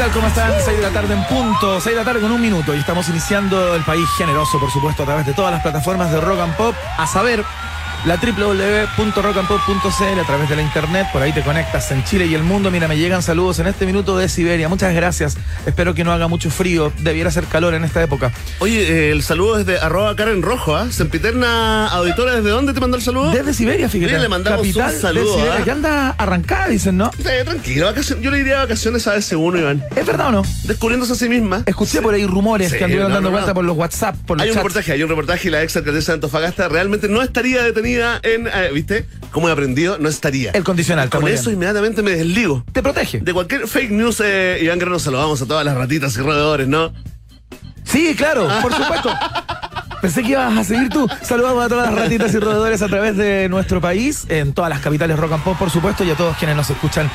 tal? 0.00 0.12
¿Cómo 0.12 0.28
están? 0.28 0.52
6 0.64 0.78
de 0.78 0.82
la 0.82 0.90
tarde 0.90 1.12
en 1.12 1.22
punto, 1.24 1.78
6 1.78 1.84
de 1.84 2.00
la 2.00 2.04
tarde 2.04 2.22
con 2.22 2.32
un 2.32 2.40
minuto 2.40 2.74
y 2.74 2.78
estamos 2.78 3.06
iniciando 3.10 3.74
el 3.74 3.82
país 3.82 4.08
generoso, 4.16 4.58
por 4.58 4.70
supuesto, 4.70 5.02
a 5.02 5.06
través 5.06 5.26
de 5.26 5.34
todas 5.34 5.52
las 5.52 5.60
plataformas 5.60 6.10
de 6.10 6.18
Rock 6.22 6.40
and 6.40 6.56
Pop, 6.56 6.74
a 6.96 7.06
saber, 7.06 7.44
la 8.06 8.16
www.rockandpop.cl 8.16 10.20
a 10.20 10.24
través 10.24 10.48
de 10.48 10.56
la 10.56 10.62
internet, 10.62 11.06
por 11.12 11.22
ahí 11.22 11.32
te 11.32 11.42
conectas 11.42 11.90
en 11.90 12.04
Chile 12.04 12.26
y 12.26 12.34
el 12.34 12.42
mundo. 12.42 12.70
Mira, 12.70 12.88
me 12.88 12.96
llegan 12.96 13.22
saludos 13.22 13.58
en 13.58 13.66
este 13.66 13.86
minuto 13.86 14.16
de 14.16 14.28
Siberia. 14.28 14.68
Muchas 14.68 14.94
gracias. 14.94 15.36
Espero 15.66 15.94
que 15.94 16.04
no 16.04 16.12
haga 16.12 16.28
mucho 16.28 16.50
frío. 16.50 16.92
Debiera 17.00 17.30
ser 17.30 17.44
calor 17.44 17.74
en 17.74 17.84
esta 17.84 18.02
época. 18.02 18.32
Oye, 18.60 19.08
eh, 19.08 19.10
el 19.10 19.22
saludo 19.22 19.58
es 19.58 19.66
de 19.66 19.78
arroba 19.78 20.14
Karen 20.16 20.42
Rojo, 20.42 20.76
¿ah? 20.76 20.86
Sempiterna 20.90 21.88
Auditora, 21.88 22.36
¿desde 22.36 22.50
dónde 22.50 22.72
te 22.72 22.80
mandó 22.80 22.96
el 22.96 23.02
saludo? 23.02 23.32
Desde 23.32 23.52
Siberia, 23.52 23.88
fíjate. 23.88 24.18
Le 24.18 24.28
mandamos 24.28 24.60
Capital 24.60 24.94
un 24.94 25.00
saludo, 25.00 25.24
de 25.24 25.32
Siberia, 25.42 25.60
¿ah? 25.60 25.64
que 25.64 25.70
anda 25.70 26.10
arrancada, 26.10 26.68
dicen, 26.68 26.96
¿no? 26.96 27.10
Sí, 27.16 27.24
tranquilo, 27.44 27.86
vacaciones. 27.86 28.24
yo 28.24 28.30
le 28.30 28.38
diría 28.38 28.58
vacaciones 28.58 29.06
a 29.06 29.16
ese 29.16 29.36
uno, 29.36 29.58
Iván. 29.58 29.82
¿Es 29.94 30.06
verdad 30.06 30.28
o 30.28 30.32
no? 30.32 30.42
Descubriéndose 30.64 31.12
a 31.12 31.16
sí 31.16 31.28
misma. 31.28 31.62
Escuché 31.66 32.00
por 32.00 32.14
ahí 32.14 32.24
rumores 32.26 32.70
Sí, 32.70 32.78
que 32.78 32.84
anduvieron 32.84 33.10
no, 33.10 33.14
dando 33.16 33.30
no, 33.30 33.32
vuelta 33.32 33.50
no. 33.50 33.54
por 33.54 33.64
los 33.64 33.76
WhatsApp, 33.76 34.16
por 34.26 34.38
los 34.38 34.44
Hay 34.44 34.50
un 34.50 34.56
reportaje, 34.56 34.92
hay 34.92 35.02
un 35.02 35.08
reportaje 35.08 35.48
y 35.48 35.50
la 35.50 35.62
ex 35.62 35.76
alcaldesa 35.76 36.12
de 36.12 36.14
Antofagasta 36.14 36.68
realmente 36.68 37.08
no 37.08 37.22
estaría 37.22 37.62
detenida 37.62 37.89
en, 37.98 38.46
eh, 38.46 38.70
¿viste? 38.72 39.06
Como 39.30 39.48
he 39.48 39.52
aprendido, 39.52 39.98
no 39.98 40.08
estaría. 40.08 40.50
El 40.52 40.64
condicional, 40.64 41.08
Con 41.10 41.26
eso 41.28 41.44
bien. 41.44 41.54
inmediatamente 41.56 42.02
me 42.02 42.12
desligo. 42.12 42.64
Te 42.72 42.82
protege. 42.82 43.20
De 43.20 43.32
cualquier 43.32 43.66
fake 43.68 43.90
news, 43.90 44.20
eh, 44.24 44.58
Iván 44.62 44.78
Guerrero, 44.78 44.98
saludamos 44.98 45.40
a 45.42 45.46
todas 45.46 45.64
las 45.64 45.76
ratitas 45.76 46.16
y 46.16 46.20
roedores, 46.20 46.66
¿no? 46.68 46.92
Sí, 47.84 48.14
claro, 48.16 48.48
por 48.62 48.72
supuesto. 48.74 49.10
Pensé 50.00 50.22
que 50.22 50.30
ibas 50.30 50.56
a 50.56 50.64
seguir 50.64 50.88
tú. 50.88 51.06
Saludamos 51.22 51.64
a 51.64 51.68
todas 51.68 51.90
las 51.92 51.94
ratitas 52.02 52.32
y 52.34 52.38
roedores 52.38 52.80
a 52.82 52.88
través 52.88 53.16
de 53.16 53.48
nuestro 53.48 53.80
país, 53.80 54.24
en 54.28 54.52
todas 54.52 54.70
las 54.70 54.80
capitales 54.80 55.18
rock 55.18 55.32
and 55.32 55.42
pop, 55.44 55.58
por 55.58 55.70
supuesto, 55.70 56.04
y 56.04 56.10
a 56.10 56.14
todos 56.14 56.36
quienes 56.36 56.56
nos 56.56 56.70
escuchan 56.70 57.10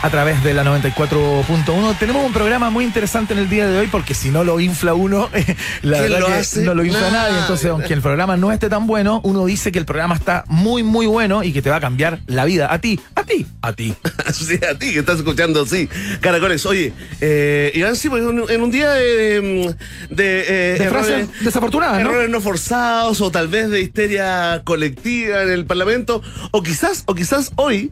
a 0.00 0.10
través 0.10 0.44
de 0.44 0.54
la 0.54 0.62
94.1. 0.62 1.98
Tenemos 1.98 2.24
un 2.24 2.32
programa 2.32 2.70
muy 2.70 2.84
interesante 2.84 3.32
en 3.32 3.40
el 3.40 3.48
día 3.48 3.66
de 3.66 3.78
hoy, 3.80 3.88
porque 3.88 4.14
si 4.14 4.30
no 4.30 4.44
lo 4.44 4.60
infla 4.60 4.94
uno, 4.94 5.28
la 5.82 5.98
¿Quién 5.98 6.02
verdad 6.04 6.20
lo 6.20 6.26
que 6.26 6.32
hace? 6.34 6.60
no 6.62 6.74
lo 6.74 6.84
infla 6.84 7.00
Nadie. 7.10 7.12
nadie. 7.12 7.38
Entonces, 7.40 7.70
aunque 7.70 7.92
el 7.94 8.00
programa 8.02 8.36
no 8.36 8.52
esté 8.52 8.68
tan 8.68 8.86
bueno, 8.86 9.20
uno 9.24 9.44
dice 9.46 9.72
que 9.72 9.78
el 9.80 9.84
programa 9.84 10.14
está 10.14 10.44
muy, 10.46 10.84
muy 10.84 11.06
bueno 11.06 11.42
y 11.42 11.52
que 11.52 11.62
te 11.62 11.70
va 11.70 11.76
a 11.76 11.80
cambiar 11.80 12.20
la 12.26 12.44
vida. 12.44 12.72
A 12.72 12.78
ti, 12.78 13.00
a 13.16 13.24
ti, 13.24 13.46
a 13.62 13.72
ti. 13.72 13.94
Sí, 14.32 14.54
a 14.70 14.78
ti 14.78 14.92
que 14.92 14.98
estás 15.00 15.16
escuchando, 15.18 15.64
sí. 15.66 15.88
Caracoles, 16.20 16.64
oye, 16.66 16.92
eh, 17.20 17.72
Iván, 17.74 17.96
sí, 17.96 18.08
pues, 18.10 18.22
en 18.22 18.60
un- 18.62 18.70
día 18.70 18.90
de. 18.90 19.74
mm, 20.10 20.14
de, 20.14 20.44
eh, 20.46 20.78
De 20.78 20.88
frases 20.90 21.28
desafortunadas, 21.40 22.02
¿no? 22.04 22.27
Forzados 22.40 23.20
o 23.20 23.30
tal 23.30 23.48
vez 23.48 23.70
de 23.70 23.80
histeria 23.80 24.62
colectiva 24.64 25.42
en 25.42 25.50
el 25.50 25.64
Parlamento. 25.66 26.22
O 26.52 26.62
quizás, 26.62 27.02
o 27.06 27.14
quizás 27.14 27.50
hoy, 27.56 27.90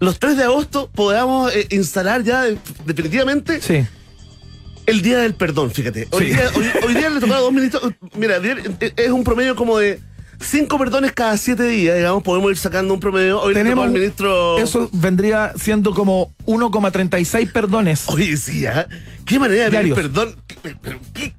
los 0.00 0.18
3 0.18 0.36
de 0.36 0.44
agosto, 0.44 0.90
podamos 0.94 1.54
eh, 1.54 1.66
instalar 1.70 2.22
ya 2.22 2.42
de- 2.42 2.58
definitivamente 2.84 3.60
Sí. 3.62 3.86
el 4.86 5.02
día 5.02 5.18
del 5.18 5.34
perdón, 5.34 5.70
fíjate. 5.70 6.08
Hoy, 6.10 6.26
Sí. 6.26 6.32
día, 6.32 6.50
hoy, 6.54 6.66
hoy 6.86 6.94
día 6.94 7.08
le 7.10 7.20
tocaba 7.20 7.38
a 7.38 7.42
dos 7.42 7.52
ministros. 7.52 7.92
Mira, 8.16 8.36
eh, 8.38 8.92
es 8.96 9.10
un 9.10 9.24
promedio 9.24 9.56
como 9.56 9.78
de. 9.78 10.00
Cinco 10.38 10.76
perdones 10.78 11.12
cada 11.12 11.34
siete 11.38 11.62
días, 11.62 11.96
digamos, 11.96 12.22
podemos 12.22 12.50
ir 12.50 12.58
sacando 12.58 12.92
un 12.92 13.00
promedio. 13.00 13.40
Hoy 13.40 13.54
Tenemos 13.54 13.86
al 13.86 13.90
ministro. 13.92 14.58
Eso 14.58 14.90
vendría 14.92 15.54
siendo 15.58 15.94
como 15.94 16.30
1,36 16.44 17.50
perdones. 17.50 18.04
Oye, 18.08 18.36
sí, 18.36 18.66
¿ah? 18.66 18.86
¿Qué 19.26 19.38
manera 19.38 19.64
de 19.64 19.70
pedir 19.76 19.94
perdón? 19.94 20.36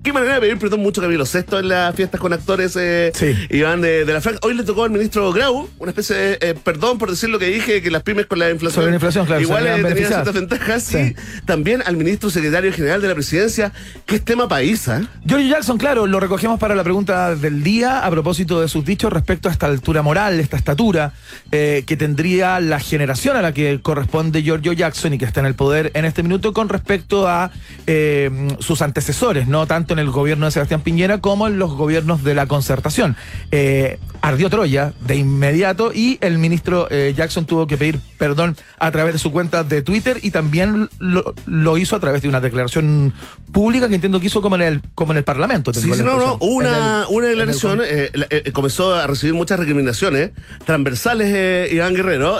¿Qué, 0.04 0.14
manera 0.14 0.36
de 0.36 0.42
pedir 0.42 0.58
perdón 0.60 0.82
mucho 0.82 1.02
Camilo 1.02 1.26
Sexto 1.26 1.60
en 1.60 1.70
las 1.70 1.96
fiestas 1.96 2.20
con 2.20 2.34
actores 2.34 2.76
eh, 2.80 3.12
Sí. 3.14 3.34
Iván 3.50 3.82
de, 3.82 4.06
de 4.06 4.14
la 4.14 4.22
Franca. 4.22 4.40
Hoy 4.44 4.54
le 4.54 4.64
tocó 4.64 4.84
al 4.84 4.92
ministro 4.92 5.32
Grau 5.32 5.70
una 5.80 5.92
especie 5.92 6.16
de 6.16 6.38
eh, 6.42 6.56
perdón 6.62 6.98
por 6.98 7.10
decir 7.10 7.30
lo 7.30 7.40
que 7.40 7.48
dije, 7.48 7.82
que 7.82 7.90
las 7.90 8.04
pymes 8.04 8.26
con 8.26 8.40
la 8.40 8.50
inflación. 8.50 8.84
Sobre 8.84 8.92
la 8.92 8.96
inflación, 8.96 9.26
claro, 9.26 9.42
Igual 9.42 9.68
eh, 9.68 9.84
tenían 9.84 10.08
ciertas 10.08 10.34
ventajas. 10.34 10.84
Sí. 10.84 10.98
Sí. 10.98 11.16
También 11.46 11.82
al 11.86 11.96
ministro 11.96 12.30
secretario 12.30 12.72
general 12.74 13.02
de 13.02 13.08
la 13.08 13.14
presidencia, 13.14 13.72
que 14.06 14.16
es 14.16 14.26
tema 14.26 14.48
país, 14.48 14.88
¿ah? 14.88 15.02
Giorgio 15.26 15.48
Jackson, 15.48 15.78
claro, 15.78 16.08
lo 16.08 16.20
recogemos 16.20 16.60
para 16.60 16.76
la 16.76 16.84
pregunta 16.84 17.36
del 17.36 17.64
día 17.64 18.06
a 18.06 18.10
propósito 18.11 18.61
de 18.61 18.67
sus 18.67 18.86
dichos 18.86 19.11
respecto 19.11 19.50
a 19.50 19.52
esta 19.52 19.67
altura 19.67 20.02
moral, 20.02 20.40
esta 20.40 20.58
estatura 20.58 21.14
eh, 21.52 21.84
que 21.86 21.95
tendría 21.95 22.60
la 22.60 22.80
generación 22.80 23.38
a 23.38 23.42
la 23.42 23.54
que 23.54 23.80
corresponde 23.82 24.44
Giorgio 24.44 24.73
Jackson 24.73 25.14
y 25.14 25.17
que 25.17 25.26
está 25.26 25.40
en 25.40 25.45
el 25.45 25.56
poder 25.56 25.92
en 25.94 26.06
este 26.06 26.23
minuto 26.23 26.54
con 26.54 26.70
respecto 26.70 27.28
a 27.28 27.52
eh, 27.86 28.30
sus 28.60 28.82
antecesores, 28.82 29.48
no 29.48 29.67
tanto 29.67 29.93
en 29.93 29.99
el 29.99 30.10
gobierno 30.10 30.45
de 30.45 30.52
Sebastián 30.52 30.82
Piñera 30.82 31.20
como 31.20 31.48
en 31.48 31.60
los 31.60 31.73
gobiernos 31.73 32.23
de 32.23 32.33
la 32.36 32.45
concertación. 32.48 33.15
Eh, 33.52 33.99
ardió 34.21 34.49
Troya 34.49 34.93
de 35.02 35.15
inmediato 35.15 35.92
y 35.93 36.17
el 36.21 36.37
ministro 36.39 36.87
eh, 36.89 37.14
Jackson 37.16 37.45
tuvo 37.45 37.67
que 37.67 37.77
pedir 37.77 37.99
perdón 38.17 38.58
a 38.80 38.92
través 38.92 39.14
de 39.14 39.20
su 39.20 39.32
cuenta 39.32 39.64
de 39.64 39.82
Twitter 39.83 40.20
y 40.23 40.32
también 40.32 40.89
lo, 40.99 41.33
lo 41.45 41.77
hizo 41.77 41.95
a 41.95 41.99
través 41.99 42.21
de 42.23 42.27
una 42.27 42.42
declaración 42.42 43.14
pública 43.54 43.87
que 43.87 43.95
entiendo 43.95 44.20
que 44.20 44.26
hizo 44.27 44.42
como 44.42 44.55
en 44.55 44.61
el, 44.64 44.82
como 44.95 45.11
en 45.14 45.20
el 45.20 45.23
Parlamento. 45.23 45.71
Sí, 45.73 45.82
sí, 45.82 46.04
no, 46.04 46.17
no, 46.17 46.37
una, 46.42 47.02
el- 47.08 47.16
una 47.16 47.27
el- 47.27 47.37
declaración 47.37 47.82
la- 48.14 48.27
comenzó 48.54 48.95
a 48.95 49.05
recibir 49.08 49.33
muchas 49.36 49.60
recriminaciones 49.60 50.32
transversales, 50.66 51.71
Iván 51.71 51.93
Guerrero, 51.93 52.37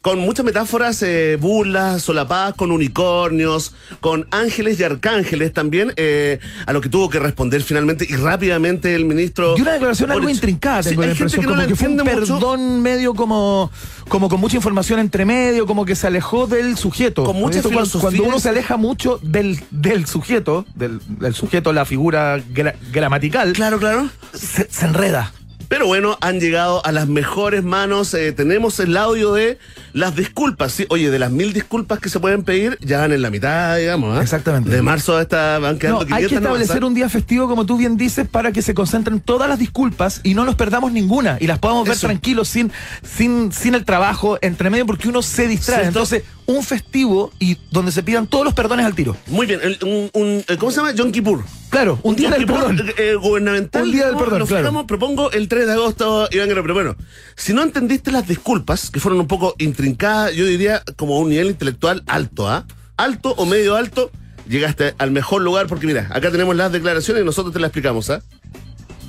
con 0.00 0.18
muchas 0.20 0.44
metáforas, 0.46 1.04
burlas, 1.40 2.02
solapadas 2.02 2.54
con 2.54 2.70
unicornios, 2.70 3.74
con 4.00 4.26
ángeles 4.30 4.51
y 4.58 4.82
arcángeles 4.82 5.52
también, 5.52 5.92
eh, 5.96 6.38
a 6.66 6.72
lo 6.72 6.80
que 6.80 6.88
tuvo 6.88 7.08
que 7.08 7.18
responder 7.18 7.62
finalmente 7.62 8.06
y 8.08 8.16
rápidamente 8.16 8.94
el 8.94 9.04
ministro. 9.04 9.54
Y 9.56 9.62
una 9.62 9.72
declaración 9.72 10.10
algo 10.10 10.28
intrincada, 10.28 10.82
Sí, 10.82 10.90
tengo 10.90 11.02
la 11.02 11.08
hay 11.08 11.14
gente 11.16 11.36
impresión, 11.36 11.40
que 11.40 11.46
no 11.46 11.52
como 11.52 11.62
la 11.62 11.68
que 11.68 11.76
fue 11.76 11.88
un 11.88 11.94
mucho. 11.96 12.38
perdón 12.38 12.82
medio 12.82 13.14
como, 13.14 13.70
como 14.08 14.28
con 14.28 14.40
mucha 14.40 14.56
información 14.56 15.00
entre 15.00 15.24
medio, 15.24 15.66
como 15.66 15.84
que 15.84 15.94
se 15.96 16.06
alejó 16.06 16.46
del 16.46 16.76
sujeto. 16.76 17.24
Con 17.24 17.36
mucha 17.36 17.62
filosofía. 17.62 18.00
Cuando 18.00 18.24
uno 18.24 18.38
se 18.40 18.48
aleja 18.48 18.76
mucho 18.76 19.18
del, 19.22 19.58
del 19.70 20.06
sujeto, 20.06 20.66
del, 20.74 21.00
del 21.06 21.34
sujeto, 21.34 21.72
la 21.72 21.84
figura 21.84 22.38
gra- 22.38 22.74
gramatical, 22.92 23.52
Claro, 23.52 23.78
claro. 23.78 24.08
se, 24.34 24.68
se 24.70 24.84
enreda. 24.86 25.32
Pero 25.72 25.86
bueno, 25.86 26.18
han 26.20 26.38
llegado 26.38 26.84
a 26.84 26.92
las 26.92 27.08
mejores 27.08 27.64
manos. 27.64 28.12
eh, 28.12 28.32
tenemos 28.32 28.78
el 28.78 28.94
audio 28.94 29.32
de 29.32 29.56
las 29.94 30.14
disculpas. 30.14 30.70
¿sí? 30.70 30.84
Oye, 30.90 31.10
de 31.10 31.18
las 31.18 31.30
mil 31.30 31.54
disculpas 31.54 31.98
que 31.98 32.10
se 32.10 32.20
pueden 32.20 32.42
pedir, 32.42 32.76
ya 32.82 32.98
van 32.98 33.10
en 33.10 33.22
la 33.22 33.30
mitad, 33.30 33.78
digamos. 33.78 34.18
¿ah? 34.18 34.20
Exactamente. 34.20 34.68
De 34.68 34.82
marzo 34.82 35.16
a 35.16 35.22
esta 35.22 35.58
van 35.60 35.78
quedando 35.78 36.04
No, 36.04 36.14
hay 36.14 36.24
que 36.24 36.28
500 36.28 36.42
nomás, 36.42 36.60
establecer 36.60 36.84
un 36.84 36.92
día 36.92 37.08
festivo, 37.08 37.48
como 37.48 37.64
tú 37.64 37.78
bien 37.78 37.96
dices, 37.96 38.28
para 38.28 38.52
que 38.52 38.60
se 38.60 38.74
concentren 38.74 39.18
todas 39.20 39.48
las 39.48 39.58
disculpas 39.58 40.20
y 40.22 40.34
no 40.34 40.44
nos 40.44 40.56
perdamos 40.56 40.92
ninguna 40.92 41.38
y 41.40 41.46
las 41.46 41.58
podamos 41.58 41.88
ver 41.88 41.96
tranquilos 41.96 42.48
sin, 42.48 42.70
sin, 43.02 43.50
sin 43.50 43.74
el 43.74 43.86
trabajo 43.86 44.36
entre 44.42 44.68
medio 44.68 44.84
porque 44.84 45.08
uno 45.08 45.22
se 45.22 45.48
distrae. 45.48 45.86
Entonces, 45.86 46.22
un 46.52 46.62
festivo 46.62 47.32
y 47.38 47.56
donde 47.70 47.92
se 47.92 48.02
pidan 48.02 48.26
todos 48.26 48.44
los 48.44 48.54
perdones 48.54 48.86
al 48.86 48.94
tiro. 48.94 49.16
Muy 49.26 49.46
bien, 49.46 49.60
el- 49.62 49.78
un, 49.82 50.10
un- 50.20 50.44
eh, 50.48 50.56
¿cómo 50.58 50.70
se 50.70 50.78
llama? 50.78 50.92
John 50.96 51.12
Kippur. 51.12 51.42
Claro, 51.70 51.98
un 52.02 52.14
día 52.16 52.28
Yom 52.28 52.38
del 52.38 52.46
Kippur, 52.46 52.66
perdón. 52.66 52.88
eh, 52.88 52.94
eh, 52.98 53.14
gubernamental. 53.14 53.82
Un 53.82 53.92
día 53.92 54.06
del 54.06 54.16
perdón, 54.16 54.46
claro. 54.46 54.62
fijamos, 54.62 54.84
propongo 54.86 55.30
el 55.32 55.48
3 55.48 55.66
de 55.66 55.72
agosto, 55.72 56.28
Iván 56.30 56.48
Guerrero. 56.48 56.62
Pero 56.62 56.74
bueno, 56.74 56.96
si 57.36 57.52
no 57.52 57.62
entendiste 57.62 58.10
las 58.12 58.28
disculpas, 58.28 58.90
que 58.90 59.00
fueron 59.00 59.20
un 59.20 59.26
poco 59.26 59.54
intrincadas, 59.58 60.34
yo 60.34 60.44
diría 60.46 60.82
como 60.96 61.16
a 61.16 61.20
un 61.20 61.30
nivel 61.30 61.48
intelectual 61.48 62.02
alto, 62.06 62.48
¿ah? 62.48 62.66
Alto 62.96 63.34
o 63.36 63.46
medio 63.46 63.74
alto, 63.76 64.10
llegaste 64.48 64.94
al 64.98 65.10
mejor 65.12 65.40
lugar, 65.42 65.66
porque 65.66 65.86
mira, 65.86 66.08
acá 66.12 66.30
tenemos 66.30 66.54
las 66.56 66.70
declaraciones 66.72 67.22
y 67.22 67.26
nosotros 67.26 67.52
te 67.54 67.58
las 67.60 67.68
explicamos, 67.68 68.10
¿ah? 68.10 68.20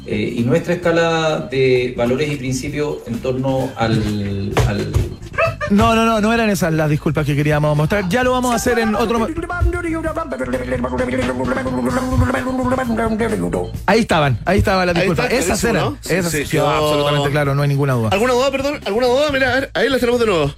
Eh, 0.06 0.36
y 0.38 0.44
nuestra 0.44 0.74
escala 0.74 1.48
de 1.50 1.94
valores 1.96 2.30
y 2.32 2.36
principios 2.36 2.98
en 3.08 3.20
torno 3.20 3.72
al, 3.78 4.52
al 4.68 4.92
No, 5.70 5.96
no, 5.96 6.06
no, 6.06 6.22
no 6.22 6.34
eran 6.34 6.50
esas 6.50 6.74
las 6.74 6.90
disculpas 6.90 7.26
que 7.26 7.36
queríamos 7.36 7.76
mostrar. 7.76 8.08
Ya 8.10 8.24
lo 8.24 8.32
vamos 8.32 8.52
a 8.52 8.56
hacer 8.56 8.80
en 8.80 8.96
otro. 8.96 9.20
mo- 9.20 9.28
Ahí 13.86 14.02
estaban, 14.02 14.40
ahí 14.46 14.60
estaban 14.60 14.86
las 14.88 14.96
disculpas. 14.96 15.32
está, 15.32 15.38
Esas 15.54 15.64
eran. 15.64 15.84
¿no? 15.84 15.98
Esas 16.04 16.32
sí, 16.32 16.46
sí, 16.46 16.52
quedó- 16.52 16.70
absolutamente 16.70 17.30
claro, 17.32 17.56
no 17.56 17.62
hay 17.64 17.70
ninguna 17.70 17.94
duda. 17.94 18.10
¿Alguna 18.12 18.34
duda, 18.34 18.52
perdón? 18.52 18.80
¿Alguna 18.86 19.08
duda? 19.08 19.32
Mira, 19.32 19.52
a 19.52 19.56
ver, 19.56 19.72
ahí 19.74 19.90
las 19.90 20.00
tenemos 20.00 20.20
de 20.20 20.26
nuevo. 20.28 20.54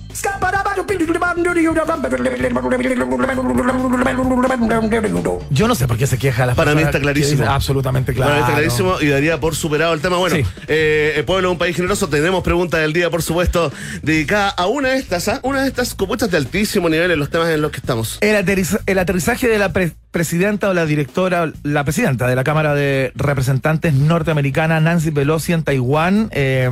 Yo 5.50 5.68
no 5.68 5.76
sé 5.76 5.88
por 5.88 5.98
qué 5.98 6.08
se 6.08 6.18
queja 6.18 6.46
la 6.46 6.56
Para 6.56 6.74
mí 6.76 6.82
está 6.82 7.00
clarísimo. 7.00 7.46
Absolutamente 7.46 8.14
claro. 8.14 8.32
Bueno, 8.32 8.46
está 8.46 8.58
clarísimo 8.58 9.02
y 9.02 9.08
daría 9.08 9.40
por 9.40 9.56
superado 9.56 9.94
el 9.94 10.02
tema. 10.02 10.18
Bueno, 10.18 10.36
eh, 10.68 11.14
el 11.18 11.26
pueblo 11.26 11.50
es 11.50 11.52
un 11.54 11.58
país 11.58 11.76
generoso. 11.76 12.10
Tenemos 12.10 12.44
pregunta 12.44 12.78
del 12.78 12.92
día, 12.94 13.10
por 13.10 13.22
supuesto, 13.22 13.72
dedicada 14.02 14.50
a 14.50 14.66
una 14.68 14.95
estas, 14.98 15.28
¿ah? 15.28 15.40
una 15.44 15.62
de 15.64 15.68
estas 15.68 15.94
copuchas 15.96 16.30
de 16.32 16.38
altísimo 16.38 16.90
nivel 16.90 17.12
en 17.12 17.20
los 17.20 17.30
temas 17.30 17.50
en 17.50 17.62
los 17.62 17.72
que 17.72 17.78
estamos. 17.78 18.18
El, 18.22 18.36
aterriza- 18.36 18.80
el 18.86 19.00
aterrizaje 19.00 19.48
de 19.48 19.58
la 19.58 19.72
pre- 19.74 19.94
presidenta 20.12 20.70
o 20.70 20.74
la 20.74 20.86
directora, 20.86 21.52
la 21.64 21.84
presidenta 21.84 22.28
de 22.28 22.36
la 22.36 22.44
Cámara 22.44 22.74
de 22.74 23.12
Representantes 23.16 23.94
norteamericana, 23.94 24.80
Nancy 24.80 25.12
Pelosi, 25.12 25.54
en 25.54 25.64
Taiwán, 25.64 26.30
eh, 26.32 26.70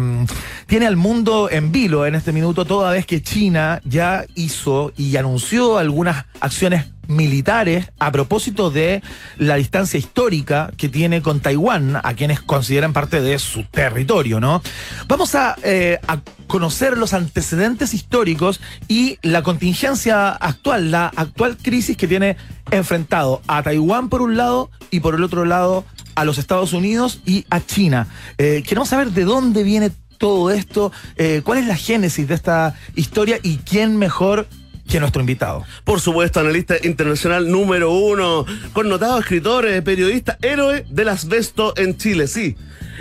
tiene 0.68 0.88
al 0.88 0.96
mundo 0.96 1.50
en 1.52 1.72
vilo 1.72 2.06
en 2.06 2.16
este 2.16 2.32
minuto, 2.32 2.66
toda 2.66 2.92
vez 2.92 3.06
que 3.06 3.22
China 3.22 3.82
ya 3.84 4.26
hizo 4.36 4.94
y 4.98 5.16
anunció 5.18 5.78
algunas 5.78 6.26
acciones 6.40 6.86
militares 7.08 7.92
a 8.00 8.12
propósito 8.12 8.70
de 8.70 9.02
la 9.38 9.56
distancia 9.56 9.98
histórica 9.98 10.72
que 10.78 10.90
tiene 10.90 11.22
con 11.22 11.40
Taiwán, 11.40 11.98
a 12.02 12.14
quienes 12.14 12.42
consideran 12.42 12.94
parte 12.94 13.22
de 13.22 13.40
su 13.40 13.64
territorio, 13.66 14.40
¿no? 14.40 14.62
Vamos 15.08 15.36
a, 15.36 15.56
eh, 15.64 16.00
a 16.08 16.22
conocer 16.48 16.98
los 16.98 17.14
antecedentes 17.14 17.94
históricos 17.94 18.62
y 18.88 19.18
la 19.22 19.44
contingencia 19.44 20.30
actual, 20.30 20.92
la 20.92 21.08
actual 21.16 21.58
crisis 21.58 21.98
que 21.98 22.08
tiene 22.08 22.38
enfrentado 22.72 23.42
a 23.48 23.64
Taiwán 23.64 24.10
por 24.10 24.22
un 24.22 24.38
lado 24.38 24.70
y 24.92 25.00
por 25.00 25.16
el 25.16 25.24
otro 25.24 25.46
lado 25.46 25.86
a 26.16 26.26
los 26.26 26.38
Estados 26.38 26.74
Unidos 26.74 27.22
y 27.26 27.46
a 27.50 27.60
China. 27.60 28.08
Eh, 28.38 28.64
queremos 28.66 28.90
saber 28.90 29.12
de 29.12 29.26
dónde 29.26 29.64
viene 29.64 29.92
todo 30.18 30.52
esto, 30.52 30.92
eh, 31.18 31.42
cuál 31.44 31.58
es 31.58 31.66
la 31.66 31.76
génesis 31.76 32.28
de 32.28 32.36
esta 32.36 32.76
historia 32.96 33.40
y 33.44 33.58
quién 33.58 33.98
mejor 33.98 34.48
nuestro 35.00 35.22
invitado. 35.22 35.64
Por 35.84 36.00
supuesto, 36.00 36.40
analista 36.40 36.76
internacional 36.84 37.50
número 37.50 37.92
uno, 37.92 38.46
connotado 38.74 39.20
escritor, 39.20 39.66
eh, 39.66 39.82
periodista, 39.82 40.38
héroe 40.42 40.86
del 40.90 41.10
asbesto 41.10 41.74
en 41.78 41.98
Chile, 41.98 42.28
sí. 42.28 42.56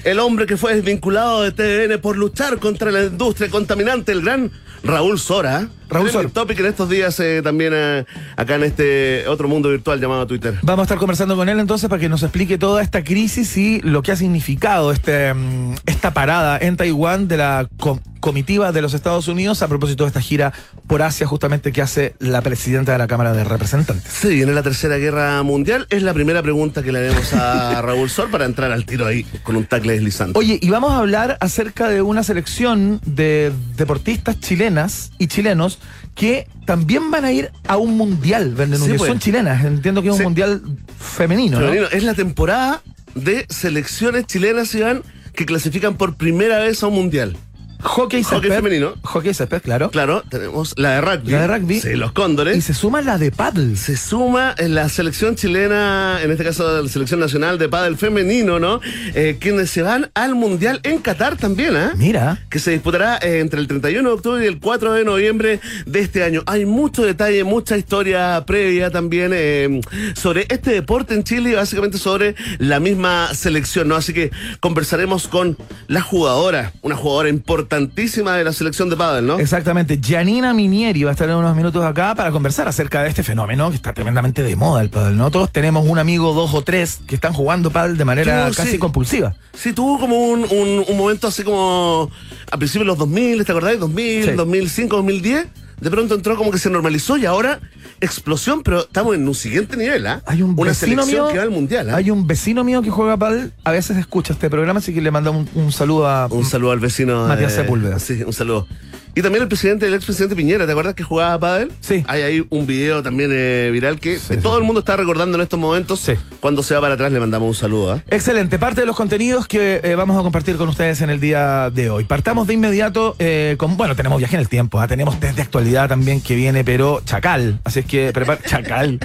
El 0.05 0.19
hombre 0.19 0.47
que 0.47 0.57
fue 0.57 0.75
desvinculado 0.75 1.43
de 1.43 1.53
TVN 1.53 2.01
por 2.01 2.17
luchar 2.17 2.59
contra 2.59 2.91
la 2.91 3.05
industria 3.05 3.49
contaminante, 3.51 4.13
el 4.13 4.23
gran 4.23 4.51
Raúl 4.83 5.19
Sora. 5.19 5.69
Raúl 5.93 6.11
Sora. 6.11 6.29
Topic 6.29 6.59
en 6.61 6.67
estos 6.67 6.89
días 6.89 7.19
eh, 7.21 7.41
también 7.43 7.73
eh, 7.75 8.05
acá 8.37 8.55
en 8.57 8.65
este 8.65 9.27
otro 9.29 9.49
mundo 9.49 9.69
virtual 9.71 10.01
llamado 10.01 10.27
Twitter. 10.27 10.55
Vamos 10.63 10.81
a 10.81 10.85
estar 10.85 10.99
conversando 10.99 11.37
con 11.37 11.49
él 11.49 11.59
entonces 11.61 11.89
para 11.89 12.01
que 12.01 12.09
nos 12.09 12.23
explique 12.23 12.59
toda 12.59 12.83
esta 12.83 13.05
crisis 13.05 13.57
y 13.57 13.81
lo 13.83 14.03
que 14.03 14.13
ha 14.13 14.17
significado 14.17 14.93
este, 14.93 15.33
mm, 15.35 15.75
esta 15.87 16.13
parada 16.13 16.59
en 16.59 16.77
Taiwán 16.77 17.29
de 17.29 17.37
la 17.37 17.69
com- 17.79 18.01
comitiva 18.21 18.71
de 18.71 18.81
los 18.83 18.95
Estados 18.95 19.27
Unidos 19.27 19.63
a 19.63 19.69
propósito 19.69 20.05
de 20.05 20.09
esta 20.09 20.21
gira 20.21 20.53
por 20.87 21.03
Asia 21.03 21.27
justamente 21.27 21.73
que 21.73 21.83
hace 21.83 22.15
la 22.21 22.41
presidenta 22.41 22.93
de 22.93 22.99
la 22.99 23.09
Cámara 23.09 23.33
de 23.33 23.43
Representantes. 23.43 24.13
Se 24.13 24.29
viene 24.29 24.53
la 24.53 24.63
Tercera 24.63 24.97
Guerra 24.97 25.43
Mundial. 25.43 25.87
Es 25.91 26.03
la 26.05 26.15
primera 26.15 26.41
pregunta 26.41 26.85
que 26.85 26.93
le 26.93 27.01
haremos 27.01 27.33
a 27.35 27.83
Raúl 27.83 28.09
Sor 28.11 28.31
para 28.31 28.45
entrar 28.45 28.71
al 28.71 28.85
tiro 28.85 29.07
ahí 29.07 29.25
con 29.43 29.57
un 29.57 29.65
tackle 29.65 29.95
deslizante. 29.95 30.39
Oye, 30.39 30.59
y 30.63 30.71
vamos 30.71 30.93
a 30.93 30.99
hablar 30.99 31.37
acerca 31.41 31.89
de 31.89 32.01
una 32.03 32.23
selección 32.23 33.01
de 33.05 33.51
deportistas 33.77 34.39
chilenas 34.39 35.11
y 35.19 35.27
chilenos 35.27 35.81
que 36.15 36.47
también 36.67 37.11
van 37.11 37.25
a 37.25 37.33
ir 37.33 37.51
a 37.67 37.77
un 37.77 37.97
mundial, 37.97 38.55
Sí, 38.57 38.67
Núñez. 38.81 38.99
pues. 38.99 39.09
Son 39.09 39.19
chilenas, 39.19 39.65
entiendo 39.65 40.03
que 40.03 40.09
es 40.09 40.17
un 40.17 40.23
mundial 40.23 40.63
femenino, 40.99 41.59
¿no? 41.61 41.67
Femenino. 41.67 41.89
Es 41.91 42.03
la 42.05 42.15
temporada 42.15 42.83
de 43.15 43.47
selecciones 43.49 44.27
chilenas, 44.27 44.75
Iván, 44.75 45.03
que 45.35 45.47
clasifican 45.47 45.97
por 45.97 46.17
primera 46.17 46.59
vez 46.59 46.83
a 46.83 46.89
un 46.89 46.95
mundial. 46.95 47.37
Hockey, 47.83 48.23
Hockey 48.23 48.41
césped. 48.49 48.55
femenino. 48.55 48.95
Hockey 49.03 49.35
césped, 49.35 49.61
claro. 49.63 49.91
Claro, 49.91 50.23
tenemos 50.29 50.75
la 50.77 50.91
de 50.93 51.01
rugby. 51.01 51.31
La 51.33 51.41
de 51.43 51.47
rugby. 51.59 51.81
Sí, 51.81 51.95
los 51.95 52.13
cóndores. 52.13 52.57
Y 52.57 52.61
se 52.61 52.75
suma 52.75 53.03
la 53.03 53.19
de 53.19 53.31
paddle. 53.33 53.77
Se 53.77 53.97
suma 53.97 54.55
en 54.59 54.75
la 54.75 54.89
selección 54.89 55.35
chilena, 55.37 56.21
en 56.23 56.31
este 56.31 56.45
caso 56.45 56.83
la 56.83 56.89
selección 56.89 57.21
nacional 57.21 57.59
de 57.59 57.69
pádel 57.69 57.97
femenino, 57.97 58.59
¿no? 58.59 58.81
Eh, 59.15 59.37
quienes 59.41 59.71
se 59.71 59.83
van 59.83 60.11
al 60.15 60.35
mundial 60.35 60.81
en 60.85 60.99
Qatar 60.99 61.37
también, 61.37 61.77
¿ah? 61.77 61.93
Mira. 61.97 62.39
que 62.51 62.59
se 62.59 62.71
disputará 62.71 63.19
eh, 63.19 63.41
entre 63.41 63.61
el 63.61 63.67
31 63.67 64.09
de 64.09 64.15
octubre 64.15 64.45
y 64.45 64.47
el 64.49 64.59
4 64.61 64.93
de 64.95 65.05
noviembre 65.05 65.61
de 65.87 66.01
este 66.01 66.23
año. 66.25 66.43
Hay 66.47 66.67
mucho 66.67 67.03
detalle, 67.05 67.45
mucha 67.45 67.77
historia 67.77 68.43
previa 68.47 68.91
también 68.91 69.33
eh, 69.35 69.81
sobre 70.15 70.47
este 70.49 70.71
deporte 70.71 71.15
en 71.15 71.25
Chile 71.25 71.51
y 71.51 71.55
básicamente 71.55 71.99
sobre 71.99 72.35
la 72.59 72.81
misma 72.81 73.35
selección, 73.35 73.89
¿no? 73.89 73.97
Así 73.97 74.13
que 74.13 74.31
conversaremos 74.61 75.29
con 75.29 75.57
la 75.89 76.01
jugadora, 76.01 76.73
una 76.83 76.97
jugadora 76.97 77.29
importantísima 77.77 78.37
de 78.37 78.45
la 78.45 78.53
selección 78.53 78.91
de 78.91 78.97
pádel, 78.97 79.27
¿no? 79.27 79.39
Exactamente. 79.39 79.99
Janina 80.03 80.53
Minieri 80.53 81.05
va 81.05 81.11
a 81.11 81.13
estar 81.13 81.29
en 81.29 81.37
unos 81.37 81.57
minutos 81.57 81.85
acá 81.85 82.15
para 82.15 82.31
conversar 82.31 82.69
acerca 82.69 83.03
de 83.03 83.09
este 83.09 83.23
fenómeno 83.23 83.71
que 83.71 83.77
está 83.77 83.93
tremendamente 83.95 84.43
de 84.43 84.57
moda 84.57 84.83
el 84.83 84.91
pádel, 84.91 85.17
¿no? 85.17 85.31
Todos 85.31 85.51
tenemos 85.51 85.87
un 85.89 85.99
amigo, 85.99 86.35
dos 86.35 86.53
o 86.55 86.63
tres, 86.63 87.01
que 87.07 87.15
están 87.15 87.33
jugando 87.33 87.71
pádel 87.71 87.97
de 87.97 88.05
manera 88.05 88.51
casi 88.55 88.73
sí. 88.73 88.79
compulsiva. 88.79 89.35
Sí, 89.55 89.73
tuvo 89.73 89.99
como 89.99 90.17
un, 90.19 90.41
un- 90.45 90.85
un 90.87 90.97
momento 90.97 91.29
así 91.29 91.43
como 91.45 92.11
a 92.51 92.57
principios 92.59 92.83
de 92.85 92.89
los 92.89 92.99
2000, 92.99 93.45
¿te 93.45 93.53
acordás? 93.53 93.79
2000, 93.79 94.25
Sí. 94.25 94.31
2005, 94.33 94.97
2010. 94.97 95.47
De 95.81 95.91
pronto 95.91 96.15
entró 96.15 96.37
como 96.37 96.51
que 96.53 96.59
se 96.59 96.71
normalizó 96.71 97.17
y 97.17 97.25
ahora 97.27 97.59
explosión, 98.03 98.63
pero 98.63 98.81
estamos 98.81 99.15
en 99.15 99.27
un 99.27 99.35
siguiente 99.35 99.77
nivel, 99.77 100.07
¿ah? 100.07 100.23
Hay 100.27 100.43
un 100.43 100.51
Una 100.51 100.71
vecino 100.71 101.03
selección 101.03 101.25
mío, 101.25 101.33
que 101.33 101.39
va 101.39 101.45
al 101.45 101.51
mundial, 101.51 101.91
¿ah? 101.91 101.97
Hay 101.97 102.11
un 102.11 102.27
vecino 102.27 102.65
mío 102.65 102.83
que 102.83 102.91
juega 102.91 103.17
pádel, 103.17 103.53
a 103.65 103.71
veces 103.71 103.97
escucha 103.97 104.33
este 104.33 104.51
programa, 104.51 104.81
así 104.81 104.93
que 104.93 105.01
le 105.01 105.11
manda 105.11 105.31
un, 105.31 105.49
un 105.55 105.73
saludo 105.73 106.09
a 106.09 106.27
Un 106.27 106.45
saludo 106.45 106.73
al 106.73 106.81
vecino. 106.81 107.27
Matías 107.27 107.53
eh, 107.53 107.57
Sepúlveda. 107.57 107.99
Sí, 107.99 108.23
un 108.27 108.33
saludo. 108.33 108.67
Y 109.15 109.21
también 109.21 109.43
el 109.43 109.49
presidente, 109.49 109.87
el 109.87 109.93
expresidente 109.95 110.35
Piñera, 110.35 110.65
¿te 110.65 110.73
acuerdas 110.73 110.95
que 110.95 111.03
jugaba 111.03 111.35
a 111.35 111.39
pádel? 111.39 111.71
Sí. 111.81 112.03
Hay 112.09 112.23
ahí 112.23 112.47
un 112.49 112.67
video 112.67 113.03
también 113.03 113.31
eh, 113.33 113.69
viral 113.71 114.01
que 114.01 114.19
Sí, 114.19 114.39
todo 114.39 114.55
sí. 114.55 114.61
el 114.61 114.65
mundo 114.65 114.81
está 114.81 114.97
recordando 114.97 115.37
en 115.37 115.43
estos 115.43 115.61
momentos. 115.61 116.01
Sí. 116.01 116.15
Cuando 116.41 116.63
se 116.63 116.75
va 116.75 116.81
para 116.81 116.95
atrás 116.95 117.13
le 117.13 117.21
mandamos 117.21 117.47
un 117.49 117.55
saludo, 117.55 117.93
¿ah? 117.93 118.03
Excelente, 118.09 118.59
parte 118.59 118.81
de 118.81 118.87
los 118.87 118.97
contenidos 118.97 119.47
que 119.47 119.81
eh, 119.85 119.95
vamos 119.97 120.19
a 120.19 120.23
compartir 120.23 120.57
con 120.57 120.69
ustedes 120.71 121.03
en 121.03 121.11
el 121.11 121.21
día 121.21 121.69
de 121.71 121.91
hoy. 121.91 122.05
Partamos 122.05 122.47
de 122.47 122.55
inmediato 122.55 123.15
eh, 123.19 123.57
con, 123.59 123.77
bueno, 123.77 123.95
tenemos 123.95 124.19
viaje 124.19 124.37
en 124.37 124.41
el 124.41 124.49
tiempo, 124.49 124.81
¿ah? 124.81 124.89
tenemos 124.89 125.21
desde 125.21 125.43
actualidad 125.43 125.91
también 125.91 126.23
que 126.23 126.35
viene, 126.35 126.65
pero 126.65 127.03
Chacal, 127.05 127.61
así 127.65 127.81
es 127.81 127.85
que 127.87 128.13
prepara, 128.15 128.41
Chacal, 128.47 128.99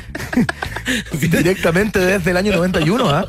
directamente 1.19 2.00
desde 2.00 2.31
el 2.31 2.38
año 2.38 2.54
91, 2.56 3.09
¿ah? 3.09 3.25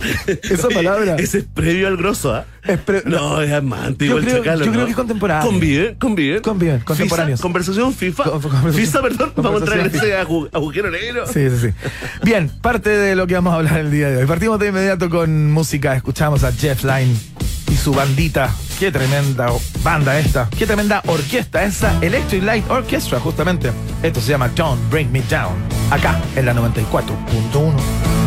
Esa 0.42 0.66
Oye, 0.66 0.74
palabra. 0.76 1.16
Ese 1.16 1.38
es 1.38 1.44
previo 1.44 1.88
al 1.88 1.96
grosso, 1.96 2.34
¿ah? 2.34 2.44
Es 2.62 2.78
No, 3.06 3.40
es 3.40 3.52
antiguo 3.52 4.14
Yo 4.14 4.18
el 4.18 4.24
creo- 4.24 4.38
Chacal, 4.38 4.58
yo 4.60 4.66
¿no? 4.66 4.72
creo 4.72 4.84
que 4.84 4.90
es 4.90 4.96
contemporáneo. 4.96 5.46
Conviven, 5.50 5.94
conviven. 5.96 6.42
Conviven, 6.42 6.80
contemporáneos. 6.80 7.40
Conversación 7.40 7.94
FIFA. 7.94 8.24
Con- 8.24 8.40
conversación- 8.42 8.74
FIFA, 8.86 9.02
perdón. 9.02 9.32
Vamos 9.36 9.62
a 9.62 9.64
conversación 9.66 10.04
ese 10.04 10.18
agu- 10.18 10.48
agujero 10.52 10.90
negro. 10.90 11.26
Sí, 11.26 11.48
sí, 11.50 11.56
sí. 11.68 11.88
Bien, 12.22 12.50
parte 12.60 12.90
de 12.90 13.16
lo 13.16 13.26
que 13.26 13.34
vamos 13.34 13.52
a 13.52 13.56
hablar 13.56 13.78
el 13.78 13.90
día 13.90 14.10
de 14.10 14.18
hoy. 14.18 14.26
Partimos 14.26 14.58
de 14.58 14.68
inmediato 14.68 15.08
con 15.08 15.50
música. 15.52 15.94
Escuchamos 15.96 16.44
a 16.44 16.52
Jeff 16.52 16.84
Lynne 16.84 17.14
y 17.70 17.76
su 17.76 17.92
bandita. 17.92 18.54
Qué 18.78 18.90
tremenda 18.92 19.50
banda 19.82 20.18
esta. 20.18 20.48
Qué 20.56 20.66
tremenda 20.66 21.02
orquesta. 21.06 21.64
Esa 21.64 21.98
Electric 22.02 22.42
Light 22.42 22.64
Orchestra, 22.70 23.20
justamente. 23.20 23.70
Esto 24.02 24.20
se 24.20 24.30
llama 24.30 24.48
Don't 24.48 24.90
Bring 24.90 25.10
Me 25.12 25.22
Down. 25.30 25.54
Acá, 25.90 26.20
en 26.36 26.46
la 26.46 26.54
94.1. 26.54 28.19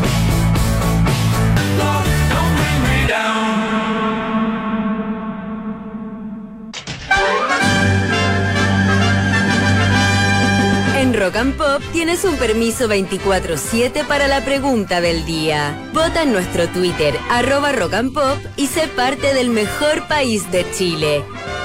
Rock 11.24 11.38
and 11.38 11.56
Pop 11.56 11.82
tienes 11.94 12.26
un 12.26 12.36
permiso 12.36 12.90
24-7 12.90 14.06
para 14.08 14.28
la 14.28 14.44
pregunta 14.44 15.00
del 15.00 15.24
día. 15.24 15.74
Vota 15.94 16.24
en 16.24 16.34
nuestro 16.34 16.68
Twitter, 16.68 17.18
arroba 17.30 17.72
Rock 17.72 17.94
and 17.94 18.14
Pop, 18.14 18.38
y 18.58 18.68
sé 18.68 18.90
parte 18.90 19.34
del 19.34 19.50
mejor 19.50 20.06
país 20.10 20.52
de 20.52 20.70
Chile. 20.72 21.24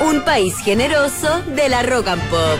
Un 0.08 0.20
país 0.20 0.56
generoso 0.58 1.42
de 1.56 1.68
la 1.68 1.82
Rock 1.82 2.06
and 2.06 2.22
Pop. 2.30 2.58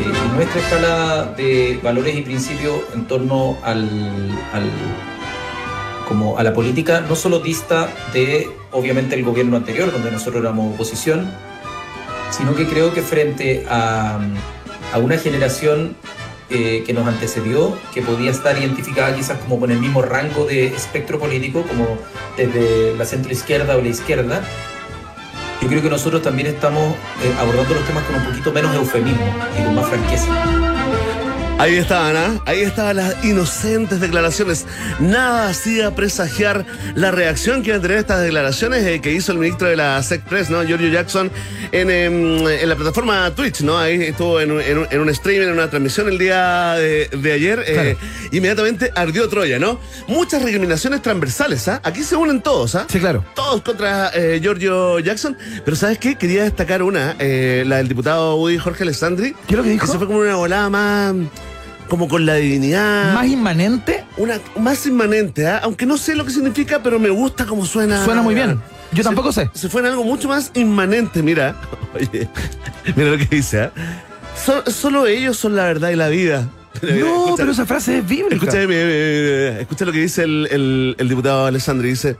Eh, 0.00 0.34
nuestra 0.34 0.60
escala 0.60 1.24
de 1.36 1.78
valores 1.80 2.16
y 2.16 2.22
principios 2.22 2.80
en 2.92 3.06
torno 3.06 3.56
al, 3.62 3.88
al- 4.52 4.70
como 6.08 6.38
a 6.38 6.42
la 6.42 6.52
política 6.52 7.02
no 7.08 7.14
solo 7.14 7.38
dista 7.38 7.88
de 8.12 8.50
obviamente 8.72 9.14
el 9.14 9.22
gobierno 9.24 9.56
anterior 9.56 9.92
donde 9.92 10.10
nosotros 10.10 10.42
éramos 10.42 10.74
oposición 10.74 11.30
sino 12.36 12.54
que 12.54 12.66
creo 12.66 12.92
que 12.92 13.02
frente 13.02 13.64
a, 13.68 14.20
a 14.92 14.98
una 14.98 15.18
generación 15.18 15.96
eh, 16.50 16.82
que 16.84 16.92
nos 16.92 17.06
antecedió 17.06 17.76
que 17.94 18.02
podía 18.02 18.30
estar 18.30 18.58
identificada 18.58 19.14
quizás 19.14 19.38
como 19.38 19.58
con 19.58 19.70
el 19.70 19.78
mismo 19.80 20.02
rango 20.02 20.44
de 20.44 20.66
espectro 20.66 21.18
político 21.18 21.62
como 21.62 21.98
desde 22.36 22.94
la 22.96 23.04
centro 23.04 23.32
izquierda 23.32 23.76
o 23.76 23.80
la 23.80 23.88
izquierda 23.88 24.42
yo 25.62 25.68
creo 25.68 25.82
que 25.82 25.88
nosotros 25.88 26.20
también 26.20 26.48
estamos 26.48 26.94
eh, 27.22 27.34
abordando 27.40 27.74
los 27.74 27.86
temas 27.86 28.04
con 28.04 28.16
un 28.16 28.24
poquito 28.24 28.52
menos 28.52 28.74
eufemismo 28.74 29.24
y 29.58 29.64
con 29.64 29.74
más 29.74 29.88
franqueza. 29.88 30.73
Ahí 31.56 31.76
estaban, 31.76 32.16
¿ah? 32.16 32.42
Ahí 32.46 32.60
estaban 32.62 32.96
las 32.96 33.24
inocentes 33.24 34.00
declaraciones. 34.00 34.66
Nada 34.98 35.48
hacía 35.48 35.94
presagiar 35.94 36.66
la 36.96 37.10
reacción 37.12 37.62
que 37.62 37.68
iban 37.68 37.78
a 37.78 37.82
tener 37.82 37.98
estas 37.98 38.20
declaraciones 38.22 38.84
eh, 38.84 39.00
que 39.00 39.12
hizo 39.12 39.32
el 39.32 39.38
ministro 39.38 39.68
de 39.68 39.76
la 39.76 40.02
SecPress, 40.02 40.50
¿no? 40.50 40.62
Giorgio 40.64 40.88
Jackson, 40.88 41.30
en, 41.72 41.90
em, 41.90 42.46
en 42.48 42.68
la 42.68 42.74
plataforma 42.74 43.30
Twitch, 43.34 43.60
¿no? 43.62 43.78
Ahí 43.78 44.02
estuvo 44.02 44.40
en 44.40 44.50
un, 44.50 44.60
en 44.60 44.78
un- 44.78 44.86
en 44.90 45.00
un 45.00 45.14
stream, 45.14 45.44
en 45.44 45.52
una 45.52 45.70
transmisión 45.70 46.08
el 46.08 46.18
día 46.18 46.72
de, 46.74 47.08
de 47.08 47.32
ayer. 47.32 47.64
eh, 47.66 47.96
inmediatamente 48.32 48.90
ardió 48.94 49.28
Troya, 49.28 49.58
¿no? 49.58 49.78
Muchas 50.08 50.42
recriminaciones 50.42 51.00
transversales, 51.02 51.66
¿ah? 51.68 51.80
Aquí 51.84 52.02
se 52.02 52.16
unen 52.16 52.42
todos, 52.42 52.74
¿ah? 52.74 52.86
Sí, 52.90 52.98
claro. 52.98 53.24
todos 53.34 53.62
contra 53.62 54.10
eh, 54.12 54.40
Giorgio 54.42 54.98
Jackson. 54.98 55.36
Pero 55.64 55.76
¿sabes 55.76 55.98
qué? 55.98 56.16
Quería 56.16 56.42
destacar 56.42 56.82
una, 56.82 57.14
eh, 57.20 57.62
la 57.64 57.76
del 57.76 57.88
diputado 57.88 58.36
Woody 58.36 58.58
Jorge 58.58 58.82
Alessandri. 58.82 59.32
¿Qué 59.46 59.54
es 59.54 59.56
lo 59.56 59.62
que 59.62 59.70
dijo? 59.70 59.86
se 59.86 59.96
fue 59.98 60.06
como 60.08 60.18
una 60.18 60.34
volada 60.34 60.68
más, 60.68 61.14
como 61.88 62.08
con 62.08 62.26
la 62.26 62.34
divinidad. 62.34 63.14
Más 63.14 63.26
inmanente, 63.26 64.04
Una, 64.16 64.40
más 64.58 64.86
inmanente, 64.86 65.46
¿ah? 65.46 65.60
aunque 65.62 65.86
no 65.86 65.96
sé 65.98 66.14
lo 66.14 66.24
que 66.24 66.30
significa, 66.30 66.82
pero 66.82 66.98
me 66.98 67.10
gusta 67.10 67.46
cómo 67.46 67.64
suena. 67.66 68.04
suena 68.04 68.22
muy 68.22 68.34
bien. 68.34 68.60
Yo 68.92 69.02
tampoco 69.02 69.32
sé. 69.32 69.50
Se 69.54 69.68
fue 69.68 69.80
en 69.80 69.88
algo 69.88 70.04
mucho 70.04 70.28
más 70.28 70.50
inmanente, 70.54 71.22
mira. 71.22 71.56
Oye, 71.94 72.28
mira 72.96 73.10
lo 73.10 73.18
que 73.18 73.26
dice, 73.36 73.62
¿ah? 73.62 73.72
So- 74.44 74.68
solo 74.70 75.06
ellos 75.06 75.36
son 75.36 75.56
la 75.56 75.64
verdad 75.64 75.90
y 75.90 75.96
la 75.96 76.08
vida. 76.08 76.48
No, 76.82 76.88
Escucha- 76.90 77.34
pero 77.36 77.52
esa 77.52 77.66
frase 77.66 77.98
es 77.98 78.06
bíblica. 78.08 78.34
Escucha, 78.34 78.60
eh, 78.62 78.66
eh, 78.70 79.56
escucha 79.60 79.84
lo 79.84 79.92
que 79.92 80.00
dice 80.00 80.24
el, 80.24 80.48
el- 80.50 80.96
el 80.98 81.08
diputado 81.08 81.46
Alessandri. 81.46 81.88
Dice, 81.90 82.16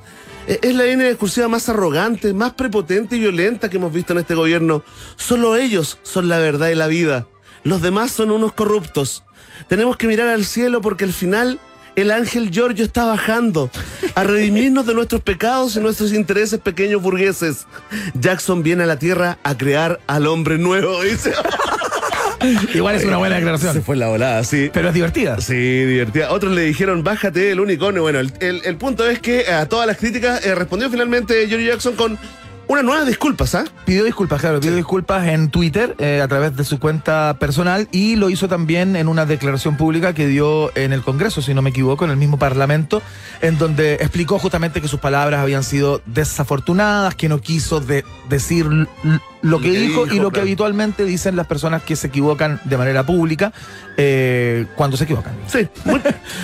"Eh, 0.47 0.59
es 0.63 0.75
la 0.77 0.85
línea 0.85 1.09
discursiva 1.09 1.49
más 1.49 1.69
arrogante, 1.69 2.33
más 2.33 2.53
prepotente 2.55 3.17
y 3.17 3.21
violenta 3.21 3.69
que 3.69 3.77
hemos 3.79 3.93
visto 3.93 4.13
en 4.13 4.21
este 4.21 4.35
gobierno. 4.35 4.83
Solo 5.17 5.57
ellos 5.57 5.99
son 6.03 6.29
la 6.29 6.39
verdad 6.39 6.69
y 6.69 6.77
la 6.77 6.87
vida. 6.87 7.27
Los 7.65 7.83
demás 7.83 8.13
son 8.13 8.31
unos 8.31 8.53
corruptos. 8.53 9.25
Tenemos 9.69 9.97
que 9.97 10.07
mirar 10.07 10.29
al 10.29 10.45
cielo 10.45 10.81
porque 10.81 11.05
al 11.05 11.13
final 11.13 11.59
el 11.97 12.11
ángel 12.11 12.51
Giorgio 12.51 12.85
está 12.85 13.05
bajando 13.05 13.71
a 14.17 14.25
redimirnos 14.25 14.85
de 14.87 14.95
nuestros 14.95 15.23
pecados 15.23 15.77
y 15.77 15.81
nuestros 15.81 16.13
intereses 16.13 16.59
pequeños 16.61 17.01
burgueses. 17.01 17.67
Jackson 18.15 18.63
viene 18.65 18.83
a 18.83 18.87
la 18.87 18.99
tierra 18.99 19.39
a 19.45 19.57
crear 19.57 20.01
al 20.09 20.27
hombre 20.27 20.59
nuevo, 20.59 21.03
dice. 21.03 21.33
Igual 22.75 22.97
es 22.97 23.05
una 23.05 23.17
buena 23.17 23.37
Se 23.37 23.41
declaración. 23.41 23.83
fue 23.85 23.97
la 23.97 24.09
volada, 24.09 24.45
sí. 24.45 24.71
Pero 24.73 24.89
es 24.89 24.95
divertida. 24.95 25.41
Sí, 25.41 25.55
divertida. 25.55 26.31
Otros 26.31 26.53
le 26.53 26.63
dijeron, 26.63 27.03
bájate 27.03 27.53
el 27.53 27.61
unicornio. 27.61 28.03
Bueno, 28.03 28.19
el, 28.21 28.33
el- 28.41 28.61
el 28.65 28.77
punto 28.77 29.09
es 29.09 29.19
que 29.21 29.47
a 29.51 29.67
todas 29.67 29.87
las 29.87 29.97
críticas 29.97 30.45
eh, 30.45 30.55
respondió 30.55 30.91
finalmente 30.91 31.47
Johnny 31.51 31.65
Jackson 31.67 31.95
con 31.95 32.19
unas 32.69 32.85
nuevas 32.85 33.07
disculpas, 33.07 33.55
¿ah? 33.55 33.65
Pidió 33.85 34.05
disculpas, 34.05 34.41
claro, 34.41 34.61
pidió 34.61 34.75
disculpas 34.75 35.27
en 35.29 35.51
Twitter 35.51 35.95
eh, 35.99 36.21
a 36.23 36.29
través 36.29 36.57
de 36.57 36.65
su 36.65 36.79
cuenta 36.79 37.37
personal 37.39 37.89
y 37.93 38.17
lo 38.17 38.31
hizo 38.31 38.49
también 38.49 38.97
en 38.97 39.09
una 39.09 39.27
declaración 39.27 39.77
pública 39.77 40.15
que 40.15 40.27
dio 40.27 40.75
en 40.77 40.93
el 40.93 41.03
Congreso, 41.03 41.43
si 41.43 41.53
no 41.55 41.63
me 41.63 41.71
equivoco, 41.71 42.05
en 42.05 42.11
el 42.11 42.17
mismo 42.17 42.39
Parlamento, 42.39 43.03
en 43.43 43.59
donde 43.59 43.95
explicó 43.95 44.39
justamente 44.39 44.81
que 44.81 44.89
sus 44.89 45.01
palabras 45.01 45.41
habían 45.41 45.63
sido 45.65 46.01
desafortunadas, 46.07 47.15
que 47.15 47.29
no 47.29 47.41
quiso 47.41 47.81
de- 47.81 48.05
decir 48.29 48.67
lo 49.45 49.61
que 49.61 49.71
dijo, 49.71 50.07
y 50.07 50.19
lo 50.19 50.31
que 50.31 50.41
habitualmente 50.41 51.05
dicen 51.05 51.37
las 51.37 51.47
personas 51.47 51.83
que 51.83 51.95
se 51.97 52.09
equivocan 52.09 52.61
de 52.65 52.77
manera 52.77 53.05
pública 53.05 53.53
eh, 53.97 54.67
cuando 54.75 54.97
se 54.97 55.05
equivocan. 55.05 55.35
Sí, 55.47 55.69
muy- 55.85 56.01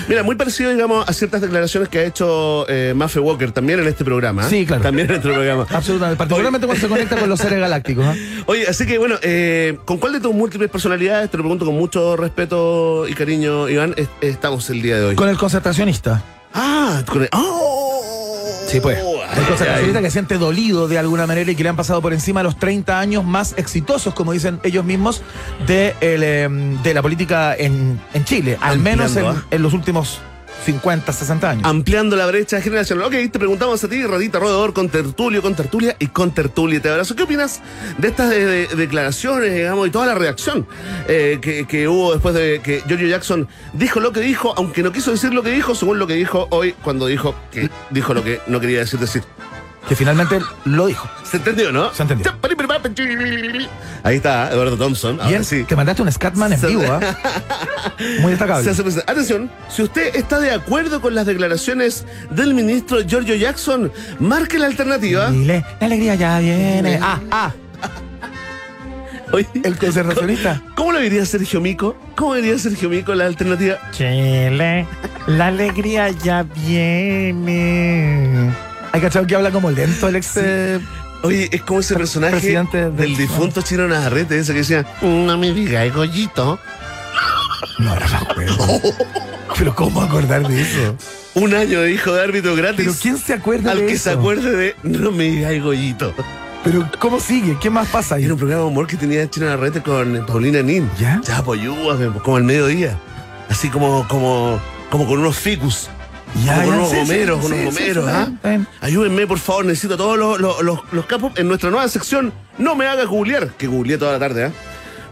mira, 0.08 0.22
muy 0.22 0.36
parecido, 0.36 0.70
digamos, 0.70 1.08
a 1.08 1.12
ciertas 1.12 1.40
declaraciones 1.40 1.88
que 1.88 1.98
ha 1.98 2.04
hecho 2.04 2.66
eh, 2.68 2.92
Maffe 2.94 3.18
Walker 3.18 3.50
también 3.52 3.80
en 3.80 3.88
este 3.88 4.04
programa. 4.04 4.42
¿ah? 4.44 4.48
Sí, 4.50 4.66
claro. 4.66 4.82
También 4.82 5.08
en 5.10 5.16
este 5.16 5.28
programa. 5.28 5.66
Absolutamente, 5.70 6.18
particularmente 6.18 6.66
cuando 6.66 6.80
se 6.80 6.88
conecta 6.88 7.16
con 7.16 7.28
los 7.28 7.40
seres 7.40 7.58
galácticos. 7.58 8.04
¿ah? 8.06 8.14
Oye, 8.46 8.66
así 8.68 8.86
que 8.86 8.98
bueno, 8.98 9.16
eh, 9.22 9.78
¿con 9.84 9.98
cuál 9.98 10.12
de 10.12 10.20
tus 10.20 10.34
múltiples 10.34 10.70
personalidades, 10.70 11.30
te 11.30 11.36
lo 11.38 11.42
pregunto 11.42 11.64
con 11.64 11.74
mucho 11.74 12.16
respeto 12.16 13.08
y 13.08 13.14
cariño, 13.14 13.68
Iván, 13.68 13.94
es- 13.96 14.08
estamos 14.20 14.68
el 14.70 14.82
día 14.82 14.96
de 14.98 15.04
hoy? 15.06 15.14
Con 15.16 15.28
el 15.28 15.38
concertacionista. 15.38 16.22
Ah, 16.54 17.02
con 17.06 17.22
el... 17.22 17.28
¡Oh! 17.32 18.02
Sí, 18.68 18.78
pues. 18.80 18.98
Ay, 19.30 19.38
El 19.40 19.46
concertacionista 19.46 19.98
ay. 19.98 20.04
que 20.04 20.10
siente 20.10 20.38
dolido 20.38 20.88
de 20.88 20.98
alguna 20.98 21.26
manera 21.26 21.50
y 21.50 21.54
que 21.54 21.62
le 21.62 21.68
han 21.68 21.76
pasado 21.76 22.02
por 22.02 22.12
encima 22.12 22.42
los 22.42 22.56
30 22.56 22.98
años 22.98 23.24
más 23.24 23.54
exitosos, 23.56 24.14
como 24.14 24.32
dicen 24.32 24.60
ellos 24.62 24.84
mismos, 24.84 25.22
de, 25.66 25.94
el, 26.00 26.22
em, 26.22 26.82
de 26.82 26.94
la 26.94 27.02
política 27.02 27.54
en, 27.56 28.00
en 28.14 28.24
Chile, 28.24 28.58
al 28.60 28.78
menos 28.78 29.16
en, 29.16 29.26
¿ah? 29.26 29.44
en 29.50 29.62
los 29.62 29.72
últimos 29.72 30.20
50, 30.64 31.12
60 31.12 31.50
años. 31.50 31.64
Ampliando 31.66 32.16
la 32.16 32.26
brecha 32.26 32.60
generacional. 32.60 33.06
Ok, 33.06 33.12
te 33.30 33.38
preguntamos 33.38 33.82
a 33.82 33.88
ti, 33.88 34.04
Radita 34.04 34.38
Rodador, 34.38 34.72
con 34.72 34.88
tertulio, 34.88 35.40
con 35.42 35.54
tertulia 35.54 35.96
y 35.98 36.06
con 36.08 36.32
tertulia. 36.32 36.80
Te 36.80 36.88
abrazo. 36.90 37.16
¿Qué 37.16 37.22
opinas 37.22 37.60
de 37.98 38.08
estas 38.08 38.30
de- 38.30 38.44
de- 38.46 38.66
declaraciones, 38.76 39.54
digamos, 39.54 39.88
y 39.88 39.90
toda 39.90 40.06
la 40.06 40.14
reacción 40.14 40.66
eh, 41.08 41.38
que, 41.40 41.66
que 41.66 41.88
hubo 41.88 42.12
después 42.12 42.34
de 42.34 42.60
que 42.62 42.82
Giorgio 42.86 43.08
Jackson 43.08 43.48
dijo 43.72 44.00
lo 44.00 44.12
que 44.12 44.20
dijo, 44.20 44.52
aunque 44.56 44.82
no 44.82 44.92
quiso 44.92 45.10
decir 45.10 45.32
lo 45.32 45.42
que 45.42 45.50
dijo, 45.50 45.74
según 45.74 45.98
lo 45.98 46.06
que 46.06 46.14
dijo 46.14 46.46
hoy, 46.50 46.72
cuando 46.82 47.06
dijo 47.06 47.34
que 47.50 47.70
dijo 47.90 48.14
lo 48.14 48.22
que 48.22 48.40
no 48.46 48.60
quería 48.60 48.80
decir 48.80 49.00
decir? 49.00 49.22
Que 49.88 49.96
finalmente 49.96 50.38
lo 50.64 50.86
dijo. 50.86 51.08
¿Se 51.24 51.38
entendió, 51.38 51.72
no? 51.72 51.92
Se 51.92 52.02
entendió. 52.02 52.32
Ahí 54.02 54.16
está, 54.16 54.50
Eduardo 54.50 54.76
Thompson. 54.76 55.16
Ahora 55.16 55.28
Bien, 55.28 55.44
sí. 55.44 55.64
te 55.64 55.76
mandaste 55.76 56.02
un 56.02 56.12
Scatman 56.12 56.52
en 56.52 56.60
vivo, 56.60 56.82
¿ah? 56.88 57.00
Muy 58.20 58.30
destacable. 58.30 58.70
Atención, 59.06 59.50
si 59.68 59.82
usted 59.82 60.14
está 60.16 60.40
de 60.40 60.52
acuerdo 60.52 61.00
con 61.00 61.14
las 61.14 61.26
declaraciones 61.26 62.06
del 62.30 62.54
ministro 62.54 63.00
Giorgio 63.02 63.34
Jackson, 63.34 63.92
marque 64.18 64.58
la 64.58 64.66
alternativa. 64.66 65.30
Dile, 65.30 65.64
la 65.80 65.86
alegría 65.86 66.14
ya 66.14 66.38
viene. 66.38 66.98
Ah, 67.02 67.20
ah, 67.30 67.52
Oye, 69.32 69.46
el 69.62 69.76
concertacionista. 69.76 70.62
¿Cómo 70.74 70.92
lo 70.92 71.00
diría 71.00 71.24
Sergio 71.24 71.60
Mico? 71.60 71.96
¿Cómo 72.16 72.34
diría 72.34 72.58
Sergio 72.58 72.88
Mico 72.88 73.14
la 73.14 73.26
alternativa? 73.26 73.78
Chile, 73.92 74.86
la 75.26 75.46
alegría 75.48 76.10
ya 76.10 76.42
viene. 76.42 78.50
Hay 78.92 79.00
cachado 79.00 79.26
que 79.26 79.34
habla 79.34 79.50
como 79.50 79.70
lento 79.70 80.08
el 80.08 80.16
ex. 80.16 80.36
eh, 80.36 80.80
Oye, 81.22 81.48
es 81.52 81.62
como 81.62 81.80
ese 81.80 81.94
personaje 81.94 82.32
Presidente 82.32 82.78
del- 82.78 82.96
del 82.96 83.16
difunto 83.16 83.60
Chino 83.60 83.86
Navarrete, 83.86 84.38
ese 84.38 84.52
que 84.52 84.60
decía, 84.60 84.86
no 85.02 85.36
me 85.36 85.52
diga, 85.52 85.86
Goyito. 85.88 86.58
No, 87.78 87.94
era 87.94 88.08
más 88.08 88.24
juego. 88.34 88.80
Pero 89.58 89.74
¿cómo 89.74 90.00
acordar 90.00 90.46
de 90.48 90.62
eso? 90.62 90.96
Un 91.34 91.54
año 91.54 91.82
de 91.82 91.92
hijo 91.92 92.12
de 92.12 92.22
árbitro 92.22 92.56
gratis. 92.56 92.86
Pero 92.86 92.96
¿quién 93.00 93.18
se 93.18 93.34
acuerda 93.34 93.72
al 93.72 93.80
de 93.80 93.86
que 93.86 93.92
eso? 93.92 94.04
se 94.04 94.10
acuerde 94.10 94.56
de 94.56 94.76
no 94.82 95.12
me 95.12 95.24
diga 95.24 95.50
Goyito. 95.62 96.14
Pero 96.64 96.88
¿cómo 96.98 97.20
sigue? 97.20 97.56
¿Qué 97.60 97.68
más 97.70 97.88
pasa 97.88 98.14
ahí? 98.14 98.24
Era 98.24 98.32
un 98.34 98.38
programa 98.38 98.64
de 98.64 98.68
humor 98.70 98.86
que 98.86 98.96
tenía 98.96 99.28
Chino 99.28 99.46
Navarrete 99.46 99.82
con 99.82 100.24
Paulina 100.26 100.62
Nin. 100.62 100.90
¿Ya? 100.98 101.20
Ya, 101.24 101.42
pues 101.42 101.60
ayúdame, 101.60 102.18
como 102.20 102.36
al 102.38 102.44
mediodía. 102.44 102.98
Así 103.50 103.68
como, 103.68 104.06
como, 104.08 104.58
como 104.90 105.06
con 105.06 105.18
unos 105.18 105.36
ficus. 105.36 105.88
Ya, 106.44 106.64
con 106.64 106.74
unos 106.74 106.94
gomeros, 106.94 107.44
unos 107.44 107.58
gomeros, 107.64 108.08
¿ah? 108.08 108.28
Ayúdenme, 108.80 109.26
por 109.26 109.38
favor, 109.38 109.64
necesito 109.64 109.96
todos 109.96 110.16
los, 110.18 110.40
los, 110.40 110.62
los- 110.62 110.80
los 110.92 111.06
capos 111.06 111.32
en 111.36 111.48
nuestra 111.48 111.70
nueva 111.70 111.88
sección. 111.88 112.32
No 112.58 112.74
me 112.74 112.86
hagas 112.86 113.06
googlear, 113.06 113.48
que 113.50 113.66
googleé 113.66 113.98
toda 113.98 114.12
la 114.12 114.18
tarde, 114.18 114.44
¿ah? 114.44 114.52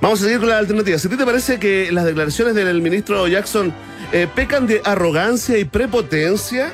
Vamos 0.00 0.20
a 0.20 0.25
seguir 0.25 0.38
con 0.38 0.48
las 0.48 0.58
alternativas. 0.60 1.00
Si 1.02 1.08
a 1.08 1.10
ti 1.10 1.16
te 1.16 1.25
parece 1.25 1.58
que 1.58 1.90
las 1.90 2.04
declaraciones 2.04 2.54
del 2.54 2.80
ministro 2.80 3.26
Jackson 3.26 3.72
eh, 4.12 4.28
pecan 4.32 4.66
de 4.68 4.80
arrogancia 4.84 5.58
y 5.58 5.64
prepotencia, 5.64 6.72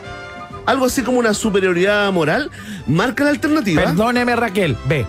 algo 0.67 0.85
así 0.85 1.01
como 1.03 1.19
una 1.19 1.33
superioridad 1.33 2.13
moral, 2.13 2.51
marca 2.87 3.25
la 3.25 3.31
alternativa. 3.31 3.83
Perdóneme, 3.83 4.37
Raquel. 4.37 4.77
B. 4.87 5.07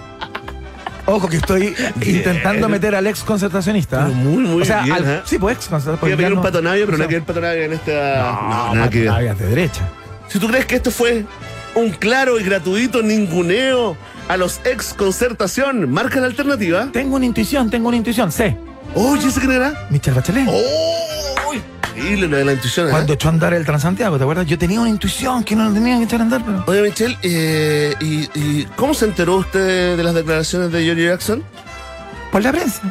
Ojo 1.07 1.27
que 1.27 1.37
estoy 1.37 1.75
intentando 2.03 2.67
meter 2.67 2.95
al 2.95 3.05
ex 3.07 3.21
concertacionista. 3.23 4.05
Pero 4.05 4.15
muy, 4.17 4.43
muy 4.43 4.61
o 4.63 4.65
sea, 4.65 4.81
bien, 4.81 4.95
al- 4.95 5.05
¿eh? 5.05 5.21
sí, 5.25 5.37
pues 5.37 5.57
ex 5.57 5.67
concertacionista. 5.67 6.01
Voy 6.05 6.13
a 6.13 6.17
pedir 6.17 6.29
un 6.31 6.37
no- 6.37 6.41
patonavio, 6.41 6.85
pero 6.85 6.95
o 6.95 6.97
no 6.97 7.03
hay 7.03 7.09
que 7.09 7.15
ver 7.15 7.23
patonavio 7.23 7.63
en 7.63 7.73
esta. 7.73 7.91
No, 7.91 8.75
nada 8.75 8.89
que 8.89 8.99
ver. 8.99 9.07
patonavia 9.09 9.33
de 9.35 9.45
derecha. 9.47 9.89
Si 10.27 10.39
tú 10.39 10.47
crees 10.47 10.65
que 10.65 10.75
esto 10.75 10.89
fue 10.91 11.25
un 11.75 11.91
claro 11.91 12.39
y 12.39 12.43
gratuito 12.43 13.03
ninguneo 13.03 13.95
a 14.27 14.37
los 14.37 14.59
ex 14.65 14.93
concertación, 14.95 15.91
marca 15.91 16.19
la 16.19 16.25
alternativa. 16.25 16.87
Tengo 16.91 17.17
una 17.17 17.25
intuición, 17.25 17.69
tengo 17.69 17.87
una 17.89 17.97
intuición. 17.97 18.31
C. 18.31 18.57
Oye, 18.95 19.27
¿ese 19.27 19.39
quién 19.39 19.51
era? 19.51 19.87
Michelle 19.91 20.15
Bachelet. 20.15 20.47
¡Oh! 20.49 21.34
Increíble 21.95 22.27
lo 22.27 22.37
de 22.37 22.45
la 22.45 22.53
intuición. 22.53 22.87
¿eh? 22.87 22.91
Cuando 22.91 23.13
echó 23.13 23.29
a 23.29 23.31
andar 23.31 23.53
el 23.53 23.65
Transantiago, 23.65 24.17
¿te 24.17 24.23
acuerdas? 24.23 24.45
Yo 24.47 24.57
tenía 24.57 24.81
una 24.81 24.89
intuición 24.89 25.43
que 25.43 25.55
no 25.55 25.65
lo 25.65 25.73
tenían 25.73 25.99
que 25.99 26.05
echar 26.05 26.19
a 26.19 26.23
andar, 26.23 26.43
pero. 26.45 26.63
Oye, 26.67 26.81
Michelle, 26.81 27.17
eh, 27.23 27.93
y, 28.01 28.29
y 28.33 28.65
cómo 28.75 28.93
se 28.93 29.05
enteró 29.05 29.37
usted 29.37 29.95
de 29.95 30.03
las 30.03 30.13
declaraciones 30.13 30.71
de 30.71 30.83
George 30.83 31.05
Jackson? 31.05 31.43
Por 32.31 32.43
la 32.43 32.51
prensa. 32.51 32.81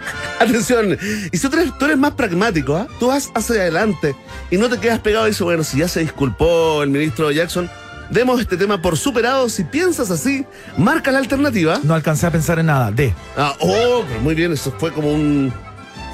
Atención, 0.40 0.96
y 1.32 1.36
si 1.36 1.48
tú 1.48 1.56
eres, 1.56 1.76
tú 1.78 1.84
eres 1.86 1.96
más 1.96 2.12
pragmático, 2.12 2.76
¿ah? 2.76 2.86
tú 2.98 3.08
vas 3.08 3.30
hacia 3.34 3.56
adelante 3.56 4.14
y 4.50 4.58
no 4.58 4.68
te 4.68 4.78
quedas 4.78 5.00
pegado 5.00 5.26
y 5.26 5.30
dices, 5.30 5.42
bueno, 5.42 5.64
si 5.64 5.78
ya 5.78 5.88
se 5.88 6.00
disculpó 6.00 6.82
el 6.82 6.90
ministro 6.90 7.30
Jackson, 7.30 7.70
demos 8.10 8.40
este 8.40 8.56
tema 8.56 8.80
por 8.80 8.96
superado. 8.96 9.48
Si 9.48 9.64
piensas 9.64 10.10
así, 10.10 10.44
marca 10.76 11.10
la 11.10 11.18
alternativa. 11.18 11.80
No 11.82 11.94
alcancé 11.94 12.26
a 12.26 12.30
pensar 12.30 12.58
en 12.58 12.66
nada. 12.66 12.90
D. 12.90 13.14
Ah, 13.36 13.54
oh, 13.60 14.04
pero 14.08 14.20
muy 14.20 14.34
bien, 14.34 14.52
eso 14.52 14.74
fue 14.78 14.92
como 14.92 15.12
un. 15.12 15.52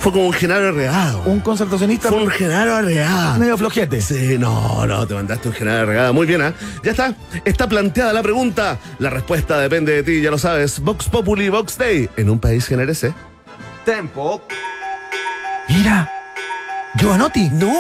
Fue 0.02 0.10
como 0.10 0.26
un 0.26 0.32
Genaro 0.32 0.68
Arreado. 0.70 1.22
Un 1.26 1.38
concertacionista 1.40 2.08
Fue 2.08 2.24
un 2.24 2.28
Genaro 2.28 2.74
Arreado. 2.74 3.38
medio 3.38 3.56
flojete. 3.56 4.00
Sí, 4.02 4.36
no, 4.36 4.84
no, 4.84 5.06
te 5.06 5.14
mandaste 5.14 5.48
un 5.48 5.54
Genaro 5.54 5.82
Arreado. 5.82 6.12
Muy 6.12 6.26
bien, 6.26 6.42
¿ah? 6.42 6.52
Ya 6.82 6.90
está. 6.90 7.14
Está 7.44 7.68
planteada 7.68 8.12
la 8.12 8.20
pregunta. 8.22 8.78
La 8.98 9.10
respuesta 9.10 9.58
depende 9.60 9.92
de 9.92 10.02
ti, 10.02 10.20
ya 10.20 10.32
lo 10.32 10.38
sabes. 10.38 10.80
Vox 10.80 11.08
Populi, 11.08 11.48
Vox 11.50 11.78
Day. 11.78 12.10
En 12.16 12.30
un 12.30 12.40
país 12.40 12.66
generese. 12.66 13.14
Tempo. 13.84 14.42
Mira. 15.68 16.10
Giovanotti. 16.96 17.48
¡No! 17.50 17.72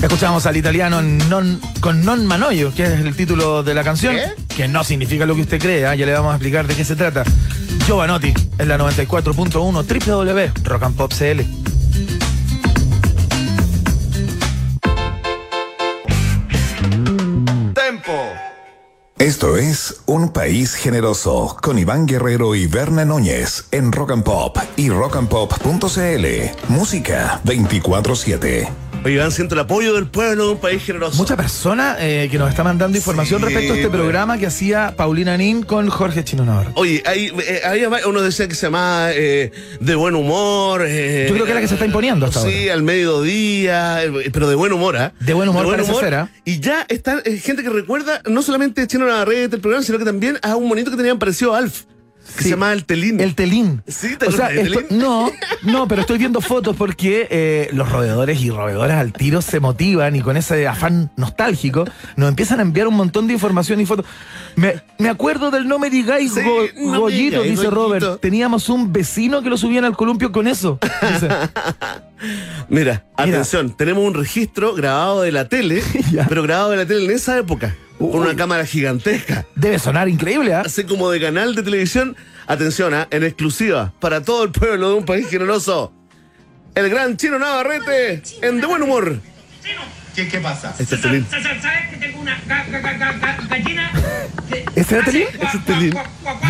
Escuchamos 0.00 0.46
al 0.46 0.56
italiano 0.56 1.02
non- 1.02 1.60
con 1.80 2.04
Non 2.04 2.24
Manoio, 2.24 2.72
que 2.74 2.84
es 2.84 3.00
el 3.00 3.14
título 3.16 3.62
de 3.64 3.74
la 3.74 3.82
canción, 3.84 4.14
¿Qué? 4.14 4.54
que 4.56 4.68
no 4.68 4.82
significa 4.84 5.26
lo 5.26 5.34
que 5.34 5.42
usted 5.42 5.60
cree, 5.60 5.86
¿ah? 5.86 5.94
ya 5.96 6.06
le 6.06 6.12
vamos 6.12 6.30
a 6.32 6.36
explicar 6.36 6.66
de 6.68 6.74
qué 6.76 6.84
se 6.84 6.94
trata. 6.94 7.24
Giovanotti, 7.88 8.34
en 8.58 8.68
la 8.68 8.76
94.1 8.76 9.72
www 9.72 10.52
Rock 10.62 10.82
and 10.82 10.94
Pop 10.94 11.10
CL. 11.10 11.40
Tempo. 17.72 18.12
Esto 19.18 19.56
es 19.56 20.02
Un 20.04 20.34
País 20.34 20.74
Generoso 20.74 21.56
con 21.62 21.78
Iván 21.78 22.04
Guerrero 22.04 22.54
y 22.54 22.66
Berna 22.66 23.06
Núñez 23.06 23.64
en 23.70 23.90
Rock 23.90 24.10
and 24.10 24.22
Pop 24.22 24.58
y 24.76 24.90
rockandpop.cl. 24.90 26.68
Música 26.68 27.40
24-7. 27.44 28.87
Oye, 29.04 29.14
Iván, 29.14 29.30
siento 29.30 29.54
el 29.54 29.60
apoyo 29.60 29.94
del 29.94 30.06
pueblo 30.08 30.46
de 30.46 30.52
un 30.52 30.58
país 30.58 30.82
generoso. 30.82 31.16
Mucha 31.16 31.36
persona 31.36 31.96
eh, 32.00 32.28
que 32.30 32.36
nos 32.36 32.50
está 32.50 32.64
mandando 32.64 32.98
información 32.98 33.38
Sí, 33.40 33.44
respecto 33.46 33.72
a 33.72 33.76
este 33.76 33.88
programa 33.88 34.38
que 34.38 34.46
hacía 34.46 34.94
Paulina 34.96 35.36
Nin 35.36 35.62
con 35.62 35.88
Jorge 35.88 36.24
Chino 36.24 36.44
Navarro. 36.44 36.72
Oye, 36.74 37.02
hay, 37.06 37.26
eh, 37.46 37.60
había 37.64 37.88
uno 38.06 38.20
decía 38.20 38.48
que 38.48 38.54
se 38.56 38.66
llamaba 38.66 39.12
eh, 39.12 39.52
de 39.80 39.94
buen 39.94 40.14
humor. 40.16 40.80
Yo 40.82 40.86
creo 41.32 41.44
que 41.44 41.50
es 41.50 41.54
la 41.54 41.60
que 41.60 41.68
se 41.68 41.74
está 41.74 41.86
imponiendo 41.86 42.26
hasta 42.26 42.40
Sí, 42.42 42.62
ahora. 42.62 42.74
al 42.74 42.82
mediodía, 42.82 44.00
pero 44.32 44.48
de 44.48 44.56
buen 44.56 44.72
humor, 44.72 44.96
¿ah? 44.96 45.12
De 45.20 45.32
buen 45.32 45.48
humor 45.48 45.66
parece 45.70 45.94
ser, 45.94 46.14
¿ah? 46.14 46.28
Y 46.44 46.58
ya 46.60 46.84
está 46.88 47.22
gente 47.22 47.62
que 47.62 47.70
recuerda 47.70 48.20
no 48.28 48.42
solamente 48.42 48.86
Chino 48.88 49.06
Navarrete 49.06 49.56
el 49.56 49.62
programa, 49.62 49.84
sino 49.84 49.98
que 49.98 50.04
también 50.04 50.38
a 50.42 50.56
un 50.56 50.68
monito 50.68 50.90
que 50.90 50.96
tenían 50.96 51.18
parecido 51.20 51.54
a 51.54 51.58
Alf, 51.58 51.82
que 52.38 52.44
Sí. 52.44 52.48
se 52.50 52.54
llamaba 52.54 52.72
El 52.72 52.84
Telín. 52.84 53.20
El 53.20 53.34
telín. 53.34 53.82
Sí, 53.86 54.16
¿te 54.16 54.26
o 54.26 54.32
sea, 54.32 54.46
acuerdas 54.46 54.64
del 54.64 54.72
esto- 54.74 54.86
telín? 54.88 54.98
no, 55.02 55.30
no, 55.62 55.88
pero 55.88 56.00
estoy 56.02 56.18
viendo 56.18 56.40
fotos 56.40 56.76
porque 56.76 57.26
eh, 57.30 57.68
los 57.72 57.90
roedores 57.90 58.40
y 58.40 58.50
roedoras 58.50 58.98
al 58.98 59.12
tiro 59.12 59.42
se 59.42 59.60
motivan 59.60 60.16
y 60.16 60.20
con 60.22 60.36
ese 60.36 60.66
afán 60.66 61.10
nostálgico 61.16 61.84
nos 62.16 62.28
empiezan 62.28 62.60
a 62.60 62.62
enviar 62.62 62.86
un 62.88 62.94
montón 62.94 63.26
de 63.26 63.34
información 63.34 63.80
y 63.80 63.86
fotos. 63.86 64.06
Me, 64.56 64.82
me 64.98 65.08
acuerdo 65.08 65.50
del 65.50 65.68
no 65.68 65.78
me 65.78 65.90
digáis 65.90 66.32
Sí, 66.34 66.40
go- 66.42 66.66
no 66.86 66.92
me 66.92 66.98
Goyito, 66.98 67.42
digáis, 67.42 67.58
dice. 67.60 67.70
Robert. 67.70 68.20
Teníamos 68.20 68.68
un 68.68 68.92
vecino 68.92 69.42
que 69.42 69.50
lo 69.50 69.56
subían 69.56 69.84
al 69.84 69.96
columpio 69.96 70.32
con 70.32 70.46
eso. 70.48 70.78
Dice. 71.12 71.28
Mira, 72.68 73.04
atención, 73.16 73.76
tenemos 73.76 74.04
un 74.04 74.14
registro 74.14 74.74
grabado 74.74 75.22
de 75.22 75.32
la 75.32 75.48
tele, 75.48 75.82
Ya. 76.12 76.26
pero 76.28 76.42
grabado 76.42 76.70
de 76.70 76.76
la 76.78 76.86
tele 76.86 77.04
en 77.04 77.10
esa 77.12 77.38
época, 77.38 77.74
con 77.98 78.20
una 78.20 78.34
cámara 78.36 78.64
gigantesca. 78.64 79.44
Debe 79.54 79.78
sonar 79.78 80.08
increíble, 80.08 80.54
¿ah? 80.54 80.62
Así 80.64 80.84
como 80.84 81.10
de 81.10 81.20
canal 81.20 81.54
de 81.54 81.62
televisión. 81.62 82.16
Atención, 82.46 82.94
¿ah? 82.94 83.06
en 83.10 83.24
exclusiva, 83.24 83.92
para 84.00 84.22
todo 84.22 84.44
el 84.44 84.52
pueblo 84.52 84.88
de 84.90 84.94
un 84.94 85.04
país 85.04 85.28
generoso. 85.28 85.92
El 86.74 86.88
gran 86.88 87.16
Chino 87.18 87.38
Navarrete, 87.38 88.22
en 88.40 88.60
De 88.60 88.66
Buen 88.66 88.82
Humor. 88.82 89.20
¿Qué, 90.14 90.28
qué 90.28 90.38
pasa? 90.40 90.74
Este 90.78 90.94
es 90.94 91.00
Telín. 91.02 91.26
¿Sabes 91.30 91.90
que 91.90 91.96
tengo 91.98 92.20
una 92.20 92.36
ga- 92.48 92.66
ga- 92.70 92.82
ga- 92.82 92.98
ga- 92.98 93.20
ga- 93.20 93.48
gallina? 93.48 93.92
¿Ese 94.74 94.96
era 94.96 95.04
Telín? 95.04 95.26
Ese 95.40 95.56
es 95.58 95.64
Telín. 95.64 95.98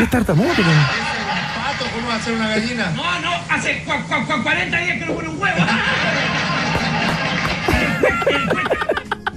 es 0.01 0.11
tartamudo? 0.11 0.53
Telín? 0.55 0.73
¿cómo 1.95 2.09
va 2.09 2.17
a 2.17 2.23
ser 2.23 2.35
una 2.35 2.49
gallina? 2.49 2.91
No, 2.97 3.21
no, 3.21 3.31
hace 3.51 3.83
cuac, 3.85 4.07
cuac, 4.07 4.27
cuac, 4.27 4.43
40 4.43 4.79
días 4.79 4.99
que 4.99 5.07
no 5.07 5.15
pone 5.15 5.29
un 5.29 5.41
huevo. 5.41 5.59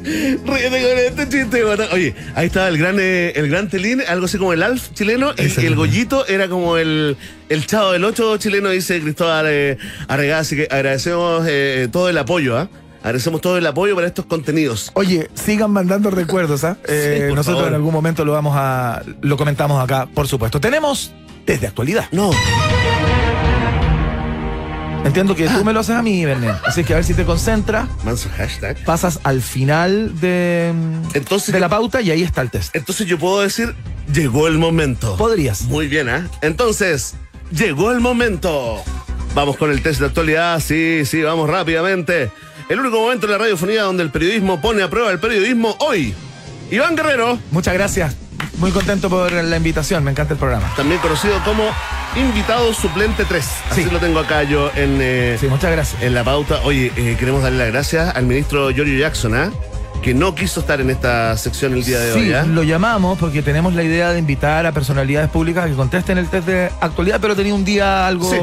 Ríete 0.04 0.42
con 0.44 0.98
este 1.22 1.30
chiste, 1.30 1.64
bata- 1.64 1.90
Oye, 1.94 2.16
ahí 2.36 2.48
estaba 2.48 2.68
el 2.68 2.78
gran, 2.78 2.98
eh, 3.00 3.34
el 3.36 3.50
gran 3.50 3.70
Telín, 3.70 4.02
algo 4.08 4.26
así 4.26 4.38
como 4.38 4.54
el 4.54 4.64
Alf 4.64 4.94
chileno, 4.94 5.32
y, 5.38 5.66
el. 5.66 5.76
Goyito 5.76 6.26
era 6.28 6.48
como 6.48 6.78
el, 6.78 7.18
el 7.50 7.66
chavo 7.68 7.92
del 7.92 8.04
8 8.04 8.38
chileno, 8.38 8.70
dice 8.70 9.00
Cristóbal 9.02 9.46
eh, 9.50 9.78
Arregá. 10.08 10.40
Así 10.40 10.56
que 10.56 10.68
agradecemos 10.72 11.46
eh, 11.48 11.88
todo 11.92 12.10
el 12.10 12.18
apoyo, 12.18 12.58
¿ah? 12.58 12.70
Agradecemos 13.04 13.42
todo 13.42 13.58
el 13.58 13.66
apoyo 13.66 13.96
para 13.96 14.06
estos 14.08 14.26
contenidos. 14.26 14.92
Oye, 14.94 15.28
sigan 15.34 15.72
mandando 15.72 16.12
recuerdos, 16.12 16.64
¿ah? 16.64 16.78
Eh, 16.88 17.28
nosotros 17.30 17.58
favor. 17.58 17.68
en 17.70 17.76
algún 17.76 17.94
momento 17.94 18.26
lo 18.26 18.32
vamos 18.34 18.54
a. 18.56 19.02
lo 19.22 19.38
comentamos 19.38 19.84
acá, 19.84 20.08
por 20.14 20.28
supuesto. 20.28 20.60
Tenemos 20.62 21.12
desde 21.46 21.68
actualidad. 21.68 22.06
No, 22.12 22.32
Entiendo 25.04 25.36
que 25.36 25.48
tú 25.48 25.66
me 25.66 25.74
lo 25.74 25.80
haces 25.82 25.96
a 25.96 26.02
mí, 26.02 26.24
Bernet. 26.26 26.56
Así 26.66 26.84
que 26.84 26.94
a 26.94 26.98
ver 26.98 27.06
si 27.06 27.14
te 27.14 27.26
concentras, 27.26 27.88
manso 28.06 28.30
hashtag. 28.38 28.84
pasas 28.86 29.20
al 29.24 29.42
final 29.42 30.20
de, 30.22 30.72
Entonces- 31.14 31.54
de 31.54 31.60
la 31.60 31.70
pauta 31.70 32.02
y 32.02 32.12
ahí 32.12 32.22
está 32.24 32.42
el 32.42 32.50
test. 32.52 32.76
Entonces 32.76 33.08
yo 33.08 33.18
puedo 33.18 33.42
decir, 33.42 33.76
llegó 34.14 34.48
el 34.48 34.58
momento. 34.58 35.18
Podrías. 35.18 35.64
Muy 35.64 35.88
bien, 35.88 36.08
¿ah? 36.08 36.30
Entonces, 36.42 37.16
llegó 37.52 37.92
el 37.92 38.00
momento. 38.00 38.82
Vamos 39.34 39.58
con 39.58 39.72
el 39.72 39.82
test 39.82 40.00
de 40.02 40.06
actualidad. 40.06 40.60
Sí, 40.60 41.02
sí, 41.06 41.22
vamos 41.24 41.50
rápidamente. 41.50 42.32
El 42.70 42.80
único 42.80 43.00
momento 43.02 43.26
en 43.26 43.32
la 43.34 43.38
radiofonía 43.40 43.84
donde 43.84 44.04
el 44.04 44.12
periodismo 44.12 44.62
pone 44.62 44.84
a 44.84 44.90
prueba 44.90 45.12
el 45.12 45.20
periodismo 45.20 45.76
hoy. 45.80 46.14
Iván 46.70 46.96
Guerrero, 46.96 47.38
Muchas 47.52 47.74
gracias. 47.74 48.16
Muy 48.62 48.72
contento 48.72 49.10
por 49.10 49.32
la 49.32 49.58
invitación. 49.58 50.04
Me 50.04 50.12
encanta 50.12 50.34
el 50.34 50.40
programa. 50.40 50.72
también 50.78 51.02
conocido 51.02 51.34
como 51.44 51.64
invitado 52.16 52.72
suplente 52.74 53.26
3. 53.26 53.44
Así 53.72 53.84
Sí. 53.84 53.90
lo 53.90 53.98
tengo 54.00 54.20
acá 54.20 54.44
yo 54.44 54.70
en, 54.76 55.00
eh, 55.02 55.38
Sí, 55.40 55.48
muchas 55.48 55.72
gracias. 55.72 56.02
en 56.04 56.14
la 56.14 56.24
pauta. 56.24 56.60
Oye, 56.64 56.92
eh, 56.96 57.16
queremos 57.20 57.42
darle 57.42 57.58
las 57.58 57.68
gracias 57.70 58.16
al 58.16 58.26
ministro 58.28 58.70
Giorgio 58.70 58.98
Jackson, 59.00 59.34
¿ah? 59.36 59.52
Que 60.04 60.14
no 60.14 60.36
quiso 60.36 60.60
estar 60.60 60.80
en 60.80 60.90
esta 60.92 61.36
sección 61.38 61.74
el 61.74 61.84
día 61.84 62.00
de 62.00 62.14
Sí, 62.14 62.20
hoy, 62.20 62.34
¿ah? 62.34 62.44
lo 62.44 62.62
llamamos 62.64 63.18
porque 63.18 63.42
tenemos 63.42 63.74
la 63.74 63.84
idea 63.84 64.12
de 64.12 64.20
invitar 64.20 64.66
a 64.68 64.72
personalidades 64.72 65.30
públicas 65.30 65.66
a 65.66 65.68
que 65.68 65.74
contesten 65.76 66.18
el 66.20 66.28
test 66.28 66.46
de 66.48 66.72
actualidad, 66.82 67.20
pero 67.20 67.36
tenía 67.36 67.54
un 67.56 67.66
día 67.66 68.06
algo 68.08 68.30
Sí. 68.30 68.38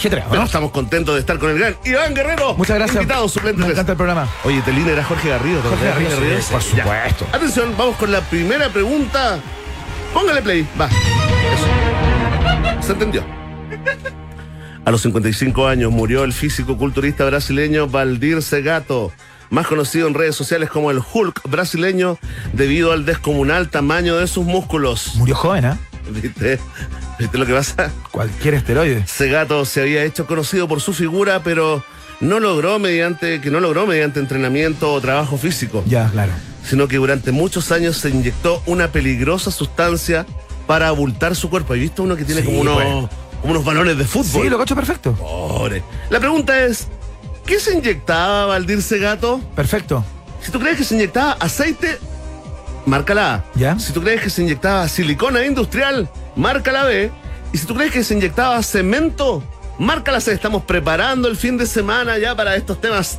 Ajetreado. 0.00 0.34
¿no? 0.34 0.44
estamos 0.44 0.70
contentos 0.70 1.14
de 1.14 1.20
estar 1.20 1.38
con 1.38 1.50
el 1.50 1.58
gran 1.58 1.76
Iván 1.84 2.14
Guerrero. 2.14 2.54
Muchas 2.54 2.76
gracias. 2.76 3.02
Invitado 3.02 3.28
suplente 3.28 3.58
Me 3.60 3.66
3. 3.66 3.74
encanta 3.76 3.92
el 3.92 3.96
programa. 3.96 4.28
Oye, 4.44 4.60
Telín 4.62 4.88
era 4.88 5.04
Jorge 5.04 5.28
Garrido. 5.28 5.60
¿te 5.60 5.68
Jorge 5.68 5.84
Garrido, 5.84 6.10
sí, 6.10 6.52
por 6.52 6.62
Ya. 6.62 6.82
supuesto. 6.84 7.26
Atención, 7.32 7.74
vamos 7.76 7.96
con 7.96 8.10
la 8.10 8.20
primera 8.22 8.68
pregunta. 8.70 9.38
Póngale 10.12 10.42
play. 10.42 10.66
Va. 10.80 10.86
Eso. 10.86 12.86
Se 12.86 12.92
entendió. 12.92 13.24
A 14.84 14.90
los 14.90 15.02
55 15.02 15.66
años 15.68 15.92
murió 15.92 16.24
el 16.24 16.32
físico 16.32 16.76
culturista 16.76 17.24
brasileño 17.26 17.86
Valdir 17.86 18.42
Segato, 18.42 19.12
más 19.50 19.66
conocido 19.66 20.08
en 20.08 20.14
redes 20.14 20.34
sociales 20.34 20.70
como 20.70 20.90
el 20.90 21.00
Hulk 21.12 21.42
brasileño, 21.48 22.18
debido 22.54 22.92
al 22.92 23.04
descomunal 23.04 23.68
tamaño 23.68 24.16
de 24.16 24.26
sus 24.26 24.46
músculos. 24.46 25.14
Murió 25.16 25.36
joven, 25.36 25.66
¿ah? 25.66 25.78
¿Viste? 26.10 26.58
¿Viste 27.18 27.38
lo 27.38 27.46
que 27.46 27.52
pasa? 27.54 27.90
Cualquier 28.10 28.54
esteroide. 28.54 29.06
Segato 29.06 29.64
se 29.64 29.82
había 29.82 30.04
hecho 30.04 30.26
conocido 30.26 30.66
por 30.68 30.80
su 30.80 30.92
figura, 30.92 31.42
pero 31.42 31.82
no 32.20 32.40
logró 32.40 32.78
mediante 32.78 33.40
que 33.40 33.50
no 33.50 33.60
logró 33.60 33.86
mediante 33.86 34.20
entrenamiento 34.20 34.92
o 34.92 35.00
trabajo 35.00 35.38
físico, 35.38 35.82
Ya, 35.86 36.08
claro. 36.10 36.32
sino 36.64 36.88
que 36.88 36.96
durante 36.96 37.32
muchos 37.32 37.72
años 37.72 37.96
se 37.96 38.10
inyectó 38.10 38.62
una 38.66 38.88
peligrosa 38.92 39.50
sustancia 39.50 40.26
para 40.66 40.88
abultar 40.88 41.34
su 41.36 41.48
cuerpo. 41.50 41.72
¿Has 41.74 41.80
visto 41.80 42.02
uno 42.02 42.16
que 42.16 42.24
tiene 42.24 42.42
Sí, 42.42 42.46
como 42.46 42.60
unos 42.60 42.74
pues. 42.74 42.86
como 43.40 43.52
unos 43.52 43.64
balones 43.64 43.96
de 43.98 44.04
fútbol? 44.04 44.42
Sí, 44.44 44.48
lo 44.50 44.58
cacho 44.58 44.74
perfecto. 44.76 45.12
Pobre. 45.14 45.82
La 46.10 46.20
pregunta 46.20 46.62
es, 46.64 46.88
¿qué 47.46 47.58
se 47.58 47.74
inyectaba 47.74 48.46
Valdir 48.46 48.82
Segato? 48.82 49.40
Perfecto. 49.56 50.04
Si 50.42 50.50
tú 50.50 50.58
crees 50.60 50.76
que 50.78 50.84
se 50.84 50.94
inyectaba 50.94 51.32
aceite, 51.40 51.98
marca 52.86 53.14
la 53.14 53.34
A. 53.34 53.44
¿Ya? 53.54 53.78
Si 53.78 53.92
tú 53.92 54.02
crees 54.02 54.20
que 54.22 54.30
se 54.30 54.42
inyectaba 54.42 54.86
silicona 54.88 55.44
industrial, 55.44 56.08
marca 56.36 56.72
la 56.72 56.84
B. 56.84 57.10
Y 57.52 57.58
si 57.58 57.66
tú 57.66 57.74
crees 57.74 57.92
que 57.92 58.04
se 58.04 58.14
inyectaba 58.14 58.62
cemento, 58.62 59.42
marca 59.78 60.12
la 60.12 60.20
C. 60.20 60.32
Estamos 60.32 60.64
preparando 60.64 61.28
el 61.28 61.36
fin 61.36 61.56
de 61.56 61.66
semana 61.66 62.18
ya 62.18 62.34
para 62.36 62.56
estos 62.56 62.80
temas, 62.80 63.18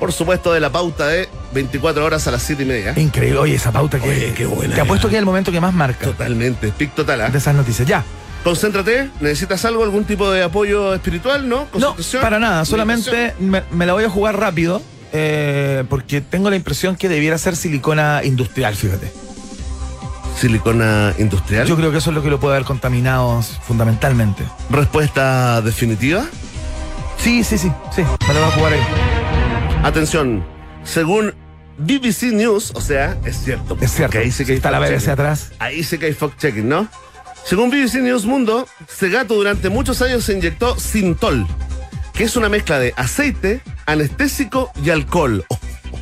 por 0.00 0.12
supuesto, 0.12 0.52
de 0.52 0.60
la 0.60 0.70
pauta 0.70 1.08
de 1.08 1.28
24 1.52 2.04
horas 2.04 2.26
a 2.26 2.30
las 2.30 2.42
7 2.42 2.62
y 2.62 2.66
media. 2.66 2.94
Increíble. 2.96 3.38
Oye, 3.38 3.54
esa 3.54 3.72
pauta 3.72 3.98
que. 3.98 4.08
Oye, 4.08 4.34
qué 4.34 4.46
buena 4.46 4.74
Te 4.74 4.80
apuesto 4.80 5.08
que 5.08 5.16
es 5.16 5.18
el 5.18 5.26
momento 5.26 5.52
que 5.52 5.60
más 5.60 5.74
marca 5.74 6.04
Totalmente, 6.06 6.68
pic 6.68 6.94
total. 6.94 7.20
¿ah? 7.22 7.28
de 7.28 7.38
esas 7.38 7.54
noticias. 7.54 7.86
Ya. 7.86 8.04
Concéntrate, 8.44 9.10
¿necesitas 9.20 9.64
algo, 9.64 9.82
algún 9.82 10.04
tipo 10.04 10.30
de 10.30 10.44
apoyo 10.44 10.94
espiritual, 10.94 11.48
no? 11.48 11.66
No, 11.74 11.96
para 12.20 12.38
nada. 12.38 12.64
Solamente 12.64 13.34
me 13.40 13.86
la 13.86 13.92
voy 13.92 14.04
a 14.04 14.08
jugar 14.08 14.38
rápido. 14.38 14.80
Eh, 15.18 15.84
porque 15.88 16.20
tengo 16.20 16.50
la 16.50 16.56
impresión 16.56 16.94
que 16.94 17.08
debiera 17.08 17.38
ser 17.38 17.56
silicona 17.56 18.20
industrial, 18.22 18.74
fíjate. 18.76 19.10
Silicona 20.38 21.14
industrial. 21.18 21.66
Yo 21.66 21.76
creo 21.76 21.90
que 21.90 21.98
eso 21.98 22.10
es 22.10 22.16
lo 22.16 22.22
que 22.22 22.28
lo 22.28 22.38
puede 22.38 22.56
haber 22.56 22.66
contaminado 22.66 23.40
fundamentalmente. 23.42 24.44
Respuesta 24.68 25.62
definitiva. 25.62 26.26
Sí, 27.16 27.42
sí, 27.42 27.56
sí, 27.56 27.72
sí. 27.94 28.02
Me 28.28 28.34
la 28.34 28.40
voy 28.40 28.48
a 28.48 28.52
jugar 28.52 28.72
ahí. 28.74 28.80
Atención, 29.82 30.44
según 30.84 31.32
BBC 31.78 32.32
News, 32.32 32.72
o 32.74 32.80
sea, 32.82 33.16
es 33.24 33.38
cierto. 33.42 33.78
Es 33.80 33.92
cierto. 33.92 34.18
ahí 34.18 34.30
sí 34.30 34.44
que 34.44 34.52
hay 34.52 34.56
Está 34.56 34.70
la. 34.70 34.80
BBC 34.80 35.08
atrás. 35.08 35.52
Ahí 35.58 35.82
sí 35.82 35.96
que 35.96 36.06
hay 36.06 36.12
fact-checking, 36.12 36.64
¿no? 36.64 36.88
Según 37.44 37.70
BBC 37.70 38.02
News 38.02 38.26
Mundo, 38.26 38.68
Segato 38.88 39.34
durante 39.34 39.70
muchos 39.70 40.02
años 40.02 40.24
se 40.24 40.34
inyectó 40.34 40.78
Sintol, 40.78 41.46
que 42.16 42.24
es 42.24 42.36
una 42.36 42.48
mezcla 42.48 42.78
de 42.78 42.94
aceite, 42.96 43.60
anestésico 43.86 44.70
y 44.82 44.90
alcohol. 44.90 45.44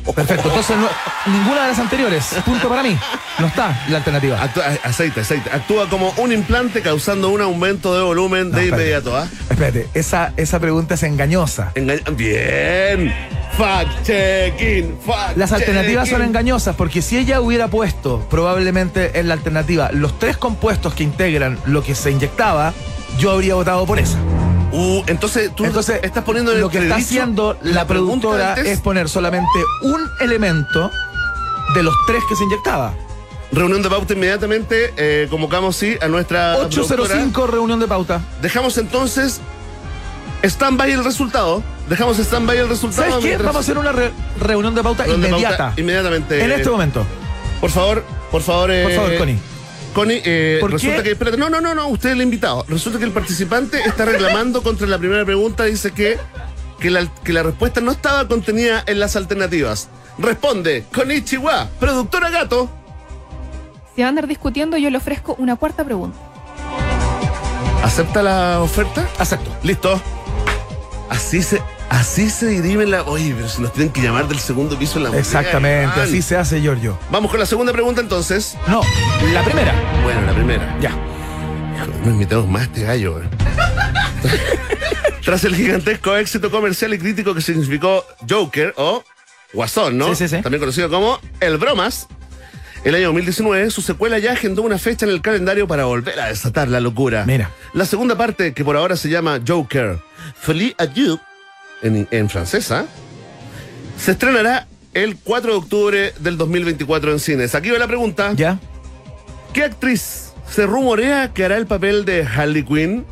Oh, 0.07 0.13
Perfecto. 0.13 0.47
Entonces, 0.49 0.75
no- 0.77 0.87
ninguna 1.33 1.63
de 1.63 1.67
las 1.69 1.79
anteriores. 1.79 2.25
Punto 2.45 2.69
para 2.69 2.83
mí. 2.83 2.95
No 3.39 3.47
está 3.47 3.85
la 3.89 3.97
alternativa. 3.97 4.39
actúa- 4.41 4.77
aceite, 4.83 5.21
aceite. 5.21 5.49
Actúa 5.51 5.89
como 5.89 6.13
un 6.17 6.31
implante 6.31 6.81
causando 6.81 7.29
un 7.29 7.41
aumento 7.41 7.95
de 7.95 8.01
volumen 8.03 8.51
No, 8.51 8.57
de 8.57 8.63
espérate. 8.65 8.83
inmediato, 8.83 9.17
¿ah? 9.17 9.27
Espérate, 9.49 9.87
esa, 9.93 10.31
esa 10.37 10.59
pregunta 10.59 10.93
es 10.93 11.03
engañosa. 11.03 11.71
Bien. 12.15 13.13
Fact-checking. 13.57 14.97
fact 15.05 15.37
Las 15.37 15.51
alternativas 15.53 16.07
son 16.07 16.17
checking. 16.19 16.29
engañosas 16.29 16.75
porque 16.75 17.01
si 17.01 17.17
ella 17.17 17.41
hubiera 17.41 17.67
puesto 17.69 18.27
probablemente 18.29 19.19
en 19.19 19.27
la 19.27 19.33
alternativa 19.33 19.89
los 19.91 20.19
tres 20.19 20.37
compuestos 20.37 20.93
que 20.93 21.03
integran 21.03 21.57
lo 21.65 21.83
que 21.83 21.95
se 21.95 22.11
inyectaba, 22.11 22.73
yo 23.17 23.31
habría 23.31 23.55
votado 23.55 23.85
por 23.85 23.97
esa. 23.99 24.17
Uh, 24.75 25.03
entonces 25.07 25.55
tú 25.55 25.63
Entonces, 25.63 26.01
estás 26.03 26.23
poniendo 26.25 26.51
en 26.51 26.59
lo 26.59 26.69
que 26.69 26.79
está 26.79 26.97
haciendo 26.97 27.57
la, 27.61 27.87
productora 27.87 28.55
es 28.55 28.81
poner 28.81 29.07
solamente 29.07 29.47
un 29.81 30.09
elemento 30.19 30.91
de 31.73 31.83
los 31.83 31.95
tres 32.05 32.21
que 32.27 32.35
se 32.35 32.43
inyectaba. 32.43 32.93
Reunión 33.51 33.81
de 33.81 33.89
pauta 33.89 34.13
inmediatamente. 34.13 34.93
eh, 34.97 35.27
convocamos, 35.29 35.77
sí, 35.77 35.95
a 36.01 36.07
nuestra. 36.09 36.55
productora. 36.57 37.03
805 37.03 37.47
reunión 37.47 37.79
de 37.79 37.87
pauta. 37.87 38.21
Dejamos 38.41 38.77
entonces 38.77 39.39
Stand 40.43 40.77
by 40.77 40.91
el 40.91 41.03
resultado. 41.03 41.63
Dejamos 41.89 42.19
stand 42.19 42.47
by 42.47 42.57
el 42.57 42.69
resultado. 42.69 43.09
¿Sabes 43.09 43.25
qué? 43.25 43.37
Vamos 43.37 43.55
a 43.55 43.59
hacer 43.59 43.77
una 43.77 43.91
re- 43.91 44.11
reunión 44.39 44.75
de 44.75 44.83
pauta 44.83 45.03
Reunión 45.03 45.21
de 45.21 45.29
inmediata. 45.29 45.57
pauta 45.67 45.81
Inmediatamente. 45.81 46.43
En 46.43 46.51
este 46.51 46.69
momento. 46.69 47.05
Por 47.61 47.69
favor, 47.69 48.03
por 48.31 48.41
favor. 48.41 48.67
Por 48.67 48.91
eh, 48.91 48.95
favor, 48.95 49.17
Connie. 49.17 49.39
Connie, 49.95 50.21
eh, 50.25 50.57
¿Por 50.59 50.73
resulta 50.73 50.97
qué? 50.97 51.03
que. 51.03 51.11
Espérate, 51.11 51.37
no, 51.37 51.49
no, 51.49 51.61
no, 51.61 51.73
no, 51.73 51.87
usted 51.87 52.09
es 52.09 52.15
el 52.15 52.21
invitado. 52.21 52.65
Resulta 52.67 52.99
que 52.99 53.05
el 53.05 53.11
participante 53.11 53.79
está 53.79 54.03
reclamando 54.03 54.61
contra 54.61 54.85
la 54.87 54.99
primera 54.99 55.23
pregunta. 55.23 55.63
Dice 55.63 55.91
que, 55.91 56.17
que, 56.81 56.91
la, 56.91 57.07
que 57.23 57.31
la 57.31 57.43
respuesta 57.43 57.79
no 57.79 57.91
estaba 57.91 58.27
contenida 58.27 58.83
en 58.87 58.99
las 58.99 59.15
alternativas. 59.15 59.87
Responde, 60.17 60.83
Konichiwa, 60.93 61.69
productora 61.79 62.29
gato. 62.29 62.69
Si 63.95 64.01
va 64.01 64.07
a 64.07 64.09
andar 64.09 64.27
discutiendo, 64.27 64.75
yo 64.75 64.89
le 64.89 64.97
ofrezco 64.97 65.35
una 65.39 65.55
cuarta 65.55 65.85
pregunta. 65.85 66.17
¿Acepta 67.81 68.21
la 68.21 68.59
oferta? 68.61 69.07
Acepto. 69.17 69.49
Listo. 69.63 70.01
Así 71.09 71.41
se, 71.41 71.61
así 71.89 72.29
se 72.29 72.47
dirime 72.47 72.85
la. 72.85 73.03
Oye, 73.03 73.33
pero 73.35 73.49
si 73.49 73.61
nos 73.61 73.73
tienen 73.73 73.91
que 73.91 74.01
llamar 74.01 74.27
del 74.27 74.39
segundo 74.39 74.77
piso 74.77 74.97
en 74.97 75.05
la 75.05 75.17
Exactamente, 75.17 75.99
así 75.99 76.21
se 76.21 76.37
hace, 76.37 76.61
Giorgio. 76.61 76.97
Vamos 77.11 77.31
con 77.31 77.39
la 77.39 77.45
segunda 77.45 77.71
pregunta 77.71 78.01
entonces. 78.01 78.57
No, 78.67 78.81
la 79.33 79.43
primera. 79.43 79.73
Bueno, 80.03 80.21
la 80.21 80.33
primera. 80.33 80.77
Ya. 80.79 80.91
No 82.03 82.11
invitamos 82.11 82.47
más 82.47 82.61
a 82.61 82.65
este 82.65 82.83
gallo, 82.83 83.15
weón. 83.15 83.29
Tras 85.23 85.43
el 85.43 85.55
gigantesco 85.55 86.15
éxito 86.15 86.51
comercial 86.51 86.93
y 86.93 86.99
crítico 86.99 87.33
que 87.33 87.41
significó 87.41 88.05
Joker 88.29 88.73
o 88.77 89.03
Guasón, 89.53 89.97
¿no? 89.97 90.09
Sí, 90.09 90.27
sí, 90.27 90.35
sí. 90.35 90.41
También 90.43 90.59
conocido 90.59 90.89
como 90.89 91.19
El 91.39 91.57
Bromas. 91.57 92.07
El 92.83 92.93
año 92.93 93.05
2019, 93.07 93.71
su 93.71 93.81
secuela 93.81 94.19
ya 94.19 94.33
agendó 94.33 94.61
una 94.61 94.77
fecha 94.77 95.07
en 95.07 95.11
el 95.11 95.23
calendario 95.23 95.67
para 95.67 95.85
volver 95.85 96.19
a 96.19 96.27
desatar 96.27 96.67
la 96.67 96.79
locura. 96.79 97.25
Mira. 97.25 97.49
La 97.73 97.85
segunda 97.85 98.15
parte, 98.15 98.53
que 98.53 98.63
por 98.63 98.77
ahora 98.77 98.95
se 98.95 99.09
llama 99.09 99.39
Joker, 99.45 99.97
Folie 100.39 100.75
à 100.77 100.85
Dieu, 100.85 101.19
en, 101.85 102.07
en 102.11 102.29
francesa, 102.29 102.85
se 103.97 104.11
estrenará 104.11 104.67
el 104.93 105.17
4 105.17 105.51
de 105.51 105.57
octubre 105.57 106.13
del 106.19 106.37
2024 106.37 107.11
en 107.11 107.19
cines. 107.19 107.55
Aquí 107.55 107.69
va 107.69 107.77
la 107.77 107.87
pregunta. 107.87 108.33
Ya. 108.33 108.59
¿Qué 109.53 109.63
actriz 109.63 110.31
se 110.49 110.65
rumorea 110.65 111.33
que 111.33 111.45
hará 111.45 111.57
el 111.57 111.65
papel 111.67 112.05
de 112.05 112.23
Harley 112.25 112.63
Quinn? 112.63 113.05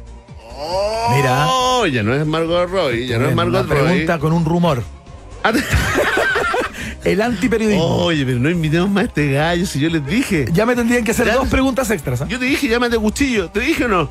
Mira. 1.15 1.47
Oh, 1.49 1.85
ya 1.85 2.03
no 2.03 2.13
es 2.13 2.25
Margot 2.25 2.69
Robbie, 2.69 3.07
ya 3.07 3.17
no 3.17 3.27
es 3.27 3.35
Margot 3.35 3.67
Robbie. 3.67 3.83
pregunta 3.83 4.19
con 4.19 4.33
un 4.33 4.45
rumor. 4.45 4.83
El 7.03 7.21
antiperiodismo. 7.21 7.83
Oye, 8.05 8.25
pero 8.25 8.39
no 8.39 8.49
invitemos 8.49 8.89
más 8.89 9.03
a 9.03 9.07
este 9.07 9.31
gallo 9.33 9.65
si 9.65 9.77
yo 9.79 9.89
les 9.89 10.05
dije. 10.05 10.45
Ya 10.53 10.65
me 10.65 10.73
tendrían 10.73 11.03
que 11.03 11.11
hacer 11.11 11.25
Ya. 11.27 11.33
dos 11.35 11.49
preguntas 11.49 11.91
extras. 11.91 12.21
¿ah? 12.21 12.27
Yo 12.29 12.39
te 12.39 12.45
dije, 12.45 12.69
llámate 12.69 12.97
cuchillo. 12.97 13.49
¿Te 13.49 13.59
dije 13.59 13.83
o 13.85 13.87
no? 13.89 14.07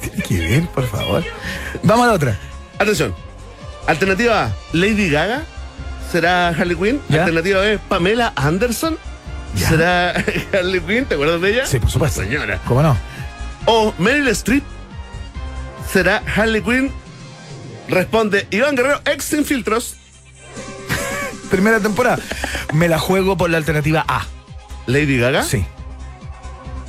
Tiene 0.00 0.22
que 0.24 0.38
ver, 0.38 0.66
por 0.68 0.84
favor. 0.88 1.22
Vamos 1.84 2.04
a 2.06 2.08
la 2.08 2.14
otra. 2.14 2.38
Atención. 2.78 3.14
Alternativa 3.86 4.44
A, 4.46 4.52
Lady 4.72 5.10
Gaga. 5.10 5.42
¿Será 6.10 6.48
Harley 6.48 6.76
Quinn? 6.76 7.00
Ya. 7.08 7.20
Alternativa 7.20 7.60
B, 7.60 7.78
Pamela 7.88 8.32
Anderson. 8.36 8.98
Ya. 9.56 9.68
¿Será 9.68 10.10
Harley 10.52 10.80
Quinn? 10.80 11.04
¿Te 11.06 11.14
acuerdas 11.14 11.40
de 11.40 11.50
ella? 11.52 11.66
Sí, 11.66 11.78
por 11.78 11.90
supuesto. 11.90 12.20
Señora. 12.22 12.58
¿Cómo 12.66 12.82
no? 12.82 12.96
O 13.66 13.94
Meryl 13.98 14.28
Streep. 14.28 14.64
¿Será 15.90 16.22
Harley 16.36 16.62
Quinn? 16.62 16.92
Responde 17.88 18.46
Iván 18.50 18.76
Guerrero, 18.76 19.00
ex 19.04 19.24
sin 19.24 19.44
filtros. 19.44 19.96
Primera 21.50 21.80
temporada. 21.80 22.18
Me 22.72 22.88
la 22.88 22.98
juego 22.98 23.36
por 23.36 23.50
la 23.50 23.58
alternativa 23.58 24.04
A. 24.06 24.26
Lady 24.86 25.18
Gaga. 25.18 25.42
Sí. 25.42 25.64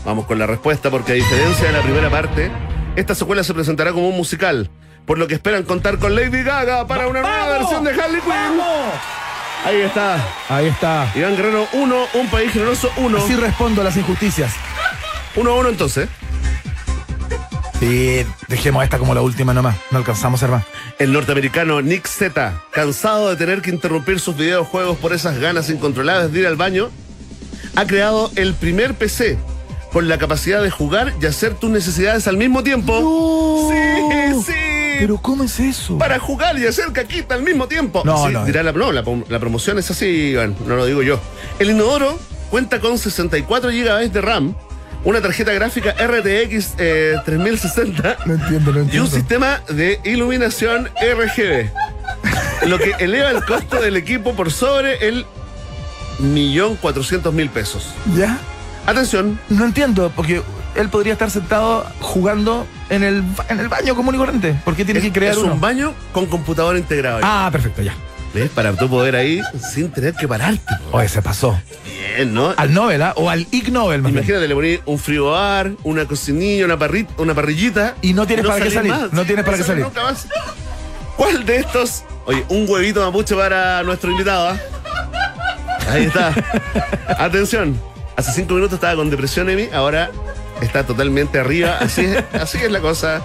Vamos 0.05 0.25
con 0.25 0.37
la 0.39 0.45
respuesta, 0.47 0.89
porque 0.91 1.13
a 1.13 1.15
diferencia 1.15 1.67
de 1.67 1.71
la 1.73 1.81
primera 1.81 2.09
parte, 2.09 2.51
esta 2.95 3.15
secuela 3.15 3.43
se 3.43 3.53
presentará 3.53 3.93
como 3.93 4.09
un 4.09 4.17
musical, 4.17 4.69
por 5.05 5.17
lo 5.17 5.27
que 5.27 5.35
esperan 5.35 5.63
contar 5.63 5.99
con 5.99 6.15
Lady 6.15 6.43
Gaga 6.43 6.87
para 6.87 7.07
una 7.07 7.21
nueva 7.21 7.47
versión 7.49 7.83
de 7.83 7.91
Harley 7.91 8.21
Quinn. 8.21 8.61
Ahí 9.65 9.81
está. 9.81 10.17
Ahí 10.49 10.67
está. 10.67 11.11
Iván 11.15 11.35
Guerrero 11.35 11.67
1, 11.73 12.05
un 12.15 12.27
país 12.27 12.51
generoso 12.51 12.91
1. 12.97 13.17
Así 13.17 13.35
respondo 13.35 13.81
a 13.81 13.83
las 13.83 13.95
injusticias. 13.95 14.53
1 15.35 15.49
a 15.49 15.53
1 15.55 15.69
entonces. 15.69 16.09
Sí, 17.79 18.25
dejemos 18.47 18.83
esta 18.83 18.97
como 18.97 19.13
la 19.13 19.21
última 19.21 19.53
nomás. 19.53 19.75
No 19.91 19.97
alcanzamos 19.97 20.41
a 20.41 20.45
ser 20.45 20.55
más. 20.55 20.65
El 20.99 21.11
norteamericano 21.11 21.81
Nick 21.81 22.07
Z, 22.07 22.61
cansado 22.71 23.29
de 23.29 23.35
tener 23.35 23.61
que 23.61 23.69
interrumpir 23.69 24.19
sus 24.19 24.37
videojuegos 24.37 24.97
por 24.97 25.13
esas 25.13 25.37
ganas 25.39 25.69
incontrolables 25.69 26.31
de 26.31 26.39
ir 26.39 26.47
al 26.47 26.55
baño, 26.55 26.89
ha 27.75 27.85
creado 27.85 28.31
el 28.35 28.53
primer 28.53 28.93
PC 28.93 29.37
con 29.93 30.07
la 30.09 30.17
capacidad 30.17 30.61
de 30.61 30.69
jugar 30.71 31.13
y 31.21 31.25
hacer 31.25 31.53
tus 31.53 31.69
necesidades 31.69 32.27
al 32.27 32.35
mismo 32.37 32.63
tiempo. 32.63 33.71
Sí, 33.71 34.43
sí. 34.47 34.53
Pero 34.99 35.17
¿cómo 35.17 35.43
es 35.43 35.59
eso? 35.59 35.97
Para 35.97 36.19
jugar 36.19 36.57
y 36.59 36.65
hacer 36.65 36.91
caquita 36.91 37.35
al 37.35 37.43
mismo 37.43 37.67
tiempo. 37.67 38.01
No, 38.05 38.25
Sí, 38.27 38.33
no. 38.33 38.43
dirá 38.45 38.63
la, 38.63 38.71
no, 38.71 38.91
la, 38.91 39.03
prom- 39.03 39.25
la 39.29 39.39
promoción 39.39 39.77
es 39.79 39.89
así, 39.91 40.05
Iván, 40.05 40.55
no 40.65 40.75
lo 40.75 40.85
digo 40.85 41.01
yo. 41.03 41.19
El 41.59 41.69
inodoro 41.71 42.17
cuenta 42.49 42.79
con 42.79 42.97
64 42.97 43.69
GB 43.69 44.11
de 44.11 44.21
RAM, 44.21 44.55
una 45.03 45.19
tarjeta 45.21 45.51
gráfica 45.53 45.91
RTX 45.93 46.73
eh, 46.77 47.15
3060 47.25 48.17
No 48.25 48.33
entiendo, 48.35 48.71
no 48.71 48.77
y 48.77 48.81
un 48.81 48.85
entiendo. 48.85 49.09
sistema 49.11 49.61
de 49.69 49.99
iluminación 50.05 50.89
RGB. 51.01 51.69
Lo 52.67 52.77
que 52.79 52.91
eleva 52.99 53.29
el 53.31 53.43
costo 53.43 53.81
del 53.81 53.97
equipo 53.97 54.33
por 54.33 54.51
sobre 54.51 55.07
el 55.07 55.25
millón 56.19 56.75
cuatrocientos 56.77 57.33
mil 57.33 57.49
pesos. 57.49 57.87
¿Ya? 58.15 58.39
Atención, 58.85 59.39
No 59.49 59.65
entiendo, 59.65 60.11
porque 60.15 60.41
él 60.75 60.89
podría 60.89 61.13
estar 61.13 61.29
sentado 61.31 61.85
jugando 62.01 62.65
en 62.89 63.03
el, 63.03 63.23
en 63.49 63.59
el 63.59 63.67
baño 63.69 63.95
común 63.95 64.15
y 64.15 64.17
corriente. 64.17 64.55
¿Por 64.65 64.75
qué 64.75 64.83
tiene 64.85 64.99
es, 64.99 65.05
que 65.05 65.11
crear 65.11 65.33
es 65.33 65.37
uno? 65.39 65.53
un 65.53 65.61
baño 65.61 65.93
con 66.11 66.25
computador 66.25 66.75
integrado. 66.77 67.19
Ah, 67.23 67.49
perfecto, 67.51 67.81
ya. 67.81 67.93
¿Ves? 68.33 68.49
Para 68.49 68.73
tú 68.73 68.89
poder 68.89 69.15
ahí 69.15 69.41
sin 69.73 69.91
tener 69.91 70.15
que 70.15 70.27
pararte. 70.27 70.63
Oye, 70.91 71.07
se 71.07 71.21
pasó. 71.21 71.57
Bien, 71.85 72.33
¿no? 72.33 72.53
Al 72.57 72.73
Nobel, 72.73 73.01
¿ah? 73.03 73.13
O 73.15 73.29
al 73.29 73.45
Ig 73.51 73.71
Nobel, 73.71 74.01
más 74.01 74.11
bien. 74.11 74.23
Imagínate, 74.23 74.47
le 74.47 74.55
poní 74.55 74.79
un 74.85 74.97
frigobar, 74.97 75.71
una 75.83 76.05
cocinilla, 76.05 76.65
una, 76.65 76.77
parri- 76.79 77.07
una 77.17 77.35
parrillita. 77.35 77.93
Y 78.01 78.13
no 78.13 78.25
tienes 78.25 78.45
para 78.47 78.63
qué 78.65 78.71
salir, 78.71 78.93
no 79.11 79.23
tienes 79.23 79.45
para 79.45 79.57
qué 79.57 79.63
salir. 79.63 79.83
nunca 79.83 80.01
más. 80.03 80.27
¿Cuál 81.15 81.45
de 81.45 81.57
estos? 81.57 82.03
Oye, 82.25 82.43
un 82.49 82.67
huevito 82.67 83.05
mapuche 83.05 83.35
para 83.35 83.83
nuestro 83.83 84.09
invitado. 84.09 84.49
¿ah? 84.49 84.57
Ahí 85.91 86.05
está. 86.05 86.33
Atención. 87.19 87.79
Hace 88.15 88.31
cinco 88.31 88.53
minutos 88.55 88.75
estaba 88.75 88.95
con 88.95 89.09
depresión, 89.09 89.49
Emi. 89.49 89.69
Ahora 89.73 90.11
está 90.61 90.85
totalmente 90.85 91.39
arriba. 91.39 91.77
Así 91.79 92.05
es, 92.05 92.23
así 92.33 92.57
es 92.59 92.71
la 92.71 92.79
cosa. 92.79 93.21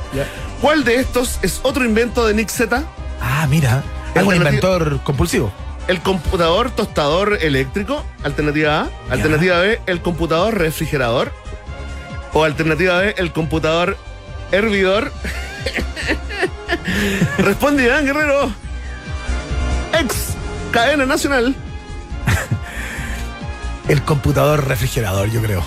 ¿Cuál 0.60 0.84
de 0.84 0.96
estos 0.96 1.38
es 1.42 1.60
otro 1.62 1.84
invento 1.84 2.26
de 2.26 2.34
Nick 2.34 2.48
Z? 2.48 2.82
Ah, 3.20 3.46
mira. 3.48 3.82
Es 4.14 4.22
un 4.22 4.34
inventor 4.34 5.00
compulsivo. 5.04 5.52
El 5.86 6.00
computador 6.00 6.70
tostador 6.70 7.38
eléctrico, 7.40 8.04
alternativa 8.22 8.82
A. 8.82 9.12
Alternativa 9.12 9.58
B, 9.60 9.80
el 9.86 10.02
computador 10.02 10.58
refrigerador. 10.58 11.32
O 12.32 12.44
alternativa 12.44 12.98
B, 12.98 13.14
el 13.16 13.32
computador 13.32 13.96
hervidor. 14.52 15.12
Responde 17.38 17.84
Iván 17.84 18.04
Guerrero. 18.04 18.50
Ex 19.98 20.34
cadena 20.72 21.06
nacional. 21.06 21.54
El 23.88 24.02
computador 24.02 24.66
refrigerador, 24.68 25.30
yo 25.30 25.40
creo. 25.42 25.62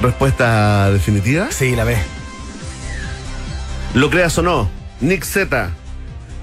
Respuesta 0.00 0.90
definitiva. 0.90 1.48
Sí, 1.50 1.74
la 1.76 1.84
ve. 1.84 1.96
Lo 3.94 4.08
creas 4.10 4.38
o 4.38 4.42
no, 4.42 4.70
Nick 5.00 5.24
Z 5.24 5.70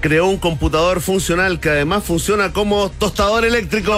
creó 0.00 0.26
un 0.26 0.38
computador 0.38 1.00
funcional 1.00 1.60
que 1.60 1.68
además 1.68 2.04
funciona 2.04 2.52
como 2.52 2.90
tostador 2.90 3.44
eléctrico. 3.44 3.92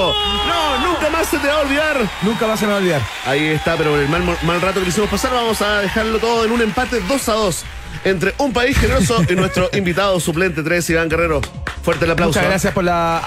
No, 0.46 0.78
nunca 0.86 1.10
más 1.10 1.28
se 1.28 1.38
te 1.38 1.46
va 1.46 1.54
a 1.54 1.60
olvidar. 1.60 1.96
Nunca 2.22 2.46
más 2.46 2.58
se 2.58 2.66
me 2.66 2.72
va 2.72 2.78
a 2.78 2.80
olvidar. 2.80 3.02
Ahí 3.26 3.46
está, 3.46 3.76
pero 3.76 3.90
por 3.90 4.00
el 4.00 4.08
mal, 4.08 4.22
mal 4.42 4.60
rato 4.60 4.80
que 4.80 4.86
le 4.86 4.88
hicimos 4.88 5.10
pasar, 5.10 5.32
vamos 5.32 5.60
a 5.62 5.80
dejarlo 5.80 6.18
todo 6.18 6.44
en 6.44 6.52
un 6.52 6.60
empate 6.60 7.00
2 7.00 7.28
a 7.28 7.32
2 7.32 7.64
entre 8.04 8.34
un 8.38 8.52
país 8.52 8.76
generoso 8.76 9.22
y 9.28 9.34
nuestro 9.34 9.70
invitado 9.74 10.18
suplente 10.18 10.62
3, 10.62 10.90
Iván 10.90 11.08
Guerrero. 11.08 11.40
Fuerte 11.82 12.04
el 12.04 12.10
aplauso. 12.12 12.38
Muchas 12.38 12.50
gracias 12.50 12.72
por 12.72 12.84
la. 12.84 13.20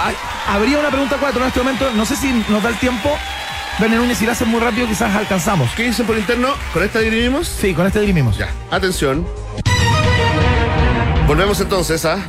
Habría 0.48 0.80
una 0.80 0.90
pregunta 0.90 1.18
4 1.20 1.42
en 1.42 1.48
este 1.48 1.60
momento. 1.60 1.92
No 1.96 2.06
sé 2.06 2.16
si 2.16 2.32
nos 2.50 2.64
da 2.64 2.70
el 2.70 2.80
tiempo. 2.80 3.18
Ven 3.80 3.94
Núñez, 3.96 4.18
si 4.18 4.26
lo 4.26 4.32
hacen 4.32 4.48
muy 4.48 4.60
rápido, 4.62 4.88
quizás 4.88 5.14
alcanzamos. 5.16 5.70
¿Qué 5.76 5.84
dicen 5.84 6.06
por 6.06 6.18
interno? 6.18 6.50
¿Con 6.74 6.84
esta 6.84 7.00
dirimimos? 7.00 7.48
Sí, 7.48 7.74
con 7.74 7.86
este 7.86 8.00
dirimimos. 8.00 8.38
Ya, 8.38 8.50
atención. 8.72 9.28
Volvemos 11.28 11.60
entonces 11.60 12.06
a 12.06 12.20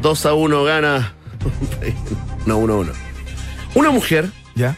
2 0.00 0.26
a 0.26 0.34
1 0.34 0.64
gana. 0.64 1.14
No, 2.44 2.58
1 2.58 2.72
a 2.74 2.76
1. 2.78 2.92
Una 3.76 3.90
mujer 3.90 4.28
¿Ya? 4.56 4.76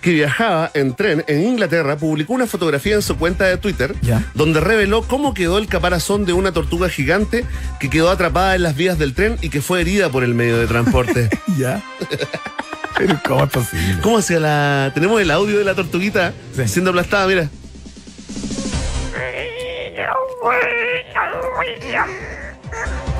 que 0.00 0.12
viajaba 0.12 0.70
en 0.72 0.94
tren 0.96 1.22
en 1.28 1.42
Inglaterra 1.46 1.96
publicó 1.98 2.32
una 2.32 2.46
fotografía 2.46 2.94
en 2.94 3.02
su 3.02 3.18
cuenta 3.18 3.44
de 3.44 3.58
Twitter 3.58 3.94
Ya. 4.00 4.24
donde 4.32 4.58
reveló 4.60 5.02
cómo 5.02 5.34
quedó 5.34 5.58
el 5.58 5.66
caparazón 5.68 6.24
de 6.24 6.32
una 6.32 6.52
tortuga 6.52 6.88
gigante 6.88 7.44
que 7.78 7.90
quedó 7.90 8.10
atrapada 8.10 8.54
en 8.56 8.62
las 8.62 8.76
vías 8.76 8.98
del 8.98 9.12
tren 9.12 9.36
y 9.42 9.50
que 9.50 9.60
fue 9.60 9.82
herida 9.82 10.08
por 10.08 10.24
el 10.24 10.34
medio 10.34 10.56
de 10.56 10.66
transporte. 10.66 11.28
¿Ya? 11.58 11.82
Pero 12.96 13.20
¿cómo 13.26 13.44
es 13.44 13.50
posible? 13.50 13.96
¿Cómo 14.02 14.18
hacía 14.18 14.38
la...? 14.40 14.90
Tenemos 14.94 15.20
el 15.20 15.30
audio 15.30 15.58
de 15.58 15.64
la 15.64 15.74
tortuguita 15.74 16.32
Sí. 16.54 16.68
siendo 16.68 16.90
aplastada, 16.90 17.26
mira. 17.26 17.48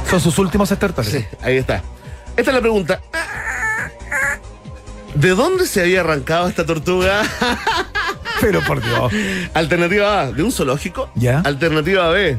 Son 0.08 0.20
sus 0.20 0.38
últimos 0.38 0.70
estertores. 0.70 1.11
Sí, 1.11 1.24
ahí 1.40 1.56
está. 1.56 1.82
Esta 2.37 2.50
es 2.50 2.54
la 2.54 2.61
pregunta. 2.61 3.00
¿De 5.14 5.30
dónde 5.30 5.66
se 5.66 5.80
había 5.82 6.00
arrancado 6.00 6.48
esta 6.48 6.64
tortuga? 6.66 7.22
Pero 8.40 8.61
por 8.62 8.82
Dios. 8.82 9.12
Alternativa 9.54 10.22
A, 10.22 10.32
de 10.32 10.42
un 10.42 10.50
zoológico. 10.52 11.11
Ya. 11.14 11.40
Alternativa 11.40 12.08
B, 12.11 12.38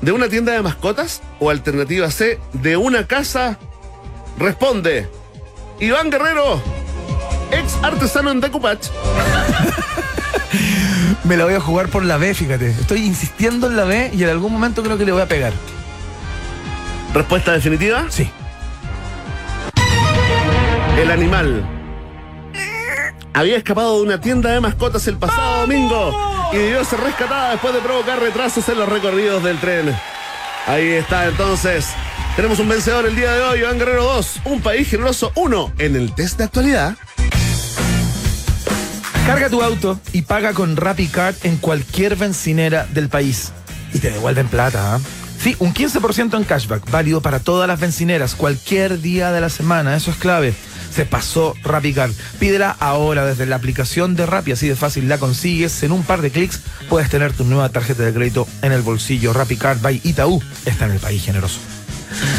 de 0.00 0.12
una 0.12 0.28
tienda 0.28 0.52
de 0.52 0.62
mascotas. 0.62 1.20
O 1.38 1.50
alternativa 1.50 2.10
C, 2.10 2.38
de 2.52 2.76
una 2.76 3.06
casa. 3.06 3.58
Responde. 4.38 5.08
Iván 5.80 6.10
Guerrero, 6.10 6.60
ex 7.50 7.76
artesano 7.82 8.30
en 8.30 8.40
Decupach. 8.40 8.80
Me 11.24 11.38
la 11.38 11.44
voy 11.44 11.54
a 11.54 11.60
jugar 11.60 11.88
por 11.88 12.04
la 12.04 12.18
B, 12.18 12.34
fíjate. 12.34 12.70
Estoy 12.70 13.06
insistiendo 13.06 13.66
en 13.66 13.76
la 13.76 13.84
B 13.84 14.10
y 14.12 14.22
en 14.22 14.28
algún 14.28 14.52
momento 14.52 14.82
creo 14.82 14.98
que 14.98 15.06
le 15.06 15.12
voy 15.12 15.22
a 15.22 15.26
pegar. 15.26 15.54
Respuesta 17.14 17.52
definitiva. 17.52 18.04
Sí. 18.10 18.30
El 20.98 21.10
animal 21.10 21.66
había 23.32 23.56
escapado 23.56 23.96
de 23.96 24.02
una 24.02 24.20
tienda 24.20 24.50
de 24.50 24.60
mascotas 24.60 25.06
el 25.06 25.16
pasado 25.16 25.62
domingo 25.62 26.50
y 26.52 26.58
debió 26.58 26.84
ser 26.84 27.00
rescatada 27.00 27.52
después 27.52 27.72
de 27.72 27.80
provocar 27.80 28.20
retrasos 28.20 28.68
en 28.68 28.78
los 28.78 28.88
recorridos 28.88 29.42
del 29.42 29.58
tren. 29.58 29.96
Ahí 30.66 30.92
está 30.92 31.26
entonces. 31.26 31.88
Tenemos 32.36 32.58
un 32.60 32.68
vencedor 32.68 33.06
el 33.06 33.16
día 33.16 33.32
de 33.32 33.42
hoy, 33.42 33.58
Iván 33.58 33.78
Guerrero 33.78 34.04
2, 34.04 34.40
un 34.44 34.62
país 34.62 34.88
generoso 34.88 35.32
1 35.34 35.74
en 35.78 35.96
el 35.96 36.14
test 36.14 36.38
de 36.38 36.44
actualidad. 36.44 36.96
Carga 39.26 39.50
tu 39.50 39.62
auto 39.62 40.00
y 40.12 40.22
paga 40.22 40.54
con 40.54 40.76
RappiCard 40.76 41.34
en 41.42 41.56
cualquier 41.56 42.16
bencinera 42.16 42.86
del 42.86 43.08
país. 43.08 43.52
Y 43.92 43.98
te 43.98 44.10
devuelven 44.10 44.48
plata, 44.48 44.94
¿ah? 44.94 45.00
Sí, 45.42 45.56
un 45.58 45.74
15% 45.74 46.36
en 46.36 46.44
cashback, 46.44 46.90
válido 46.90 47.20
para 47.20 47.40
todas 47.40 47.66
las 47.66 47.80
bencineras, 47.80 48.34
cualquier 48.34 49.00
día 49.00 49.32
de 49.32 49.40
la 49.40 49.48
semana, 49.48 49.96
eso 49.96 50.10
es 50.10 50.16
clave. 50.16 50.54
Se 50.94 51.06
pasó 51.06 51.54
RappiCard. 51.62 52.12
Pídela 52.38 52.76
ahora 52.78 53.24
desde 53.24 53.46
la 53.46 53.56
aplicación 53.56 54.16
de 54.16 54.26
Rappi, 54.26 54.52
así 54.52 54.68
de 54.68 54.76
fácil 54.76 55.08
la 55.08 55.18
consigues. 55.18 55.82
En 55.82 55.92
un 55.92 56.02
par 56.02 56.20
de 56.20 56.30
clics 56.30 56.60
puedes 56.88 57.08
tener 57.08 57.32
tu 57.32 57.44
nueva 57.44 57.68
tarjeta 57.68 58.02
de 58.02 58.12
crédito 58.12 58.46
en 58.62 58.72
el 58.72 58.82
bolsillo. 58.82 59.32
RappiCard 59.32 59.80
by 59.80 60.00
Itaú 60.04 60.42
está 60.66 60.86
en 60.86 60.92
el 60.92 60.98
país 60.98 61.24
generoso. 61.24 61.60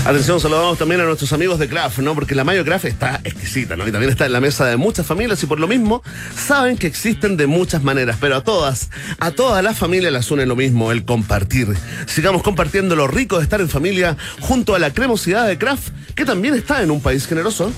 Atención, 0.05 0.39
saludamos 0.39 0.77
también 0.77 1.01
a 1.01 1.05
nuestros 1.05 1.31
amigos 1.33 1.59
de 1.59 1.69
Kraft, 1.69 1.99
¿no? 1.99 2.15
Porque 2.15 2.35
la 2.35 2.43
Mayo 2.43 2.65
Kraft 2.65 2.85
está 2.85 3.21
exquisita, 3.23 3.75
¿no? 3.75 3.87
Y 3.87 3.91
también 3.91 4.11
está 4.11 4.25
en 4.25 4.33
la 4.33 4.41
mesa 4.41 4.65
de 4.65 4.77
muchas 4.77 5.05
familias 5.05 5.41
y 5.43 5.45
por 5.45 5.59
lo 5.59 5.67
mismo 5.67 6.01
saben 6.35 6.77
que 6.77 6.87
existen 6.87 7.37
de 7.37 7.47
muchas 7.47 7.83
maneras, 7.83 8.17
pero 8.19 8.35
a 8.35 8.43
todas, 8.43 8.89
a 9.19 9.31
todas 9.31 9.63
las 9.63 9.77
familias 9.77 10.11
las 10.11 10.31
une 10.31 10.45
lo 10.45 10.55
mismo, 10.55 10.91
el 10.91 11.05
compartir. 11.05 11.67
Sigamos 12.07 12.43
compartiendo 12.43 12.95
lo 12.95 13.07
rico 13.07 13.37
de 13.37 13.43
estar 13.43 13.61
en 13.61 13.69
familia 13.69 14.17
junto 14.39 14.75
a 14.75 14.79
la 14.79 14.91
cremosidad 14.91 15.47
de 15.47 15.57
Kraft, 15.57 15.89
que 16.15 16.25
también 16.25 16.55
está 16.55 16.81
en 16.81 16.91
un 16.91 17.01
país 17.01 17.27
generoso. 17.27 17.71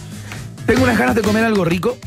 Tengo 0.66 0.84
unas 0.84 0.98
ganas 0.98 1.16
de 1.16 1.22
comer 1.22 1.44
algo 1.44 1.66
rico, 1.66 1.98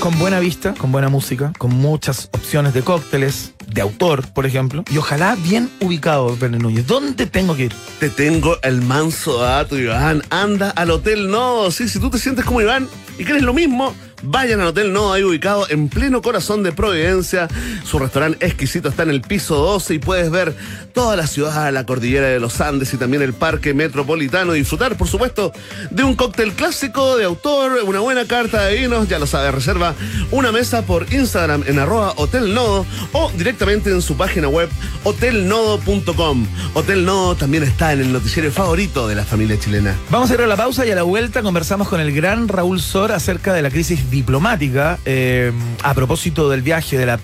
con 0.00 0.18
buena 0.18 0.40
vista, 0.40 0.72
con 0.74 0.92
buena 0.92 1.10
música, 1.10 1.52
con 1.58 1.74
muchas 1.74 2.30
opciones 2.32 2.72
de 2.72 2.82
cócteles, 2.82 3.52
de 3.66 3.82
autor, 3.82 4.26
por 4.32 4.46
ejemplo, 4.46 4.82
y 4.90 4.96
ojalá 4.96 5.36
bien 5.36 5.70
ubicado, 5.80 6.34
Verne 6.36 6.58
Núñez. 6.58 6.86
¿Dónde 6.86 7.26
tengo 7.26 7.54
que 7.54 7.64
ir? 7.64 7.72
Te 7.98 8.08
tengo 8.08 8.56
el 8.62 8.80
manso 8.80 9.38
dato, 9.38 9.78
Iván. 9.78 10.22
Anda 10.30 10.70
al 10.70 10.90
Hotel 10.90 11.30
Nodo. 11.30 11.70
Sí, 11.70 11.86
si 11.88 12.00
tú 12.00 12.08
te 12.08 12.18
sientes 12.18 12.46
como 12.46 12.62
Iván 12.62 12.88
y 13.18 13.24
quieres 13.24 13.42
lo 13.42 13.52
mismo, 13.52 13.94
vayan 14.22 14.60
al 14.60 14.68
Hotel 14.68 14.92
Nodo, 14.92 15.12
ahí 15.12 15.22
ubicado 15.22 15.66
en 15.70 15.88
pleno 15.88 16.22
corazón 16.22 16.62
de 16.62 16.72
Providencia. 16.72 17.48
Su 17.84 17.98
restaurante 17.98 18.44
exquisito 18.44 18.88
está 18.88 19.02
en 19.02 19.10
el 19.10 19.20
piso 19.20 19.56
12 19.56 19.94
y 19.94 19.98
puedes 19.98 20.30
ver 20.30 20.54
toda 20.92 21.16
la 21.16 21.26
ciudad, 21.26 21.72
la 21.72 21.86
cordillera 21.86 22.28
de 22.28 22.40
los 22.40 22.60
Andes 22.60 22.92
y 22.94 22.96
también 22.96 23.22
el 23.22 23.32
parque 23.32 23.74
metropolitano. 23.74 24.52
Disfrutar, 24.52 24.96
por 24.96 25.08
supuesto, 25.08 25.52
de 25.90 26.02
un 26.02 26.16
cóctel 26.16 26.52
clásico 26.52 27.16
de 27.16 27.24
autor, 27.24 27.82
una 27.84 28.00
buena 28.00 28.26
carta 28.26 28.64
de 28.64 28.76
vinos. 28.76 29.08
Ya 29.08 29.18
lo 29.18 29.26
sabes, 29.26 29.54
reserva 29.54 29.94
una 30.30 30.52
mesa 30.52 30.82
por 30.82 31.12
Instagram 31.12 31.64
en 31.66 31.78
arroba 31.78 32.14
Hotel 32.16 32.54
Nodo 32.54 32.86
o 33.12 33.30
directamente 33.36 33.90
en 33.90 34.02
su 34.02 34.16
página 34.16 34.48
web 34.48 34.68
hotelnodo.com. 35.04 36.46
Hotel 36.74 37.04
Nodo 37.04 37.36
también 37.36 37.62
está 37.62 37.92
en 37.92 38.00
el 38.00 38.12
noticiero 38.12 38.50
favorito 38.50 39.08
de 39.08 39.14
la 39.14 39.24
familia 39.24 39.58
chilena. 39.58 39.96
Vamos 40.10 40.30
a 40.30 40.34
ir 40.34 40.40
a 40.40 40.46
la 40.46 40.56
pausa 40.56 40.86
y 40.86 40.90
a 40.90 40.94
la 40.94 41.02
vuelta 41.02 41.42
conversamos 41.42 41.88
con 41.88 42.00
el 42.00 42.12
gran 42.12 42.48
Raúl 42.48 42.80
Sor 42.80 43.12
acerca 43.12 43.52
de 43.52 43.62
la 43.62 43.70
crisis 43.70 44.09
diplomática 44.10 44.98
eh, 45.04 45.52
a 45.82 45.94
propósito 45.94 46.50
del 46.50 46.62
viaje 46.62 46.98
de 46.98 47.06
la 47.06 47.20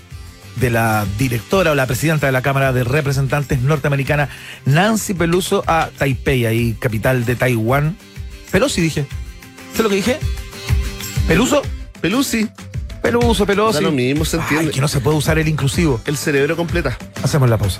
de 0.59 0.69
la 0.71 1.05
directora 1.19 1.71
o 1.71 1.75
la 1.75 1.85
presidenta 1.85 2.25
de 2.25 2.31
la 2.31 2.41
Cámara 2.41 2.73
de 2.73 2.83
Representantes 2.83 3.61
norteamericana 3.61 4.29
Nancy 4.65 5.13
Peluso 5.13 5.63
a 5.67 5.89
Taipei, 5.97 6.45
ahí 6.45 6.75
capital 6.79 7.25
de 7.25 7.35
Taiwán. 7.35 7.95
Pelosi 8.51 8.81
dije. 8.81 9.05
¿Sé 9.75 9.83
lo 9.83 9.89
que 9.89 9.95
dije? 9.95 10.19
¿Peluso? 11.27 11.61
Pelusi. 12.01 12.49
Peluso, 13.01 13.45
Pelosi. 13.45 13.75
Da 13.75 13.81
lo 13.81 13.91
mismo, 13.91 14.25
se 14.25 14.37
entiende. 14.37 14.67
Ay, 14.67 14.71
que 14.71 14.81
no 14.81 14.87
se 14.87 14.99
puede 14.99 15.17
usar 15.17 15.37
el 15.37 15.47
inclusivo. 15.47 16.01
El 16.05 16.17
cerebro 16.17 16.55
completa. 16.55 16.97
Hacemos 17.21 17.49
la 17.49 17.57
pausa. 17.57 17.79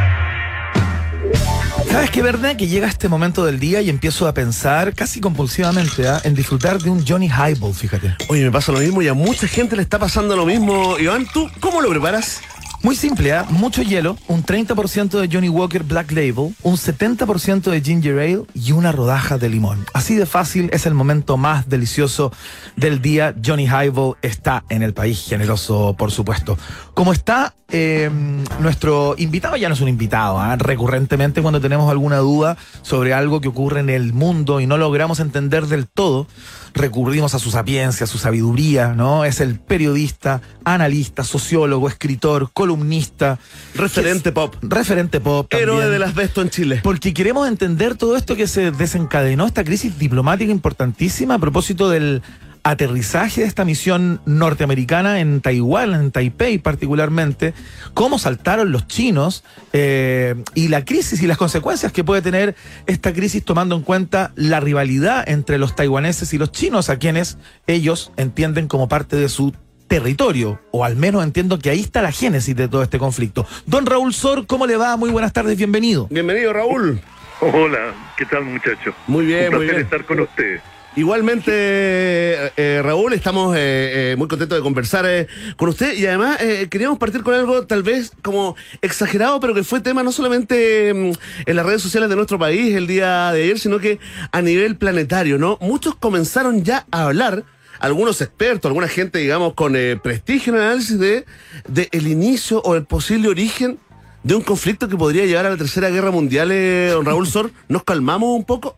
¿Sabes 1.89 2.11
qué, 2.11 2.21
verdad? 2.21 2.55
Que 2.55 2.67
llega 2.67 2.87
este 2.87 3.09
momento 3.09 3.45
del 3.45 3.59
día 3.59 3.81
y 3.81 3.89
empiezo 3.89 4.27
a 4.27 4.33
pensar 4.33 4.93
casi 4.93 5.19
compulsivamente 5.19 6.07
¿ah? 6.07 6.21
en 6.23 6.35
disfrutar 6.35 6.81
de 6.81 6.89
un 6.89 7.05
Johnny 7.05 7.27
Highball, 7.27 7.73
fíjate. 7.73 8.15
Oye, 8.29 8.43
me 8.43 8.51
pasa 8.51 8.71
lo 8.71 8.79
mismo 8.79 9.01
y 9.01 9.07
a 9.07 9.13
mucha 9.13 9.47
gente 9.47 9.75
le 9.75 9.81
está 9.81 9.99
pasando 9.99 10.35
lo 10.35 10.45
mismo. 10.45 10.97
Iván, 10.97 11.27
¿tú 11.33 11.49
cómo 11.59 11.81
lo 11.81 11.89
preparas? 11.89 12.41
Muy 12.83 12.95
simple, 12.95 13.31
¿ah? 13.31 13.45
mucho 13.47 13.83
hielo, 13.83 14.17
un 14.27 14.43
30% 14.43 15.19
de 15.19 15.29
Johnny 15.31 15.49
Walker 15.49 15.83
Black 15.83 16.11
Label, 16.11 16.55
un 16.63 16.77
70% 16.77 17.69
de 17.69 17.79
Ginger 17.79 18.17
Ale 18.17 18.43
y 18.55 18.71
una 18.71 18.91
rodaja 18.91 19.37
de 19.37 19.49
limón. 19.49 19.85
Así 19.93 20.15
de 20.15 20.25
fácil 20.25 20.67
es 20.73 20.87
el 20.87 20.95
momento 20.95 21.37
más 21.37 21.69
delicioso 21.69 22.33
del 22.75 22.99
día. 22.99 23.35
Johnny 23.45 23.65
Highball 23.65 24.15
está 24.23 24.63
en 24.69 24.81
el 24.81 24.95
país 24.95 25.23
generoso, 25.29 25.95
por 25.95 26.09
supuesto. 26.09 26.57
Como 26.93 27.13
está 27.13 27.55
eh, 27.69 28.11
nuestro 28.59 29.15
invitado, 29.17 29.55
ya 29.55 29.69
no 29.69 29.75
es 29.75 29.81
un 29.81 29.87
invitado, 29.87 30.39
¿ah? 30.39 30.55
recurrentemente 30.57 31.41
cuando 31.41 31.61
tenemos 31.61 31.89
alguna 31.89 32.17
duda 32.17 32.57
sobre 32.81 33.13
algo 33.13 33.39
que 33.39 33.47
ocurre 33.47 33.79
en 33.79 33.89
el 33.89 34.11
mundo 34.13 34.59
y 34.59 34.67
no 34.67 34.77
logramos 34.77 35.19
entender 35.21 35.67
del 35.67 35.87
todo, 35.87 36.27
recurrimos 36.73 37.33
a 37.33 37.39
su 37.39 37.49
sapiencia, 37.49 38.03
a 38.03 38.07
su 38.07 38.17
sabiduría, 38.17 38.89
¿no? 38.93 39.23
Es 39.23 39.39
el 39.39 39.57
periodista, 39.59 40.41
analista, 40.65 41.23
sociólogo, 41.23 41.87
escritor, 41.87 42.49
columnista. 42.53 43.39
Referente 43.73 44.29
es- 44.29 44.35
pop. 44.35 44.55
Referente 44.61 45.21
pop. 45.21 45.47
también. 45.49 45.69
Héroe 45.69 45.89
del 45.89 46.03
asbesto 46.03 46.41
en 46.41 46.49
Chile. 46.49 46.81
Porque 46.83 47.13
queremos 47.13 47.47
entender 47.47 47.95
todo 47.95 48.17
esto 48.17 48.35
que 48.35 48.47
se 48.47 48.71
desencadenó, 48.71 49.47
esta 49.47 49.63
crisis 49.63 49.97
diplomática 49.97 50.51
importantísima 50.51 51.35
a 51.35 51.39
propósito 51.39 51.89
del 51.89 52.21
aterrizaje 52.63 53.41
de 53.41 53.47
esta 53.47 53.65
misión 53.65 54.21
norteamericana 54.25 55.19
en 55.19 55.41
Taiwán, 55.41 55.93
en 55.93 56.11
Taipei 56.11 56.57
particularmente, 56.59 57.53
cómo 57.93 58.19
saltaron 58.19 58.71
los 58.71 58.87
chinos 58.87 59.43
eh, 59.73 60.35
y 60.53 60.67
la 60.67 60.85
crisis 60.85 61.21
y 61.23 61.27
las 61.27 61.37
consecuencias 61.37 61.91
que 61.91 62.03
puede 62.03 62.21
tener 62.21 62.55
esta 62.85 63.13
crisis 63.13 63.43
tomando 63.43 63.75
en 63.75 63.81
cuenta 63.81 64.31
la 64.35 64.59
rivalidad 64.59 65.27
entre 65.27 65.57
los 65.57 65.75
taiwaneses 65.75 66.33
y 66.33 66.37
los 66.37 66.51
chinos, 66.51 66.89
a 66.89 66.97
quienes 66.99 67.37
ellos 67.67 68.11
entienden 68.17 68.67
como 68.67 68.87
parte 68.87 69.15
de 69.15 69.29
su 69.29 69.53
territorio, 69.87 70.61
o 70.71 70.85
al 70.85 70.95
menos 70.95 71.23
entiendo 71.23 71.59
que 71.59 71.69
ahí 71.69 71.81
está 71.81 72.01
la 72.01 72.11
génesis 72.13 72.55
de 72.55 72.67
todo 72.69 72.81
este 72.83 72.97
conflicto. 72.97 73.45
Don 73.65 73.85
Raúl 73.85 74.13
Sor, 74.13 74.47
¿cómo 74.47 74.65
le 74.65 74.77
va? 74.77 74.95
Muy 74.95 75.09
buenas 75.09 75.33
tardes, 75.33 75.57
bienvenido. 75.57 76.07
Bienvenido, 76.09 76.53
Raúl. 76.53 77.01
Hola, 77.41 77.93
¿qué 78.17 78.25
tal 78.25 78.45
muchachos? 78.45 78.93
Muy 79.07 79.25
bien, 79.25 79.45
Un 79.49 79.55
muy 79.55 79.65
placer 79.65 79.75
bien. 79.75 79.81
estar 79.85 80.05
con 80.05 80.19
ustedes. 80.21 80.61
Igualmente, 80.93 81.51
eh, 81.53 82.51
eh, 82.57 82.81
Raúl, 82.83 83.13
estamos 83.13 83.55
eh, 83.55 84.11
eh, 84.11 84.15
muy 84.17 84.27
contentos 84.27 84.57
de 84.57 84.61
conversar 84.61 85.05
eh, 85.07 85.25
con 85.55 85.69
usted 85.69 85.97
y 85.97 86.05
además 86.05 86.37
queríamos 86.69 86.99
partir 86.99 87.23
con 87.23 87.33
algo 87.33 87.65
tal 87.65 87.81
vez 87.81 88.11
como 88.21 88.57
exagerado, 88.81 89.39
pero 89.39 89.53
que 89.53 89.63
fue 89.63 89.79
tema 89.79 90.03
no 90.03 90.11
solamente 90.11 90.93
mm, 90.93 91.11
en 91.45 91.55
las 91.55 91.65
redes 91.65 91.81
sociales 91.81 92.09
de 92.09 92.17
nuestro 92.17 92.37
país 92.37 92.75
el 92.75 92.87
día 92.87 93.31
de 93.31 93.43
ayer, 93.43 93.57
sino 93.57 93.79
que 93.79 93.99
a 94.33 94.41
nivel 94.41 94.75
planetario, 94.75 95.37
¿no? 95.37 95.57
Muchos 95.61 95.95
comenzaron 95.95 96.65
ya 96.65 96.85
a 96.91 97.05
hablar, 97.05 97.45
algunos 97.79 98.19
expertos, 98.19 98.67
alguna 98.67 98.89
gente, 98.89 99.19
digamos, 99.19 99.53
con 99.53 99.77
prestigio 100.03 100.53
en 100.53 100.61
análisis 100.61 100.99
de, 100.99 101.25
de 101.69 101.87
el 101.93 102.07
inicio 102.07 102.61
o 102.63 102.75
el 102.75 102.83
posible 102.83 103.29
origen 103.29 103.79
de 104.23 104.35
un 104.35 104.41
conflicto 104.41 104.89
que 104.89 104.97
podría 104.97 105.25
llevar 105.25 105.45
a 105.45 105.51
la 105.51 105.57
Tercera 105.57 105.89
Guerra 105.89 106.11
Mundial, 106.11 106.49
don 106.89 107.05
Raúl 107.05 107.27
Sor. 107.27 107.51
¿Nos 107.69 107.83
calmamos 107.83 108.37
un 108.37 108.43
poco? 108.43 108.77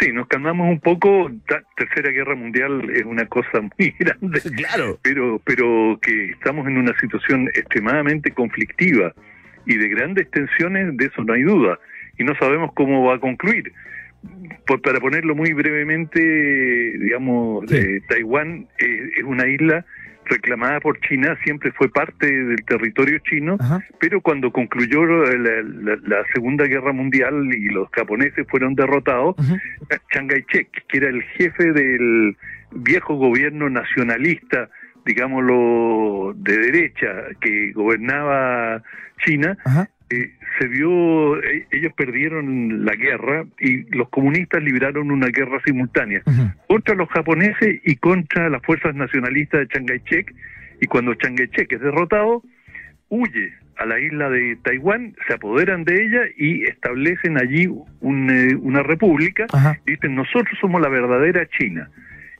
Sí, 0.00 0.12
nos 0.12 0.26
calmamos 0.28 0.68
un 0.70 0.80
poco. 0.80 1.30
Tercera 1.76 2.10
Guerra 2.10 2.34
Mundial 2.34 2.90
es 2.90 3.04
una 3.04 3.26
cosa 3.26 3.60
muy 3.78 3.94
grande. 3.98 4.40
Claro. 4.56 4.98
Pero, 5.02 5.40
pero 5.44 5.98
que 6.02 6.30
estamos 6.30 6.66
en 6.66 6.78
una 6.78 6.98
situación 6.98 7.48
extremadamente 7.48 8.30
conflictiva 8.32 9.12
y 9.66 9.76
de 9.76 9.88
grandes 9.88 10.30
tensiones, 10.30 10.96
de 10.96 11.04
eso 11.06 11.22
no 11.22 11.34
hay 11.34 11.42
duda. 11.42 11.78
Y 12.18 12.24
no 12.24 12.34
sabemos 12.36 12.72
cómo 12.74 13.04
va 13.04 13.16
a 13.16 13.20
concluir. 13.20 13.72
Por- 14.66 14.82
para 14.82 15.00
ponerlo 15.00 15.34
muy 15.34 15.52
brevemente, 15.52 16.20
digamos, 16.98 17.64
Sí. 17.68 17.76
eh, 17.76 18.00
Taiwán 18.08 18.66
eh, 18.78 19.10
es 19.18 19.22
una 19.24 19.46
isla 19.48 19.84
reclamada 20.30 20.80
por 20.80 20.98
China, 21.00 21.36
siempre 21.44 21.70
fue 21.72 21.90
parte 21.90 22.26
del 22.26 22.64
territorio 22.64 23.18
chino, 23.18 23.56
Ajá. 23.60 23.80
pero 23.98 24.20
cuando 24.22 24.50
concluyó 24.52 25.04
la, 25.04 25.62
la- 25.62 25.98
la 26.02 26.24
Segunda 26.32 26.64
Guerra 26.64 26.92
Mundial 26.92 27.50
y 27.54 27.68
los 27.68 27.88
japoneses 27.90 28.46
fueron 28.48 28.74
derrotados. 28.74 29.36
Chiang 30.12 30.28
Kai-shek, 30.28 30.86
que 30.88 30.96
era 30.98 31.08
el 31.08 31.22
jefe 31.36 31.72
del 31.72 32.36
viejo 32.72 33.16
gobierno 33.16 33.68
nacionalista, 33.68 34.68
digámoslo, 35.04 36.32
de 36.36 36.56
derecha, 36.58 37.08
que 37.40 37.72
gobernaba 37.72 38.82
China, 39.24 39.56
eh, 40.10 40.32
se 40.58 40.68
vio, 40.68 41.42
eh, 41.42 41.66
ellos 41.70 41.92
perdieron 41.94 42.84
la 42.84 42.94
guerra 42.94 43.44
y 43.58 43.84
los 43.96 44.08
comunistas 44.08 44.62
libraron 44.62 45.10
una 45.10 45.28
guerra 45.28 45.60
simultánea 45.64 46.22
contra 46.66 46.94
los 46.94 47.08
japoneses 47.08 47.80
y 47.84 47.96
contra 47.96 48.48
las 48.48 48.62
fuerzas 48.62 48.94
nacionalistas 48.94 49.60
de 49.60 49.68
Chiang 49.68 49.86
Kai-shek. 49.86 50.34
Y 50.80 50.86
cuando 50.86 51.14
Chiang 51.14 51.36
Kai-shek 51.36 51.72
es 51.72 51.80
derrotado, 51.80 52.42
huye 53.08 53.52
a 53.76 53.86
la 53.86 53.98
isla 53.98 54.28
de 54.28 54.56
Taiwán, 54.62 55.14
se 55.26 55.34
apoderan 55.34 55.84
de 55.84 55.94
ella 55.94 56.20
y 56.36 56.64
establecen 56.64 57.38
allí 57.38 57.66
un, 58.00 58.30
eh, 58.30 58.54
una 58.56 58.82
república. 58.82 59.46
Y 59.86 59.92
dicen, 59.92 60.14
nosotros 60.14 60.56
somos 60.60 60.80
la 60.82 60.88
verdadera 60.88 61.46
China. 61.58 61.88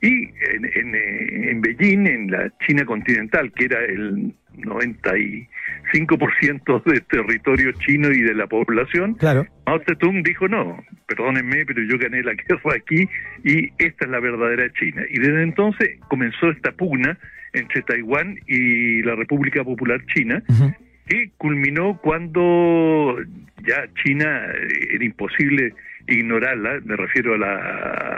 Y 0.02 0.28
en, 0.28 0.64
en, 0.74 0.94
eh, 0.94 1.50
en 1.50 1.60
Beijing, 1.60 2.06
en 2.06 2.30
la 2.30 2.50
China 2.66 2.84
continental, 2.84 3.52
que 3.52 3.66
era 3.66 3.84
el 3.84 4.34
95% 4.56 6.82
del 6.84 7.02
territorio 7.02 7.72
chino 7.72 8.10
y 8.10 8.22
de 8.22 8.34
la 8.34 8.46
población, 8.46 9.14
Claro. 9.14 9.46
Mao 9.66 9.80
Zedong 9.86 10.22
dijo, 10.22 10.48
no, 10.48 10.82
perdónenme, 11.06 11.64
pero 11.66 11.82
yo 11.82 11.98
gané 11.98 12.22
la 12.22 12.32
guerra 12.48 12.74
aquí 12.76 13.08
y 13.44 13.70
esta 13.78 14.04
es 14.04 14.10
la 14.10 14.20
verdadera 14.20 14.70
China. 14.74 15.02
Y 15.10 15.18
desde 15.18 15.42
entonces 15.42 15.98
comenzó 16.08 16.50
esta 16.50 16.72
pugna 16.72 17.18
entre 17.52 17.82
Taiwán 17.82 18.38
y 18.46 19.02
la 19.02 19.16
República 19.16 19.64
Popular 19.64 20.00
China, 20.14 20.42
Ujú. 20.48 20.72
que 21.06 21.30
culminó 21.36 21.98
cuando 22.00 23.18
ya 23.66 23.88
China 24.04 24.46
eh, 24.54 24.94
era 24.94 25.04
imposible 25.04 25.74
ignorarla, 26.14 26.80
me 26.84 26.96
refiero 26.96 27.34
a 27.34 27.38
la, 27.38 27.54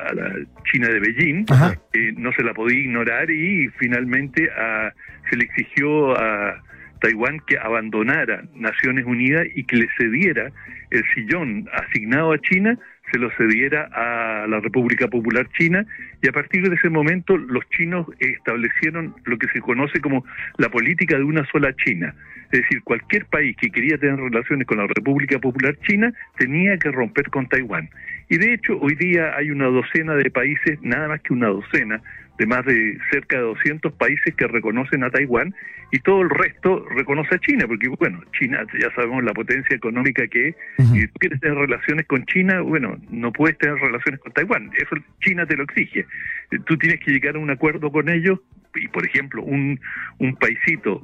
a 0.09 0.15
la 0.15 0.33
China 0.71 0.89
de 0.89 1.01
Beijing, 1.01 1.45
eh, 1.93 2.13
no 2.17 2.33
se 2.33 2.43
la 2.43 2.55
podía 2.55 2.79
ignorar 2.81 3.31
y 3.31 3.69
finalmente 3.79 4.49
a- 4.51 4.93
se 5.31 5.37
le 5.37 5.45
exigió 5.45 6.17
a 6.19 6.61
Taiwán 7.01 7.41
que 7.47 7.59
abandonara 7.59 8.43
Naciones 8.55 9.05
Unidas 9.07 9.47
y 9.55 9.65
que 9.65 9.77
le 9.77 9.89
cediera 9.99 10.51
el 10.91 11.03
sillón 11.15 11.69
asignado 11.73 12.33
a 12.33 12.39
China, 12.39 12.79
se 13.13 13.19
lo 13.19 13.31
cediera 13.37 13.89
a 13.93 14.47
la 14.47 14.61
República 14.61 15.07
Popular 15.07 15.47
China 15.59 15.85
y 16.23 16.29
a 16.29 16.33
partir 16.33 16.69
de 16.69 16.75
ese 16.75 16.89
momento 16.89 17.37
los 17.37 17.69
chinos 17.71 18.07
establecieron 18.19 19.15
lo 19.25 19.39
que 19.39 19.49
se 19.49 19.61
conoce 19.61 20.01
como 20.01 20.25
la 20.57 20.71
política 20.71 21.17
de 21.17 21.25
una 21.25 21.47
sola 21.51 21.75
China. 21.77 22.15
Es 22.51 22.61
decir, 22.61 22.83
cualquier 22.83 23.27
país 23.27 23.57
que 23.57 23.71
quería 23.71 23.99
tener 23.99 24.17
relaciones 24.17 24.67
con 24.67 24.79
la 24.79 24.87
República 24.87 25.39
Popular 25.39 25.77
China 25.87 26.13
tenía 26.39 26.77
que 26.79 26.91
romper 26.91 27.31
con 27.31 27.49
Taiwán. 27.49 27.89
Y 28.29 28.39
de 28.39 28.55
hecho, 28.55 28.79
hoy 28.81 28.95
día 28.95 29.37
hay 29.37 29.51
una 29.51 29.67
docena 29.67 30.15
de 30.15 30.31
países, 30.31 30.79
nada 30.83 31.09
más 31.09 31.21
que 31.23 31.33
una 31.33 31.49
docena, 31.49 32.01
de 32.39 32.47
más 32.47 32.65
de 32.65 32.99
cerca 33.11 33.37
de 33.37 33.43
200 33.43 33.93
países 33.95 34.35
que 34.35 34.47
reconocen 34.47 35.05
a 35.05 35.11
Taiwán 35.11 35.55
y 35.91 35.99
todo 36.01 36.23
el 36.23 36.31
resto 36.31 36.87
reconoce 36.97 37.35
a 37.35 37.39
China, 37.39 37.67
porque 37.67 37.89
bueno, 37.89 38.21
China 38.39 38.65
ya 38.81 38.91
sabemos 38.95 39.23
la 39.23 39.35
potencia 39.35 39.77
económica 39.77 40.27
que 40.27 40.49
es, 40.49 40.55
Ujú. 40.79 40.97
y 40.97 41.07
tú 41.07 41.13
quieres 41.21 41.41
tener 41.41 41.57
relaciones 41.59 42.07
con 42.07 42.25
China, 42.25 42.61
bueno, 42.63 42.97
no 43.11 43.31
puedes 43.33 43.59
tener 43.59 43.77
relaciones 43.77 44.19
con 44.21 44.33
Taiwán, 44.33 44.71
eso 44.77 44.97
China 45.21 45.45
te 45.47 45.57
lo 45.57 45.65
exige. 45.65 46.07
Eh, 46.51 46.59
Tú 46.65 46.77
tienes 46.79 47.01
que 47.01 47.11
llegar 47.13 47.37
a 47.37 47.39
un 47.39 47.51
acuerdo 47.51 47.93
con 47.93 48.09
ellos 48.09 48.41
y 48.75 48.89
por 48.89 49.05
ejemplo, 49.05 49.43
un, 49.43 49.79
un 50.19 50.35
paisito 50.37 51.03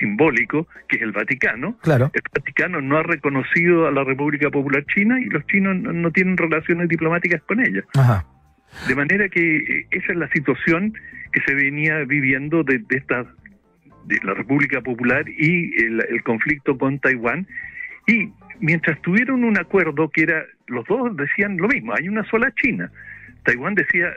simbólico 0.00 0.66
que 0.88 0.96
es 0.96 1.02
el 1.02 1.12
Vaticano, 1.12 1.76
Claro. 1.82 2.10
el 2.14 2.22
Vaticano 2.34 2.80
no 2.80 2.96
ha 2.96 3.02
reconocido 3.02 3.86
a 3.86 3.90
la 3.92 4.04
República 4.04 4.50
Popular 4.50 4.84
China 4.86 5.20
y 5.20 5.26
los 5.26 5.46
chinos 5.46 5.76
no, 5.76 5.92
no 5.92 6.10
tienen 6.10 6.36
relaciones 6.38 6.88
diplomáticas 6.88 7.42
con 7.42 7.60
ella. 7.60 7.84
Ajá. 7.94 8.24
De 8.88 8.94
manera 8.94 9.28
que 9.28 9.56
eh, 9.56 9.86
esa 9.90 10.12
es 10.12 10.18
la 10.18 10.28
situación 10.30 10.94
que 11.32 11.40
se 11.46 11.54
venía 11.54 11.98
viviendo 12.04 12.62
de, 12.62 12.78
de 12.78 12.96
esta 12.98 13.26
de 14.06 14.18
la 14.24 14.34
República 14.34 14.80
Popular 14.80 15.24
y 15.28 15.72
el, 15.84 16.04
el 16.08 16.22
conflicto 16.24 16.76
con 16.76 16.98
Taiwán. 16.98 17.46
Y 18.08 18.28
mientras 18.60 19.00
tuvieron 19.02 19.44
un 19.44 19.58
acuerdo 19.58 20.08
que 20.10 20.22
era, 20.22 20.44
los 20.66 20.84
dos 20.86 21.16
decían 21.16 21.56
lo 21.56 21.68
mismo, 21.68 21.94
hay 21.96 22.08
una 22.08 22.24
sola 22.24 22.52
China. 22.60 22.90
Taiwán 23.44 23.74
decía, 23.74 24.12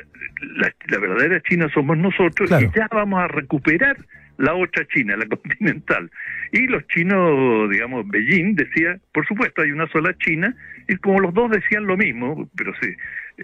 la, 0.57 0.73
la 0.87 0.97
verdadera 0.99 1.41
China 1.41 1.67
somos 1.73 1.97
nosotros 1.97 2.49
Claro. 2.49 2.65
y 2.73 2.77
ya 2.77 2.87
vamos 2.91 3.19
a 3.19 3.27
recuperar 3.27 3.97
la 4.37 4.53
otra 4.53 4.85
China, 4.87 5.15
la 5.17 5.25
continental. 5.37 6.09
Y 6.51 6.67
los 6.67 6.85
chinos, 6.87 7.69
digamos, 7.69 8.07
Beijing 8.07 8.55
decía, 8.55 8.97
por 9.13 9.25
supuesto, 9.27 9.61
hay 9.61 9.71
una 9.71 9.87
sola 9.87 10.15
China, 10.19 10.55
y 10.87 10.95
como 10.97 11.19
los 11.19 11.33
dos 11.33 11.51
decían 11.51 11.85
lo 11.85 11.97
mismo, 11.97 12.49
pero 12.55 12.73
sí, 12.81 12.89
eh, 13.37 13.43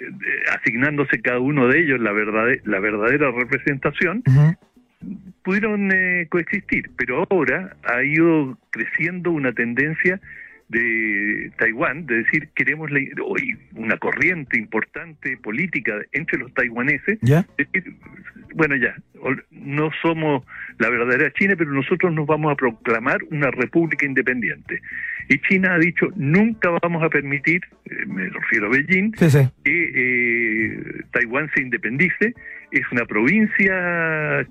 asignándose 0.58 1.22
cada 1.22 1.40
uno 1.40 1.68
de 1.68 1.80
ellos 1.82 2.00
la, 2.00 2.12
verdade- 2.12 2.62
la 2.66 2.80
verdadera 2.80 3.32
representación, 3.32 4.24
pudieron 5.44 5.92
eh, 5.92 6.28
coexistir, 6.30 6.92
pero 6.98 7.26
ahora 7.30 7.76
ha 7.84 8.04
ido 8.04 8.58
creciendo 8.70 9.32
una 9.32 9.52
tendencia 9.52 10.20
de 10.72 11.52
Taiwán, 11.58 12.06
de 12.06 12.24
decir, 12.24 12.50
queremos 12.56 12.90
la- 12.92 13.02
hoy 13.24 13.58
una 13.76 13.98
corriente 13.98 14.58
importante 14.58 15.38
política 15.38 15.94
entre 16.14 16.40
los 16.40 16.54
taiwaneses, 16.54 17.20
¿Ya? 17.22 17.46
decir, 17.58 17.94
bueno 18.56 18.76
ya, 18.78 18.96
no 19.52 19.90
somos 20.02 20.44
la 20.80 20.90
verdadera 20.90 21.32
China, 21.34 21.56
pero 21.58 21.72
nosotros 21.72 22.14
nos 22.14 22.26
vamos 22.26 22.52
a 22.52 22.56
proclamar 22.56 23.20
una 23.32 23.52
república 23.52 24.06
independiente. 24.06 24.82
Y 25.32 25.40
China 25.48 25.76
ha 25.76 25.80
dicho, 25.80 26.08
nunca 26.18 26.70
vamos 26.82 27.02
a 27.04 27.10
permitir, 27.10 27.62
eh, 27.86 28.06
me 28.06 28.28
refiero 28.28 28.68
a 28.68 28.70
Beijing, 28.70 29.14
Sí, 29.18 29.30
sí. 29.30 29.50
que 29.64 29.92
eh, 29.96 31.04
Taiwán 31.12 31.50
se 31.56 31.62
independice. 31.62 32.34
Es 32.72 32.84
una 32.92 33.06
provincia 33.06 34.42
eh, 34.42 34.46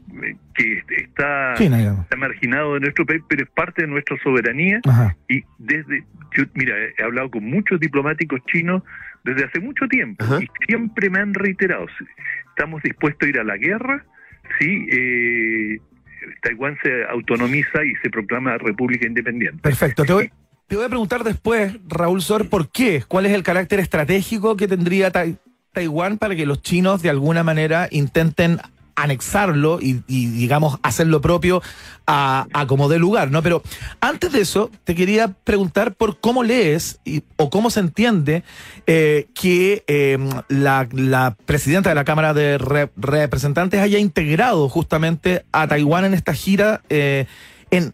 que 0.54 0.82
está, 0.96 1.52
China, 1.56 1.98
está 2.02 2.16
marginado 2.16 2.74
de 2.74 2.80
nuestro 2.80 3.04
país, 3.04 3.22
pero 3.28 3.44
es 3.44 3.50
parte 3.50 3.82
de 3.82 3.88
nuestra 3.88 4.16
soberanía. 4.22 4.80
Ajá. 4.88 5.14
Y 5.28 5.42
desde, 5.58 6.02
yo, 6.34 6.44
mira, 6.54 6.74
he 6.96 7.02
hablado 7.02 7.30
con 7.30 7.44
muchos 7.44 7.78
diplomáticos 7.78 8.40
chinos 8.46 8.82
desde 9.24 9.44
hace 9.44 9.60
mucho 9.60 9.86
tiempo 9.86 10.24
Ajá. 10.24 10.38
y 10.42 10.48
siempre 10.66 11.10
me 11.10 11.18
han 11.18 11.34
reiterado, 11.34 11.86
si 11.98 12.04
estamos 12.48 12.82
dispuestos 12.82 13.26
a 13.26 13.28
ir 13.28 13.38
a 13.38 13.44
la 13.44 13.58
guerra 13.58 14.02
si 14.58 14.86
eh, 14.90 15.78
Taiwán 16.42 16.76
se 16.82 17.04
autonomiza 17.04 17.84
y 17.84 17.94
se 18.02 18.10
proclama 18.10 18.56
república 18.58 19.06
independiente. 19.06 19.60
Perfecto. 19.62 20.04
Te 20.04 20.12
voy, 20.12 20.30
te 20.70 20.76
voy 20.76 20.84
a 20.84 20.88
preguntar 20.88 21.24
después, 21.24 21.74
Raúl 21.88 22.22
Sor, 22.22 22.48
¿por 22.48 22.68
qué? 22.68 23.02
¿Cuál 23.08 23.26
es 23.26 23.32
el 23.32 23.42
carácter 23.42 23.80
estratégico 23.80 24.54
que 24.56 24.68
tendría 24.68 25.10
Tai- 25.10 25.36
Taiwán 25.72 26.16
para 26.16 26.36
que 26.36 26.46
los 26.46 26.62
chinos 26.62 27.02
de 27.02 27.10
alguna 27.10 27.42
manera 27.42 27.88
intenten 27.90 28.60
anexarlo 28.94 29.80
y, 29.80 29.94
digamos, 30.06 30.78
hacer 30.84 31.08
lo 31.08 31.20
propio 31.20 31.60
a, 32.06 32.46
como 32.68 32.88
dé 32.88 33.00
lugar, 33.00 33.32
¿no? 33.32 33.42
Pero 33.42 33.62
antes 34.00 34.30
de 34.30 34.42
eso, 34.42 34.70
te 34.84 34.94
quería 34.94 35.28
preguntar 35.42 35.94
por 35.94 36.20
cómo 36.20 36.44
lees 36.44 37.00
y- 37.04 37.22
o 37.36 37.50
cómo 37.50 37.70
se 37.70 37.80
entiende 37.80 38.44
eh, 38.86 39.26
que 39.34 39.82
eh, 39.88 40.18
la, 40.48 41.36
presidenta 41.46 41.88
de 41.88 41.96
la 41.96 42.04
Cámara 42.04 42.32
de 42.32 42.58
Re- 42.58 42.90
Representantes 42.96 43.80
haya 43.80 43.98
integrado 43.98 44.68
justamente 44.68 45.44
a 45.50 45.66
Taiwán 45.66 46.04
en 46.04 46.14
esta 46.14 46.32
gira 46.34 46.82
eh, 46.90 47.26
en, 47.72 47.92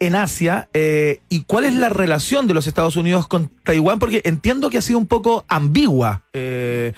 en 0.00 0.16
Asia 0.16 0.68
eh, 0.72 1.20
y 1.28 1.44
cuál 1.44 1.66
es 1.66 1.74
la 1.74 1.90
relación 1.90 2.46
de 2.46 2.54
los 2.54 2.66
Estados 2.66 2.96
Unidos 2.96 3.28
con 3.28 3.50
Taiwán, 3.62 3.98
porque 3.98 4.22
entiendo 4.24 4.70
que 4.70 4.78
ha 4.78 4.82
sido 4.82 4.98
un 4.98 5.06
poco 5.06 5.44
ambigua 5.48 6.22
eh, 6.32 6.92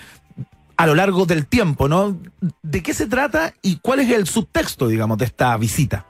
a 0.76 0.86
lo 0.86 0.94
largo 0.94 1.26
del 1.26 1.46
tiempo, 1.46 1.88
¿no? 1.88 2.18
¿De 2.62 2.82
qué 2.82 2.94
se 2.94 3.08
trata 3.08 3.52
y 3.60 3.78
cuál 3.80 4.00
es 4.00 4.10
el 4.10 4.26
subtexto, 4.26 4.88
digamos, 4.88 5.18
de 5.18 5.26
esta 5.26 5.56
visita? 5.58 6.06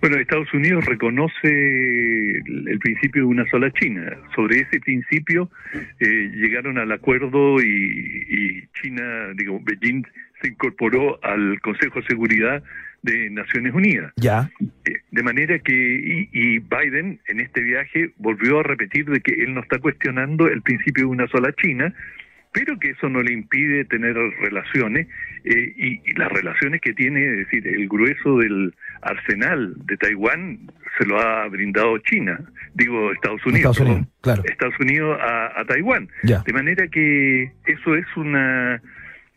Bueno, 0.00 0.16
Estados 0.16 0.52
Unidos 0.52 0.84
reconoce 0.86 1.30
el, 1.44 2.78
principio 2.80 3.22
de 3.22 3.28
una 3.28 3.48
sola 3.50 3.70
China. 3.70 4.02
Sobre 4.34 4.60
ese 4.60 4.80
principio 4.80 5.48
eh, 6.00 6.32
llegaron 6.34 6.78
al 6.78 6.90
acuerdo 6.90 7.60
y, 7.62 8.26
y 8.28 8.68
China, 8.82 9.28
digo, 9.36 9.60
Beijing 9.62 10.04
se 10.40 10.48
incorporó 10.48 11.22
al 11.22 11.60
Consejo 11.60 12.00
de 12.00 12.06
Seguridad 12.06 12.62
de 13.02 13.30
Naciones 13.30 13.72
Unidas. 13.74 14.12
Ya. 14.16 14.50
Eh, 14.84 14.92
De 15.10 15.22
manera 15.22 15.58
que, 15.58 15.72
y, 15.72 16.28
y 16.32 16.58
Biden 16.58 17.20
en 17.28 17.40
este 17.40 17.60
viaje 17.62 18.10
volvió 18.18 18.60
a 18.60 18.62
repetir 18.62 19.06
de 19.06 19.20
que 19.20 19.32
él 19.42 19.54
no 19.54 19.60
está 19.60 19.78
cuestionando 19.78 20.48
el 20.48 20.62
principio 20.62 21.04
de 21.04 21.10
una 21.10 21.26
sola 21.28 21.52
China, 21.54 21.92
pero 22.52 22.78
que 22.80 22.90
eso 22.90 23.08
no 23.08 23.22
le 23.22 23.32
impide 23.32 23.84
tener 23.84 24.14
relaciones 24.40 25.06
eh, 25.44 25.72
y, 25.76 26.02
y, 26.04 26.12
las 26.16 26.30
relaciones 26.32 26.80
que 26.80 26.92
tiene, 26.92 27.24
es 27.24 27.36
decir, 27.38 27.66
el 27.66 27.88
grueso 27.88 28.38
del 28.38 28.74
arsenal 29.02 29.74
de 29.86 29.96
Taiwán 29.96 30.58
se 30.98 31.06
lo 31.06 31.20
ha 31.20 31.46
brindado 31.48 31.96
China, 31.98 32.40
digo 32.74 33.12
Estados 33.12 33.46
Unidos, 33.46 33.76
Estados 33.78 33.80
Unidos, 33.92 34.08
claro. 34.20 34.42
Estados 34.44 34.74
Unidos 34.80 35.18
a, 35.22 35.60
a 35.60 35.64
Taiwán. 35.64 36.08
Ya. 36.24 36.42
De 36.44 36.52
manera 36.52 36.88
que 36.88 37.52
eso 37.66 37.94
es 37.94 38.06
una... 38.16 38.74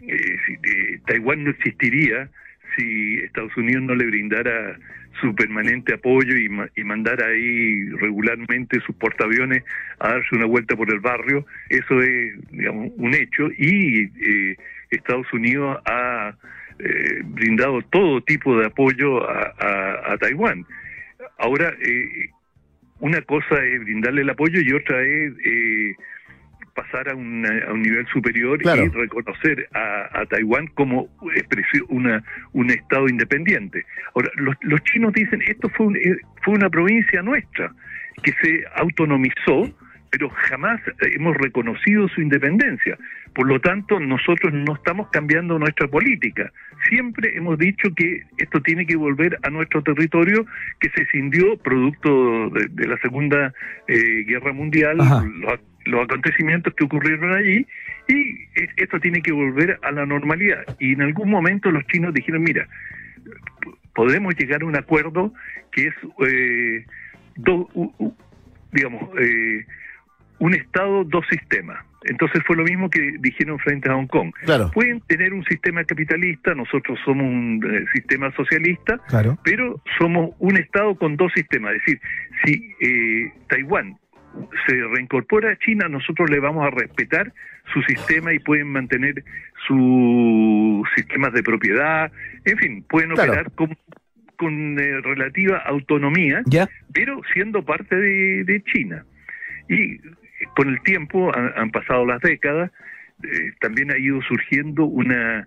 eh, 0.01 0.38
eh, 0.64 0.99
Taiwán 1.05 1.43
no 1.43 1.51
existiría 1.51 2.30
si 2.76 3.15
Estados 3.19 3.55
Unidos 3.57 3.84
no 3.84 3.95
le 3.95 4.05
brindara 4.05 4.78
su 5.21 5.34
permanente 5.36 5.93
apoyo 5.93 6.36
y, 6.38 6.49
ma- 6.49 6.67
y 6.76 6.84
mandara 6.84 7.28
ahí 7.28 7.86
regularmente 7.99 8.80
sus 8.82 8.95
portaaviones 8.95 9.63
a 9.99 10.09
darse 10.09 10.36
una 10.36 10.45
vuelta 10.45 10.76
por 10.76 10.91
el 10.91 10.99
barrio, 10.99 11.45
eso 11.69 12.01
es 12.01 12.34
digamos, 12.51 12.91
un 12.97 13.13
hecho 13.13 13.49
y 13.57 14.09
eh, 14.21 14.57
Estados 14.89 15.32
Unidos 15.34 15.80
ha 15.86 16.36
eh, 16.80 17.21
brindado 17.26 17.82
todo 17.91 18.21
tipo 18.24 18.57
de 18.59 18.65
apoyo 18.67 19.30
a, 19.30 19.53
a- 20.13 20.17
Taiwán. 20.17 20.65
Ahora, 21.38 21.74
eh, 21.82 22.30
una 22.99 23.21
cosa 23.21 23.63
es 23.63 23.80
brindarle 23.84 24.21
el 24.21 24.30
apoyo 24.30 24.59
y 24.61 24.71
otra 24.74 25.01
es 25.01 25.34
eh, 25.45 25.95
pasar 26.74 27.09
a, 27.09 27.15
una- 27.15 27.65
a 27.67 27.74
un 27.74 27.82
nivel 27.82 28.05
superior 28.07 28.57
Claro. 28.59 28.84
y 28.86 28.89
reconocer 28.89 29.67
a, 29.74 30.21
a 30.21 30.26
Taiwán 30.26 30.67
como 30.74 31.07
expresión, 31.36 31.86
una, 31.89 32.24
un 32.53 32.69
Estado 32.71 33.07
independiente. 33.07 33.86
Ahora, 34.15 34.30
los, 34.36 34.55
los 34.61 34.84
chinos 34.84 35.13
dicen, 35.13 35.41
esto 35.47 35.69
fue, 35.69 35.88
un- 35.88 35.97
eh, 35.97 36.17
fue 36.43 36.55
una 36.55 36.69
provincia 36.69 37.21
nuestra, 37.21 37.71
que 38.24 38.32
se 38.41 38.63
autonomizó, 38.76 39.69
pero 40.09 40.30
jamás 40.30 40.80
hemos 41.01 41.36
reconocido 41.38 42.07
su 42.07 42.21
independencia. 42.21 42.97
Por 43.34 43.47
lo 43.47 43.59
tanto, 43.59 43.99
nosotros 43.99 44.53
no 44.53 44.76
estamos 44.76 45.09
cambiando 45.09 45.57
nuestra 45.57 45.88
política. 45.88 46.51
Siempre 46.88 47.36
hemos 47.36 47.57
dicho 47.57 47.89
que 47.95 48.21
esto 48.38 48.61
tiene 48.61 48.86
que 48.86 48.95
volver 48.95 49.39
a 49.41 49.49
nuestro 49.49 49.82
territorio 49.82 50.45
que 50.80 50.89
se 50.89 51.07
cindió 51.07 51.57
producto 51.57 52.49
de, 52.51 52.67
de 52.69 52.88
la 52.88 52.97
Segunda 52.99 53.53
eh, 53.88 54.24
Guerra 54.28 54.53
Mundial, 54.53 55.01
Ajá. 55.01 55.24
los, 55.26 55.59
los 55.86 56.03
acontecimientos 56.03 56.73
que 56.75 56.84
ocurrieron 56.86 57.34
allí, 57.34 57.65
y 58.07 58.43
es- 58.55 58.69
esto 58.77 58.99
tiene 58.99 59.21
que 59.21 59.31
volver 59.31 59.79
a 59.84 59.91
la 59.91 60.05
normalidad. 60.05 60.63
Y 60.79 60.93
en 60.93 61.01
algún 61.01 61.29
momento 61.29 61.71
los 61.71 61.86
chinos 61.88 62.13
dijeron, 62.13 62.43
mira, 62.43 62.67
podemos 63.95 64.36
llegar 64.36 64.61
a 64.61 64.65
un 64.65 64.75
acuerdo 64.75 65.34
que 65.71 65.88
es, 65.88 65.93
eh, 66.27 66.86
do- 67.36 67.69
u- 67.73 67.93
u- 67.99 68.15
digamos, 68.71 69.09
eh, 69.19 69.65
un 70.39 70.53
Estado, 70.53 71.03
dos 71.05 71.25
sistemas. 71.29 71.84
Entonces 72.05 72.41
fue 72.45 72.57
lo 72.57 72.63
mismo 72.63 72.89
que 72.89 73.15
dijeron 73.19 73.57
frente 73.59 73.89
a 73.89 73.93
Hong 73.93 74.07
Kong. 74.07 74.34
Claro. 74.43 74.71
Pueden 74.73 74.99
tener 75.01 75.31
un 75.34 75.45
sistema 75.45 75.86
capitalista, 75.86 76.53
nosotros 76.53 76.99
somos 77.05 77.25
un 77.25 77.63
eh, 77.65 77.86
sistema 77.93 78.29
socialista, 78.36 78.97
Claro. 79.07 79.38
pero 79.43 79.81
somos 79.97 80.31
un 80.39 80.57
Estado 80.57 80.95
con 80.95 81.15
dos 81.15 81.31
sistemas. 81.34 81.75
Es 81.75 81.79
decir, 81.86 82.01
si 82.43 82.75
eh, 82.81 83.31
Taiwán 83.47 83.95
se 84.67 84.75
reincorpora 84.95 85.51
a 85.51 85.57
China, 85.57 85.88
nosotros 85.89 86.29
le 86.29 86.39
vamos 86.39 86.65
a 86.65 86.69
respetar 86.71 87.31
su 87.73 87.81
sistema 87.84 88.34
y 88.34 88.39
pueden 88.39 88.67
mantener 88.67 89.23
sus 89.67 90.88
sistemas 90.95 91.34
de 91.34 91.43
propiedad, 91.43 92.11
en 92.45 92.57
fin, 92.57 92.84
pueden 92.89 93.11
Claro. 93.11 93.31
operar 93.31 93.51
con, 93.51 93.77
con 94.38 94.79
eh, 94.79 95.01
relativa 95.01 95.57
autonomía, 95.59 96.41
¿Ya? 96.45 96.67
pero 96.93 97.21
siendo 97.34 97.63
parte 97.63 97.95
de, 97.95 98.43
de 98.43 98.63
China. 98.63 99.05
Y 99.69 99.93
eh, 99.95 99.99
con 100.55 100.69
el 100.69 100.81
tiempo, 100.84 101.31
han, 101.36 101.51
han 101.55 101.71
pasado 101.71 102.05
las 102.05 102.21
décadas, 102.21 102.71
eh, 103.23 103.51
también 103.61 103.91
ha 103.91 103.97
ido 103.97 104.21
surgiendo 104.23 104.86
una 104.86 105.39
eh, 105.39 105.45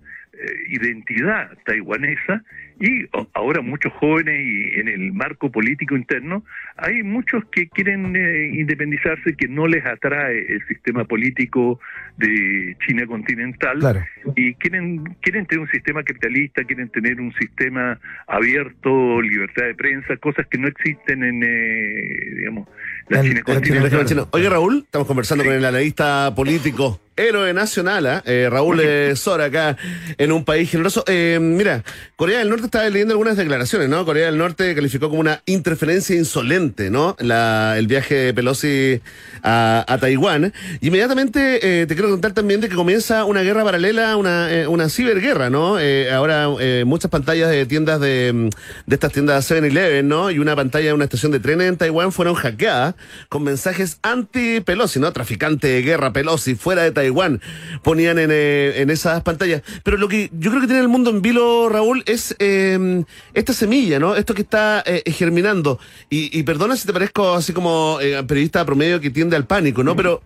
identidad 0.68 1.50
taiwanesa 1.64 2.42
y 2.78 3.06
ahora 3.32 3.62
muchos 3.62 3.92
jóvenes 3.94 4.38
y 4.38 4.80
en 4.80 4.88
el 4.88 5.12
marco 5.12 5.50
político 5.50 5.96
interno 5.96 6.44
hay 6.76 7.02
muchos 7.02 7.44
que 7.46 7.68
quieren 7.68 8.14
eh, 8.14 8.50
independizarse 8.52 9.34
que 9.34 9.48
no 9.48 9.66
les 9.66 9.84
atrae 9.86 10.44
el 10.46 10.66
sistema 10.66 11.04
político 11.04 11.80
de 12.18 12.76
China 12.86 13.06
continental 13.06 13.78
Claro. 13.78 14.04
y 14.36 14.54
quieren 14.54 15.04
quieren 15.22 15.46
tener 15.46 15.62
un 15.62 15.70
sistema 15.70 16.02
capitalista, 16.02 16.64
quieren 16.64 16.88
tener 16.90 17.20
un 17.20 17.32
sistema 17.34 17.98
abierto, 18.26 19.22
libertad 19.22 19.64
de 19.66 19.74
prensa, 19.74 20.16
cosas 20.18 20.46
que 20.48 20.58
no 20.58 20.68
existen 20.68 21.22
en 21.24 21.42
eh, 21.42 22.34
digamos 22.36 22.68
la 23.08 24.04
chino. 24.04 24.28
Oye, 24.32 24.48
Raúl, 24.48 24.82
estamos 24.84 25.06
conversando 25.06 25.44
con 25.44 25.52
el 25.52 25.64
analista 25.64 26.32
político, 26.34 27.00
héroe 27.16 27.54
nacional, 27.54 28.06
¿ah? 28.06 28.22
Eh, 28.26 28.48
Raúl 28.50 28.80
eh, 28.82 29.14
Sora, 29.16 29.46
acá 29.46 29.76
en 30.18 30.32
un 30.32 30.44
país 30.44 30.70
generoso. 30.70 31.02
Eh, 31.06 31.38
mira, 31.40 31.82
Corea 32.16 32.40
del 32.40 32.50
Norte 32.50 32.66
estaba 32.66 32.88
leyendo 32.88 33.14
algunas 33.14 33.36
declaraciones, 33.36 33.88
¿no? 33.88 34.04
Corea 34.04 34.26
del 34.26 34.38
Norte 34.38 34.74
calificó 34.74 35.08
como 35.08 35.20
una 35.20 35.42
interferencia 35.46 36.14
insolente, 36.16 36.90
¿no? 36.90 37.16
La, 37.18 37.78
el 37.78 37.86
viaje 37.86 38.14
de 38.16 38.34
Pelosi 38.34 39.00
a, 39.42 39.84
a 39.88 39.98
Taiwán. 39.98 40.52
Inmediatamente 40.80 41.86
te 41.86 41.94
quiero 41.94 42.10
contar 42.10 42.32
también 42.32 42.60
de 42.60 42.68
que 42.68 42.74
comienza 42.74 43.24
una 43.24 43.42
guerra 43.42 43.64
paralela, 43.64 44.16
una, 44.16 44.50
una 44.68 44.88
ciberguerra, 44.88 45.48
¿no? 45.48 45.78
Ahora 46.12 46.48
eh, 46.60 46.84
muchas 46.86 47.10
pantallas 47.10 47.50
de 47.50 47.64
tiendas 47.66 48.00
de, 48.00 48.50
de 48.86 48.94
estas 48.94 49.12
tiendas 49.12 49.50
7-Eleven, 49.50 50.06
¿no? 50.06 50.30
Y 50.30 50.38
una 50.38 50.54
pantalla 50.54 50.88
de 50.88 50.92
una 50.92 51.04
estación 51.04 51.32
de 51.32 51.40
trenes 51.40 51.68
en 51.68 51.76
Taiwán 51.76 52.12
fueron 52.12 52.34
hackeadas 52.34 52.95
con 53.28 53.42
mensajes 53.42 53.98
anti-Pelosi, 54.02 55.00
¿no? 55.00 55.12
Traficante 55.12 55.68
de 55.68 55.82
guerra 55.82 56.12
Pelosi, 56.12 56.54
fuera 56.54 56.82
de 56.82 56.92
Taiwán, 56.92 57.40
ponían 57.82 58.18
en, 58.18 58.30
eh, 58.32 58.74
en 58.76 58.90
esas 58.90 59.22
pantallas. 59.22 59.62
Pero 59.82 59.96
lo 59.96 60.08
que 60.08 60.30
yo 60.32 60.50
creo 60.50 60.60
que 60.60 60.66
tiene 60.66 60.82
el 60.82 60.88
mundo 60.88 61.10
en 61.10 61.22
vilo, 61.22 61.68
Raúl, 61.68 62.02
es 62.06 62.34
eh, 62.38 63.04
esta 63.34 63.52
semilla, 63.52 63.98
¿no? 63.98 64.16
Esto 64.16 64.34
que 64.34 64.42
está 64.42 64.82
eh, 64.86 65.02
germinando. 65.12 65.78
Y, 66.08 66.42
perdona 66.44 66.76
si 66.76 66.86
te 66.86 66.92
parezco 66.92 67.34
así 67.34 67.52
como 67.52 67.98
eh, 68.00 68.22
periodista 68.24 68.64
promedio 68.64 69.00
que 69.00 69.10
tiende 69.10 69.36
al 69.36 69.46
pánico, 69.46 69.82
¿no? 69.82 69.96
Pero, 69.96 70.22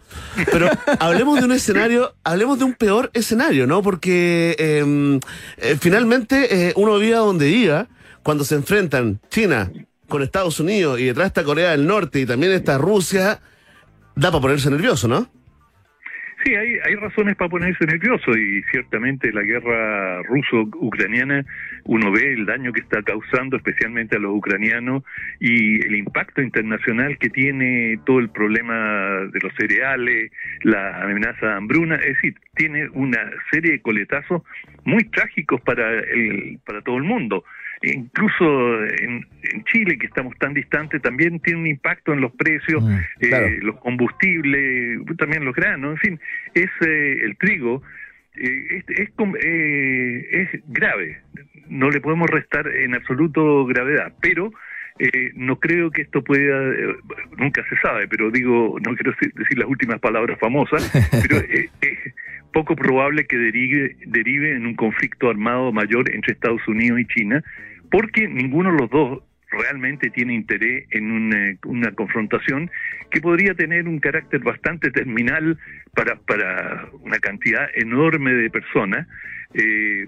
pero 0.50 0.68
hablemos 0.98 1.38
de 1.38 1.46
un 1.46 1.52
escenario, 1.52 2.14
hablemos 2.24 2.58
de 2.58 2.64
un 2.64 2.74
peor 2.74 3.10
escenario, 3.14 3.66
¿no? 3.66 3.82
Porque 3.82 4.54
eh, 4.58 5.20
eh, 5.58 5.76
finalmente 5.80 6.72
uno 6.76 6.98
vive 6.98 7.16
donde 7.16 7.46
diga, 7.46 7.88
cuando 8.22 8.44
se 8.44 8.54
enfrentan 8.54 9.20
China 9.30 9.70
con 10.10 10.22
Estados 10.22 10.60
Unidos 10.60 11.00
y 11.00 11.06
detrás 11.06 11.28
está 11.28 11.42
Corea 11.44 11.70
del 11.70 11.86
Norte 11.86 12.20
y 12.20 12.26
también 12.26 12.52
está 12.52 12.76
Rusia, 12.76 13.40
da 14.14 14.30
para 14.30 14.42
ponerse 14.42 14.70
nervioso, 14.70 15.08
¿no? 15.08 15.30
Sí, 16.44 16.54
hay, 16.54 16.78
hay 16.84 16.94
razones 16.94 17.36
para 17.36 17.50
ponerse 17.50 17.84
nervioso 17.84 18.30
y 18.32 18.62
ciertamente 18.70 19.30
la 19.30 19.42
guerra 19.42 20.22
ruso-ucraniana, 20.22 21.44
uno 21.84 22.10
ve 22.10 22.32
el 22.32 22.46
daño 22.46 22.72
que 22.72 22.80
está 22.80 23.02
causando 23.02 23.58
especialmente 23.58 24.16
a 24.16 24.20
los 24.20 24.34
ucranianos 24.34 25.02
y 25.38 25.84
el 25.84 25.96
impacto 25.96 26.40
internacional 26.40 27.18
que 27.18 27.28
tiene 27.28 28.00
todo 28.06 28.20
el 28.20 28.30
problema 28.30 28.74
de 29.30 29.40
los 29.40 29.52
cereales, 29.54 30.32
la 30.62 31.02
amenaza 31.02 31.46
de 31.46 31.52
hambruna, 31.52 31.96
es 31.96 32.14
decir, 32.14 32.34
tiene 32.54 32.88
una 32.94 33.20
serie 33.50 33.72
de 33.72 33.82
coletazos 33.82 34.42
muy 34.84 35.04
trágicos 35.10 35.60
para, 35.60 35.90
el, 35.92 36.58
para 36.64 36.80
todo 36.80 36.96
el 36.96 37.04
mundo. 37.04 37.44
Incluso 37.82 38.84
en, 38.84 39.26
en 39.42 39.64
Chile, 39.64 39.96
que 39.98 40.06
estamos 40.06 40.36
tan 40.38 40.52
distantes, 40.52 41.00
también 41.00 41.40
tiene 41.40 41.60
un 41.60 41.66
impacto 41.66 42.12
en 42.12 42.20
los 42.20 42.32
precios, 42.32 42.82
Mm, 42.82 42.98
eh, 43.20 43.58
los 43.62 43.78
combustibles, 43.78 45.00
también 45.16 45.44
los 45.44 45.54
granos, 45.54 45.92
en 45.92 45.98
fin, 45.98 46.20
es 46.54 46.70
eh, 46.86 47.20
el 47.22 47.36
trigo, 47.38 47.82
eh, 48.36 48.84
es, 48.86 48.98
es, 48.98 49.08
eh, 49.42 50.28
es 50.30 50.62
grave, 50.68 51.20
no 51.68 51.90
le 51.90 52.00
podemos 52.00 52.28
restar 52.28 52.68
en 52.68 52.94
absoluto 52.94 53.64
gravedad, 53.66 54.12
pero 54.20 54.52
eh, 54.98 55.32
no 55.34 55.58
creo 55.58 55.90
que 55.90 56.02
esto 56.02 56.22
pueda, 56.22 56.74
nunca 57.38 57.64
se 57.68 57.76
sabe, 57.76 58.06
pero 58.08 58.30
digo, 58.30 58.78
no 58.84 58.94
quiero 58.94 59.14
decir 59.34 59.58
las 59.58 59.68
últimas 59.68 60.00
palabras 60.00 60.38
famosas, 60.38 60.90
pero 61.28 61.42
es 61.50 61.70
poco 62.52 62.76
probable 62.76 63.26
que 63.26 63.36
derive, 63.36 63.96
derive 64.06 64.54
en 64.54 64.66
un 64.66 64.74
conflicto 64.74 65.30
armado 65.30 65.72
mayor 65.72 66.10
entre 66.14 66.32
Estados 66.32 66.66
Unidos 66.68 67.00
y 67.00 67.06
China, 67.06 67.42
porque 67.90 68.28
ninguno 68.28 68.72
de 68.72 68.78
los 68.78 68.90
dos 68.90 69.22
realmente 69.50 70.10
tiene 70.10 70.34
interés 70.34 70.86
en 70.90 71.10
una, 71.10 71.56
una 71.64 71.92
confrontación 71.92 72.70
que 73.10 73.20
podría 73.20 73.54
tener 73.54 73.88
un 73.88 73.98
carácter 73.98 74.40
bastante 74.40 74.90
terminal 74.90 75.58
para, 75.94 76.16
para 76.16 76.88
una 77.00 77.18
cantidad 77.18 77.68
enorme 77.74 78.32
de 78.32 78.50
personas. 78.50 79.08
Eh, 79.54 80.06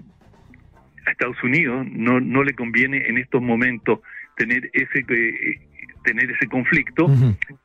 a 1.05 1.11
Estados 1.11 1.43
Unidos 1.43 1.85
no, 1.91 2.19
no 2.19 2.43
le 2.43 2.53
conviene 2.53 3.05
en 3.07 3.17
estos 3.17 3.41
momentos 3.41 3.99
tener 4.37 4.69
ese 4.73 5.05
eh, 5.09 5.59
tener 6.03 6.31
ese 6.31 6.47
conflicto 6.47 7.09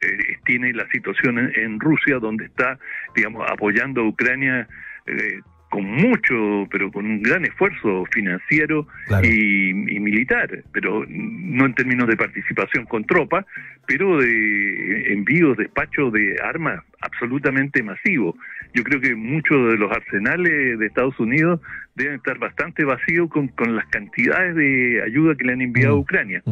eh, 0.00 0.36
tiene 0.44 0.72
la 0.72 0.88
situación 0.90 1.38
en, 1.38 1.52
en 1.54 1.80
Rusia 1.80 2.18
donde 2.18 2.46
está 2.46 2.78
digamos 3.14 3.48
apoyando 3.50 4.00
a 4.00 4.08
Ucrania 4.08 4.68
eh, 5.06 5.40
con 5.70 5.84
mucho 5.84 6.66
pero 6.70 6.90
con 6.90 7.04
un 7.06 7.22
gran 7.22 7.44
esfuerzo 7.44 8.04
financiero 8.12 8.86
Claro. 9.06 9.26
y, 9.26 9.70
y 9.70 10.00
militar 10.00 10.62
pero 10.72 11.04
no 11.08 11.66
en 11.66 11.74
términos 11.74 12.08
de 12.08 12.16
participación 12.16 12.84
con 12.86 13.04
tropas 13.04 13.44
pero 13.86 14.18
de 14.18 15.12
envíos 15.12 15.56
despacho 15.56 16.10
de 16.10 16.36
armas 16.42 16.82
absolutamente 17.00 17.82
masivo. 17.82 18.36
Yo 18.74 18.82
creo 18.84 19.00
que 19.00 19.14
muchos 19.14 19.70
de 19.72 19.78
los 19.78 19.90
arsenales 19.90 20.78
de 20.78 20.86
Estados 20.86 21.18
Unidos 21.20 21.60
deben 21.94 22.14
estar 22.16 22.38
bastante 22.38 22.84
vacíos 22.84 23.28
con, 23.30 23.48
con 23.48 23.74
las 23.74 23.86
cantidades 23.86 24.54
de 24.54 25.02
ayuda 25.04 25.34
que 25.36 25.44
le 25.44 25.52
han 25.54 25.62
enviado 25.62 25.94
a 25.94 25.98
Ucrania. 25.98 26.42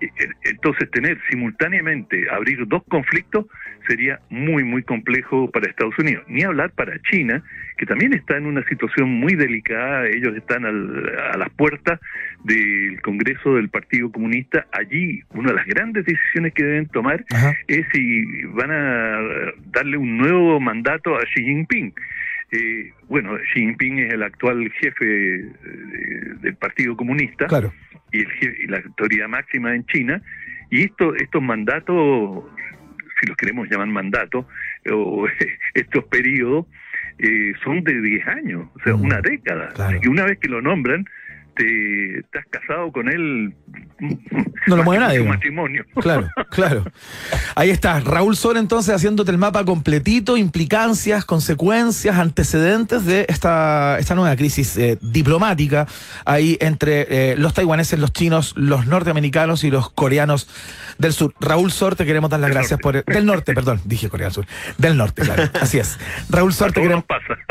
E- 0.00 0.06
e- 0.06 0.50
Entonces, 0.50 0.90
tener 0.90 1.18
simultáneamente, 1.28 2.30
abrir 2.30 2.66
dos 2.66 2.82
conflictos 2.88 3.46
sería 3.86 4.20
muy, 4.30 4.62
muy 4.64 4.82
complejo 4.82 5.50
para 5.50 5.68
Estados 5.68 5.98
Unidos. 5.98 6.24
Ni 6.28 6.42
hablar 6.42 6.70
para 6.70 6.98
China, 7.10 7.42
que 7.76 7.84
también 7.86 8.12
está 8.14 8.36
en 8.36 8.46
una 8.46 8.62
situación 8.68 9.08
muy 9.10 9.34
delicada. 9.34 10.06
Ellos 10.06 10.34
están 10.36 10.64
al- 10.64 11.18
a 11.34 11.36
las 11.36 11.50
puertas 11.50 11.98
del 12.44 13.00
Congreso 13.02 13.56
del 13.56 13.68
Partido 13.68 14.10
Comunista. 14.10 14.66
Allí, 14.72 15.22
una 15.30 15.50
de 15.50 15.56
las 15.56 15.66
grandes 15.66 16.04
decisiones 16.06 16.54
que 16.54 16.62
deben 16.64 16.86
tomar 16.86 17.24
es 17.68 17.86
si 17.92 18.24
van 18.54 18.70
a 18.70 19.18
darle 19.72 19.96
un 19.96 20.16
nuevo 20.18 20.60
mandato 20.60 21.16
a 21.16 21.20
Xi 21.24 21.42
Jinping. 21.44 21.92
Eh, 22.52 22.92
bueno, 23.08 23.36
Xi 23.52 23.60
Jinping 23.60 23.98
es 24.00 24.12
el 24.14 24.22
actual 24.22 24.70
jefe 24.80 25.36
eh, 25.36 25.44
del 26.40 26.54
Partido 26.56 26.96
Comunista 26.96 27.46
Claro. 27.46 27.72
y, 28.12 28.20
el 28.20 28.28
je- 28.28 28.56
y 28.64 28.66
la 28.66 28.78
autoridad 28.78 29.28
máxima 29.28 29.74
en 29.74 29.84
China. 29.86 30.20
Y 30.70 30.82
esto, 30.84 31.14
estos 31.16 31.42
mandatos, 31.42 32.44
si 33.20 33.26
los 33.26 33.36
queremos 33.36 33.68
llamar 33.70 33.88
mandatos, 33.88 34.46
o 34.90 35.26
estos 35.74 36.04
periodos, 36.04 36.66
eh, 37.18 37.52
son 37.62 37.84
de 37.84 38.00
10 38.00 38.26
años, 38.28 38.68
o 38.74 38.80
sea, 38.82 38.94
una 38.94 39.20
década. 39.20 39.72
Y 40.02 40.08
una 40.08 40.24
vez 40.24 40.38
que 40.38 40.48
lo 40.48 40.62
nombran, 40.62 41.04
te 41.60 42.20
estás 42.20 42.44
casado 42.48 42.90
con 42.90 43.08
él. 43.08 43.54
No 44.66 44.76
lo 44.76 44.84
mueve 44.84 45.04
nadie. 45.04 45.20
Un 45.20 45.28
matrimonio. 45.28 45.84
Claro, 46.00 46.30
claro. 46.50 46.84
Ahí 47.54 47.68
está, 47.68 48.00
Raúl 48.00 48.34
Sol 48.34 48.56
entonces 48.56 48.94
haciéndote 48.94 49.30
el 49.30 49.36
mapa 49.36 49.66
completito, 49.66 50.38
implicancias, 50.38 51.26
consecuencias, 51.26 52.16
antecedentes 52.16 53.04
de 53.04 53.26
esta, 53.28 53.98
esta 53.98 54.14
nueva 54.14 54.34
crisis 54.34 54.78
eh, 54.78 54.96
diplomática 55.02 55.86
ahí 56.24 56.56
entre 56.60 57.32
eh, 57.32 57.36
los 57.36 57.52
taiwaneses, 57.52 57.98
los 57.98 58.14
chinos, 58.14 58.54
los 58.56 58.86
norteamericanos 58.86 59.62
y 59.64 59.70
los 59.70 59.90
coreanos 59.90 60.48
del 60.96 61.12
sur. 61.12 61.34
Raúl 61.38 61.70
Sor, 61.70 61.96
te 61.96 62.06
queremos 62.06 62.30
dar 62.30 62.40
las 62.40 62.50
gracias 62.50 62.80
por... 62.80 63.04
Del 63.04 63.26
norte, 63.26 63.52
perdón, 63.52 63.80
dije 63.84 64.08
Corea 64.08 64.28
del 64.28 64.34
Sur. 64.34 64.46
Del 64.78 64.96
norte, 64.96 65.22
claro, 65.22 65.50
así 65.60 65.78
es. 65.78 65.98
Raúl 66.30 66.54
Sor, 66.54 66.72
te 66.72 66.80
queremos... 66.80 67.04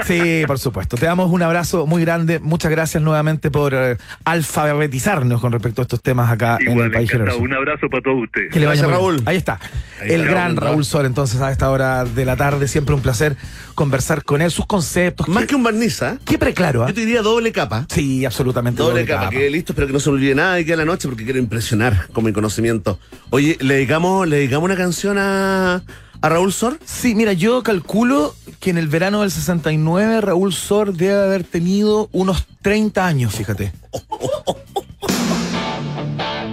Sí, 0.05 0.43
por 0.47 0.57
supuesto. 0.57 0.97
Te 0.97 1.05
damos 1.05 1.29
un 1.29 1.43
abrazo 1.43 1.85
muy 1.85 2.01
grande. 2.01 2.39
Muchas 2.39 2.71
gracias 2.71 3.03
nuevamente 3.03 3.51
por 3.51 3.73
eh, 3.75 3.97
alfabetizarnos 4.25 5.41
con 5.41 5.51
respecto 5.51 5.81
a 5.81 5.83
estos 5.83 6.01
temas 6.01 6.31
acá 6.31 6.57
en 6.59 6.79
el 6.79 6.91
país 6.91 7.09
generoso. 7.09 7.39
Un 7.39 7.53
abrazo 7.53 7.89
para 7.89 8.03
todos 8.03 8.23
ustedes. 8.23 8.51
Que 8.51 8.59
le 8.59 8.65
vaya 8.65 8.87
bien. 8.87 9.21
Ahí 9.25 9.37
está. 9.37 9.59
Ahí 10.01 10.11
el 10.11 10.21
está, 10.21 10.31
gran 10.31 10.55
Raúl, 10.55 10.71
Raúl 10.71 10.85
Sol, 10.85 11.05
entonces, 11.05 11.41
a 11.41 11.51
esta 11.51 11.69
hora 11.69 12.05
de 12.05 12.25
la 12.25 12.35
tarde. 12.35 12.67
Siempre 12.67 12.95
un 12.95 13.01
placer 13.01 13.35
conversar 13.75 14.23
con 14.23 14.41
él, 14.41 14.51
sus 14.51 14.65
conceptos. 14.65 15.27
Más 15.27 15.45
que 15.45 15.55
un 15.55 15.63
barniz, 15.63 16.01
¿ah? 16.01 16.17
Qué 16.25 16.37
preclaro, 16.37 16.83
¿ah? 16.83 16.87
Yo 16.87 16.93
te 16.93 17.01
diría 17.01 17.21
doble 17.21 17.51
capa. 17.51 17.85
Sí, 17.89 18.25
absolutamente. 18.25 18.81
Doble, 18.81 19.05
capa, 19.05 19.29
que 19.29 19.49
listo, 19.49 19.71
espero 19.71 19.87
que 19.87 19.93
no 19.93 19.99
se 19.99 20.09
olvide 20.09 20.35
nada 20.35 20.55
de 20.55 20.65
que 20.65 20.73
a 20.73 20.77
la 20.77 20.85
noche 20.85 21.07
porque 21.07 21.23
quiero 21.23 21.39
impresionar 21.39 22.07
con 22.11 22.23
mi 22.23 22.33
conocimiento. 22.33 22.99
Oye, 23.29 23.57
¿le 23.61 23.75
dedicamos, 23.75 24.27
le 24.27 24.37
dedicamos 24.37 24.65
una 24.65 24.75
canción 24.75 25.17
a, 25.17 25.81
a 26.21 26.29
Raúl 26.29 26.51
Sor? 26.53 26.79
Sí, 26.85 27.15
mira, 27.15 27.33
yo 27.33 27.63
calculo 27.63 28.35
que 28.59 28.69
en 28.69 28.77
el 28.77 28.87
verano 28.87 29.21
del 29.21 29.31
69 29.31 30.21
Raúl 30.21 30.53
Sor 30.53 30.93
debe 30.93 31.21
haber 31.23 31.43
tenido 31.43 32.09
unos 32.11 32.45
30 32.61 33.05
años, 33.05 33.33
fíjate. 33.35 33.71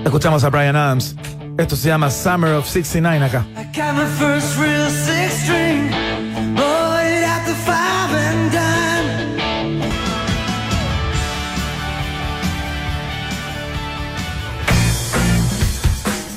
Escuchamos 0.05 0.45
a 0.45 0.51
Brian 0.51 0.77
Adams. 0.77 1.17
Esto 1.59 1.75
se 1.75 1.89
llama 1.89 2.11
Summer 2.11 2.53
of 2.53 2.69
69 2.69 3.25
acá. 3.25 3.47
Got 3.75 3.95
my 3.95 4.07
first 4.19 4.59
real 4.59 4.91
six 4.91 5.33
string, 5.43 5.91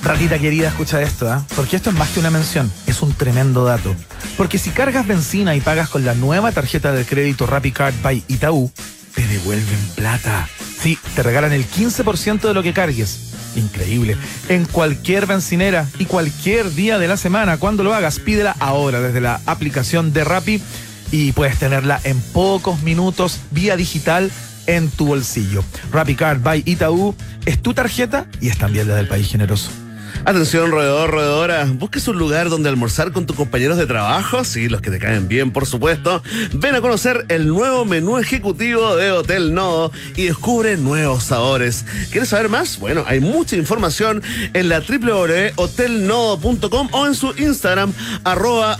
Ratita 0.10 0.40
querida, 0.40 0.70
escucha 0.70 1.04
esto, 1.04 1.32
¿ah? 1.32 1.46
Porque 1.56 1.76
esto 1.76 1.92
es 1.92 1.96
más 1.96 2.10
que 2.10 2.20
una 2.20 2.32
mención, 2.32 2.72
es 2.88 3.04
un 3.04 3.14
tremendo 3.14 3.64
dato. 3.64 3.96
Porque 4.38 4.58
si 4.58 4.72
cargas 4.72 5.06
benzina 5.06 5.56
y 5.56 5.62
pagas 5.62 5.88
con 5.88 6.04
la 6.04 6.16
nueva 6.16 6.52
tarjeta 6.52 6.92
de 6.94 7.06
crédito 7.06 7.46
RappiCard 7.46 7.94
by 8.02 8.24
Itaú, 8.28 8.72
te 9.14 9.28
devuelven 9.28 9.80
plata. 9.96 10.50
Sí, 10.82 10.98
te 11.14 11.22
regalan 11.22 11.54
el 11.54 11.64
15% 11.64 12.42
de 12.42 12.54
lo 12.56 12.64
que 12.64 12.74
cargues. 12.74 13.34
Increíble. 13.56 14.18
En 14.48 14.66
cualquier 14.66 15.28
bencinera 15.28 15.88
y 16.00 16.06
cualquier 16.06 16.74
día 16.74 16.98
de 16.98 17.08
la 17.08 17.16
semana, 17.16 17.58
cuando 17.58 17.84
lo 17.84 17.94
hagas, 17.94 18.18
pídela 18.18 18.56
ahora 18.60 19.02
desde 19.02 19.22
la 19.22 19.40
aplicación 19.46 20.12
de 20.12 20.24
Rappi 20.24 20.60
y 21.12 21.34
puedes 21.34 21.60
tenerla 21.60 22.02
en 22.04 22.20
pocos 22.20 22.82
minutos 22.82 23.42
vía 23.52 23.76
digital 23.76 24.32
en 24.66 24.90
tu 24.90 25.06
bolsillo. 25.06 25.64
RappiCard 25.92 26.42
by 26.42 26.64
Itaú 26.66 27.14
es 27.46 27.62
tu 27.62 27.76
tarjeta 27.76 28.26
y 28.42 28.50
es 28.50 28.58
también 28.58 28.88
la 28.88 28.96
del 28.96 29.08
país 29.08 29.30
generoso. 29.30 29.70
Atención, 30.26 30.72
roedor, 30.72 31.12
roedora. 31.12 31.66
¿Busques 31.66 32.08
un 32.08 32.18
lugar 32.18 32.50
donde 32.50 32.70
almorzar 32.70 33.12
con 33.12 33.26
tus 33.26 33.36
compañeros 33.36 33.78
de 33.78 33.88
trabajo? 33.88 34.44
Sí, 34.44 34.70
los 34.70 34.82
que 34.82 34.92
te 34.92 35.00
caen 35.00 35.28
bien, 35.28 35.52
por 35.52 35.66
supuesto. 35.66 36.22
Ven 36.54 36.76
a 36.76 36.82
conocer 36.82 37.26
el 37.30 37.48
nuevo 37.48 37.86
menú 37.86 38.18
ejecutivo 38.18 38.96
de 38.96 39.12
Hotel 39.12 39.54
Nodo 39.54 39.92
y 40.16 40.26
descubre 40.26 40.78
nuevos 40.78 41.24
sabores. 41.24 41.86
¿Quieres 42.12 42.30
saber 42.30 42.50
más? 42.50 42.80
Bueno, 42.80 43.04
hay 43.08 43.20
mucha 43.20 43.56
información 43.56 44.22
en 44.54 44.70
la 44.70 44.82
www.hotelnodo.com 44.82 46.90
o 46.92 47.08
en 47.08 47.16
su 47.16 47.34
Instagram, 47.38 47.94
arroba. 48.24 48.78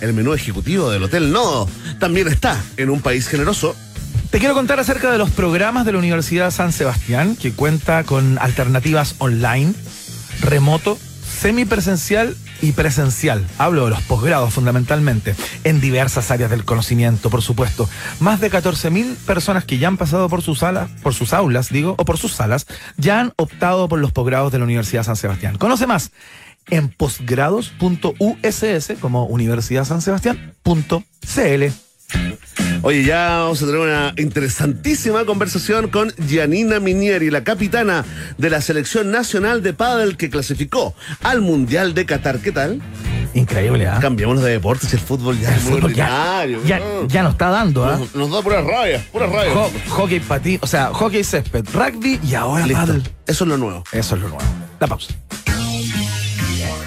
El 0.00 0.12
menú 0.12 0.34
ejecutivo 0.34 0.90
del 0.90 1.02
Hotel 1.02 1.32
Nodo 1.32 1.68
también 1.98 2.28
está 2.28 2.62
en 2.76 2.90
un 2.90 3.00
país 3.00 3.26
generoso 3.28 3.74
Te 4.30 4.38
quiero 4.38 4.54
contar 4.54 4.78
acerca 4.80 5.10
de 5.10 5.18
los 5.18 5.30
programas 5.30 5.86
de 5.86 5.92
la 5.92 5.98
Universidad 5.98 6.50
San 6.50 6.72
Sebastián, 6.72 7.36
que 7.36 7.52
cuenta 7.52 8.04
con 8.04 8.38
alternativas 8.38 9.14
online, 9.18 9.74
remoto, 10.40 10.98
semipresencial 11.26 12.36
y 12.62 12.72
presencial. 12.72 13.46
Hablo 13.58 13.84
de 13.84 13.90
los 13.90 14.02
posgrados 14.02 14.54
fundamentalmente, 14.54 15.34
en 15.64 15.80
diversas 15.80 16.30
áreas 16.30 16.50
del 16.50 16.64
conocimiento, 16.64 17.30
por 17.30 17.42
supuesto. 17.42 17.88
Más 18.20 18.40
de 18.40 18.50
14.000 18.50 19.16
personas 19.16 19.64
que 19.64 19.78
ya 19.78 19.88
han 19.88 19.96
pasado 19.96 20.28
por 20.28 20.42
sus 20.42 20.60
salas, 20.60 20.90
por 21.02 21.14
sus 21.14 21.32
aulas, 21.32 21.70
digo, 21.70 21.94
o 21.98 22.04
por 22.04 22.18
sus 22.18 22.32
salas, 22.32 22.66
ya 22.96 23.20
han 23.20 23.32
optado 23.36 23.88
por 23.88 23.98
los 23.98 24.12
posgrados 24.12 24.52
de 24.52 24.58
la 24.58 24.64
Universidad 24.64 25.02
San 25.02 25.16
Sebastián. 25.16 25.58
Conoce 25.58 25.86
más 25.86 26.12
en 26.68 26.88
posgrados.uss 26.88 28.92
como 29.00 29.26
Universidad 29.26 29.84
San 29.84 30.02
Sebastián.cl. 30.02 31.64
Oye, 32.86 33.02
ya 33.02 33.38
vamos 33.40 33.60
a 33.64 33.66
tener 33.66 33.80
una 33.80 34.14
interesantísima 34.16 35.24
conversación 35.24 35.88
con 35.88 36.12
Gianina 36.28 36.78
Minieri, 36.78 37.30
la 37.32 37.42
capitana 37.42 38.04
de 38.38 38.48
la 38.48 38.60
selección 38.60 39.10
nacional 39.10 39.60
de 39.60 39.72
pádel 39.72 40.16
que 40.16 40.30
clasificó 40.30 40.94
al 41.24 41.40
Mundial 41.40 41.94
de 41.94 42.06
Qatar. 42.06 42.38
¿Qué 42.38 42.52
tal? 42.52 42.80
Increíble, 43.34 43.88
¿ah? 43.88 43.98
Cambiémonos 44.00 44.44
de 44.44 44.52
deportes 44.52 44.92
y 44.92 44.94
el 44.94 45.02
fútbol 45.02 45.36
ya 45.40 45.48
El 45.48 45.54
es 45.56 45.64
muy 45.64 45.72
fútbol 45.80 45.94
ya, 45.94 46.46
ya, 46.64 46.80
ya 47.08 47.22
nos 47.24 47.32
está 47.32 47.50
dando, 47.50 47.84
¿ah? 47.84 47.96
Nos, 47.98 48.14
nos 48.14 48.30
da 48.30 48.40
puras 48.40 48.64
rabias, 48.64 49.02
puras 49.06 49.32
rabias. 49.32 49.56
Ho- 49.56 49.72
hockey 49.88 50.20
patín, 50.20 50.60
o 50.62 50.66
sea, 50.68 50.92
hockey 50.94 51.24
césped, 51.24 51.64
rugby 51.72 52.20
y 52.22 52.34
ahora 52.36 52.68
Listo. 52.68 52.86
pádel. 52.86 53.02
Eso 53.26 53.42
es 53.42 53.48
lo 53.50 53.56
nuevo. 53.56 53.82
Eso 53.90 54.14
es 54.14 54.20
lo 54.22 54.28
nuevo. 54.28 54.44
La 54.78 54.86
pausa. 54.86 55.12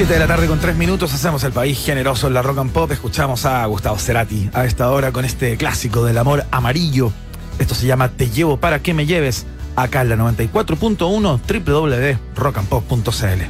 Siete 0.00 0.14
de 0.14 0.20
la 0.20 0.26
tarde 0.26 0.46
con 0.46 0.58
tres 0.58 0.76
minutos 0.76 1.12
hacemos 1.12 1.44
el 1.44 1.52
país 1.52 1.78
generoso 1.78 2.26
en 2.26 2.32
la 2.32 2.40
rock 2.40 2.56
and 2.56 2.72
pop. 2.72 2.90
Escuchamos 2.90 3.44
a 3.44 3.66
Gustavo 3.66 3.98
Cerati 3.98 4.48
a 4.54 4.64
esta 4.64 4.90
hora 4.90 5.12
con 5.12 5.26
este 5.26 5.58
clásico 5.58 6.06
del 6.06 6.16
amor 6.16 6.46
amarillo. 6.50 7.12
Esto 7.58 7.74
se 7.74 7.86
llama 7.86 8.08
Te 8.08 8.30
llevo 8.30 8.56
para 8.56 8.78
que 8.78 8.94
me 8.94 9.04
lleves. 9.04 9.44
Acá 9.76 10.00
en 10.00 10.08
la 10.08 10.16
94.1 10.16 12.16
www.rockandpop.cl. 12.34 13.42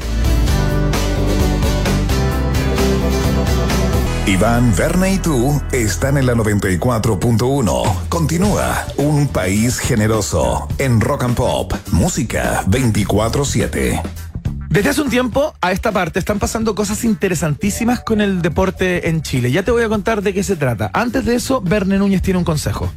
Iván, 4.26 4.74
Berna 4.76 5.08
y 5.08 5.18
tú 5.18 5.62
están 5.70 6.18
en 6.18 6.26
la 6.26 6.34
94.1. 6.34 8.08
Continúa 8.08 8.86
Un 8.96 9.28
País 9.28 9.78
Generoso 9.78 10.66
en 10.78 11.00
Rock 11.00 11.22
and 11.22 11.36
Pop. 11.36 11.74
Música 11.92 12.64
24-7. 12.66 14.29
Desde 14.70 14.90
hace 14.90 15.02
un 15.02 15.10
tiempo 15.10 15.52
a 15.60 15.72
esta 15.72 15.90
parte 15.90 16.20
están 16.20 16.38
pasando 16.38 16.76
cosas 16.76 17.02
interesantísimas 17.02 18.04
con 18.04 18.20
el 18.20 18.40
deporte 18.40 19.08
en 19.08 19.20
Chile. 19.20 19.50
Ya 19.50 19.64
te 19.64 19.72
voy 19.72 19.82
a 19.82 19.88
contar 19.88 20.22
de 20.22 20.32
qué 20.32 20.44
se 20.44 20.54
trata. 20.54 20.92
Antes 20.94 21.24
de 21.24 21.34
eso, 21.34 21.60
Verne 21.60 21.98
Núñez 21.98 22.22
tiene 22.22 22.38
un 22.38 22.44
consejo. 22.44 22.92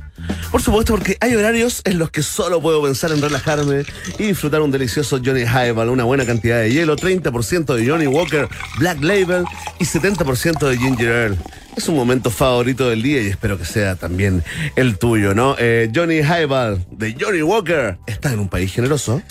Por 0.52 0.62
supuesto, 0.62 0.94
porque 0.94 1.18
hay 1.20 1.36
horarios 1.36 1.82
en 1.86 1.98
los 1.98 2.12
que 2.12 2.22
solo 2.22 2.62
puedo 2.62 2.84
pensar 2.84 3.12
en 3.12 3.24
relajarme 3.24 3.86
y 4.20 4.24
disfrutar 4.24 4.62
un 4.62 4.70
delicioso 4.70 5.20
Johnny 5.26 5.46
Highball, 5.46 5.90
una 5.90 6.04
buena 6.04 6.28
cantidad 6.28 6.60
de 6.60 6.72
hielo, 6.72 6.96
30% 6.96 7.74
de 7.74 7.90
Johnny 7.90 8.06
Walker 8.06 8.48
Black 8.78 9.02
Label 9.02 9.44
y 9.80 9.86
70% 9.86 10.70
de 10.70 10.78
Ginger 10.78 11.12
Ale. 11.12 11.38
Es 11.76 11.90
un 11.90 11.96
momento 11.96 12.30
favorito 12.30 12.88
del 12.88 13.02
día 13.02 13.20
y 13.24 13.30
espero 13.30 13.58
que 13.58 13.66
sea 13.66 13.96
también 13.96 14.44
el 14.76 15.00
tuyo, 15.00 15.34
¿no? 15.34 15.56
Eh, 15.58 15.92
Johnny 15.94 16.20
Highball 16.20 16.86
de 16.92 17.18
Johnny 17.20 17.42
Walker 17.42 17.98
está 18.06 18.32
en 18.32 18.38
un 18.38 18.48
país 18.48 18.72
generoso. 18.72 19.24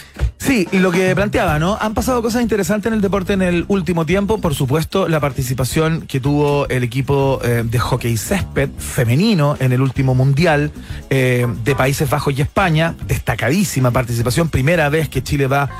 Sí, 0.43 0.66
y 0.72 0.80
lo 0.80 0.90
que 0.90 1.14
planteaba, 1.14 1.61
¿no? 1.61 1.78
Han 1.80 1.95
pasado 1.95 2.20
cosas 2.20 2.43
interesantes 2.43 2.88
en 2.88 2.95
el 2.95 3.01
deporte 3.01 3.32
en 3.32 3.43
el 3.43 3.64
último 3.68 4.05
tiempo. 4.05 4.38
Por 4.38 4.57
supuesto, 4.57 5.09
la 5.09 5.20
participación 5.20 6.03
que 6.09 6.18
tuvo 6.18 6.68
el 6.68 6.82
equipo 6.82 7.38
eh, 7.45 7.62
de 7.64 7.78
hockey 7.78 8.16
césped 8.16 8.68
femenino 8.76 9.57
en 9.61 9.70
el 9.70 9.80
último 9.80 10.16
mundial 10.16 10.72
eh, 11.11 11.47
de 11.62 11.76
Países 11.76 12.11
Bajos 12.11 12.36
y 12.36 12.43
España. 12.43 12.97
Destacadísima 13.07 13.93
participación. 13.93 14.49
Primera 14.49 14.88
vez 14.88 15.09
que 15.09 15.22
Chile 15.22 15.47
va 15.47 15.70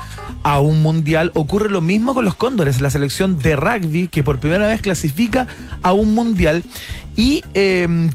a 0.43 0.61
un 0.61 0.81
mundial. 0.81 1.31
Ocurre 1.33 1.69
lo 1.69 1.81
mismo 1.81 2.13
con 2.13 2.23
los 2.23 2.35
Cóndores, 2.35 2.79
la 2.79 2.89
selección 2.89 3.39
de 3.39 3.57
rugby 3.57 4.07
que 4.07 4.23
por 4.23 4.39
primera 4.39 4.65
vez 4.65 4.79
clasifica 4.81 5.45
a 5.81 5.91
un 5.91 6.15
mundial. 6.15 6.63
Y 7.17 7.43
eh, 7.53 8.09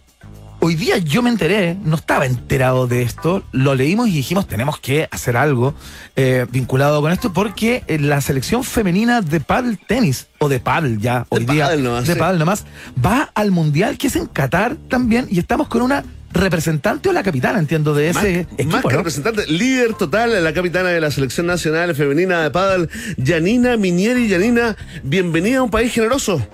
Hoy 0.61 0.75
día 0.75 0.99
yo 0.99 1.23
me 1.23 1.31
enteré, 1.31 1.77
no 1.85 1.95
estaba 1.95 2.27
enterado 2.27 2.89
de 2.89 3.03
esto, 3.03 3.45
lo 3.53 3.77
leímos 3.77 4.09
y 4.09 4.13
dijimos 4.13 4.49
tenemos 4.49 4.81
que 4.81 5.09
hacer 5.13 5.37
algo 5.37 5.73
eh, 6.17 6.47
vinculado 6.51 7.01
con 7.01 7.13
esto 7.13 7.33
porque 7.33 7.85
eh, 7.87 8.01
la 8.01 8.21
selección 8.21 8.65
femenina 8.65 9.21
de 9.21 9.39
paddle 9.39 9.79
tenis, 9.87 10.27
o 10.39 10.49
de 10.49 10.59
paddle 10.59 10.99
ya, 10.99 11.27
hoy 11.29 11.45
día, 11.45 11.67
pádel 11.67 11.85
nomás, 11.85 12.07
de 12.09 12.15
sí. 12.15 12.21
nomás, 12.39 12.65
va 13.05 13.31
al 13.35 13.53
mundial 13.53 13.99
que 13.99 14.09
es 14.09 14.17
en 14.17 14.27
Qatar 14.27 14.75
también 14.89 15.29
y 15.31 15.39
estamos 15.39 15.69
con 15.69 15.83
una 15.83 16.05
representante 16.33 17.09
o 17.09 17.13
la 17.13 17.23
capitana, 17.23 17.61
entiendo, 17.61 17.95
de 17.95 18.11
ese 18.11 18.19
más, 18.19 18.25
equipo, 18.59 18.73
más 18.73 18.83
que 18.83 18.89
¿no? 18.91 18.99
representante, 18.99 19.47
líder 19.47 19.95
total, 19.95 20.43
la 20.43 20.53
capitana 20.53 20.89
de 20.89 21.01
la 21.01 21.13
selección 21.13 21.47
nacional 21.47 21.95
femenina 21.95 22.43
de 22.43 22.51
pádel, 22.51 22.91
Yanina 23.17 23.77
Minieri. 23.77 24.29
Yanina, 24.29 24.77
bienvenida 25.05 25.59
a 25.59 25.63
un 25.63 25.71
país 25.71 25.93
generoso. 25.93 26.45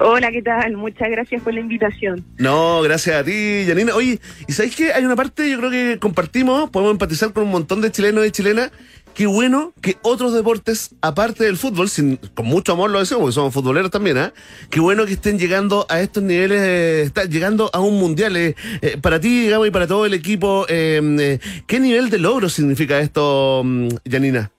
Hola, 0.00 0.30
¿qué 0.30 0.42
tal? 0.42 0.76
Muchas 0.76 1.10
gracias 1.10 1.42
por 1.42 1.52
la 1.52 1.60
invitación. 1.60 2.24
No, 2.38 2.80
gracias 2.82 3.16
a 3.16 3.24
ti, 3.24 3.64
Yanina. 3.66 3.94
Oye, 3.96 4.20
¿y 4.46 4.52
sabéis 4.52 4.76
qué? 4.76 4.92
Hay 4.92 5.04
una 5.04 5.16
parte, 5.16 5.50
yo 5.50 5.58
creo 5.58 5.70
que 5.70 5.98
compartimos, 5.98 6.70
podemos 6.70 6.92
empatizar 6.92 7.32
con 7.32 7.44
un 7.44 7.50
montón 7.50 7.80
de 7.80 7.90
chilenos 7.90 8.24
y 8.24 8.30
chilenas. 8.30 8.70
Qué 9.14 9.26
bueno 9.26 9.72
que 9.82 9.96
otros 10.02 10.32
deportes, 10.32 10.94
aparte 11.02 11.42
del 11.42 11.56
fútbol, 11.56 11.88
sin, 11.88 12.16
con 12.34 12.46
mucho 12.46 12.74
amor 12.74 12.90
lo 12.90 13.00
decimos, 13.00 13.22
porque 13.22 13.34
somos 13.34 13.52
futboleros 13.52 13.90
también, 13.90 14.16
¿ah? 14.18 14.32
Qué 14.70 14.78
bueno 14.78 15.04
que 15.06 15.14
estén 15.14 15.40
llegando 15.40 15.84
a 15.88 16.00
estos 16.00 16.22
niveles, 16.22 16.60
eh, 16.62 17.02
están 17.02 17.28
llegando 17.28 17.68
a 17.72 17.80
un 17.80 17.98
mundial. 17.98 18.36
eh, 18.36 18.54
eh, 18.80 18.96
para 19.02 19.18
ti, 19.18 19.40
digamos, 19.42 19.66
y 19.66 19.72
para 19.72 19.88
todo 19.88 20.06
el 20.06 20.14
equipo, 20.14 20.66
eh, 20.68 21.40
¿qué 21.66 21.80
nivel 21.80 22.10
de 22.10 22.18
logro 22.18 22.48
significa 22.48 23.00
esto, 23.00 23.62
mm, 23.64 23.88
Yanina? 24.04 24.52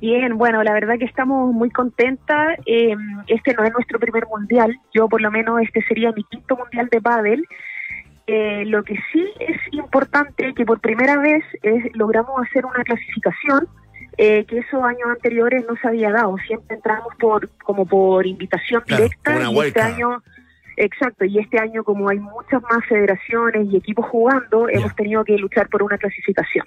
Bien, 0.00 0.38
bueno, 0.38 0.62
la 0.62 0.72
verdad 0.72 0.98
que 0.98 1.04
estamos 1.04 1.52
muy 1.52 1.70
contentas. 1.70 2.58
Eh, 2.66 2.94
este 3.26 3.54
no 3.54 3.64
es 3.64 3.72
nuestro 3.72 3.98
primer 3.98 4.26
mundial. 4.26 4.78
Yo, 4.94 5.08
por 5.08 5.20
lo 5.20 5.30
menos, 5.30 5.60
este 5.60 5.82
sería 5.82 6.12
mi 6.12 6.22
quinto 6.24 6.56
mundial 6.56 6.88
de 6.90 7.00
pádel. 7.00 7.44
Eh, 8.26 8.64
lo 8.66 8.84
que 8.84 8.96
sí 9.12 9.26
es 9.40 9.56
importante 9.72 10.52
que 10.54 10.64
por 10.64 10.80
primera 10.80 11.18
vez 11.18 11.42
es, 11.62 11.84
logramos 11.96 12.40
hacer 12.46 12.66
una 12.66 12.84
clasificación 12.84 13.66
eh, 14.18 14.44
que 14.44 14.58
esos 14.58 14.82
años 14.82 15.08
anteriores 15.08 15.64
no 15.66 15.74
se 15.76 15.88
había 15.88 16.12
dado. 16.12 16.36
Siempre 16.46 16.76
entramos 16.76 17.14
por 17.18 17.48
como 17.64 17.86
por 17.86 18.26
invitación 18.26 18.82
Claro, 18.86 19.04
directa 19.04 19.50
una 19.50 19.64
y 19.64 19.68
este 19.68 19.80
año 19.80 20.22
Exacto, 20.80 21.24
y 21.24 21.38
este 21.40 21.58
año 21.58 21.82
como 21.82 22.08
hay 22.08 22.20
muchas 22.20 22.62
más 22.62 22.84
federaciones 22.88 23.66
y 23.68 23.76
equipos 23.76 24.06
jugando, 24.06 24.68
hemos 24.68 24.94
tenido 24.94 25.24
que 25.24 25.36
luchar 25.36 25.68
por 25.68 25.82
una 25.82 25.98
clasificación. 25.98 26.66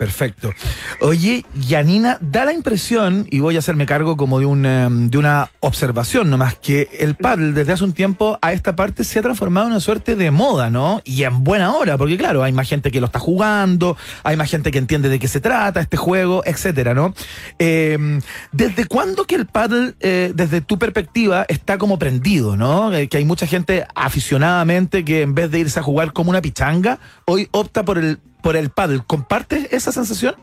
Perfecto. 0.00 0.54
Oye, 1.02 1.44
Yanina, 1.68 2.16
da 2.22 2.46
la 2.46 2.54
impresión, 2.54 3.26
y 3.30 3.40
voy 3.40 3.56
a 3.56 3.58
hacerme 3.58 3.84
cargo 3.84 4.16
como 4.16 4.40
de 4.40 4.46
una, 4.46 4.88
de 4.88 5.18
una 5.18 5.50
observación 5.60 6.30
nomás, 6.30 6.54
que 6.54 6.88
el 7.00 7.16
paddle 7.16 7.52
desde 7.52 7.74
hace 7.74 7.84
un 7.84 7.92
tiempo 7.92 8.38
a 8.40 8.54
esta 8.54 8.74
parte 8.74 9.04
se 9.04 9.18
ha 9.18 9.22
transformado 9.22 9.66
en 9.66 9.72
una 9.72 9.80
suerte 9.80 10.16
de 10.16 10.30
moda, 10.30 10.70
¿no? 10.70 11.02
Y 11.04 11.24
en 11.24 11.44
buena 11.44 11.74
hora, 11.74 11.98
porque 11.98 12.16
claro, 12.16 12.42
hay 12.42 12.50
más 12.50 12.66
gente 12.66 12.90
que 12.90 12.98
lo 12.98 13.08
está 13.08 13.18
jugando, 13.18 13.98
hay 14.22 14.38
más 14.38 14.50
gente 14.50 14.70
que 14.70 14.78
entiende 14.78 15.10
de 15.10 15.18
qué 15.18 15.28
se 15.28 15.38
trata 15.38 15.82
este 15.82 15.98
juego, 15.98 16.42
etcétera, 16.46 16.94
¿no? 16.94 17.12
Eh, 17.58 18.20
¿Desde 18.52 18.86
cuándo 18.86 19.26
que 19.26 19.34
el 19.34 19.44
paddle, 19.44 19.96
eh, 20.00 20.32
desde 20.34 20.62
tu 20.62 20.78
perspectiva, 20.78 21.44
está 21.46 21.76
como 21.76 21.98
prendido, 21.98 22.56
¿no? 22.56 22.90
Eh, 22.94 23.08
que 23.08 23.18
hay 23.18 23.26
mucha 23.26 23.46
gente 23.46 23.86
aficionadamente 23.94 25.04
que 25.04 25.20
en 25.20 25.34
vez 25.34 25.50
de 25.50 25.58
irse 25.58 25.78
a 25.78 25.82
jugar 25.82 26.14
como 26.14 26.30
una 26.30 26.40
pichanga, 26.40 26.98
hoy 27.26 27.48
opta 27.52 27.84
por 27.84 27.98
el 27.98 28.18
por 28.42 28.56
el 28.56 28.70
paddle. 28.70 29.00
¿Compartes 29.06 29.72
esa 29.72 29.92
sensación? 29.92 30.34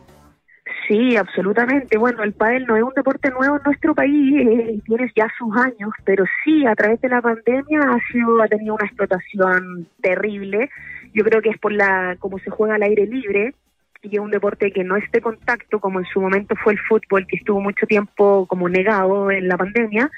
Sí, 0.88 1.18
absolutamente. 1.18 1.98
Bueno, 1.98 2.24
el 2.24 2.34
pádel 2.34 2.66
no 2.66 2.78
es 2.78 2.84
un 2.84 2.94
deporte 2.96 3.30
nuevo 3.30 3.58
en 3.58 3.64
nuestro 3.66 3.94
país, 3.94 4.34
eh, 4.40 4.80
tiene 4.86 5.12
ya 5.16 5.28
sus 5.38 5.56
años, 5.58 5.92
pero 6.06 6.24
sí, 6.44 6.66
a 6.66 6.76
través 6.76 7.02
de 7.02 7.10
la 7.10 7.22
pandemia 7.22 7.82
ha 7.82 8.00
sido 8.12 8.42
ha 8.42 8.48
tenido 8.48 8.76
una 8.76 8.86
explotación 8.86 9.88
terrible. 10.02 10.70
Yo 11.14 11.26
creo 11.26 11.42
que 11.42 11.50
es 11.50 11.58
por 11.58 11.74
la 11.74 12.16
como 12.20 12.40
se 12.40 12.50
juega 12.50 12.76
al 12.76 12.84
aire 12.84 13.06
libre 13.06 13.54
y 14.02 14.16
es 14.16 14.20
un 14.20 14.32
deporte 14.32 14.72
que 14.72 14.86
no 14.86 14.96
es 14.96 15.12
de 15.12 15.20
contacto 15.20 15.80
como 15.80 16.00
en 16.00 16.06
su 16.06 16.22
momento 16.22 16.56
fue 16.56 16.74
el 16.74 16.80
fútbol 16.80 17.28
que 17.28 17.36
estuvo 17.36 17.60
mucho 17.60 17.86
tiempo 17.86 18.46
como 18.48 18.70
negado 18.70 19.30
en 19.30 19.48
la 19.48 19.58
pandemia. 19.58 20.10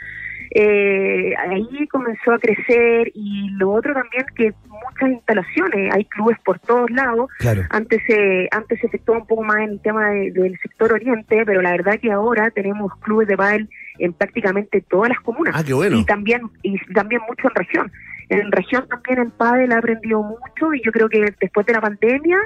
Eh, 0.51 1.33
ahí 1.37 1.87
comenzó 1.89 2.31
a 2.33 2.39
crecer 2.39 3.11
y 3.13 3.49
lo 3.51 3.71
otro 3.71 3.93
también 3.93 4.25
que 4.35 4.51
muchas 4.67 5.09
instalaciones, 5.11 5.93
hay 5.93 6.05
clubes 6.05 6.37
por 6.43 6.57
todos 6.59 6.89
lados. 6.91 7.29
Claro. 7.39 7.63
Antes 7.69 8.01
se 8.07 8.47
antes 8.51 8.79
se 8.79 8.87
efectuaba 8.87 9.21
un 9.21 9.27
poco 9.27 9.43
más 9.43 9.57
en 9.57 9.69
el 9.71 9.79
tema 9.81 10.09
de- 10.09 10.31
del 10.31 10.57
sector 10.59 10.93
oriente, 10.93 11.43
pero 11.45 11.61
la 11.61 11.71
verdad 11.71 11.99
que 12.01 12.11
ahora 12.11 12.49
tenemos 12.49 12.91
clubes 13.01 13.27
de 13.27 13.37
pádel 13.37 13.69
en 13.99 14.13
prácticamente 14.13 14.81
todas 14.81 15.09
las 15.09 15.19
comunas. 15.19 15.53
Ah, 15.57 15.63
qué 15.63 15.73
bueno. 15.73 15.97
Y 15.99 16.05
también 16.05 16.41
y 16.63 16.77
también 16.93 17.21
mucho 17.27 17.47
en 17.49 17.55
región. 17.55 17.91
En 18.29 18.51
región 18.51 18.87
también 18.87 19.19
el 19.19 19.31
pádel 19.31 19.71
ha 19.71 19.77
aprendido 19.79 20.21
mucho 20.23 20.73
y 20.73 20.81
yo 20.83 20.91
creo 20.91 21.09
que 21.09 21.33
después 21.39 21.65
de 21.65 21.73
la 21.73 21.81
pandemia 21.81 22.37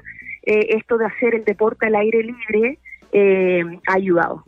eh, 0.45 0.67
esto 0.77 0.97
de 0.97 1.05
hacer 1.05 1.35
el 1.35 1.45
deporte 1.45 1.85
al 1.85 1.95
aire 1.95 2.21
libre 2.23 2.79
eh, 3.13 3.63
ha 3.87 3.93
ayudado. 3.93 4.43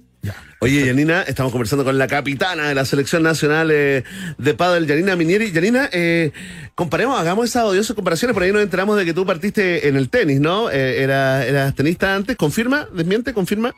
Oye, 0.59 0.85
Yanina, 0.85 1.21
estamos 1.23 1.51
conversando 1.51 1.83
con 1.83 1.97
la 1.97 2.07
capitana 2.07 2.67
de 2.67 2.75
la 2.75 2.85
selección 2.85 3.21
nacional 3.23 3.69
eh, 3.71 4.03
de 4.37 4.53
pádel, 4.53 4.87
Yanina 4.87 5.15
Minieri. 5.15 5.51
Yanina, 5.51 5.89
eh, 5.91 6.31
comparemos, 6.73 7.19
hagamos 7.19 7.45
esas 7.49 7.65
odiosas 7.65 7.95
comparaciones. 7.95 8.33
Por 8.33 8.43
ahí 8.43 8.51
nos 8.51 8.63
enteramos 8.63 8.97
de 8.97 9.05
que 9.05 9.13
tú 9.13 9.25
partiste 9.25 9.87
en 9.87 9.95
el 9.95 10.09
tenis, 10.09 10.39
¿no? 10.39 10.71
Eh, 10.71 11.03
era, 11.03 11.45
eras 11.45 11.75
tenista 11.75 12.15
antes. 12.15 12.35
¿Confirma? 12.35 12.87
¿Desmiente? 12.93 13.33
¿Confirma? 13.33 13.73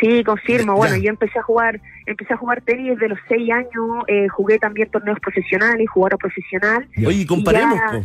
Sí, 0.00 0.22
confirmo. 0.24 0.74
Ya. 0.74 0.78
Bueno, 0.78 0.96
yo 0.96 1.10
empecé 1.10 1.38
a 1.38 1.42
jugar, 1.42 1.80
empecé 2.06 2.34
a 2.34 2.36
jugar 2.36 2.62
tenis 2.62 2.90
desde 2.94 3.08
los 3.08 3.18
seis 3.28 3.50
años. 3.50 4.04
eh, 4.08 4.28
jugué 4.28 4.58
también 4.58 4.90
torneos 4.90 5.18
profesionales, 5.20 5.88
jugar 5.90 6.14
a 6.14 6.16
profesional. 6.16 6.88
Oye, 7.06 7.18
y 7.18 7.26
comparemos, 7.26 7.78
Ya. 7.92 8.00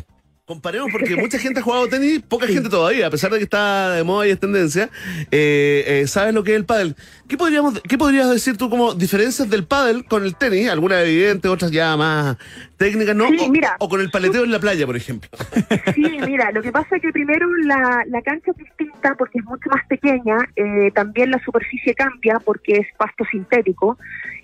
Comparemos 0.48 0.90
porque 0.94 1.18
mucha 1.18 1.38
gente 1.38 1.60
ha 1.60 1.62
jugado 1.62 1.90
tenis, 1.90 2.22
poca 2.26 2.48
gente 2.48 2.70
todavía, 2.70 3.08
a 3.08 3.10
pesar 3.10 3.30
de 3.30 3.38
que 3.38 3.44
está 3.44 3.92
de 3.92 4.06
moda 4.06 4.26
y 4.26 4.32
es 4.32 4.40
tendencia. 4.40 4.90
Eh, 5.30 5.84
eh, 5.86 6.08
¿Sabes 6.08 6.34
lo 6.34 6.42
que 6.42 6.52
es 6.52 6.56
el 6.56 6.64
pádel? 6.64 6.96
¿Qué, 7.28 7.36
podríamos, 7.36 7.82
¿Qué 7.82 7.98
podrías 7.98 8.30
decir 8.30 8.56
tú 8.56 8.70
como 8.70 8.94
diferencias 8.94 9.50
del 9.50 9.66
pádel 9.66 10.06
con 10.06 10.24
el 10.24 10.38
tenis? 10.38 10.70
Algunas 10.70 11.04
evidentes, 11.04 11.52
otras 11.52 11.70
ya 11.70 11.98
más 11.98 12.38
técnicas, 12.78 13.16
¿no? 13.16 13.28
Sí, 13.28 13.38
o, 13.48 13.52
mira. 13.52 13.76
o 13.80 13.90
con 13.90 14.00
el 14.02 14.10
paleteo 14.12 14.44
en 14.44 14.52
la 14.52 14.60
playa, 14.60 14.86
por 14.86 14.96
ejemplo. 14.96 15.30
Sí, 15.96 16.20
mira, 16.26 16.52
lo 16.52 16.62
que 16.62 16.72
pasa 16.72 16.96
es 16.98 17.02
que 17.02 17.12
primero 17.12 17.48
la, 17.64 18.04
la 18.08 18.22
cancha 18.22 18.52
es 18.52 18.58
distinta 18.58 19.16
porque 19.18 19.40
es 19.40 19.46
mucho 19.46 19.70
más 19.70 19.86
pequeña, 19.88 20.38
eh, 20.56 20.92
también 20.94 21.32
la 21.32 21.40
superficie 21.44 21.94
cambia 21.96 22.40
porque 22.44 22.74
es 22.74 22.88
pasto 22.98 23.26
sintético, 23.32 23.98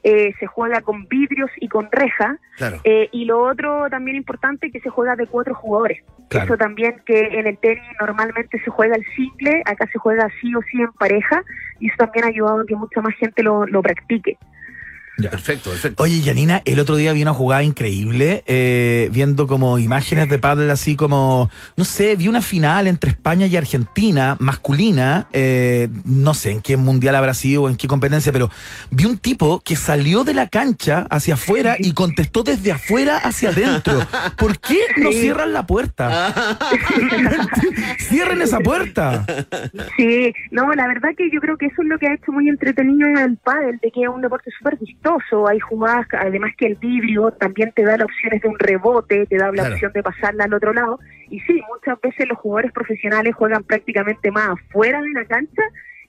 eh, 0.04 0.34
se 0.40 0.48
juega 0.48 0.82
con 0.82 1.08
vidrios 1.08 1.52
y 1.60 1.68
con 1.68 1.90
reja, 1.92 2.38
Claro. 2.58 2.80
eh, 2.84 3.10
y 3.12 3.26
lo 3.26 3.42
otro 3.44 3.88
también 3.90 4.18
importante 4.18 4.72
que 4.72 4.80
se 4.80 4.90
juega 4.90 5.16
de 5.16 5.28
cuatro 5.28 5.54
jugadores. 5.54 6.04
Claro. 6.30 6.46
Eso 6.46 6.58
también 6.58 7.02
que 7.06 7.20
en 7.20 7.46
el 7.48 7.58
tenis 7.60 7.84
normalmente 8.00 8.60
se 8.64 8.72
juega 8.72 8.96
el 8.96 9.06
simple, 9.16 9.62
acá 9.66 9.88
se 9.92 10.00
juega 10.00 10.28
sí 10.42 10.56
o 10.56 10.62
sí 10.72 10.82
en 10.82 10.92
pareja, 10.94 11.44
y 11.80 11.88
eso 11.88 11.98
también 11.98 12.26
ha 12.26 12.30
ayudado 12.30 12.62
a 12.62 12.66
que 12.66 12.76
mucha 12.76 13.02
más 13.02 13.14
gente 13.16 13.44
lo, 13.44 13.66
lo 13.68 13.82
practique. 13.84 14.38
Perfecto, 15.16 15.70
perfecto. 15.70 16.02
Oye, 16.04 16.22
Yanina, 16.22 16.62
el 16.66 16.80
otro 16.80 16.96
día 16.96 17.14
vi 17.14 17.22
una 17.22 17.34
jugada 17.34 17.62
increíble, 17.62 18.44
eh, 18.48 19.10
viendo 19.12 19.46
como 19.46 19.78
imágenes 19.78 20.28
de 20.28 20.40
pádel 20.40 20.72
así 20.72 20.96
como, 20.96 21.52
no 21.78 21.86
sé, 21.86 22.16
vi 22.16 22.28
una 22.28 22.42
final 22.42 22.88
entre 22.88 23.12
España 23.12 23.46
y 23.46 23.56
Argentina, 23.56 24.36
masculina, 24.40 25.28
eh, 25.32 25.88
no 26.04 26.34
sé 26.34 26.50
en 26.52 26.62
qué 26.62 26.78
mundial 26.78 27.16
habrá 27.16 27.36
sido 27.36 27.64
o 27.64 27.70
en 27.70 27.76
qué 27.78 27.88
competencia, 27.88 28.32
pero 28.32 28.50
vi 28.90 29.06
un 29.06 29.20
tipo 29.20 29.60
que 29.60 29.76
salió 29.76 30.24
de 30.24 30.34
la 30.34 30.48
cancha 30.48 31.06
hacia 31.12 31.36
afuera 31.36 31.76
y 31.78 31.94
contestó 31.94 32.42
desde 32.42 32.72
afuera 32.72 33.18
hacia 33.18 33.50
adentro. 33.50 34.00
¿Por 34.38 34.58
qué 34.60 34.80
no 34.98 35.12
Sí. 35.12 35.20
cierran 35.22 35.54
la 35.54 35.68
puerta? 35.68 36.34
Cierren 38.00 38.42
esa 38.42 38.60
puerta. 38.60 39.26
Sí, 39.98 40.34
no, 40.52 40.72
la 40.74 40.88
verdad 40.88 41.10
que 41.18 41.30
yo 41.32 41.40
creo 41.40 41.58
que 41.58 41.68
eso 41.68 41.82
es 41.82 41.88
lo 41.88 41.98
que 42.00 42.08
ha 42.08 42.14
hecho 42.16 42.32
muy 42.32 42.50
entretenido 42.50 43.08
el 43.10 43.38
pádel, 43.38 43.80
de 43.82 43.92
que 43.92 44.02
es 44.02 44.10
un 44.10 44.22
deporte 44.22 44.50
súper 44.58 44.78
vistoso. 45.04 45.48
Hay 45.48 45.60
jugadas, 45.60 46.08
además 46.18 46.52
que 46.58 46.68
el 46.68 46.76
vidrio 46.76 47.32
también 47.32 47.72
te 47.76 47.84
da 47.84 47.98
las 47.98 48.06
opciones 48.06 48.42
de 48.42 48.48
un 48.50 48.58
rebote, 48.60 49.26
te 49.28 49.38
da 49.38 49.48
la 49.48 49.54
Claro. 49.54 49.74
opción 49.74 49.92
de 49.94 50.04
pasarla 50.04 50.46
al 50.46 50.54
otro 50.54 50.74
lado. 50.74 51.00
Y 51.30 51.40
sí, 51.42 51.62
muchas 51.74 52.00
veces 52.02 52.28
los 52.28 52.38
jugadores 52.38 52.72
profesionales 52.72 53.36
juegan 53.36 53.64
prácticamente 53.64 54.32
más 54.32 54.50
afuera 54.50 55.02
de 55.02 55.10
la 55.12 55.26
cancha 55.26 55.62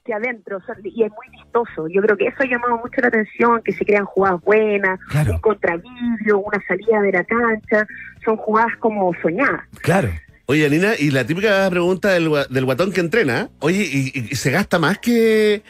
que 0.04 0.12
adentro, 0.12 0.58
o 0.58 0.60
sea, 0.66 0.74
y 0.84 1.02
es 1.02 1.10
muy 1.12 1.26
vistoso. 1.32 1.88
Yo 1.88 2.02
creo 2.02 2.16
que 2.18 2.26
eso 2.26 2.36
ha 2.40 2.46
llamado 2.46 2.76
mucho 2.76 3.00
la 3.00 3.08
atención, 3.08 3.62
que 3.64 3.72
se 3.72 3.86
crean 3.86 4.04
jugadas 4.04 4.38
buenas, 4.42 5.00
Claro. 5.08 5.32
un 5.32 5.38
contravidrio, 5.40 6.38
una 6.40 6.62
salida 6.68 7.00
de 7.00 7.12
la 7.12 7.24
cancha, 7.24 7.86
son 8.22 8.36
jugadas 8.36 8.76
como 8.80 9.14
soñadas. 9.22 9.62
Claro. 9.80 10.10
Oye, 10.46 10.68
Nina, 10.68 10.90
y 10.98 11.10
la 11.10 11.24
típica 11.26 11.66
pregunta 11.70 12.10
del, 12.10 12.28
gua- 12.28 12.46
del 12.48 12.66
guatón 12.66 12.92
que 12.92 13.00
entrena, 13.00 13.48
oye, 13.60 13.78
¿y, 13.90 14.08
y- 14.14 14.28
y 14.30 14.34
se 14.36 14.50
gasta 14.50 14.78
más 14.78 14.98
que, 14.98 15.62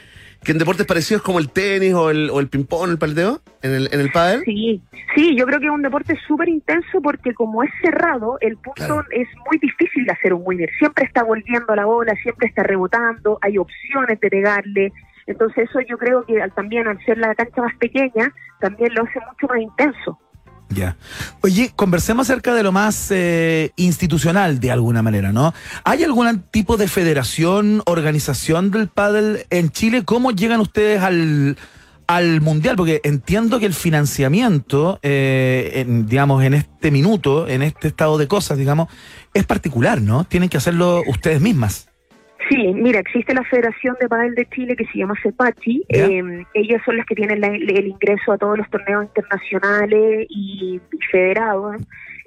que 0.44 0.52
en 0.52 0.58
deportes 0.58 0.86
parecidos 0.86 1.22
como 1.22 1.38
el 1.38 1.48
tenis 1.50 1.94
o 1.94 2.10
el, 2.10 2.30
o 2.30 2.38
el 2.40 2.48
ping-pong, 2.48 2.90
el 2.90 2.98
paleteo, 2.98 3.40
en 3.62 3.72
el, 3.74 3.88
en 3.92 4.00
el 4.00 4.10
pádel? 4.12 4.42
Sí, 4.44 4.82
sí, 5.14 5.34
yo 5.36 5.46
creo 5.46 5.58
que 5.58 5.66
es 5.66 5.72
un 5.72 5.82
deporte 5.82 6.16
súper 6.26 6.48
intenso 6.48 7.00
porque 7.02 7.32
como 7.34 7.62
es 7.62 7.70
cerrado, 7.82 8.36
el 8.40 8.56
punto 8.58 8.72
Claro. 8.84 9.04
es 9.10 9.26
muy 9.50 9.58
difícil 9.58 10.04
de 10.04 10.12
hacer 10.12 10.34
un 10.34 10.42
winner. 10.44 10.68
Siempre 10.78 11.04
está 11.06 11.22
volviendo 11.24 11.74
la 11.74 11.86
bola, 11.86 12.14
siempre 12.22 12.48
está 12.48 12.62
rebotando, 12.62 13.38
hay 13.40 13.58
opciones 13.58 14.20
de 14.20 14.28
pegarle. 14.30 14.92
Entonces 15.26 15.68
eso 15.70 15.80
yo 15.88 15.96
creo 15.96 16.24
que 16.26 16.42
al- 16.42 16.52
también 16.52 16.86
al 16.86 17.02
ser 17.04 17.16
la 17.18 17.34
cancha 17.34 17.62
más 17.62 17.74
pequeña, 17.76 18.30
también 18.60 18.92
lo 18.94 19.04
hace 19.04 19.18
mucho 19.20 19.46
más 19.48 19.58
intenso. 19.60 20.18
Ya. 20.70 20.96
Oye, 21.42 21.72
conversemos 21.76 22.28
acerca 22.28 22.54
de 22.54 22.62
lo 22.62 22.72
más 22.72 23.08
eh, 23.10 23.70
institucional 23.76 24.60
de 24.60 24.72
alguna 24.72 25.02
manera, 25.02 25.32
¿no? 25.32 25.54
¿Hay 25.84 26.02
algún 26.02 26.42
tipo 26.50 26.76
de 26.76 26.88
federación, 26.88 27.82
organización 27.86 28.70
del 28.70 28.88
pádel 28.88 29.46
en 29.50 29.70
Chile? 29.70 30.04
¿Cómo 30.04 30.32
llegan 30.32 30.60
ustedes 30.60 31.02
al, 31.02 31.56
al 32.06 32.40
mundial? 32.40 32.76
Porque 32.76 33.00
entiendo 33.04 33.60
que 33.60 33.66
el 33.66 33.74
financiamiento, 33.74 34.98
eh, 35.02 35.84
en, 35.86 36.06
digamos, 36.06 36.42
en 36.42 36.54
este 36.54 36.90
minuto, 36.90 37.46
en 37.46 37.62
este 37.62 37.88
estado 37.88 38.18
de 38.18 38.26
cosas, 38.26 38.58
digamos, 38.58 38.88
es 39.32 39.44
particular, 39.44 40.00
¿no? 40.00 40.24
Tienen 40.24 40.48
que 40.48 40.56
hacerlo 40.56 41.02
ustedes 41.06 41.40
mismas. 41.40 41.88
Sí, 42.48 42.72
mira, 42.74 43.00
existe 43.00 43.32
la 43.34 43.42
Federación 43.44 43.96
de 44.00 44.08
Padel 44.08 44.34
de 44.34 44.46
Chile 44.50 44.76
que 44.76 44.84
se 44.86 44.98
llama 44.98 45.14
CEPACHI. 45.22 45.84
Eh, 45.88 46.44
ellas 46.54 46.82
son 46.84 46.96
las 46.96 47.06
que 47.06 47.14
tienen 47.14 47.40
la- 47.40 47.46
el 47.48 47.86
ingreso 47.86 48.32
a 48.32 48.38
todos 48.38 48.58
los 48.58 48.68
torneos 48.70 49.04
internacionales 49.04 50.26
y, 50.28 50.80
federados. 51.10 51.76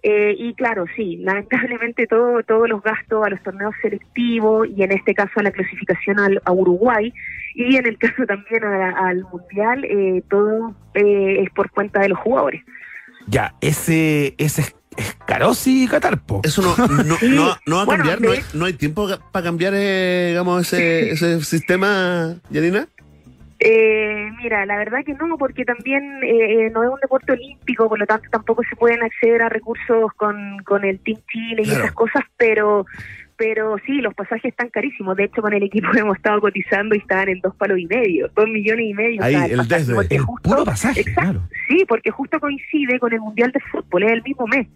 Eh, 0.03 0.35
y 0.37 0.53
claro, 0.53 0.85
sí, 0.95 1.17
lamentablemente 1.17 2.07
todo, 2.07 2.41
todos 2.43 2.69
los 2.69 2.81
gastos 2.81 3.25
a 3.25 3.29
los 3.29 3.41
torneos 3.43 3.73
selectivos 3.81 4.67
y 4.75 4.83
en 4.83 4.91
este 4.91 5.13
caso 5.13 5.31
a 5.39 5.43
la 5.43 5.51
clasificación 5.51 6.19
al, 6.19 6.41
a 6.45 6.51
Uruguay 6.51 7.11
y 7.55 7.75
en 7.75 7.85
el 7.87 7.97
caso 7.99 8.25
también 8.25 8.63
a- 8.63 9.09
al 9.09 9.23
Mundial, 9.31 9.83
eh, 9.85 10.21
todo 10.29 10.75
eh, 10.93 11.41
es 11.43 11.49
por 11.51 11.69
cuenta 11.71 11.99
de 12.01 12.09
los 12.09 12.19
jugadores. 12.19 12.61
Ya, 13.27 13.53
ese, 13.59 14.35
ese 14.37 14.61
es 14.97 15.15
Carosi 15.25 15.83
y 15.83 15.87
Catarpo. 15.87 16.41
Eso 16.43 16.61
no, 16.61 16.75
no, 17.03 17.15
Sí. 17.17 17.29
no, 17.29 17.55
no 17.65 17.75
va 17.77 17.81
a 17.83 17.85
Bueno, 17.85 18.03
cambiar, 18.03 18.19
de- 18.19 18.27
no 18.27 18.33
hay, 18.33 18.39
no 18.53 18.65
hay 18.65 18.73
tiempo 18.73 19.07
para 19.31 19.43
cambiar, 19.45 19.73
eh, 19.75 20.27
digamos, 20.29 20.61
ese, 20.73 21.11
ese 21.11 21.41
sistema, 21.43 22.35
Yanina. 22.49 22.87
Eh, 23.59 24.29
mira, 24.37 24.65
la 24.67 24.77
verdad 24.77 24.99
que 25.03 25.13
no, 25.15 25.35
porque 25.37 25.65
también 25.65 26.19
eh, 26.23 26.69
no 26.71 26.83
es 26.83 26.89
un 26.91 26.99
deporte 27.01 27.31
olímpico, 27.31 27.89
por 27.89 27.97
lo 27.97 28.05
tanto 28.05 28.29
tampoco 28.29 28.61
se 28.69 28.75
pueden 28.75 29.01
acceder 29.03 29.41
a 29.41 29.49
recursos 29.49 30.13
con, 30.15 30.59
con 30.63 30.85
el 30.85 30.99
Team 30.99 31.19
Chile 31.31 31.63
y 31.63 31.65
Claro. 31.65 31.79
esas 31.85 31.93
cosas, 31.93 32.23
pero 32.37 32.85
pero 33.37 33.75
sí, 33.85 33.93
los 34.01 34.13
pasajes 34.13 34.45
están 34.45 34.69
carísimos. 34.69 35.15
De 35.15 35.25
hecho, 35.25 35.41
con 35.41 35.53
el 35.53 35.63
equipo 35.63 35.87
hemos 35.97 36.17
estado 36.17 36.41
cotizando 36.41 36.95
y 36.95 36.97
estaban 36.99 37.29
en 37.29 37.39
dos 37.41 37.55
palos 37.55 37.77
y 37.79 37.85
medio, 37.85 38.29
dos 38.35 38.47
millones 38.47 38.85
y 38.89 38.93
medio. 38.93 39.23
Ahí, 39.23 39.35
el 39.35 39.67
desde. 39.67 39.93
El 40.09 40.21
justo- 40.21 40.49
puro 40.49 40.65
pasaje, 40.65 41.01
Exacto. 41.01 41.21
claro. 41.21 41.41
Sí, 41.67 41.85
porque 41.87 42.11
justo 42.11 42.39
coincide 42.39 42.99
con 42.99 43.13
el 43.13 43.19
Mundial 43.19 43.51
de 43.51 43.59
Fútbol, 43.71 44.03
es 44.03 44.11
el 44.11 44.23
mismo 44.23 44.47
mes. 44.47 44.67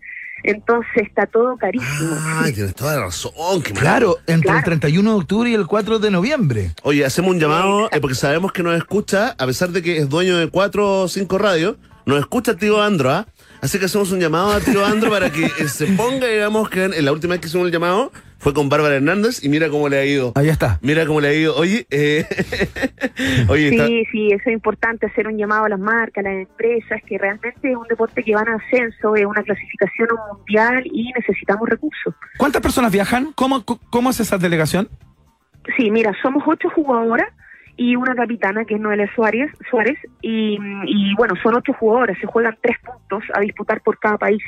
Entonces 0.43 1.03
está 1.07 1.27
todo 1.27 1.55
carísimo. 1.57 2.15
Ah, 2.17 2.45
tienes 2.53 2.73
toda 2.73 2.95
la 2.95 3.01
razón. 3.05 3.31
qué 3.63 3.73
mal. 3.73 3.81
Claro, 3.81 4.17
entre 4.25 4.33
el 4.35 4.41
Claro. 4.41 4.63
31 4.65 5.11
de 5.11 5.15
octubre 5.17 5.49
y 5.49 5.53
el 5.53 5.67
4 5.67 5.99
de 5.99 6.09
noviembre. 6.09 6.71
Oye, 6.81 7.05
hacemos 7.05 7.31
un 7.31 7.39
llamado, 7.39 7.89
eh, 7.91 7.99
porque 8.01 8.15
sabemos 8.15 8.51
que 8.51 8.63
nos 8.63 8.75
escucha, 8.75 9.35
a 9.37 9.45
pesar 9.45 9.69
de 9.69 9.83
que 9.83 9.97
es 9.97 10.09
dueño 10.09 10.37
de 10.37 10.47
cuatro 10.49 11.01
o 11.01 11.07
cinco 11.07 11.37
radios, 11.37 11.75
nos 12.07 12.19
escucha 12.19 12.55
tío 12.55 12.81
Andro, 12.81 13.11
¿ah? 13.11 13.27
Así 13.61 13.77
que 13.77 13.85
hacemos 13.85 14.11
un 14.11 14.19
llamado 14.19 14.51
a 14.51 14.59
tío 14.59 14.83
Andro 14.83 15.11
para 15.11 15.31
que 15.31 15.45
eh, 15.45 15.67
se 15.67 15.85
ponga, 15.87 16.25
digamos, 16.25 16.67
que 16.71 16.85
en, 16.85 16.93
en 16.95 17.05
la 17.05 17.11
última 17.11 17.33
vez 17.33 17.41
que 17.41 17.47
hicimos 17.47 17.67
el 17.67 17.71
llamado 17.71 18.11
fue 18.41 18.53
con 18.55 18.69
Bárbara 18.69 18.95
Hernández 18.95 19.43
y 19.43 19.49
mira 19.49 19.69
cómo 19.69 19.87
le 19.87 19.99
ha 19.99 20.05
ido. 20.05 20.31
Ahí 20.35 20.49
está. 20.49 20.79
Mira 20.81 21.05
cómo 21.05 21.21
le 21.21 21.27
ha 21.27 21.33
ido. 21.33 21.55
Oye, 21.55 21.85
eh, 21.91 22.25
oye, 23.47 23.69
está- 23.69 23.85
Sí, 23.87 24.03
sí, 24.11 24.27
eso 24.31 24.43
es 24.47 24.53
importante, 24.53 25.05
hacer 25.05 25.27
un 25.27 25.37
llamado 25.37 25.65
a 25.65 25.69
las 25.69 25.79
marcas, 25.79 26.25
a 26.25 26.29
las 26.29 26.47
empresas, 26.49 27.01
que 27.05 27.17
realmente 27.19 27.69
es 27.71 27.77
un 27.77 27.87
deporte 27.87 28.23
que 28.23 28.33
va 28.35 28.41
en 28.41 28.49
ascenso, 28.49 29.15
es 29.15 29.25
una 29.25 29.43
clasificación 29.43 30.09
mundial 30.33 30.83
y 30.85 31.11
necesitamos 31.13 31.69
recursos. 31.69 32.15
¿Cuántas 32.37 32.61
personas 32.61 32.91
viajan? 32.91 33.31
¿Cómo, 33.35 33.63
cómo 33.63 34.09
es 34.09 34.19
esa 34.19 34.37
delegación? 34.37 34.89
Sí, 35.77 35.91
mira, 35.91 36.11
somos 36.23 36.43
ocho 36.47 36.67
jugadoras 36.71 37.27
y 37.77 37.95
una 37.95 38.15
capitana 38.15 38.65
que 38.65 38.73
es 38.75 38.81
Noelia 38.81 39.07
Suárez, 39.15 39.51
Suárez 39.69 39.97
y, 40.21 40.57
y 40.87 41.13
bueno, 41.15 41.35
son 41.43 41.55
ocho 41.55 41.73
jugadoras, 41.73 42.17
se 42.19 42.25
juegan 42.25 42.57
tres 42.61 42.77
puntos 42.83 43.23
a 43.35 43.39
disputar 43.39 43.81
por 43.81 43.99
cada 43.99 44.17
país. 44.17 44.41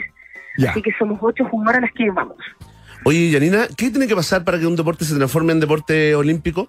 Ya. 0.58 0.72
Así 0.72 0.82
que 0.82 0.92
somos 0.98 1.20
ocho 1.22 1.46
jugadoras 1.46 1.82
las 1.84 1.92
que 1.94 2.10
vamos. 2.10 2.38
Oye, 3.06 3.30
Yanina, 3.30 3.68
¿qué 3.78 3.90
tiene 3.90 4.08
que 4.08 4.16
pasar 4.16 4.44
para 4.44 4.60
que 4.60 4.68
un 4.68 4.76
deporte 4.76 5.06
se 5.06 5.16
transforme 5.16 5.54
en 5.54 5.60
deporte 5.60 6.16
olímpico? 6.16 6.68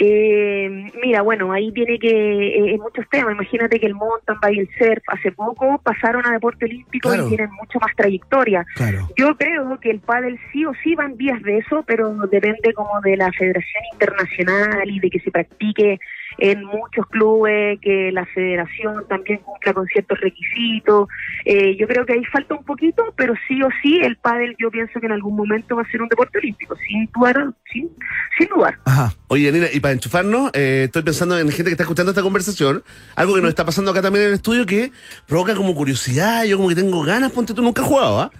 Eh, 0.00 0.92
mira, 1.02 1.22
bueno, 1.22 1.50
ahí 1.52 1.72
tiene 1.72 1.98
que, 1.98 2.08
eh, 2.08 2.74
en 2.74 2.80
muchos 2.80 3.04
temas, 3.10 3.34
imagínate 3.34 3.80
que 3.80 3.86
el 3.86 3.94
mountain 3.96 4.38
bike 4.40 4.56
y 4.56 4.60
el 4.60 4.68
surf 4.78 5.02
hace 5.08 5.32
poco 5.32 5.80
pasaron 5.82 6.24
a 6.24 6.30
deporte 6.30 6.66
olímpico 6.66 7.08
Claro. 7.08 7.26
y 7.26 7.30
tienen 7.30 7.50
mucho 7.60 7.80
más 7.80 7.90
trayectoria. 7.96 8.64
Claro. 8.76 9.08
Yo 9.16 9.36
creo 9.36 9.80
que 9.80 9.90
el 9.90 9.98
pádel 9.98 10.38
sí 10.52 10.64
o 10.64 10.72
sí 10.84 10.94
va 10.94 11.04
en 11.04 11.16
vías 11.16 11.42
de 11.42 11.58
eso, 11.58 11.82
pero 11.84 12.14
depende 12.28 12.72
como 12.74 13.00
de 13.00 13.16
la 13.16 13.32
Federación 13.32 13.82
Internacional 13.92 14.88
y 14.88 15.00
de 15.00 15.10
que 15.10 15.18
se 15.18 15.32
practique 15.32 15.98
en 16.38 16.64
muchos 16.64 17.06
clubes, 17.08 17.78
que 17.80 18.12
la 18.12 18.24
federación 18.26 19.04
también 19.08 19.40
cumpla 19.40 19.74
con 19.74 19.86
ciertos 19.86 20.20
requisitos. 20.20 21.08
Eh, 21.44 21.76
yo 21.76 21.86
creo 21.88 22.06
que 22.06 22.14
ahí 22.14 22.24
falta 22.26 22.54
un 22.54 22.64
poquito, 22.64 23.12
pero 23.16 23.34
sí 23.46 23.62
o 23.62 23.68
sí 23.82 23.98
el 24.00 24.16
pádel 24.16 24.54
yo 24.58 24.70
pienso 24.70 25.00
que 25.00 25.06
en 25.06 25.12
algún 25.12 25.36
momento 25.36 25.76
va 25.76 25.82
a 25.82 25.90
ser 25.90 26.00
un 26.00 26.08
deporte 26.08 26.38
olímpico, 26.38 26.76
sin 26.76 27.10
dudar, 27.14 27.52
sin, 27.72 27.90
sin 28.38 28.48
dudar. 28.48 28.78
Ajá. 28.84 29.12
Oye, 29.26 29.44
Yanina, 29.44 29.66
y 29.72 29.80
para 29.80 29.94
enchufarnos, 29.94 30.50
eh, 30.54 30.84
estoy 30.84 31.02
pensando 31.02 31.38
en 31.38 31.48
gente 31.50 31.64
que 31.64 31.72
está 31.72 31.82
escuchando 31.82 32.12
esta 32.12 32.22
conversación, 32.22 32.84
algo 33.16 33.34
que 33.34 33.40
nos 33.40 33.50
está 33.50 33.64
pasando 33.64 33.90
acá 33.90 34.00
también 34.00 34.24
en 34.24 34.28
el 34.30 34.34
estudio 34.36 34.64
que 34.64 34.92
provoca 35.26 35.54
como 35.54 35.74
curiosidad, 35.74 36.44
yo 36.44 36.56
como 36.56 36.68
que 36.68 36.76
tengo 36.76 37.02
ganas, 37.02 37.32
ponte 37.32 37.52
tú, 37.52 37.62
nunca 37.62 37.82
he 37.82 37.84
jugado, 37.84 38.20
¿ah? 38.20 38.30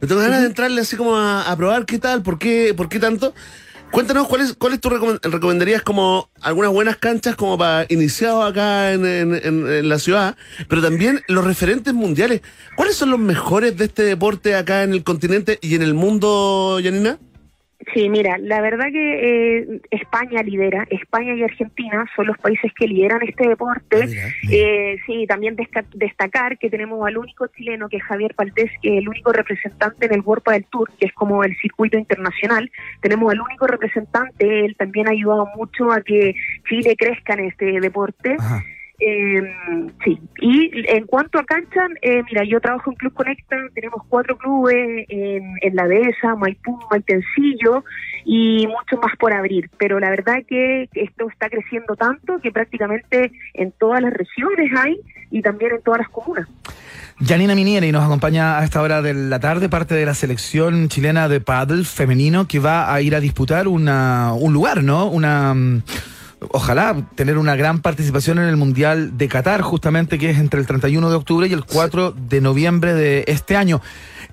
Pero 0.00 0.08
tengo 0.08 0.22
ganas 0.22 0.40
de 0.40 0.48
entrarle 0.48 0.80
así 0.80 0.96
como 0.96 1.16
a, 1.16 1.50
a 1.50 1.56
probar 1.56 1.86
qué 1.86 1.98
tal, 1.98 2.22
por 2.22 2.38
qué, 2.38 2.74
por 2.76 2.88
qué 2.88 2.98
tanto. 2.98 3.32
Cuéntanos, 3.94 4.26
¿cuáles 4.26 4.54
cuáles 4.54 4.80
tú 4.80 4.90
recom- 4.90 5.20
recomendarías 5.22 5.80
como 5.82 6.28
algunas 6.40 6.72
buenas 6.72 6.96
canchas 6.96 7.36
como 7.36 7.56
para 7.56 7.86
iniciados 7.88 8.44
acá 8.44 8.92
en, 8.92 9.06
en- 9.06 9.34
en- 9.36 9.68
en 9.72 9.88
la 9.88 10.00
ciudad, 10.00 10.36
pero 10.68 10.82
también 10.82 11.22
los 11.28 11.44
referentes 11.44 11.94
mundiales? 11.94 12.40
¿Cuáles 12.74 12.96
son 12.96 13.10
los 13.10 13.20
mejores 13.20 13.76
de 13.76 13.84
este 13.84 14.02
deporte 14.02 14.56
acá 14.56 14.82
en 14.82 14.94
el 14.94 15.04
continente 15.04 15.60
y 15.62 15.76
en 15.76 15.82
el 15.82 15.94
mundo, 15.94 16.80
Yanina? 16.80 17.18
Sí, 17.92 18.08
mira, 18.08 18.38
la 18.38 18.60
verdad 18.60 18.86
que 18.90 19.58
eh, 19.58 19.80
España 19.90 20.42
lidera, 20.42 20.86
España 20.90 21.34
y 21.34 21.42
Argentina 21.42 22.06
son 22.16 22.26
los 22.28 22.38
países 22.38 22.72
que 22.74 22.86
lideran 22.86 23.20
este 23.22 23.48
deporte. 23.48 23.96
Ah, 24.02 24.06
mira. 24.06 24.28
Eh, 24.50 24.96
sí, 25.06 25.26
también 25.26 25.56
desca- 25.56 25.84
destacar 25.94 26.56
que 26.58 26.70
tenemos 26.70 27.06
al 27.06 27.18
único 27.18 27.46
chileno, 27.48 27.88
que 27.88 27.98
es 27.98 28.02
Javier 28.04 28.34
Paltés, 28.34 28.70
que 28.80 28.96
es 28.96 28.98
el 29.02 29.08
único 29.08 29.32
representante 29.32 30.06
en 30.06 30.14
el 30.14 30.20
World 30.20 30.44
del 30.44 30.64
Tour, 30.66 30.90
que 30.98 31.06
es 31.06 31.12
como 31.12 31.44
el 31.44 31.54
circuito 31.56 31.98
internacional. 31.98 32.70
Tenemos 33.02 33.32
al 33.32 33.40
único 33.40 33.66
representante, 33.66 34.64
él 34.64 34.76
también 34.76 35.08
ha 35.08 35.12
ayudado 35.12 35.48
mucho 35.56 35.92
a 35.92 36.00
que 36.00 36.34
Chile 36.68 36.96
crezca 36.96 37.34
en 37.34 37.46
este 37.46 37.80
deporte. 37.80 38.36
Ajá. 38.38 38.62
Eh, 39.00 39.42
sí, 40.04 40.20
y 40.40 40.70
en 40.88 41.06
cuanto 41.06 41.38
a 41.38 41.44
cancha, 41.44 41.88
eh, 42.00 42.22
mira, 42.30 42.44
yo 42.44 42.60
trabajo 42.60 42.90
en 42.90 42.96
Club 42.96 43.12
Conecta, 43.12 43.56
tenemos 43.74 44.02
cuatro 44.08 44.38
clubes 44.38 45.04
en, 45.08 45.56
en 45.60 45.74
La 45.74 45.88
Dehesa, 45.88 46.36
Maipú, 46.36 46.78
Maitencillo 46.90 47.84
y 48.24 48.66
mucho 48.68 48.96
más 49.02 49.16
por 49.18 49.32
abrir, 49.32 49.68
pero 49.78 49.98
la 49.98 50.10
verdad 50.10 50.38
es 50.38 50.46
que 50.46 50.88
esto 50.94 51.28
está 51.28 51.50
creciendo 51.50 51.96
tanto 51.96 52.38
que 52.38 52.52
prácticamente 52.52 53.32
en 53.54 53.72
todas 53.72 54.00
las 54.00 54.12
regiones 54.12 54.70
hay 54.78 55.00
y 55.30 55.42
también 55.42 55.72
en 55.72 55.82
todas 55.82 55.98
las 55.98 56.08
comunas. 56.10 56.48
Janina 57.20 57.54
Minieri 57.54 57.92
nos 57.92 58.04
acompaña 58.04 58.58
a 58.58 58.64
esta 58.64 58.82
hora 58.82 59.00
de 59.00 59.14
la 59.14 59.38
tarde, 59.38 59.68
parte 59.68 59.94
de 59.94 60.04
la 60.04 60.14
selección 60.14 60.88
chilena 60.88 61.28
de 61.28 61.40
paddle 61.40 61.84
femenino 61.84 62.48
que 62.48 62.58
va 62.58 62.92
a 62.92 63.00
ir 63.00 63.14
a 63.14 63.20
disputar 63.20 63.68
una, 63.68 64.32
un 64.34 64.52
lugar, 64.52 64.82
¿no? 64.82 65.06
Una 65.06 65.54
mm, 65.54 65.82
ojalá 66.50 66.96
tener 67.14 67.38
una 67.38 67.56
gran 67.56 67.80
participación 67.80 68.38
en 68.38 68.44
el 68.44 68.56
Mundial 68.56 69.16
de 69.18 69.28
Qatar, 69.28 69.62
justamente 69.62 70.18
que 70.18 70.30
es 70.30 70.38
entre 70.38 70.60
el 70.60 70.66
31 70.66 71.10
de 71.10 71.16
octubre 71.16 71.46
y 71.46 71.52
el 71.52 71.64
4 71.64 72.12
de 72.12 72.40
noviembre 72.40 72.94
de 72.94 73.24
este 73.26 73.56
año. 73.56 73.80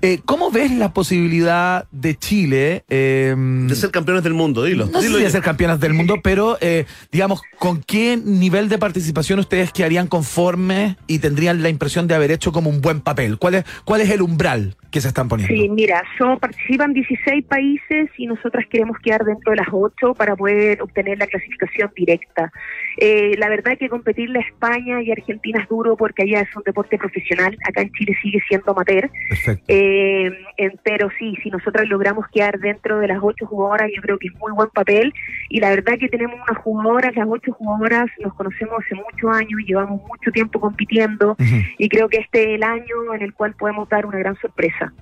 Eh, 0.04 0.18
¿Cómo 0.24 0.50
ves 0.50 0.72
la 0.72 0.92
posibilidad 0.92 1.86
de 1.92 2.16
Chile? 2.16 2.84
eh, 2.88 3.36
De 3.36 3.74
ser 3.76 3.92
campeones 3.92 4.24
del 4.24 4.34
mundo, 4.34 4.64
dilo. 4.64 4.86
no 4.86 5.00
sé 5.00 5.06
dilo 5.06 5.18
si 5.18 5.24
de 5.24 5.30
ser 5.30 5.42
campeonas 5.42 5.78
del 5.78 5.94
mundo, 5.94 6.16
pero 6.24 6.58
eh, 6.60 6.86
digamos, 7.12 7.40
¿con 7.56 7.80
qué 7.82 8.16
nivel 8.16 8.68
de 8.68 8.78
participación 8.78 9.38
ustedes 9.38 9.72
quedarían 9.72 10.08
conformes 10.08 10.96
y 11.06 11.20
tendrían 11.20 11.62
la 11.62 11.68
impresión 11.68 12.08
de 12.08 12.16
haber 12.16 12.32
hecho 12.32 12.50
como 12.50 12.68
un 12.68 12.80
buen 12.80 13.00
papel? 13.00 13.38
¿Cuál 13.38 13.54
es, 13.54 13.64
cuál 13.84 14.00
es 14.00 14.10
el 14.10 14.22
umbral 14.22 14.74
que 14.90 15.00
se 15.00 15.06
están 15.06 15.28
poniendo? 15.28 15.54
Sí, 15.54 15.68
mira, 15.68 16.02
son, 16.18 16.38
participan 16.40 16.92
16 16.92 17.44
países 17.44 18.10
y 18.18 18.26
nosotras 18.26 18.66
queremos 18.68 18.96
quedar 19.04 19.24
dentro 19.24 19.52
de 19.52 19.58
las 19.58 19.68
8 19.70 20.14
para 20.14 20.34
poder 20.34 20.82
obtener 20.82 21.18
la 21.18 21.28
clasificación 21.28 21.92
directa. 21.94 22.52
Eh, 22.98 23.34
la 23.38 23.48
verdad 23.48 23.72
es 23.74 23.78
que 23.78 23.88
competirle 23.88 24.38
a 24.40 24.42
España 24.42 25.02
y 25.02 25.10
Argentina 25.10 25.60
es 25.62 25.68
duro 25.68 25.96
porque 25.96 26.22
allá 26.22 26.40
es 26.40 26.54
un 26.56 26.62
deporte 26.64 26.98
profesional, 26.98 27.56
acá 27.66 27.82
en 27.82 27.92
Chile 27.92 28.14
sigue 28.22 28.40
siendo 28.48 28.72
amateur. 28.72 29.10
Perfecto. 29.28 29.64
Eh, 29.68 30.30
en- 30.56 30.80
pero 30.84 31.08
sí, 31.18 31.34
si 31.42 31.50
nosotras 31.50 31.88
logramos 31.88 32.26
quedar 32.32 32.58
dentro 32.58 32.98
de 32.98 33.08
las 33.08 33.18
ocho 33.22 33.46
jugadoras, 33.46 33.90
yo 33.94 34.02
creo 34.02 34.18
que 34.18 34.28
es 34.28 34.34
muy 34.38 34.52
buen 34.52 34.68
papel. 34.70 35.12
Y 35.48 35.60
la 35.60 35.70
verdad 35.70 35.94
que 35.98 36.08
tenemos 36.08 36.36
unas 36.48 36.62
jugadoras, 36.62 37.14
las 37.16 37.26
ocho 37.28 37.52
jugadoras, 37.52 38.06
nos 38.22 38.34
conocemos 38.34 38.74
hace 38.84 38.94
muchos 38.94 39.30
años 39.36 39.60
y 39.60 39.64
llevamos 39.66 40.00
mucho 40.02 40.30
tiempo 40.32 40.60
compitiendo. 40.60 41.36
Y 41.78 41.88
creo 41.88 42.08
que 42.08 42.18
este 42.18 42.42
es 42.42 42.48
el 42.56 42.62
año 42.62 43.14
en 43.14 43.22
el 43.22 43.32
cual 43.34 43.54
podemos 43.54 43.88
dar 43.88 44.06
una 44.06 44.18
gran 44.18 44.36
sorpresa. 44.40 44.92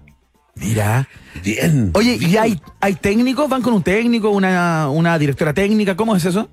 Mira. 0.56 1.06
Bien. 1.44 1.90
Oye, 1.94 2.18
¿y 2.20 2.36
hay, 2.36 2.60
hay 2.80 2.94
técnicos? 2.94 3.48
¿Van 3.48 3.62
con 3.62 3.72
un 3.72 3.82
técnico, 3.82 4.30
una, 4.30 4.90
una 4.90 5.18
directora 5.18 5.54
técnica? 5.54 5.96
¿Cómo 5.96 6.14
es 6.16 6.24
eso? 6.24 6.48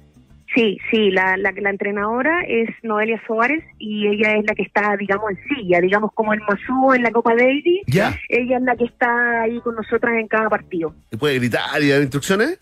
Sí, 0.58 0.80
sí, 0.89 1.12
la, 1.12 1.38
la, 1.38 1.51
la 1.55 1.70
entrenadora 1.70 2.41
es 2.47 2.68
Noelia 2.82 3.22
Suárez 3.28 3.64
y 3.78 4.08
ella 4.08 4.38
es 4.38 4.45
la 4.47 4.55
que 4.55 4.64
está, 4.64 4.97
digamos, 4.97 5.30
en 5.30 5.38
silla, 5.55 5.80
digamos 5.80 6.12
como 6.16 6.34
el 6.34 6.39
Mazú 6.39 6.95
en 6.95 7.03
la 7.03 7.12
Copa 7.12 7.36
Davis. 7.36 7.84
Ya. 7.86 8.16
Ella 8.28 8.58
es 8.58 8.64
la 8.64 8.76
que 8.76 8.86
está 8.86 9.41
ahí 9.43 9.60
con 9.62 9.76
nosotras 9.76 10.16
en 10.16 10.28
cada 10.28 10.49
partido. 10.49 10.95
¿Y 11.12 11.18
puede 11.18 11.36
gritar 11.38 11.80
y 11.80 11.89
dar 11.89 12.01
instrucciones? 12.01 12.58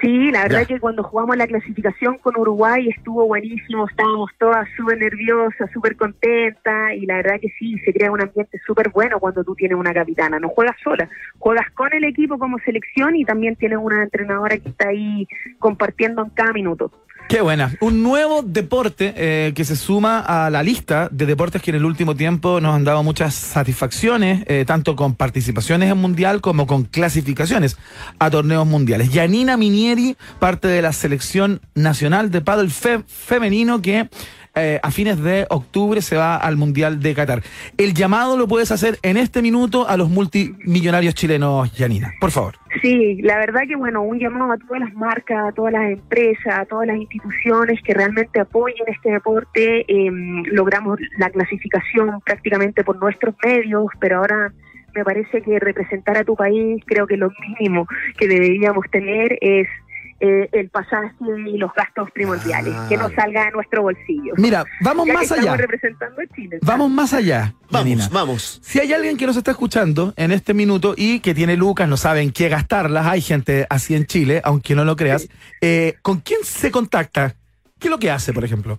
Sí, 0.00 0.32
la 0.32 0.42
verdad 0.42 0.62
Ya. 0.62 0.66
que 0.66 0.80
cuando 0.80 1.04
jugamos 1.04 1.36
la 1.36 1.46
clasificación 1.46 2.18
con 2.18 2.36
Uruguay 2.36 2.88
estuvo 2.88 3.24
buenísimo, 3.28 3.86
estábamos 3.88 4.32
todas 4.40 4.66
súper 4.76 4.98
nerviosas, 4.98 5.70
súper 5.72 5.94
contentas 5.94 6.94
y 6.96 7.06
la 7.06 7.18
verdad 7.18 7.38
que 7.40 7.50
sí, 7.56 7.78
se 7.84 7.92
crea 7.92 8.10
un 8.10 8.20
ambiente 8.20 8.58
súper 8.66 8.88
bueno 8.88 9.20
cuando 9.20 9.44
tú 9.44 9.54
tienes 9.54 9.78
una 9.78 9.94
capitana, 9.94 10.40
no 10.40 10.48
juegas 10.48 10.74
sola, 10.82 11.08
juegas 11.38 11.70
con 11.70 11.92
el 11.94 12.02
equipo 12.02 12.36
como 12.36 12.58
selección 12.64 13.14
y 13.14 13.24
también 13.24 13.54
tienes 13.54 13.78
una 13.80 14.02
entrenadora 14.02 14.58
que 14.58 14.70
está 14.70 14.88
ahí 14.88 15.28
compartiendo 15.60 16.24
en 16.24 16.30
cada 16.30 16.52
minuto. 16.52 16.90
Qué 17.28 17.40
buena. 17.40 17.74
Un 17.80 18.02
nuevo 18.02 18.42
deporte 18.42 19.14
eh, 19.16 19.52
que 19.54 19.64
se 19.64 19.74
suma 19.74 20.20
a 20.20 20.50
la 20.50 20.62
lista 20.62 21.08
de 21.10 21.24
deportes 21.24 21.62
que 21.62 21.70
en 21.70 21.76
el 21.76 21.84
último 21.86 22.14
tiempo 22.14 22.60
nos 22.60 22.74
han 22.74 22.84
dado 22.84 23.02
muchas 23.02 23.34
satisfacciones, 23.34 24.44
eh, 24.48 24.64
tanto 24.66 24.96
con 24.96 25.14
participaciones 25.14 25.90
en 25.90 25.96
mundial 25.96 26.42
como 26.42 26.66
con 26.66 26.84
clasificaciones 26.84 27.78
a 28.18 28.28
torneos 28.30 28.66
mundiales. 28.66 29.10
Yanina 29.12 29.56
Minieri, 29.56 30.16
parte 30.40 30.68
de 30.68 30.82
la 30.82 30.92
selección 30.92 31.62
nacional 31.74 32.30
de 32.30 32.42
paddle 32.42 32.68
fe- 32.68 33.02
femenino 33.06 33.80
que 33.80 34.10
eh, 34.54 34.78
a 34.82 34.90
fines 34.90 35.22
de 35.22 35.46
octubre 35.48 36.02
se 36.02 36.16
va 36.16 36.36
al 36.36 36.56
mundial 36.56 37.00
de 37.00 37.14
Qatar. 37.14 37.42
El 37.78 37.94
llamado 37.94 38.36
lo 38.36 38.46
puedes 38.46 38.70
hacer 38.70 38.98
en 39.02 39.16
este 39.16 39.40
minuto 39.40 39.88
a 39.88 39.96
los 39.96 40.10
multimillonarios 40.10 41.14
chilenos, 41.14 41.72
Yanina. 41.74 42.12
Por 42.20 42.30
favor. 42.30 42.54
Sí, 42.82 43.20
la 43.22 43.38
verdad 43.38 43.62
que 43.66 43.76
bueno, 43.76 44.02
un 44.02 44.18
llamado 44.18 44.52
a 44.52 44.58
todas 44.58 44.80
las 44.80 44.94
marcas, 44.94 45.48
a 45.48 45.52
todas 45.52 45.72
las 45.72 45.90
empresas, 45.92 46.58
a 46.58 46.64
todas 46.66 46.86
las 46.86 46.96
instituciones 46.96 47.80
que 47.82 47.94
realmente 47.94 48.40
apoyen 48.40 48.86
este 48.88 49.10
deporte. 49.10 49.84
Eh, 49.88 50.10
logramos 50.52 50.98
la 51.18 51.30
clasificación 51.30 52.20
prácticamente 52.24 52.84
por 52.84 52.98
nuestros 52.98 53.34
medios, 53.44 53.86
pero 54.00 54.18
ahora 54.18 54.52
me 54.94 55.04
parece 55.04 55.42
que 55.42 55.58
representar 55.58 56.18
a 56.18 56.24
tu 56.24 56.36
país, 56.36 56.82
creo 56.86 57.06
que 57.06 57.16
lo 57.16 57.30
mínimo 57.48 57.86
que 58.18 58.28
deberíamos 58.28 58.84
tener 58.90 59.38
es 59.40 59.66
eh, 60.24 60.48
el 60.52 60.70
pasaje 60.70 61.12
y 61.48 61.58
los 61.58 61.72
gastos 61.74 62.08
primordiales, 62.12 62.72
que 62.88 62.96
no 62.96 63.10
salga 63.10 63.46
de 63.46 63.50
nuestro 63.50 63.82
bolsillo. 63.82 64.34
Mira, 64.36 64.64
vamos 64.80 65.06
Ya 65.08 65.14
más 65.14 65.22
estamos 65.24 65.44
allá. 65.46 65.56
representando 65.56 66.20
a 66.22 66.34
Chile. 66.34 66.58
Vamos 66.62 66.90
más 66.92 67.12
allá. 67.12 67.54
Vamos, 67.70 68.08
vamos. 68.10 68.60
Si 68.62 68.78
hay 68.78 68.92
alguien 68.92 69.16
que 69.16 69.26
nos 69.26 69.36
está 69.36 69.50
escuchando 69.50 70.14
en 70.16 70.30
este 70.30 70.54
minuto 70.54 70.94
y 70.96 71.18
que 71.20 71.34
tiene 71.34 71.56
lucas, 71.56 71.88
no 71.88 71.96
saben 71.96 72.30
qué 72.30 72.48
gastarlas, 72.48 73.06
hay 73.06 73.20
gente 73.20 73.66
así 73.68 73.96
en 73.96 74.06
Chile, 74.06 74.40
aunque 74.44 74.76
no 74.76 74.84
lo 74.84 74.94
creas, 74.94 75.28
eh, 75.60 75.94
¿con 76.02 76.20
quién 76.20 76.38
se 76.44 76.70
contacta? 76.70 77.34
¿Qué 77.80 77.88
es 77.88 77.90
lo 77.90 77.98
que 77.98 78.10
hace, 78.12 78.32
por 78.32 78.44
ejemplo? 78.44 78.78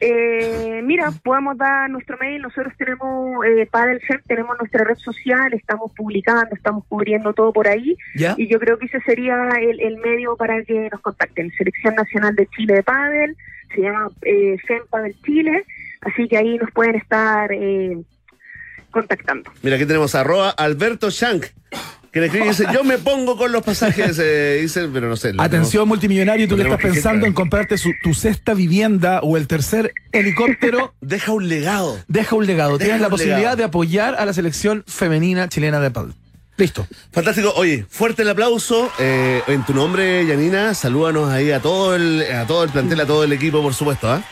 Eh, 0.00 0.80
mira, 0.82 1.12
podemos 1.22 1.58
dar 1.58 1.90
nuestro 1.90 2.16
mail. 2.18 2.40
Nosotros 2.40 2.72
tenemos 2.78 3.44
eh, 3.44 3.68
Padel 3.70 4.00
Fem, 4.00 4.20
tenemos 4.26 4.56
nuestra 4.58 4.82
red 4.84 4.96
social, 4.96 5.52
estamos 5.52 5.92
publicando, 5.94 6.54
estamos 6.54 6.84
cubriendo 6.88 7.34
todo 7.34 7.52
por 7.52 7.68
ahí. 7.68 7.96
¿Ya? 8.14 8.34
Y 8.38 8.48
yo 8.48 8.58
creo 8.58 8.78
que 8.78 8.86
ese 8.86 9.00
sería 9.02 9.36
el, 9.60 9.80
el 9.80 9.98
medio 9.98 10.36
para 10.36 10.64
que 10.64 10.88
nos 10.90 11.00
contacten. 11.02 11.52
Selección 11.52 11.94
Nacional 11.94 12.34
de 12.34 12.46
Chile 12.46 12.74
de 12.74 12.82
Padel, 12.82 13.36
se 13.74 13.82
llama 13.82 14.10
eh, 14.22 14.56
Padel 14.88 15.14
Chile, 15.24 15.64
así 16.00 16.28
que 16.28 16.36
ahí 16.36 16.56
nos 16.56 16.70
pueden 16.72 16.96
estar 16.96 17.52
eh, 17.52 17.98
contactando. 18.90 19.50
Mira, 19.62 19.76
aquí 19.76 19.86
tenemos 19.86 20.14
arroba 20.14 20.50
Alberto 20.50 21.10
Shank. 21.10 21.46
Que 22.12 22.18
le 22.20 22.26
escribe 22.26 22.46
y 22.46 22.48
dice, 22.48 22.64
yo 22.72 22.82
me 22.82 22.98
pongo 22.98 23.36
con 23.36 23.52
los 23.52 23.62
pasajes, 23.62 24.18
eh, 24.20 24.58
dice, 24.62 24.88
pero 24.92 25.08
no 25.08 25.16
sé. 25.16 25.32
Atención, 25.38 25.86
multimillonario, 25.86 26.48
tú 26.48 26.56
que 26.56 26.62
estás 26.62 26.80
pensando 26.80 27.24
en 27.26 27.32
comprarte 27.32 27.78
su- 27.78 27.92
tu 28.02 28.14
sexta 28.14 28.52
vivienda 28.52 29.20
o 29.22 29.36
el 29.36 29.46
tercer 29.46 29.92
helicóptero, 30.10 30.92
Deja 31.00 31.30
un 31.32 31.48
legado. 31.48 31.98
deja 32.08 32.34
un 32.34 32.46
legado. 32.46 32.78
Deja 32.78 32.84
Tienes 32.86 33.00
la 33.02 33.10
posibilidad 33.10 33.38
legado. 33.38 33.56
de 33.58 33.64
apoyar 33.64 34.16
a 34.16 34.24
la 34.26 34.32
selección 34.32 34.82
femenina 34.88 35.48
chilena 35.48 35.78
de 35.80 35.90
paddle. 35.92 36.14
Listo. 36.56 36.86
Fantástico. 37.12 37.52
Oye, 37.56 37.86
fuerte 37.88 38.22
el 38.22 38.28
aplauso. 38.30 38.90
eh, 38.98 39.40
en 39.46 39.64
tu 39.64 39.72
nombre, 39.72 40.26
Yanina, 40.26 40.74
salúdanos 40.74 41.30
ahí 41.30 41.52
a 41.52 41.60
todo 41.60 41.94
el, 41.94 42.22
a 42.32 42.44
todo 42.46 42.64
el 42.64 42.70
plantel, 42.70 43.00
a 43.00 43.06
todo 43.06 43.22
el 43.24 43.32
equipo, 43.32 43.62
por 43.62 43.72
supuesto, 43.72 44.10
¿ah? 44.10 44.22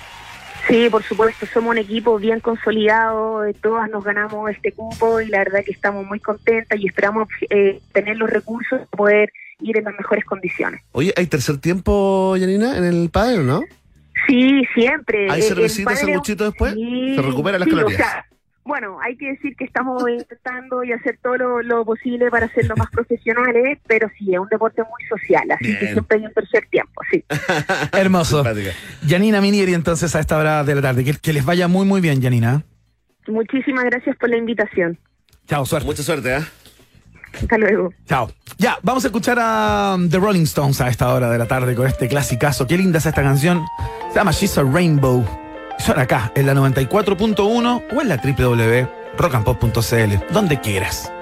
Sí, 0.69 0.89
por 0.91 1.03
supuesto, 1.03 1.47
somos 1.47 1.71
un 1.71 1.79
equipo 1.79 2.19
bien 2.19 2.41
consolidado, 2.41 3.45
eh, 3.47 3.55
todas 3.55 3.89
nos 3.91 4.05
ganamos 4.05 4.51
este 4.51 4.73
cupo 4.73 5.21
y 5.21 5.29
la 5.29 5.39
verdad 5.39 5.61
que 5.65 5.73
estamos 5.73 6.07
muy 6.07 6.21
contentas 6.21 6.79
y 6.79 6.87
esperamos 6.87 7.27
eh, 7.49 7.81
tener 7.93 8.17
los 8.19 8.29
recursos 8.29 8.81
para 8.91 8.97
poder 8.97 9.33
ir 9.61 9.79
en 9.79 9.85
las 9.85 9.95
mejores 9.97 10.25
condiciones. 10.25 10.83
Oye, 10.93 11.13
¿hay 11.17 11.27
tercer 11.27 11.59
tiempo, 11.59 12.37
Yanina, 12.37 12.77
en 12.77 12.85
el 12.85 13.09
padre, 13.11 13.39
no? 13.39 13.63
Sí, 14.27 14.63
siempre. 14.75 15.31
¿Hay 15.31 15.41
Eh, 15.41 15.45
cervecita, 15.45 15.97
sanguchito 15.97 16.45
después? 16.45 16.75
Sí, 16.75 17.15
¿Se 17.17 17.23
recupera 17.23 17.59
las 17.59 17.67
sí, 17.69 17.75
calorías? 17.75 18.01
o 18.01 18.05
sea, 18.05 18.27
bueno, 18.69 18.99
hay 19.03 19.17
que 19.17 19.29
decir 19.33 19.57
que 19.57 19.65
estamos 19.65 20.05
intentando 20.09 20.85
y 20.85 20.93
hacer 20.93 21.19
todo 21.23 21.37
lo, 21.37 21.63
lo 21.63 21.85
posible 21.87 22.31
para 22.31 22.47
hacerlo 22.47 22.77
más 22.77 22.91
profesionales, 22.91 23.79
pero 23.87 24.09
sí, 24.19 24.35
es 24.35 24.39
un 24.39 24.49
deporte 24.49 24.83
muy 24.83 25.09
social, 25.09 25.51
así 25.51 25.77
que 25.79 25.93
siempre 25.93 26.19
hay 26.19 26.27
un 26.27 26.33
tercer 26.35 26.67
tiempo, 26.71 27.01
sí. 27.11 27.25
Hermoso. 27.93 28.45
Yanina 29.07 29.41
Minieri, 29.41 29.73
entonces, 29.73 30.15
a 30.15 30.21
esta 30.21 30.37
hora 30.37 30.65
de 30.65 30.75
la 30.75 30.83
tarde. 30.83 31.03
Que, 31.03 31.15
que 31.15 31.33
les 31.33 31.47
vaya 31.47 31.67
muy, 31.67 31.87
muy 31.87 32.03
bien, 32.03 32.21
Yanina. 32.21 32.63
Muchísimas 33.27 33.85
gracias 33.85 34.17
por 34.17 34.29
la 34.29 34.37
invitación. 34.37 34.99
Chao, 35.47 35.65
suerte. 35.65 35.87
Mucha 35.87 36.03
suerte, 36.03 36.35
¿ah? 36.35 36.47
Hasta 37.33 37.57
luego. 37.57 37.93
Chao. 38.07 38.31
Ya, 38.59 38.79
vamos 38.83 39.05
a 39.05 39.09
escuchar 39.09 39.39
a 39.41 39.95
um, 39.97 40.11
The 40.11 40.19
Rolling 40.19 40.43
Stones 40.43 40.81
a 40.83 40.89
esta 40.89 41.13
hora 41.13 41.31
de 41.31 41.39
la 41.39 41.47
tarde 41.47 41.75
con 41.75 41.87
este 41.87 42.07
clasicazo. 42.07 42.67
Qué 42.67 42.77
linda 42.77 42.99
es 42.99 43.07
esta 43.07 43.23
canción. 43.23 43.65
Se 44.11 44.17
llama 44.17 44.33
She's 44.33 44.59
a 44.59 44.63
Rainbow. 44.63 45.48
Suena 45.79 46.03
acá, 46.03 46.31
en 46.35 46.47
la 46.47 46.55
94.1 46.55 47.85
o 47.95 48.03
en 48.03 48.09
la 48.09 48.17
www.rockandpop.cl. 48.17 50.33
Donde 50.33 50.61
quieras. 50.61 51.13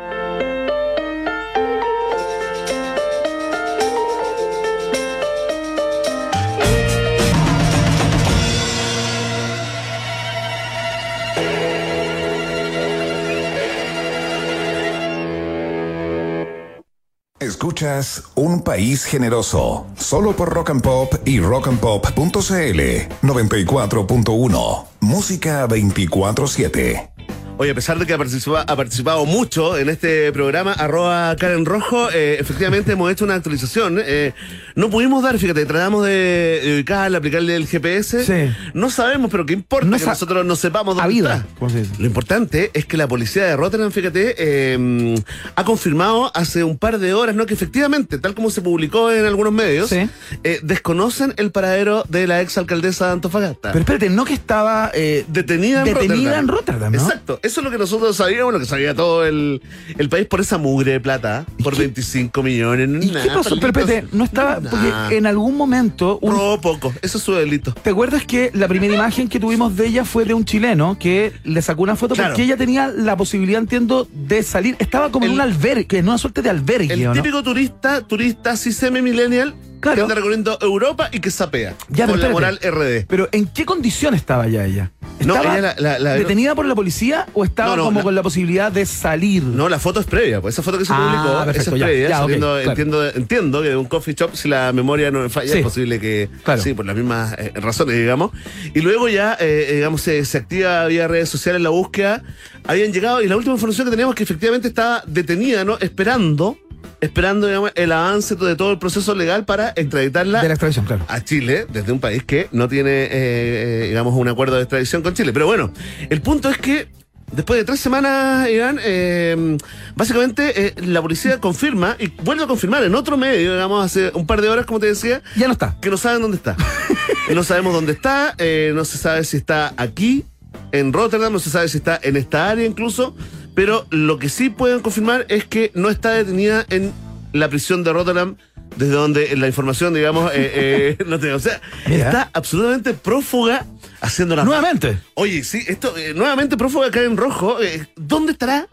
Escuchas 17.57 18.23
Un 18.35 18.61
País 18.61 19.07
Generoso, 19.07 19.87
solo 19.97 20.37
por 20.37 20.51
Rock 20.51 20.69
and 20.69 20.83
Pop 20.83 21.15
y 21.25 21.41
rockandpop.cl 21.41 22.81
94.1. 23.23 24.85
Música 25.01 25.67
24-7. 25.67 27.16
Oye, 27.59 27.71
a 27.71 27.75
pesar 27.75 27.99
de 27.99 28.05
que 28.05 28.13
ha 28.13 28.19
participado, 28.19 28.59
ha 28.71 28.77
participado 28.77 29.25
mucho 29.25 29.79
en 29.79 29.89
este 29.89 30.31
programa, 30.31 30.73
arroba 30.75 31.35
Karen 31.37 31.65
Rojo, 31.65 32.11
eh, 32.13 32.37
efectivamente 32.39 32.93
hemos 32.93 33.11
hecho 33.11 33.25
una 33.25 33.35
actualización. 33.35 33.99
eh, 34.05 34.35
no 34.75 34.91
pudimos 34.91 35.23
dar, 35.23 35.39
fíjate, 35.39 35.65
tratamos 35.65 36.05
de 36.05 36.61
ubicarle, 36.75 37.17
aplicarle 37.17 37.57
el 37.57 37.67
GPS. 37.67 38.25
Sí. 38.27 38.55
No 38.75 38.91
sabemos, 38.91 39.31
pero 39.31 39.47
qué 39.47 39.55
importa 39.55 39.87
No 39.87 39.97
que 39.97 40.05
nosotros 40.05 40.45
no 40.45 40.55
sepamos 40.55 40.97
dónde 40.97 41.05
Habida, 41.05 41.37
está. 41.37 41.49
¿cómo 41.59 41.71
se 41.71 41.79
dice? 41.81 41.93
Lo 41.99 42.05
importante 42.05 42.71
es 42.75 42.85
que 42.85 42.99
la 42.99 43.09
policía 43.09 43.45
de 43.47 43.57
Rotterdam, 43.57 43.91
fíjate, 43.91 44.35
eh, 44.37 45.15
ha 45.55 45.65
confirmado 45.65 46.31
hace 46.37 46.63
un 46.63 46.77
par 46.77 46.99
de 46.99 47.15
horas, 47.15 47.35
¿no? 47.35 47.47
Que 47.47 47.55
efectivamente, 47.55 48.19
tal 48.19 48.35
como 48.35 48.51
se 48.51 48.61
publicó 48.61 49.11
en 49.11 49.25
algunos 49.25 49.55
medios, 49.55 49.89
Sí. 49.89 50.07
eh, 50.45 50.61
desconocen 50.63 51.33
el 51.39 51.51
paradero 51.53 52.05
de 52.11 52.27
la 52.27 52.43
ex 52.43 52.59
alcaldesa 52.59 53.07
de 53.07 53.13
Antofagasta. 53.13 53.73
Pero 53.73 53.79
espérate, 53.81 54.11
no 54.11 54.27
que 54.27 54.35
estaba 54.35 54.91
eh, 54.93 55.25
detenida 55.29 55.79
en 55.79 55.85
detenida 55.87 56.33
Rotterdam. 56.33 56.39
en 56.41 56.49
Rotterdam, 56.49 56.93
¿no? 56.93 57.03
Exacto. 57.03 57.41
Eso 57.47 57.61
es 57.61 57.65
lo 57.65 57.71
que 57.71 57.79
nosotros 57.79 58.17
sabíamos, 58.17 58.53
lo 58.53 58.59
que 58.59 58.67
sabía 58.67 58.93
todo 58.95 59.25
el, 59.25 59.63
el 59.99 60.09
país 60.09 60.27
por 60.27 60.41
esa 60.41 60.59
mugre 60.59 60.93
de 60.93 61.01
plata, 61.01 61.47
por 61.63 61.77
25 61.77 62.43
millones. 62.43 63.05
¿Y 63.05 63.11
qué 63.11 63.29
pasó? 63.33 63.59
Pero 63.61 64.03
no 64.13 64.25
estaba. 64.25 64.61
Porque 64.61 65.17
en 65.17 65.27
algún 65.27 65.57
momento. 65.57 66.19
un- 66.23 66.61
poco, 66.61 66.93
eso 67.03 67.19
es 67.19 67.25
su 67.25 67.33
delito. 67.35 67.73
¿Te 67.73 67.91
acuerdas 67.91 68.25
que 68.25 68.51
la 68.55 68.67
primera 68.67 68.95
imagen 68.95 69.29
que 69.29 69.39
tuvimos 69.39 69.77
de 69.77 69.87
ella 69.87 70.05
fue 70.05 70.25
de 70.25 70.35
un 70.35 70.45
chileno 70.45 70.97
que 70.99 71.33
le 71.45 71.61
sacó 71.63 71.83
una 71.83 71.95
foto 71.97 72.15
Claro. 72.15 72.31
porque 72.31 72.43
ella 72.45 72.57
tenía 72.57 72.89
la 72.89 73.17
posibilidad, 73.17 73.61
entiendo, 73.61 74.09
de 74.13 74.43
salir? 74.43 74.75
Estaba 74.79 75.11
como 75.13 75.27
en 75.27 75.33
un 75.33 75.41
albergue, 75.41 75.99
en 75.99 76.09
una 76.09 76.19
suerte 76.19 76.43
de 76.43 76.51
albergue, 76.51 76.93
El 76.95 77.07
¿o 77.07 77.15
no? 77.15 77.23
típico 77.23 77.43
turista, 77.43 78.01
turista 78.03 78.53
así 78.53 78.73
semi-millennial, 78.73 79.55
Claro. 79.87 79.97
que 79.97 80.03
anda 80.03 80.15
recorriendo 80.15 80.59
Europa 80.61 81.09
y 81.13 81.21
que 81.21 81.31
sapea. 81.31 81.75
Ya, 81.89 82.07
con 82.07 82.21
la 82.21 82.29
moral. 82.31 82.59
RD. 82.63 83.07
Pero 83.09 83.29
¿en 83.33 83.47
qué 83.47 83.65
condición 83.65 84.15
estaba 84.15 84.47
ya 84.49 84.65
ella? 84.65 84.91
No, 85.25 85.35
¿Estaba 85.37 85.59
ella 85.59 85.75
la- 85.79 85.93
la- 85.93 85.99
la- 85.99 86.15
detenida 86.15 86.55
por 86.55 86.67
la 86.67 86.75
policía 86.75 87.27
o 87.33 87.45
estaba 87.45 87.71
No, 87.71 87.77
no, 87.77 87.85
como 87.85 88.03
con 88.03 88.15
la 88.15 88.23
posibilidad 88.23 88.71
de 88.71 88.85
salir? 88.85 89.43
No, 89.43 89.69
la 89.69 89.79
foto 89.79 90.01
es 90.01 90.07
previa, 90.07 90.41
pues 90.43 90.55
esa 90.55 90.63
foto 90.63 90.77
que 90.79 90.85
se 90.85 90.93
Ah, 90.95 90.97
publicó, 91.23 91.39
perfecto, 91.47 91.61
esa 91.63 91.71
es 91.77 91.83
previa, 91.83 92.09
ya, 92.09 92.19
saliendo- 92.19 92.61
entiendo, 92.61 93.09
entiendo 93.09 93.63
que 93.63 93.69
de 93.71 93.77
un 93.77 93.87
coffee 93.87 94.15
shop, 94.15 94.35
si 94.35 94.49
la 94.49 94.73
memoria 94.75 95.11
no 95.11 95.21
me 95.21 95.29
falla, 95.31 95.51
Sí. 95.53 95.59
es 95.59 95.65
posible 95.65 95.99
que, 96.01 96.29
Claro. 96.43 96.61
sí, 96.63 96.75
por 96.75 96.85
las 96.85 96.95
mismas 96.97 97.35
eh, 97.39 97.53
razones, 97.55 97.97
digamos. 97.97 98.33
Y 98.75 98.81
luego 98.81 99.09
ya, 99.09 99.37
eh, 99.41 99.73
digamos, 99.77 100.03
se, 100.03 100.23
se 100.27 100.37
activa 100.39 100.85
vía 100.87 101.09
redes 101.09 101.29
sociales 101.31 101.63
la 101.63 101.71
búsqueda, 101.71 102.23
habían 102.67 102.93
llegado, 102.93 103.23
y 103.23 103.29
la 103.29 103.37
última 103.37 103.55
información 103.55 103.87
que 103.87 103.91
teníamos 103.93 104.13
es 104.15 104.17
que 104.19 104.25
efectivamente 104.25 104.69
estaba 104.69 105.03
detenida, 105.07 105.65
¿no? 105.65 105.79
Esperando, 105.79 106.59
esperando, 107.01 107.47
digamos, 107.47 107.73
el 107.75 107.93
avance 107.93 108.35
de 108.37 108.57
todo 108.57 108.73
el 108.73 108.79
proceso 108.79 109.15
legal 109.15 109.45
para 109.45 109.71
extraditarla 109.77 110.43
De 110.43 110.49
la 110.49 110.55
extradición, 110.55 110.85
claro. 110.87 111.05
a 111.09 111.23
Chile 111.23 111.67
desde 111.73 111.93
un 111.93 112.01
país 112.01 112.25
que 112.25 112.49
no 112.53 112.69
tiene, 112.69 113.05
eh, 113.05 113.09
eh, 113.13 113.87
digamos, 113.89 114.15
un 114.15 114.29
acuerdo 114.29 114.57
de 114.57 114.63
extradición 114.63 115.03
con 115.03 115.15
Chile. 115.15 115.33
Pero 115.33 115.47
bueno, 115.47 115.73
el 116.11 116.23
punto 116.23 116.49
es 116.51 116.59
que 116.59 116.89
después 117.33 117.59
de 117.59 117.65
tres 117.65 117.81
semanas, 117.81 118.49
Iván, 118.49 118.79
eh, 118.83 119.57
básicamente 119.95 120.67
eh, 120.69 120.75
la 120.87 121.03
policía 121.03 121.41
confirma 121.41 121.97
y 121.99 122.09
vuelve 122.23 122.45
a 122.45 122.47
confirmar 122.47 122.83
en 122.85 122.95
otro 122.95 123.17
medio, 123.17 123.53
digamos, 123.55 123.85
hace 123.85 124.11
un 124.15 124.27
par 124.27 124.41
de 124.41 124.49
horas, 124.49 124.65
como 124.67 124.81
te 124.81 124.87
decía, 124.87 125.23
Ya 125.37 125.47
no 125.47 125.53
está. 125.53 125.77
que 125.81 125.91
no 125.91 125.97
saben 125.97 126.23
dónde 126.23 126.37
está. 126.37 126.57
no 127.35 127.43
sabemos 127.43 127.73
dónde 127.75 127.93
está, 127.93 128.35
eh, 128.39 128.73
no 128.75 128.85
se 128.85 128.97
sabe 128.99 129.25
si 129.25 129.37
está 129.37 129.75
aquí, 129.77 130.25
en 130.73 130.93
Rotterdam, 130.93 131.33
no 131.33 131.39
se 131.39 131.51
sabe 131.51 131.69
si 131.69 131.79
está 131.79 131.99
en 132.03 132.17
esta 132.17 132.49
área 132.49 132.65
incluso, 132.67 133.15
pero 133.57 133.87
lo 133.91 134.21
que 134.21 134.29
sí 134.29 134.51
pueden 134.51 134.79
confirmar 134.81 135.27
es 135.29 135.45
que 135.47 135.73
no 135.75 135.91
está 135.91 136.11
detenida 136.11 136.65
en 136.71 136.93
la 137.33 137.49
prisión 137.49 137.83
de 137.83 137.93
Rotterdam, 137.93 138.37
desde 138.77 138.93
donde 138.93 139.37
la 139.37 139.47
información, 139.49 139.95
digamos, 139.95 140.31
eh, 140.33 140.97
eh, 140.99 141.05
no 141.07 141.19
tengo. 141.19 141.35
O 141.37 141.41
sea, 141.41 141.61
Mira. 141.89 142.07
está 142.07 142.31
absolutamente 142.33 142.95
prófuga 142.95 143.67
haciendo 144.01 144.37
la 144.37 144.45
Nuevamente. 144.45 144.99
Oye, 145.15 145.43
sí, 145.43 145.63
esto, 145.67 145.97
eh, 145.97 146.13
nuevamente 146.15 146.57
prófuga 146.57 146.87
acá 146.87 147.03
en 147.03 147.17
rojo. 147.17 147.61
eh, 147.63 147.87
¿Dónde 147.97 148.33
estará? 148.33 148.69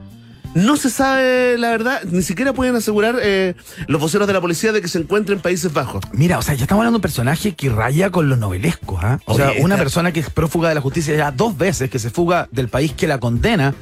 No 0.56 0.78
se 0.78 0.92
sabe 0.92 1.58
la 1.58 1.72
verdad, 1.72 2.04
ni 2.12 2.22
siquiera 2.22 2.54
pueden 2.54 2.76
asegurar 2.76 3.16
eh, 3.24 3.56
los 3.88 4.00
voceros 4.00 4.28
de 4.28 4.34
la 4.34 4.42
policía 4.42 4.72
de 4.72 4.82
que 4.84 4.88
se 4.88 5.00
encuentra 5.00 5.34
en 5.34 5.42
Países 5.42 5.74
Bajos. 5.74 6.04
Mira, 6.12 6.38
o 6.38 6.44
sea, 6.44 6.54
ya 6.54 6.64
estamos 6.66 6.82
hablando 6.82 6.98
de 6.98 7.00
un 7.00 7.02
personaje 7.02 7.56
que 7.56 7.70
raya 7.70 8.12
con 8.12 8.30
lo 8.30 8.36
novelesco, 8.38 9.00
¿ah? 9.02 9.20
O 9.26 9.34
Oye, 9.34 9.44
sea, 9.44 9.52
una 9.64 9.74
esta- 9.76 9.78
persona 9.84 10.12
que 10.14 10.20
es 10.20 10.30
prófuga 10.30 10.70
de 10.70 10.76
la 10.76 10.82
justicia 10.82 11.16
ya 11.16 11.32
dos 11.32 11.58
veces, 11.58 11.90
que 11.90 11.98
se 11.98 12.12
fuga 12.12 12.50
del 12.52 12.68
país 12.68 12.94
que 12.94 13.08
la 13.08 13.20
condena 13.20 13.74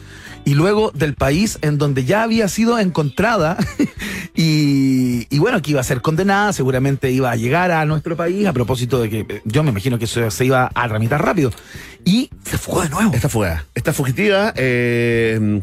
y 0.45 0.53
luego 0.53 0.91
del 0.93 1.13
país 1.13 1.59
en 1.61 1.77
donde 1.77 2.05
ya 2.05 2.23
había 2.23 2.47
sido 2.47 2.79
encontrada 2.79 3.57
y, 4.35 5.27
y 5.29 5.39
bueno, 5.39 5.61
que 5.61 5.71
iba 5.71 5.81
a 5.81 5.83
ser 5.83 6.01
condenada, 6.01 6.53
seguramente 6.53 7.11
iba 7.11 7.31
a 7.31 7.35
llegar 7.35 7.71
a 7.71 7.85
nuestro 7.85 8.15
país 8.15 8.47
a 8.47 8.53
propósito 8.53 9.01
de 9.01 9.09
que 9.09 9.19
eh, 9.27 9.41
yo 9.45 9.63
me 9.63 9.71
imagino 9.71 9.99
que 9.99 10.05
eso 10.05 10.29
se 10.31 10.45
iba 10.45 10.71
a 10.73 10.87
tramitar 10.87 11.23
rápido 11.23 11.51
y 12.05 12.29
se 12.43 12.57
fugó 12.57 12.81
de 12.81 12.89
nuevo. 12.89 13.13
Esta 13.13 13.29
fugada, 13.29 13.65
esta 13.75 13.93
fugitiva, 13.93 14.53
eh, 14.55 15.61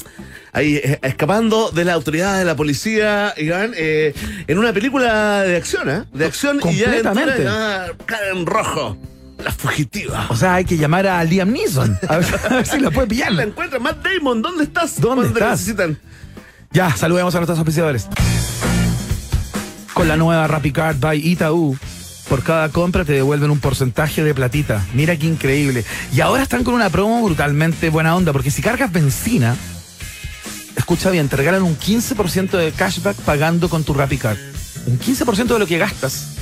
ahí 0.53 0.76
eh, 0.76 0.99
escapando 1.03 1.70
de 1.70 1.85
la 1.85 1.95
autoridad 1.95 2.39
de 2.39 2.45
la 2.45 2.57
policía, 2.57 3.35
Iván, 3.37 3.72
eh, 3.76 4.14
en 4.47 4.59
una 4.59 4.72
película 4.72 5.43
de 5.43 5.57
acción, 5.57 5.89
¿eh? 5.91 6.05
De 6.12 6.26
acción 6.26 6.61
y 6.70 6.76
ya 6.76 7.03
cara 8.07 8.31
en 8.33 8.47
rojo. 8.47 8.97
La 9.43 9.53
fugitiva. 9.53 10.26
O 10.30 10.36
sea, 10.36 10.55
hay 10.55 10.64
que 10.64 10.76
llamar 10.76 11.07
a 11.07 11.22
Liam 11.24 11.51
Neeson 11.53 11.97
a 12.09 12.16
ver, 12.16 12.41
a 12.51 12.55
ver 12.57 12.66
si 12.66 12.80
la 12.80 12.91
puede 12.91 13.07
pillar. 13.07 13.32
la 13.32 13.45
encuentra 13.45 13.78
Matt 13.78 14.05
Damon, 14.05 14.43
¿dónde 14.43 14.64
estás? 14.64 15.01
¿Dónde 15.01 15.26
Cuando 15.26 15.39
estás? 15.39 15.61
necesitan. 15.61 15.99
Ya, 16.72 16.95
saludemos 16.97 17.34
a 17.34 17.39
nuestros 17.39 17.59
auspiciadores. 17.59 18.09
Con 19.95 20.09
la 20.09 20.16
nueva 20.16 20.47
RappiCard 20.47 20.99
by 20.99 21.18
Itaú. 21.26 21.76
Por 22.28 22.43
cada 22.43 22.68
compra 22.68 23.05
te 23.05 23.12
devuelven 23.12 23.51
un 23.51 23.59
porcentaje 23.59 24.22
de 24.22 24.34
platita. 24.34 24.84
Mira 24.93 25.16
qué 25.16 25.26
increíble. 25.26 25.84
Y 26.12 26.20
ahora 26.20 26.43
están 26.43 26.62
con 26.62 26.74
una 26.74 26.91
promo 26.91 27.22
brutalmente 27.24 27.89
buena 27.89 28.14
onda, 28.14 28.32
porque 28.32 28.51
si 28.51 28.61
cargas 28.61 28.93
benzina, 28.93 29.57
escucha 30.76 31.11
bien, 31.11 31.28
te 31.28 31.36
regalan 31.36 31.62
un 31.62 31.78
15% 31.78 32.51
de 32.51 32.72
cashback 32.72 33.16
pagando 33.18 33.68
con 33.70 33.82
tu 33.82 33.95
RappiCard. 33.95 34.36
Un 34.86 34.99
15% 34.99 35.47
de 35.47 35.59
lo 35.59 35.66
que 35.66 35.78
gastas 35.78 36.38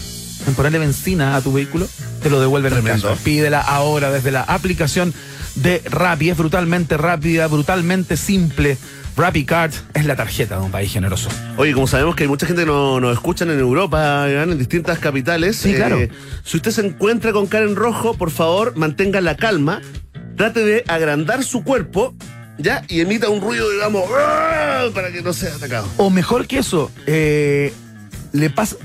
en 0.47 0.55
ponerle 0.55 0.79
benzina 0.79 1.37
a 1.37 1.41
tu 1.43 1.53
vehículo, 1.53 1.87
te 2.23 2.31
lo 2.31 2.41
devuelven 2.41 2.73
en 2.73 2.81
Tremendo. 2.83 3.09
cashback. 3.09 3.25
Pídela 3.25 3.61
ahora 3.61 4.11
desde 4.11 4.31
la 4.31 4.43
aplicación 4.43 5.13
de 5.57 5.83
Rappi. 5.87 6.31
Es 6.31 6.37
brutalmente 6.37 6.97
rápida, 6.97 7.47
brutalmente 7.49 8.17
simple. 8.17 8.77
RappiCard 9.17 9.73
es 9.95 10.05
la 10.05 10.15
tarjeta 10.15 10.59
de 10.59 10.65
un 10.67 10.71
país 10.71 10.93
generoso. 10.93 11.31
Oye, 11.57 11.73
como 11.73 11.87
sabemos 11.87 12.15
que 12.17 12.25
hay 12.25 12.29
mucha 12.29 12.47
gente 12.47 12.63
que 12.63 12.67
no- 12.67 13.01
nos 13.01 13.15
escuchan 13.15 13.51
en 13.51 13.59
Europa, 13.59 14.27
en 14.31 14.59
distintas 14.59 14.99
capitales. 14.99 15.57
eh, 15.65 15.71
Sí, 15.71 15.75
claro. 15.75 15.99
Si 16.45 16.59
usted 16.59 16.71
se 16.71 16.83
encuentra 16.87 17.33
con 17.33 17.47
cara 17.47 17.65
en 17.65 17.77
rojo, 17.77 18.13
por 18.15 18.31
favor, 18.31 18.77
mantenga 18.77 19.23
la 19.23 19.35
calma. 19.37 19.81
Trate 20.37 20.61
de 20.67 20.85
agrandar 20.87 21.43
su 21.45 21.65
cuerpo, 21.65 22.15
¿ya? 22.59 22.83
Y 22.89 23.01
emita 23.01 23.31
un 23.31 23.41
ruido, 23.41 23.71
digamos, 23.71 24.05
¡ah! 24.15 24.85
para 24.95 25.11
que 25.11 25.23
no 25.23 25.33
sea 25.33 25.55
atacado. 25.55 25.89
O 25.97 26.11
mejor 26.11 26.47
que 26.47 26.59
eso, 26.59 26.91
eh, 27.07 27.73
le 28.33 28.51
pasa 28.51 28.77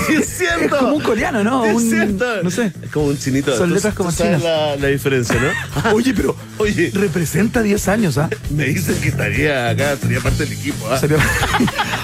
Sí, 0.07 0.15
es 0.21 0.29
cierto. 0.39 0.65
Es 0.77 0.81
como 0.81 0.95
un 0.97 1.03
coreano, 1.03 1.45
¿no? 1.45 1.65
Es 1.67 1.75
Un- 1.75 1.91
cierto. 1.91 2.43
no 2.43 2.51
sé. 2.51 2.73
Es 2.83 2.91
como 2.91 3.07
un 3.07 3.19
chinito. 3.19 3.57
Son 3.57 3.73
letras 3.75 3.95
como 3.95 4.11
chinas. 4.13 4.43
La, 4.43 4.77
la 4.77 4.89
diferencia, 4.89 5.37
¿no? 5.39 5.91
Oye, 5.95 6.15
pero 6.15 6.35
Oye, 6.59 6.91
representa 6.95 7.61
10 7.63 7.89
años, 7.89 8.17
¿ah? 8.19 8.31
me 8.51 8.65
dicen 8.65 8.97
que 9.03 9.09
estaría 9.09 9.69
acá, 9.71 9.97
sería 10.01 10.21
parte 10.21 10.45
del 10.45 10.53
equipo, 10.55 10.87
¿ah? 10.91 10.99
Sería- 10.99 11.19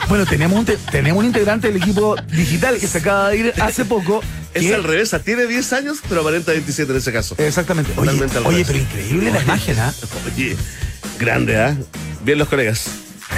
bueno, 0.08 0.26
tenemos 0.26 0.58
un, 0.58 0.64
te- 0.66 0.76
tenemos 0.90 1.20
un 1.20 1.26
integrante 1.26 1.68
del 1.68 1.76
equipo 1.80 2.16
digital 2.32 2.76
que 2.78 2.86
se 2.86 2.98
acaba 2.98 3.30
de 3.30 3.36
ir 3.38 3.54
hace 3.60 3.84
poco. 3.86 4.20
Es 4.54 4.72
al 4.72 4.82
revés, 4.84 5.14
tiene 5.24 5.46
10 5.46 5.72
años, 5.74 5.98
pero 6.08 6.22
aparenta 6.22 6.52
27 6.52 6.90
en 6.90 6.98
ese 6.98 7.12
caso. 7.12 7.34
Exactamente. 7.38 7.92
Oye, 7.92 8.00
Totalmente 8.00 8.36
al 8.38 8.46
oye 8.46 8.64
revés. 8.64 8.66
pero 8.66 8.78
increíble 8.80 9.30
la 9.30 9.42
imagen, 9.42 9.78
¿ah? 9.78 9.92
Oye, 10.34 10.56
grande, 11.18 11.58
¿ah? 11.58 11.76
Bien 12.24 12.38
los 12.38 12.48
colegas. 12.48 12.86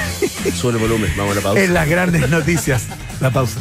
Sube 0.56 0.72
el 0.72 0.78
volumen, 0.78 1.12
vamos 1.16 1.32
a 1.32 1.36
la 1.36 1.40
pausa. 1.42 1.62
En 1.62 1.74
las 1.74 1.88
grandes 1.88 2.28
noticias. 2.30 2.84
La 3.20 3.30
pausa. 3.30 3.60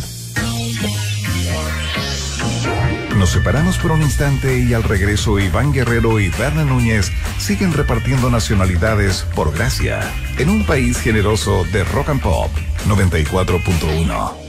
Nos 3.17 3.29
separamos 3.29 3.77
por 3.77 3.91
un 3.91 4.01
instante 4.01 4.57
y 4.59 4.73
al 4.73 4.81
regreso 4.83 5.37
Iván 5.39 5.71
Guerrero 5.73 6.19
y 6.19 6.29
Berna 6.29 6.63
Núñez 6.63 7.11
siguen 7.37 7.71
repartiendo 7.73 8.31
nacionalidades 8.31 9.25
por 9.35 9.53
gracia 9.53 9.99
en 10.39 10.49
un 10.49 10.65
país 10.65 10.99
generoso 10.99 11.63
de 11.71 11.83
rock 11.83 12.09
and 12.09 12.21
pop 12.21 12.49
94.1. 12.87 14.40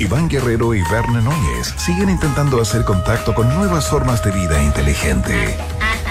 Iván 0.00 0.28
Guerrero 0.28 0.74
y 0.74 0.82
Berna 0.90 1.20
Núñez 1.20 1.74
siguen 1.76 2.08
intentando 2.08 2.58
hacer 2.60 2.84
contacto 2.84 3.34
con 3.34 3.54
nuevas 3.54 3.86
formas 3.88 4.24
de 4.24 4.30
vida 4.30 4.62
inteligente. 4.62 5.58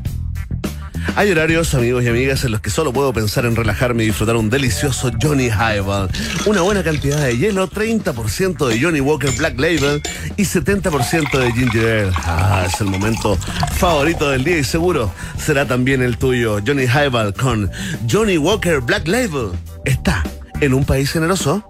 Hay 1.16 1.30
horarios, 1.30 1.74
amigos 1.74 2.04
y 2.04 2.08
amigas, 2.08 2.44
en 2.44 2.52
los 2.52 2.60
que 2.60 2.70
solo 2.70 2.92
puedo 2.92 3.12
pensar 3.12 3.44
en 3.44 3.56
relajarme 3.56 4.04
y 4.04 4.06
disfrutar 4.06 4.36
un 4.36 4.50
delicioso 4.50 5.10
Johnny 5.20 5.48
Highball. 5.48 6.08
Una 6.46 6.62
buena 6.62 6.82
cantidad 6.82 7.24
de 7.24 7.36
hielo, 7.36 7.68
30% 7.68 8.66
de 8.66 8.80
Johnny 8.80 9.00
Walker 9.00 9.30
Black 9.32 9.58
Label 9.58 10.02
y 10.36 10.44
70% 10.44 11.38
de 11.38 11.52
Ginger 11.52 12.04
Ale. 12.04 12.12
Ah, 12.24 12.64
es 12.66 12.80
el 12.80 12.86
momento 12.88 13.36
favorito 13.76 14.30
del 14.30 14.44
día 14.44 14.58
y 14.58 14.64
seguro 14.64 15.12
será 15.38 15.66
también 15.66 16.02
el 16.02 16.18
tuyo. 16.18 16.60
Johnny 16.66 16.84
Highball 16.84 17.34
con 17.34 17.70
Johnny 18.10 18.38
Walker 18.38 18.80
Black 18.80 19.06
Label. 19.06 19.50
Está 19.84 20.22
en 20.60 20.74
un 20.74 20.84
país 20.84 21.10
generoso. 21.10 21.66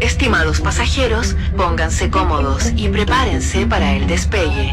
Estimados 0.00 0.60
pasajeros, 0.60 1.34
pónganse 1.56 2.10
cómodos 2.10 2.72
y 2.76 2.88
prepárense 2.88 3.66
para 3.66 3.94
el 3.94 4.06
despegue. 4.06 4.72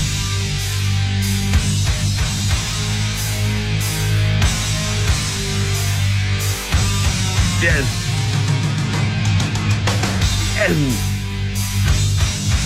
Bien. 7.61 7.75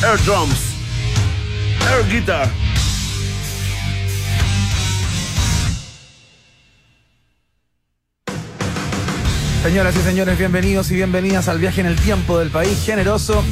Air 0.02 0.24
drums. 0.24 0.58
Air 1.92 2.08
guitar. 2.10 2.50
Señoras 9.64 9.96
y 9.98 10.00
señores, 10.00 10.38
bienvenidos 10.38 10.90
y 10.92 10.96
bienvenidas 10.96 11.50
al 11.50 11.60
viaje 11.60 11.82
en 11.82 11.88
el 11.88 11.98
tiempo 11.98 12.40
del 12.40 12.50
país 12.50 12.82
generoso 12.86 13.44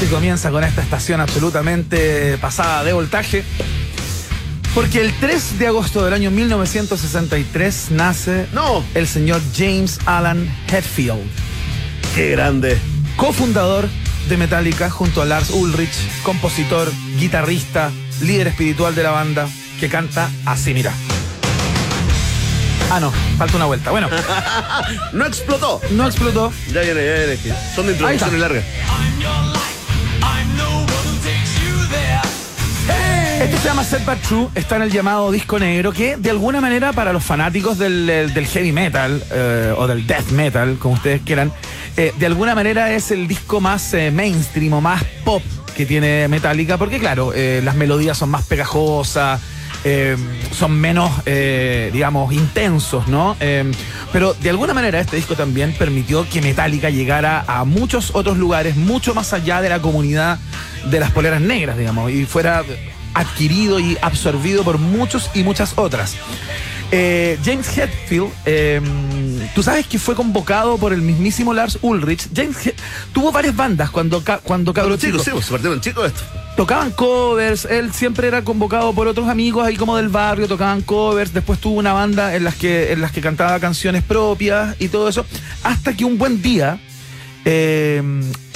que 0.00 0.06
comienza 0.06 0.50
con 0.50 0.64
esta 0.64 0.82
estación 0.82 1.20
absolutamente 1.20 2.36
pasada 2.38 2.82
de 2.82 2.92
voltaje. 2.92 3.44
Porque 4.74 5.00
el 5.00 5.12
3 5.18 5.58
de 5.58 5.66
agosto 5.66 6.04
del 6.04 6.14
año 6.14 6.30
1963 6.30 7.90
nace 7.90 8.46
No. 8.52 8.84
el 8.94 9.06
señor 9.08 9.40
James 9.56 9.98
Alan 10.06 10.48
Hetfield, 10.68 11.20
Qué 12.14 12.30
grande. 12.30 12.78
cofundador 13.16 13.88
de 14.28 14.36
Metallica 14.36 14.88
junto 14.88 15.22
a 15.22 15.24
Lars 15.24 15.50
Ulrich, 15.50 15.92
compositor, 16.22 16.90
guitarrista, 17.18 17.90
líder 18.20 18.48
espiritual 18.48 18.94
de 18.94 19.02
la 19.02 19.10
banda, 19.10 19.48
que 19.80 19.88
canta 19.88 20.30
así, 20.46 20.72
mira. 20.72 20.92
Ah, 22.92 23.00
no, 23.00 23.12
falta 23.38 23.56
una 23.56 23.66
vuelta. 23.66 23.90
Bueno, 23.90 24.08
No 25.12 25.26
explotó. 25.26 25.80
no 25.92 26.06
explotó. 26.06 26.52
Ya 26.72 26.80
viene, 26.82 27.04
ya 27.04 27.14
viene. 27.26 27.38
Son 27.74 27.86
de 27.86 27.92
introducciones 27.92 28.40
largas. 28.40 28.64
Esto 33.40 33.56
se 33.56 33.68
llama 33.68 33.84
Set 33.84 34.04
Back 34.04 34.20
True, 34.20 34.48
está 34.54 34.76
en 34.76 34.82
el 34.82 34.90
llamado 34.90 35.32
disco 35.32 35.58
negro, 35.58 35.92
que 35.92 36.18
de 36.18 36.28
alguna 36.28 36.60
manera 36.60 36.92
para 36.92 37.10
los 37.14 37.24
fanáticos 37.24 37.78
del, 37.78 38.30
heavy 38.52 38.70
metal 38.70 39.24
eh, 39.30 39.72
o 39.74 39.86
del 39.86 40.06
death 40.06 40.28
metal, 40.32 40.76
como 40.78 40.96
ustedes 40.96 41.22
quieran, 41.22 41.50
eh, 41.96 42.12
de 42.18 42.26
alguna 42.26 42.54
manera 42.54 42.92
es 42.92 43.10
el 43.10 43.26
disco 43.26 43.62
más 43.62 43.94
eh, 43.94 44.10
mainstream 44.10 44.74
o 44.74 44.82
más 44.82 45.02
pop 45.24 45.42
que 45.74 45.86
tiene 45.86 46.28
Metallica, 46.28 46.76
porque 46.76 46.98
claro, 46.98 47.32
eh, 47.34 47.62
las 47.64 47.76
melodías 47.76 48.18
son 48.18 48.28
más 48.28 48.44
pegajosas, 48.44 49.40
son 50.52 50.78
menos, 50.78 51.10
digamos, 51.24 52.34
intensos, 52.34 53.08
¿no? 53.08 53.34
Pero 54.12 54.34
de 54.34 54.50
alguna 54.50 54.74
manera 54.74 55.00
este 55.00 55.16
disco 55.16 55.36
también 55.36 55.72
permitió 55.72 56.28
que 56.28 56.42
Metallica 56.42 56.90
llegara 56.90 57.46
a 57.46 57.64
muchos 57.64 58.10
otros 58.12 58.36
lugares, 58.36 58.76
mucho 58.76 59.14
más 59.14 59.32
allá 59.32 59.62
de 59.62 59.70
la 59.70 59.80
comunidad 59.80 60.38
de 60.84 61.00
las 61.00 61.12
poleras 61.12 61.40
negras, 61.40 61.78
digamos, 61.78 62.10
y 62.10 62.26
fuera 62.26 62.62
adquirido 63.14 63.78
y 63.80 63.96
absorbido 64.02 64.62
por 64.64 64.78
muchos 64.78 65.30
y 65.34 65.42
muchas 65.42 65.72
otras. 65.76 66.14
Eh, 66.92 67.38
James 67.44 67.68
Hetfield, 67.78 68.30
eh, 68.46 68.80
tú 69.54 69.62
sabes 69.62 69.86
que 69.86 69.98
fue 69.98 70.16
convocado 70.16 70.76
por 70.76 70.92
el 70.92 71.02
mismísimo 71.02 71.54
Lars 71.54 71.78
Ulrich. 71.82 72.28
James 72.34 72.56
tuvo 73.12 73.30
varias 73.30 73.54
bandas 73.54 73.90
cuando, 73.90 74.24
ca- 74.24 74.38
cuando 74.38 74.72
chicos, 74.72 74.98
chico. 75.00 75.18
sí, 75.22 75.30
pues, 75.32 75.44
se 75.46 75.50
partieron 75.52 75.80
chicos 75.80 76.06
esto. 76.08 76.20
Tocaban 76.56 76.90
covers, 76.90 77.64
él 77.64 77.92
siempre 77.92 78.26
era 78.26 78.42
convocado 78.42 78.92
por 78.92 79.06
otros 79.06 79.28
amigos 79.28 79.64
ahí 79.64 79.76
como 79.76 79.96
del 79.96 80.08
barrio, 80.08 80.48
tocaban 80.48 80.82
covers, 80.82 81.32
después 81.32 81.60
tuvo 81.60 81.78
una 81.78 81.92
banda 81.92 82.34
en 82.34 82.42
las 82.42 82.56
que, 82.56 82.92
en 82.92 83.00
las 83.00 83.12
que 83.12 83.20
cantaba 83.20 83.60
canciones 83.60 84.02
propias 84.02 84.74
y 84.80 84.88
todo 84.88 85.08
eso, 85.08 85.24
hasta 85.62 85.96
que 85.96 86.04
un 86.04 86.18
buen 86.18 86.42
día 86.42 86.80
eh, 87.44 88.02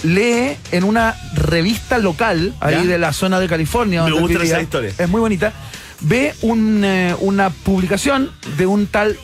lee 0.05 0.57
en 0.71 0.85
una 0.85 1.17
revista 1.35 1.99
local 1.99 2.55
ahí 2.61 2.75
¿Ya? 2.75 2.85
de 2.85 2.99
la 2.99 3.13
zona 3.13 3.41
de 3.41 3.49
California. 3.49 4.05
Me 4.05 4.11
donde 4.11 4.35
gusta 4.35 4.45
esa 4.45 4.61
historia. 4.63 4.93
Es 4.97 5.09
muy 5.09 5.21
bonita. 5.21 5.53
Ve 6.01 6.35
un, 6.43 6.85
eh, 6.85 7.17
una 7.21 7.51
publicación 7.51 8.31
de 8.57 8.67
un 8.67 8.87
tal 8.87 9.19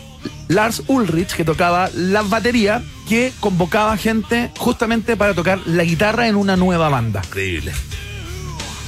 Lars 0.48 0.82
Ulrich 0.88 1.34
que 1.34 1.44
tocaba 1.44 1.88
la 1.94 2.22
batería 2.22 2.82
que 3.08 3.32
convocaba 3.40 3.96
gente 3.96 4.50
justamente 4.58 5.16
para 5.16 5.34
tocar 5.34 5.58
la 5.66 5.84
guitarra 5.84 6.28
en 6.28 6.36
una 6.36 6.56
nueva 6.56 6.88
banda. 6.88 7.22
Increíble. 7.24 7.72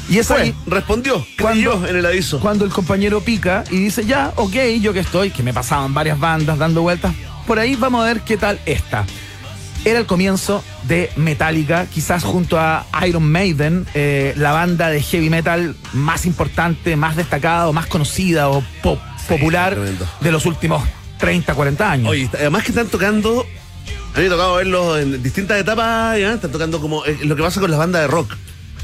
Y 0.09 0.18
es 0.18 0.30
ahí 0.30 0.54
respondió, 0.66 1.25
Cuando- 1.41 1.71
creyó 1.79 1.87
en 1.88 1.96
el 1.96 2.07
aviso. 2.07 2.41
cuando 2.41 2.64
el 2.64 2.71
compañero 2.71 3.21
pica 3.21 3.64
y 3.71 3.76
dice, 3.76 4.04
ya, 4.04 4.33
ok, 4.37 4.54
yo 4.80 4.92
que 4.92 5.00
estoy, 5.00 5.30
que 5.30 5.42
me 5.42 5.54
pasaban 5.54 5.95
varias 5.95 6.18
bandas 6.18 6.58
dando 6.58 6.83
vueltas, 6.83 7.14
por 7.46 7.58
ahí 7.58 7.76
vamos 7.76 8.03
a 8.03 8.07
ver 8.07 8.21
qué 8.21 8.37
tal 8.37 8.58
esta. 8.66 9.04
Era 9.84 9.99
el 9.99 10.07
comienzo 10.07 10.63
de 10.84 11.11
Metallica, 11.17 11.87
quizás 11.87 12.22
junto 12.22 12.59
a 12.59 12.87
Iron 13.07 13.25
Maiden, 13.30 13.84
eh, 13.95 14.33
la 14.37 14.53
banda 14.53 14.88
de 14.91 15.03
heavy 15.03 15.29
metal 15.29 15.75
más 15.92 16.25
importante, 16.25 16.95
más 16.95 17.17
destacada 17.17 17.68
o 17.68 17.72
más 17.72 17.87
conocida 17.87 18.49
o 18.49 18.63
pop- 18.83 19.00
popular 19.29 19.75
tremendo. 19.75 20.07
de 20.21 20.30
los 20.33 20.46
últimos 20.46 20.84
30, 21.18 21.54
40 21.54 21.91
años. 21.91 22.09
Oye, 22.11 22.29
además 22.33 22.63
que 22.63 22.68
están 22.71 22.87
tocando, 22.88 23.41
a 24.14 24.18
mí 24.18 24.22
me 24.22 24.26
ha 24.26 24.30
tocado 24.30 24.54
verlos 24.54 25.00
en 25.00 25.21
distintas 25.21 25.59
etapas, 25.61 26.17
están 26.17 26.53
tocando 26.53 26.80
como 26.80 27.04
eh, 27.04 27.18
lo 27.25 27.34
que 27.34 27.42
pasa 27.42 27.61
con 27.61 27.71
las 27.71 27.79
bandas 27.79 28.03
de 28.03 28.07
rock. 28.09 28.37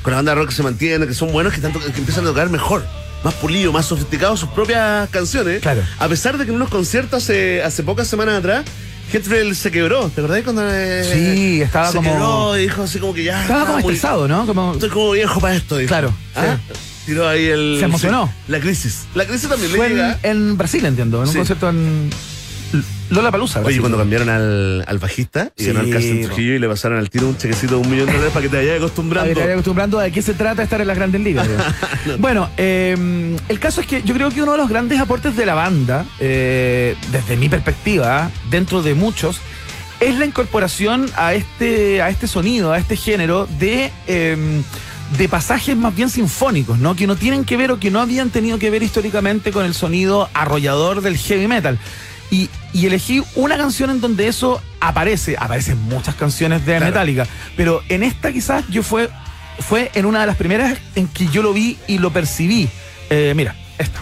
Con 0.03 0.13
las 0.13 0.19
bandas 0.19 0.35
de 0.35 0.41
rock 0.41 0.49
que 0.51 0.55
se 0.57 0.63
mantienen, 0.65 1.07
que 1.09 1.15
son 1.15 1.31
buenos, 1.31 1.53
que, 1.53 1.59
están 1.61 1.73
que 1.73 1.87
empiezan 1.99 2.25
a 2.25 2.29
tocar 2.29 2.49
mejor, 2.51 2.85
más 3.23 3.35
pulido, 3.35 3.73
más 3.73 3.87
sofisticado 3.87 4.37
sus 4.37 4.49
propias 4.49 5.09
canciones. 5.11 5.61
Claro. 5.61 5.83
A 5.99 6.09
pesar 6.09 6.39
de 6.39 6.45
que 6.45 6.51
en 6.51 6.57
unos 6.57 6.71
conciertos 6.71 7.23
hace, 7.23 7.63
hace 7.63 7.83
pocas 7.85 8.07
semanas 8.09 8.39
atrás, 8.39 8.65
Hetfield 9.13 9.55
se 9.55 9.71
quebró, 9.71 10.09
¿te 10.11 10.21
acordás 10.21 10.43
cuando 10.45 10.63
eh, 10.71 11.05
Sí, 11.13 11.63
estaba 11.63 11.89
se 11.91 11.97
como- 11.97 12.11
quebró 12.11 12.53
dijo 12.55 12.83
así 12.83 12.99
como 12.99 13.15
que 13.15 13.25
ya 13.25 13.41
Estaba 13.43 13.61
como 13.67 13.79
muy- 13.81 13.95
estresado, 13.95 14.29
¿no? 14.29 14.47
Como, 14.47 14.73
Estoy 14.75 14.89
como 14.91 15.11
viejo 15.13 15.41
para 15.41 15.55
esto, 15.57 15.77
dijo. 15.77 15.89
Claro, 15.89 16.13
¿Ah? 16.37 16.57
Tiró 17.07 17.27
ahí 17.27 17.47
el. 17.47 17.77
Se 17.79 17.87
emocionó. 17.87 18.27
sí, 18.27 18.53
la 18.53 18.61
crisis. 18.61 19.07
La 19.15 19.25
crisis 19.27 19.49
también 19.49 19.71
fue 19.71 19.89
le 19.89 19.95
en, 19.95 20.01
llega. 20.01 20.19
en 20.25 20.59
Brasil, 20.59 20.85
entiendo, 20.85 21.23
en 21.23 21.29
un 21.29 21.35
concierto 21.35 21.71
en 21.71 22.11
Lola 23.11 23.31
Palusa. 23.31 23.61
Oye, 23.65 23.81
cuando 23.81 23.97
cambiaron 23.97 24.29
al, 24.29 24.85
al 24.87 24.99
bajista 24.99 25.51
y 25.57 25.65
Sí, 25.65 25.69
ganó 25.73 25.81
el 25.81 25.91
Carsten 25.91 26.21
po. 26.21 26.27
Trujillo 26.27 26.55
y 26.55 26.59
le 26.59 26.69
pasaron 26.69 26.99
al 26.99 27.09
tiro 27.09 27.27
un 27.29 27.37
chequecito 27.39 27.77
de 27.77 27.81
un 27.81 27.91
millón 27.91 28.07
de 28.07 28.13
dólares 28.13 28.33
para 28.33 28.43
que 28.43 28.49
te 28.51 28.57
vayas 28.59 28.77
acostumbrando. 28.77 29.43
acostumbrando 29.43 29.99
a 29.99 30.03
de 30.05 30.13
qué 30.13 30.21
se 30.23 30.35
trata 30.35 30.63
estar 30.63 30.81
en 30.81 30.87
las 30.89 30.97
grandes 30.97 31.21
ligas. 31.23 31.49
bueno, 32.19 32.51
eh, 32.59 33.37
el 33.49 33.59
caso 33.61 33.81
es 33.81 33.87
que 33.87 34.03
yo 34.03 34.15
creo 34.15 34.31
que 34.31 34.43
uno 34.43 34.53
de 34.53 34.59
los 34.59 34.69
grandes 34.69 35.01
aportes 35.01 35.37
de 35.37 35.47
la 35.47 35.55
banda, 35.55 36.05
eh, 36.21 36.97
desde 37.11 37.37
mi 37.37 37.49
perspectiva, 37.49 38.31
dentro 38.51 38.83
de 38.83 38.95
muchos, 38.95 39.41
es 40.01 40.17
la 40.19 40.27
incorporación 40.27 41.11
a 41.17 41.35
este, 41.35 42.03
a 42.03 42.11
este 42.11 42.27
sonido, 42.27 42.73
a 42.73 42.79
este 42.79 42.95
género 42.97 43.49
de, 43.59 43.91
eh, 44.07 44.37
de 45.17 45.29
pasajes 45.29 45.77
más 45.77 45.97
bien 45.97 46.11
sinfónicos, 46.11 46.79
¿no? 46.79 46.95
Que 46.95 47.07
no 47.07 47.17
tienen 47.17 47.45
que 47.45 47.57
ver 47.57 47.73
o 47.73 47.81
que 47.81 47.91
no 47.91 48.01
habían 48.01 48.31
tenido 48.31 48.59
que 48.59 48.71
ver 48.71 48.83
históricamente 48.83 49.51
con 49.51 49.65
el 49.65 49.73
sonido 49.75 50.29
arrollador 50.35 51.01
del 51.01 51.17
heavy 51.17 51.49
metal. 51.49 51.79
Y, 52.31 52.51
y 52.75 52.87
elegí 52.87 53.23
una 53.37 53.57
canción 53.57 53.91
en 53.91 54.01
donde 54.01 54.29
eso 54.29 54.61
aparece. 54.81 55.37
Aparecen 55.39 55.79
muchas 55.83 56.15
canciones 56.15 56.61
de 56.67 56.73
Claro. 56.77 56.87
Metallica, 56.87 57.27
pero 57.57 57.83
en 57.89 58.03
esta 58.03 58.33
quizás 58.33 58.65
yo 58.69 58.83
fue, 58.83 59.09
fue 59.61 59.91
en 59.95 60.05
una 60.07 60.21
de 60.21 60.27
las 60.27 60.37
primeras 60.37 60.79
en 60.95 61.09
que 61.09 61.27
yo 61.29 61.43
lo 61.43 61.53
vi 61.53 61.79
y 61.87 61.99
lo 61.99 62.13
percibí. 62.13 62.69
Eh, 63.11 63.33
mira, 63.35 63.55
esta. 63.79 64.01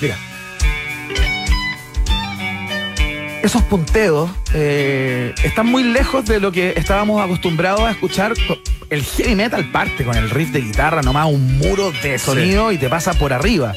Mira. 0.00 0.16
Esos 3.42 3.62
punteos 3.62 4.30
eh, 4.52 5.34
están 5.42 5.66
muy 5.66 5.82
lejos 5.82 6.26
de 6.26 6.40
lo 6.40 6.52
que 6.52 6.74
estábamos 6.76 7.22
acostumbrados 7.22 7.80
a 7.80 7.90
escuchar. 7.90 8.34
El 8.90 9.02
heavy 9.02 9.34
metal 9.34 9.70
parte 9.70 10.04
con 10.04 10.14
el 10.16 10.28
riff 10.30 10.50
de 10.50 10.60
guitarra, 10.60 11.00
nomás 11.00 11.26
un 11.26 11.58
muro 11.58 11.90
de 12.02 12.18
sonido 12.18 12.70
y 12.72 12.76
te 12.78 12.88
pasa 12.88 13.14
por 13.14 13.32
arriba. 13.32 13.74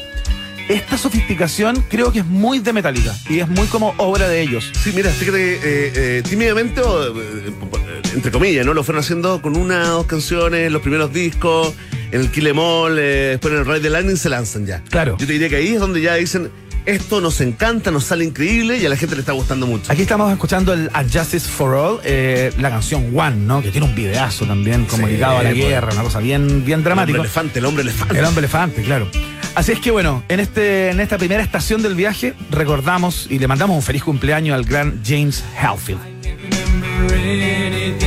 Esta 0.68 0.96
sofisticación 0.96 1.84
creo 1.90 2.10
que 2.10 2.20
es 2.20 2.24
muy 2.26 2.58
de 2.58 2.72
Metallica 2.72 3.14
y 3.28 3.40
es 3.40 3.48
muy 3.48 3.66
como 3.66 3.94
obra 3.98 4.28
de 4.28 4.40
ellos. 4.40 4.70
Sí, 4.82 4.92
mira, 4.94 5.10
fíjate, 5.10 5.54
eh, 5.56 5.58
eh, 5.64 6.22
tímidamente, 6.28 6.80
o, 6.80 7.06
eh, 7.20 7.52
entre 8.14 8.30
comillas, 8.30 8.64
¿no? 8.64 8.72
Lo 8.72 8.82
fueron 8.82 9.00
haciendo 9.02 9.42
con 9.42 9.56
una 9.56 9.90
o 9.92 9.98
dos 9.98 10.06
canciones, 10.06 10.72
los 10.72 10.80
primeros 10.80 11.12
discos, 11.12 11.74
en 12.12 12.20
el 12.22 12.30
Kill 12.30 12.46
Em 12.46 12.58
All, 12.58 12.96
después 12.96 13.52
en 13.52 13.60
el 13.60 13.66
Ride 13.66 13.80
the 13.80 13.90
Lightning 13.90 14.16
se 14.16 14.30
lanzan 14.30 14.64
ya. 14.66 14.82
Claro. 14.88 15.16
Yo 15.18 15.26
te 15.26 15.32
diría 15.34 15.50
que 15.50 15.56
ahí 15.56 15.68
es 15.74 15.80
donde 15.80 16.00
ya 16.00 16.14
dicen, 16.14 16.50
esto 16.86 17.20
nos 17.20 17.40
encanta, 17.42 17.90
nos 17.90 18.04
sale 18.04 18.24
increíble 18.24 18.78
y 18.78 18.86
a 18.86 18.88
la 18.88 18.96
gente 18.96 19.16
le 19.16 19.20
está 19.20 19.32
gustando 19.32 19.66
mucho. 19.66 19.92
Aquí 19.92 20.02
estamos 20.02 20.32
escuchando 20.32 20.72
el 20.72 20.88
A 20.94 21.02
Justice 21.02 21.40
for 21.48 21.74
All, 21.74 22.00
eh, 22.04 22.52
la 22.58 22.70
canción 22.70 23.10
One, 23.18 23.36
¿no? 23.36 23.60
Que 23.62 23.70
tiene 23.70 23.86
un 23.86 23.94
videazo 23.94 24.46
también, 24.46 24.86
como 24.86 25.04
Sí, 25.06 25.12
dedicado 25.12 25.38
a 25.38 25.42
la 25.42 25.52
guerra, 25.52 25.92
una 25.92 26.02
cosa 26.04 26.20
bien, 26.20 26.64
bien 26.64 26.78
El 26.78 26.84
dramática. 26.84 27.18
hombre 27.18 27.26
elefante, 27.28 27.58
el 27.58 27.64
hombre 27.66 27.82
elefante. 27.82 28.18
El 28.18 28.24
hombre 28.24 28.38
elefante, 28.40 28.82
claro. 28.82 29.08
Así 29.54 29.70
es 29.70 29.78
que 29.78 29.92
bueno, 29.92 30.24
en, 30.28 30.40
este, 30.40 30.90
en 30.90 30.98
esta 30.98 31.16
primera 31.16 31.42
estación 31.42 31.80
del 31.80 31.94
viaje 31.94 32.34
recordamos 32.50 33.28
y 33.30 33.38
le 33.38 33.46
mandamos 33.46 33.76
un 33.76 33.82
feliz 33.82 34.02
cumpleaños 34.02 34.54
al 34.54 34.64
gran 34.64 35.00
James 35.04 35.44
Hetfield. 35.56 36.00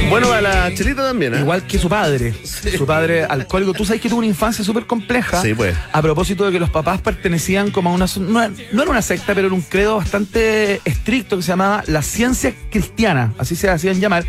Bueno, 0.10 0.32
a 0.32 0.42
la 0.42 0.74
chelita 0.74 1.04
también, 1.04 1.36
¿eh? 1.36 1.40
Igual 1.40 1.64
que 1.64 1.78
su 1.78 1.88
padre, 1.88 2.34
su 2.44 2.86
padre 2.86 3.24
alcohólico. 3.24 3.74
Tú 3.74 3.86
sabes 3.86 4.02
que 4.02 4.10
tuvo 4.10 4.20
una 4.20 4.28
infancia 4.28 4.64
súper 4.64 4.86
compleja. 4.86 5.42
Sí, 5.42 5.54
pues. 5.54 5.76
A 5.92 6.02
propósito 6.02 6.46
de 6.46 6.52
que 6.52 6.60
los 6.60 6.70
papás 6.70 7.02
pertenecían 7.02 7.72
como 7.72 7.90
a 7.90 7.94
una... 7.94 8.06
No, 8.20 8.50
no 8.72 8.82
era 8.82 8.92
una 8.92 9.02
secta, 9.02 9.34
pero 9.34 9.48
era 9.48 9.56
un 9.56 9.62
credo 9.62 9.98
bastante 9.98 10.82
estricto 10.86 11.38
que 11.38 11.44
se 11.44 11.50
llamaba 11.50 11.84
la 11.88 12.02
ciencia 12.02 12.54
cristiana, 12.70 13.34
así 13.38 13.56
se 13.56 13.70
hacían 13.70 14.00
llamar. 14.00 14.26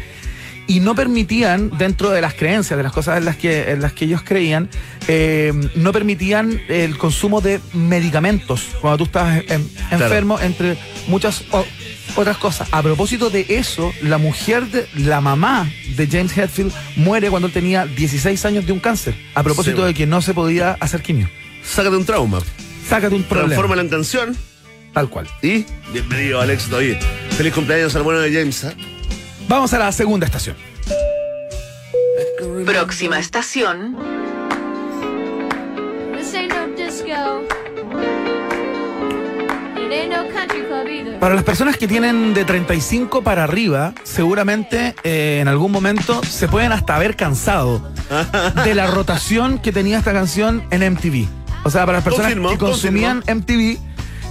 Y 0.69 0.81
no 0.81 0.95
permitían, 0.95 1.71
dentro 1.79 2.11
de 2.11 2.21
las 2.21 2.35
creencias, 2.35 2.77
de 2.77 2.83
las 2.83 2.93
cosas 2.93 3.17
en 3.19 3.25
las 3.25 3.37
que, 3.37 3.71
en 3.73 3.81
las 3.81 3.95
que 3.95 4.05
ellos 4.05 4.21
creían, 4.23 4.69
eh, 5.09 5.53
no 5.75 5.93
permitían 5.93 6.61
el 6.69 6.97
consumo 6.99 7.41
de 7.41 7.59
medicamentos 7.73 8.67
cuando 8.81 8.99
tú 8.99 9.05
estabas 9.05 9.43
en- 9.49 9.67
enfermo, 9.91 10.39
entre 10.39 10.77
muchas 11.07 11.43
o- 11.53 11.65
otras 12.17 12.37
cosas. 12.37 12.69
A 12.71 12.83
propósito 12.83 13.31
de 13.31 13.47
eso, 13.49 13.93
la 14.03 14.19
mujer, 14.19 14.67
de, 14.67 14.87
la 14.95 15.23
mamá 15.23 15.71
de 15.97 16.07
James 16.07 16.37
Hetfield 16.37 16.71
muere 16.97 17.31
cuando 17.31 17.49
él 17.49 17.55
tenía 17.55 17.87
16 17.87 18.45
años 18.45 18.67
de 18.67 18.73
un 18.73 18.79
cáncer. 18.81 19.15
A 19.35 19.43
propósito 19.43 19.71
Sí, 19.71 19.81
bueno. 19.81 19.87
de 19.89 19.95
que 19.95 20.07
no 20.07 20.21
se 20.21 20.35
podía 20.35 20.73
hacer 20.81 21.01
quimio. 21.01 21.31
Sácate 21.65 21.97
un 21.97 22.05
trauma. 22.05 22.41
Sácate 22.87 23.15
un 23.15 23.23
problema. 23.23 23.49
Transfórmala 23.49 23.81
en 23.83 23.89
canción 23.89 24.37
Tal 24.93 25.09
cual. 25.09 25.27
y 25.43 25.65
bienvenido 25.95 26.41
al 26.43 26.51
éxito. 26.51 26.77
Oye, 26.77 26.99
feliz 27.39 27.55
cumpleaños 27.55 27.97
al 27.97 28.03
bueno 28.03 28.21
de 28.21 28.33
James. 28.33 28.65
¿eh? 28.65 28.75
Vamos 29.49 29.73
a 29.73 29.79
la 29.79 29.91
segunda 29.93 30.27
estación. 30.27 30.57
Próxima 32.67 33.19
estación. 33.19 33.97
Para 41.19 41.35
las 41.35 41.45
personas 41.45 41.77
que 41.77 41.89
tienen 41.89 42.35
de 42.35 42.45
35 42.45 43.23
para 43.23 43.45
arriba, 43.45 43.95
seguramente 44.05 44.95
eh, 45.03 45.39
en 45.41 45.49
algún 45.49 45.73
momento 45.73 46.23
se 46.25 46.47
pueden 46.47 46.71
hasta 46.73 46.95
haber 46.95 47.17
cansado 47.17 47.91
de 48.65 48.75
la 48.75 48.87
rotación 48.87 49.59
que 49.59 49.73
tenía 49.73 49.99
esta 49.99 50.13
canción 50.13 50.63
en 50.71 50.93
MTV. 50.93 51.27
O 51.65 51.71
sea, 51.71 51.87
para 51.87 51.99
las 51.99 52.05
personas 52.05 52.33
Confirmo, 52.33 52.51
que 52.51 52.59
consumían 52.59 53.25
MTV, 53.27 53.79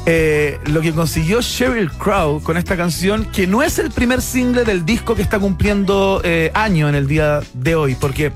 eh, 0.10 0.58
lo 0.68 0.80
que 0.80 0.94
consiguió 0.94 1.42
Sheryl 1.42 1.92
Crow 1.92 2.42
con 2.42 2.56
esta 2.56 2.78
canción, 2.78 3.26
que 3.26 3.46
no 3.46 3.62
es 3.62 3.78
el 3.78 3.92
primer 3.92 4.22
single 4.22 4.64
del 4.64 4.86
disco 4.86 5.16
que 5.16 5.22
está 5.22 5.38
cumpliendo 5.38 6.22
eh, 6.24 6.50
año 6.54 6.88
en 6.88 6.96
el 6.96 7.08
día 7.08 7.42
de 7.54 7.76
hoy, 7.76 7.94
porque 7.96 8.32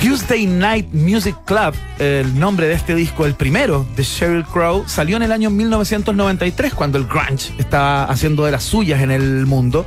Tuesday 0.00 0.46
Night 0.46 0.88
Music 0.94 1.36
Club, 1.44 1.74
el 1.98 2.38
nombre 2.38 2.66
de 2.66 2.72
este 2.72 2.94
disco, 2.94 3.26
el 3.26 3.34
primero 3.34 3.86
de 3.94 4.04
Sheryl 4.04 4.46
Crow, 4.46 4.84
salió 4.86 5.18
en 5.18 5.24
el 5.24 5.32
año 5.32 5.50
1993, 5.50 6.72
cuando 6.72 6.96
el 6.96 7.04
grunge 7.04 7.52
estaba 7.58 8.04
haciendo 8.04 8.46
de 8.46 8.52
las 8.52 8.62
suyas 8.62 9.02
en 9.02 9.10
el 9.10 9.44
mundo. 9.44 9.84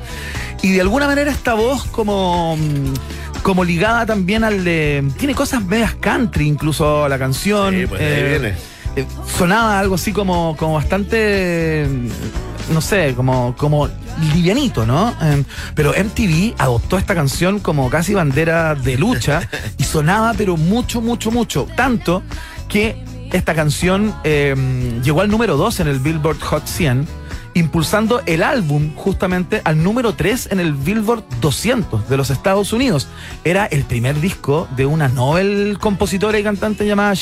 Y 0.61 0.73
de 0.73 0.81
alguna 0.81 1.07
manera 1.07 1.31
esta 1.31 1.55
voz 1.55 1.85
como, 1.85 2.55
mm, 2.55 3.41
como 3.41 3.63
ligada 3.63 4.05
también 4.05 4.43
al 4.43 4.63
de... 4.63 5.03
Tiene 5.17 5.33
cosas 5.33 5.65
medias 5.65 5.95
country 5.95 6.47
incluso 6.47 7.09
la 7.09 7.17
canción. 7.17 7.73
Sí, 7.73 7.87
pues, 7.87 7.99
de 7.99 8.15
ahí 8.15 8.29
viene. 8.29 8.76
Eh, 8.97 9.05
sonaba 9.37 9.77
algo 9.77 9.93
así 9.93 10.11
como, 10.11 10.57
como 10.57 10.73
bastante, 10.73 11.87
mm, 11.87 12.73
no 12.73 12.81
sé, 12.81 13.13
como, 13.15 13.55
como 13.55 13.87
livianito, 14.33 14.87
¿no? 14.87 15.13
Eh, 15.21 15.43
pero 15.75 15.91
MTV 15.91 16.55
adoptó 16.57 16.97
esta 16.97 17.13
canción 17.13 17.59
como 17.59 17.91
casi 17.91 18.15
bandera 18.15 18.73
de 18.73 18.97
lucha 18.97 19.47
y 19.77 19.83
sonaba 19.83 20.33
pero 20.35 20.57
mucho, 20.57 20.99
mucho, 20.99 21.29
mucho. 21.29 21.67
Tanto 21.75 22.23
que 22.67 23.03
esta 23.31 23.53
canción 23.53 24.15
eh, 24.23 24.55
llegó 25.03 25.21
al 25.21 25.29
número 25.29 25.57
2 25.57 25.81
en 25.81 25.87
el 25.89 25.99
Billboard 25.99 26.39
Hot 26.39 26.65
100 26.65 27.07
impulsando 27.53 28.21
el 28.25 28.41
álbum 28.41 28.93
justamente 28.95 29.61
al 29.63 29.83
número 29.83 30.13
3 30.13 30.49
en 30.51 30.59
el 30.59 30.73
Billboard 30.73 31.23
200 31.41 32.09
de 32.09 32.17
los 32.17 32.31
Estados 32.31 32.73
Unidos. 32.73 33.07
Era 33.43 33.65
el 33.65 33.83
primer 33.83 34.19
disco 34.19 34.67
de 34.75 34.87
una 34.87 35.07
novel 35.07 35.77
compositora 35.79 36.39
y 36.39 36.43
cantante 36.43 36.85
llamada 36.85 37.13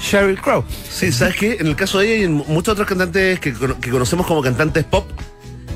Sheryl 0.00 0.40
Crow. 0.40 0.64
Sí, 0.90 1.12
¿sabes 1.12 1.36
qué? 1.36 1.56
En 1.60 1.66
el 1.66 1.76
caso 1.76 1.98
de 1.98 2.06
ella 2.06 2.22
y 2.22 2.24
en 2.24 2.32
muchos 2.34 2.72
otros 2.72 2.86
cantantes 2.86 3.40
que, 3.40 3.52
que 3.52 3.90
conocemos 3.90 4.26
como 4.26 4.42
cantantes 4.42 4.84
pop, 4.84 5.08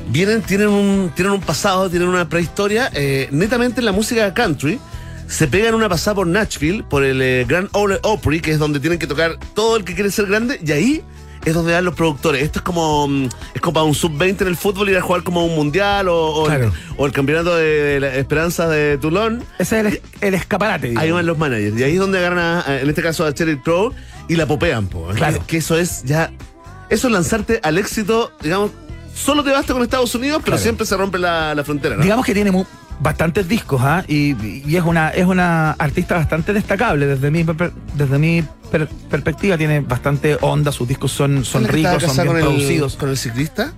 vienen, 0.09 0.43
tienen 0.43 0.69
un, 0.69 1.13
tienen 1.15 1.33
un 1.33 1.41
pasado, 1.41 1.89
tienen 1.89 2.09
una 2.09 2.29
prehistoria, 2.29 2.91
eh, 2.95 3.29
netamente 3.31 3.81
en 3.81 3.87
la 3.87 3.93
música 3.93 4.33
country. 4.35 4.79
Se 5.27 5.47
pegan 5.47 5.75
una 5.75 5.89
pasada 5.89 6.17
por 6.17 6.27
Nashville, 6.27 6.83
por 6.83 7.05
el 7.05 7.23
eh, 7.23 7.45
Grand 7.47 7.69
Ole 7.73 8.01
Opry, 8.03 8.41
que 8.41 8.51
es 8.51 8.59
donde 8.59 8.81
tienen 8.81 8.99
que 8.99 9.07
tocar 9.07 9.39
todo 9.55 9.77
el 9.77 9.85
que 9.85 9.95
quiere 9.95 10.11
ser 10.11 10.27
grande, 10.27 10.61
y 10.65 10.73
ahí 10.73 11.05
es 11.45 11.55
donde 11.55 11.73
dan 11.73 11.85
los 11.85 11.95
productores. 11.95 12.43
Esto 12.43 12.59
es 12.59 12.63
como, 12.63 13.09
mm, 13.09 13.29
es 13.55 13.61
como 13.61 13.73
para 13.75 13.85
un 13.85 13.95
sub-20 13.95 14.43
en 14.43 14.49
el 14.49 14.57
fútbol 14.57 14.89
ir 14.91 14.97
a 14.97 15.01
jugar 15.03 15.23
como 15.23 15.45
un 15.45 15.55
mundial 15.55 16.09
o, 16.09 16.17
o 16.17 16.43
el, 16.51 16.57
Claro. 16.59 16.73
o 16.97 17.07
el 17.07 17.13
campeonato 17.13 17.55
de 17.57 17.99
la 18.01 18.15
Esperanza 18.17 18.69
de 18.69 18.99
Toulon. 18.99 19.43
Ese 19.59 19.81
es 19.81 19.87
el, 19.87 20.03
el 20.21 20.35
escaparate. 20.35 20.89
Ahí 20.89 20.93
digamos. 20.93 21.15
van 21.15 21.27
los 21.27 21.39
managers. 21.39 21.79
Y 21.79 21.83
ahí 21.85 21.93
es 21.95 21.99
donde 21.99 22.19
agarran, 22.19 22.63
a- 22.67 22.81
en 22.81 22.89
este 22.89 23.03
caso, 23.03 23.25
a 23.25 23.33
Cheryl 23.35 23.61
Crow 23.63 23.93
y 24.29 24.37
la 24.37 24.47
popean, 24.47 24.87
po. 24.89 25.09
Claro. 25.15 25.41
Que, 25.41 25.47
que 25.47 25.57
eso 25.59 25.79
es 25.79 26.03
ya. 26.05 26.31
Eso 26.89 27.07
es 27.07 27.13
lanzarte 27.13 27.61
al 27.63 27.79
éxito, 27.79 28.33
digamos. 28.43 28.71
Solo 29.15 29.43
te 29.45 29.51
basta 29.51 29.73
con 29.73 29.83
Estados 29.83 30.15
Unidos, 30.15 30.39
pero 30.45 30.53
Claro. 30.57 30.63
siempre 30.63 30.87
se 30.87 30.97
rompe 30.97 31.19
la, 31.19 31.55
la 31.55 31.65
frontera, 31.65 31.97
¿no? 31.97 32.03
Digamos 32.03 32.25
que 32.25 32.33
tiene 32.35 32.51
mu- 32.51 32.65
bastantes 33.01 33.49
discos, 33.49 33.81
¿ah? 33.83 34.05
Y, 34.07 34.35
y 34.69 34.77
es 34.77 34.85
una 34.85 35.09
es 35.11 35.27
una 35.27 35.73
artista 35.73 36.15
bastante 36.17 36.53
destacable 36.53 37.07
desde 37.07 37.31
mi 37.31 37.45
desde 37.95 38.19
mi 38.19 38.45
per- 38.71 38.89
perspectiva 39.09 39.57
tiene 39.59 39.81
bastante 39.81 40.37
onda, 40.41 40.71
sus 40.73 40.87
discos 40.87 41.11
son 41.13 41.45
son 41.45 41.63
¿Es 41.65 41.69
la 41.69 41.73
que 41.73 41.79
estaba 41.79 41.99
ricos, 41.99 42.15
son 42.15 42.25
bien 42.25 42.27
con 42.29 42.37
el- 42.37 42.43
producidos. 42.45 42.97
¿Con 42.97 43.09
el 43.11 43.17
ciclista? 43.17 43.73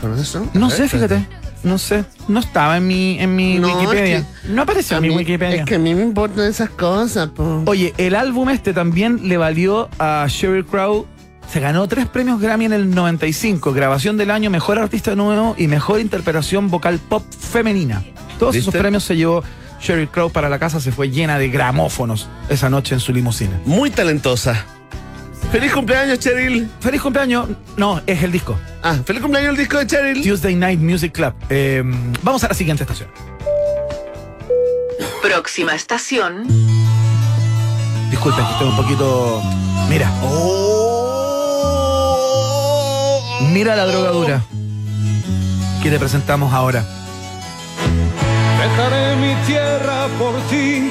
¿Con, 0.00 0.18
eso? 0.18 0.46
No 0.54 0.70
sé, 0.70 0.88
fíjate. 0.88 1.26
No 1.64 1.78
sé, 1.78 2.04
no 2.28 2.38
estaba 2.40 2.76
en 2.76 2.86
mi 2.86 3.18
en 3.18 3.34
mi 3.34 3.58
No, 3.58 3.74
Wikipedia. 3.76 4.18
es 4.18 4.24
no 4.50 4.62
apareció 4.62 4.98
en 4.98 5.02
mi 5.02 5.08
mí- 5.08 5.16
Wikipedia. 5.16 5.56
Es 5.62 5.64
que 5.64 5.74
a 5.74 5.78
mí 5.78 5.94
me 5.94 6.02
importan 6.02 6.44
esas 6.46 6.70
cosas, 6.70 7.28
po. 7.30 7.62
Oye, 7.66 7.92
el 7.98 8.14
álbum 8.14 8.50
este 8.50 8.72
también 8.72 9.28
le 9.28 9.36
valió 9.36 9.88
a 9.98 10.26
Sheryl 10.28 10.64
Crow. 10.64 11.06
Se 11.52 11.58
ganó 11.60 11.86
tres 11.88 12.06
premios 12.06 12.40
Grammy 12.40 12.64
en 12.66 12.72
el 12.72 12.90
95, 12.94 13.72
grabación 13.72 14.16
del 14.16 14.30
año, 14.32 14.50
mejor 14.50 14.78
artista 14.78 15.14
nuevo 15.16 15.54
y 15.58 15.66
mejor 15.68 16.00
interpretación 16.00 16.70
vocal 16.70 16.98
pop 16.98 17.22
femenina. 17.52 18.02
Todos 18.38 18.54
esos 18.56 18.74
premios 18.74 19.04
se 19.04 19.16
llevó 19.16 19.42
Sheryl 19.80 20.08
Crow 20.08 20.30
para 20.30 20.48
la 20.48 20.58
casa, 20.58 20.80
se 20.80 20.92
fue 20.92 21.10
llena 21.10 21.38
de 21.38 21.48
gramófonos 21.48 22.28
esa 22.48 22.70
noche 22.70 22.94
en 22.94 23.00
su 23.00 23.12
limusina. 23.12 23.60
Muy 23.64 23.90
talentosa. 23.90 24.64
¡Feliz 25.52 25.72
cumpleaños, 25.72 26.18
Cheryl! 26.18 26.68
Feliz 26.80 27.00
cumpleaños. 27.00 27.48
No, 27.76 28.02
es 28.06 28.22
el 28.22 28.32
disco. 28.32 28.58
Ah, 28.82 28.96
feliz 29.04 29.22
cumpleaños 29.22 29.50
el 29.50 29.56
disco 29.56 29.78
de 29.78 29.86
Cheryl. 29.86 30.22
Tuesday 30.22 30.54
Night 30.54 30.80
Music 30.80 31.12
Club. 31.12 31.34
Eh, 31.48 31.82
vamos 32.22 32.42
a 32.44 32.48
la 32.48 32.54
siguiente 32.54 32.82
estación. 32.82 33.08
Próxima 35.22 35.74
estación. 35.74 36.46
Disculpen 38.10 38.44
que 38.44 38.52
estoy 38.52 38.68
un 38.68 38.76
poquito. 38.76 39.42
Mira. 39.88 40.10
Mira 43.52 43.76
la 43.76 43.86
drogadura 43.86 44.42
que 45.82 45.90
te 45.90 45.98
presentamos 45.98 46.52
ahora. 46.52 46.84
Dejaré 48.58 49.16
mi 49.16 49.34
tierra 49.46 50.06
por 50.18 50.34
ti, 50.48 50.90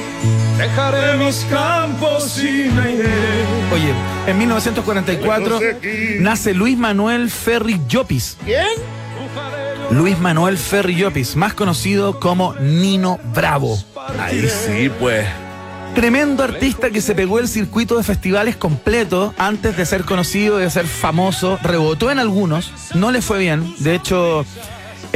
dejaré 0.56 1.16
mis 1.18 1.44
campos 1.50 2.38
y 2.38 2.70
me 2.70 2.92
iré. 2.92 3.44
Oye, 3.72 3.92
en 4.26 4.38
1944 4.38 5.60
nace 6.20 6.54
Luis 6.54 6.78
Manuel 6.78 7.30
Ferri 7.30 7.80
Llopis. 7.88 8.36
¿Quién? 8.44 8.66
Luis 9.90 10.18
Manuel 10.18 10.58
Ferri 10.58 10.96
Llopis, 10.96 11.36
más 11.36 11.54
conocido 11.54 12.18
como 12.18 12.54
Nino 12.54 13.18
Bravo. 13.34 13.78
Ahí 14.18 14.48
sí, 14.48 14.90
pues. 14.98 15.26
Tremendo 15.94 16.44
artista 16.44 16.90
que 16.90 17.00
se 17.00 17.14
pegó 17.14 17.38
el 17.38 17.48
circuito 17.48 17.96
de 17.96 18.02
festivales 18.02 18.56
completo 18.56 19.32
antes 19.38 19.76
de 19.76 19.86
ser 19.86 20.04
conocido, 20.04 20.58
de 20.58 20.68
ser 20.70 20.86
famoso. 20.86 21.58
Rebotó 21.62 22.10
en 22.10 22.18
algunos, 22.18 22.70
no 22.94 23.10
le 23.10 23.22
fue 23.22 23.38
bien. 23.38 23.74
De 23.78 23.94
hecho, 23.94 24.44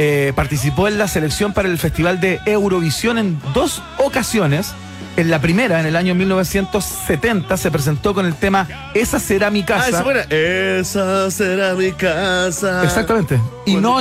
eh, 0.03 0.33
participó 0.35 0.87
en 0.87 0.97
la 0.97 1.07
selección 1.07 1.53
para 1.53 1.67
el 1.67 1.77
Festival 1.77 2.19
de 2.19 2.39
Eurovisión 2.47 3.19
en 3.19 3.39
dos 3.53 3.83
ocasiones. 3.97 4.73
En 5.17 5.29
la 5.29 5.39
primera, 5.41 5.79
en 5.81 5.85
el 5.85 5.97
año 5.97 6.15
1970, 6.15 7.57
se 7.57 7.69
presentó 7.69 8.13
con 8.13 8.25
el 8.25 8.33
tema 8.33 8.65
Esa 8.95 9.19
será 9.19 9.49
mi 9.51 9.61
Ah, 9.61 9.65
casa. 9.65 9.89
esa 9.89 10.03
buena. 10.03 10.21
Esa 10.29 11.29
será 11.29 11.75
mi 11.75 11.91
casa. 11.91 12.83
Exactamente. 12.83 13.39
Y 13.65 13.75
no, 13.75 13.97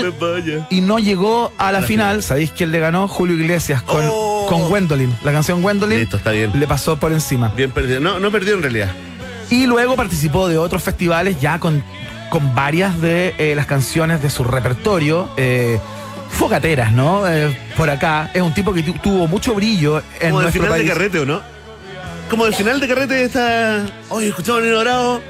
y 0.70 0.81
no 0.81 0.98
llegó 1.01 1.52
a 1.59 1.72
la, 1.72 1.81
la 1.81 1.86
final. 1.86 2.22
¿Sabéis 2.22 2.52
quién 2.52 2.70
le 2.70 2.78
ganó? 2.78 3.09
Julio 3.09 3.35
Iglesias 3.36 3.82
con, 3.82 4.05
Oh. 4.09 4.47
con 4.48 4.68
Gwendolyn. 4.68 5.12
La 5.24 5.32
canción 5.32 5.60
Gwendolyn 5.62 5.98
Listo, 5.98 6.16
está 6.16 6.31
bien. 6.31 6.52
le 6.59 6.66
pasó 6.66 6.97
por 6.97 7.12
encima. 7.12 7.48
Bien 7.56 7.72
perdido. 7.72 8.01
No, 8.01 8.20
no 8.20 8.31
perdió 8.31 8.55
en 8.55 8.62
realidad. 8.62 8.90
Y 9.51 9.66
luego 9.66 9.97
participó 9.97 10.48
de 10.48 10.56
otros 10.59 10.81
festivales 10.82 11.40
ya 11.40 11.59
con, 11.59 11.82
con 12.31 12.55
varias 12.55 12.98
de 13.01 13.35
eh, 13.39 13.55
las 13.55 13.66
canciones 13.66 14.23
de 14.23 14.31
su 14.31 14.44
repertorio. 14.44 15.28
eh, 15.36 15.78
fogateras, 16.31 16.93
¿no? 16.93 17.27
Eh, 17.28 17.55
por 17.77 17.90
acá. 17.90 18.31
Es 18.32 18.40
un 18.40 18.55
tipo 18.55 18.73
que 18.73 18.85
tu- 18.85 18.93
tuvo 18.94 19.27
mucho 19.27 19.52
brillo 19.52 19.98
en 20.20 20.31
Como 20.31 20.43
nuestro 20.43 20.62
final 20.62 20.69
país. 20.78 20.86
de 20.86 20.93
carrete, 20.94 21.19
¿o 21.19 21.27
no? 21.27 21.43
Como 22.31 22.44
del 22.44 22.55
final 22.55 22.78
de 22.78 22.86
carrete 22.86 23.24
está. 23.24 23.85
Oye, 24.11 24.28
escuchamos 24.28 24.62
Nino 24.62 24.78
Bravo. 24.78 25.20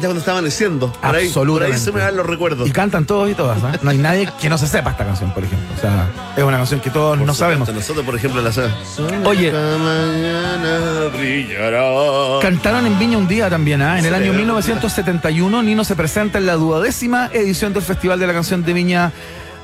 Ya 0.00 0.06
cuando 0.06 0.20
estaba 0.20 0.38
amaneciendo. 0.38 0.90
Por 0.92 1.04
ahí, 1.04 1.10
por 1.10 1.14
ahí 1.14 1.26
Absolutamente. 1.26 1.78
se 1.78 1.92
me 1.92 2.00
dan 2.00 2.16
los 2.16 2.24
recuerdos. 2.24 2.66
Y 2.66 2.72
cantan 2.72 3.04
todos 3.04 3.30
y 3.30 3.34
todas, 3.34 3.58
¿eh? 3.58 3.78
No 3.82 3.90
hay 3.90 3.98
nadie 3.98 4.30
que 4.40 4.48
no 4.48 4.56
se 4.56 4.66
sepa 4.66 4.92
esta 4.92 5.04
canción, 5.04 5.34
por 5.34 5.44
ejemplo. 5.44 5.68
O 5.76 5.80
sea, 5.80 6.08
es 6.36 6.42
una 6.42 6.56
canción 6.56 6.80
que 6.80 6.88
todos 6.88 7.18
Por 7.18 7.26
no 7.26 7.34
sabemos. 7.34 7.68
Nosotros, 7.68 8.06
por 8.06 8.16
ejemplo, 8.16 8.40
la 8.40 8.50
sabemos. 8.50 8.98
Oye. 9.26 9.52
Cantaron 12.40 12.86
en 12.86 12.98
Viña 12.98 13.18
un 13.18 13.28
día 13.28 13.50
también, 13.50 13.82
¿ah? 13.82 13.98
En 13.98 14.06
el 14.06 14.14
año 14.14 14.32
1971, 14.32 15.62
Nino 15.62 15.84
se 15.84 15.94
presenta 15.94 16.38
en 16.38 16.46
la 16.46 16.54
duodécima 16.54 17.28
edición 17.34 17.74
del 17.74 17.82
Festival 17.82 18.18
de 18.18 18.26
la 18.26 18.32
Canción 18.32 18.64
de 18.64 18.72
Viña 18.72 19.12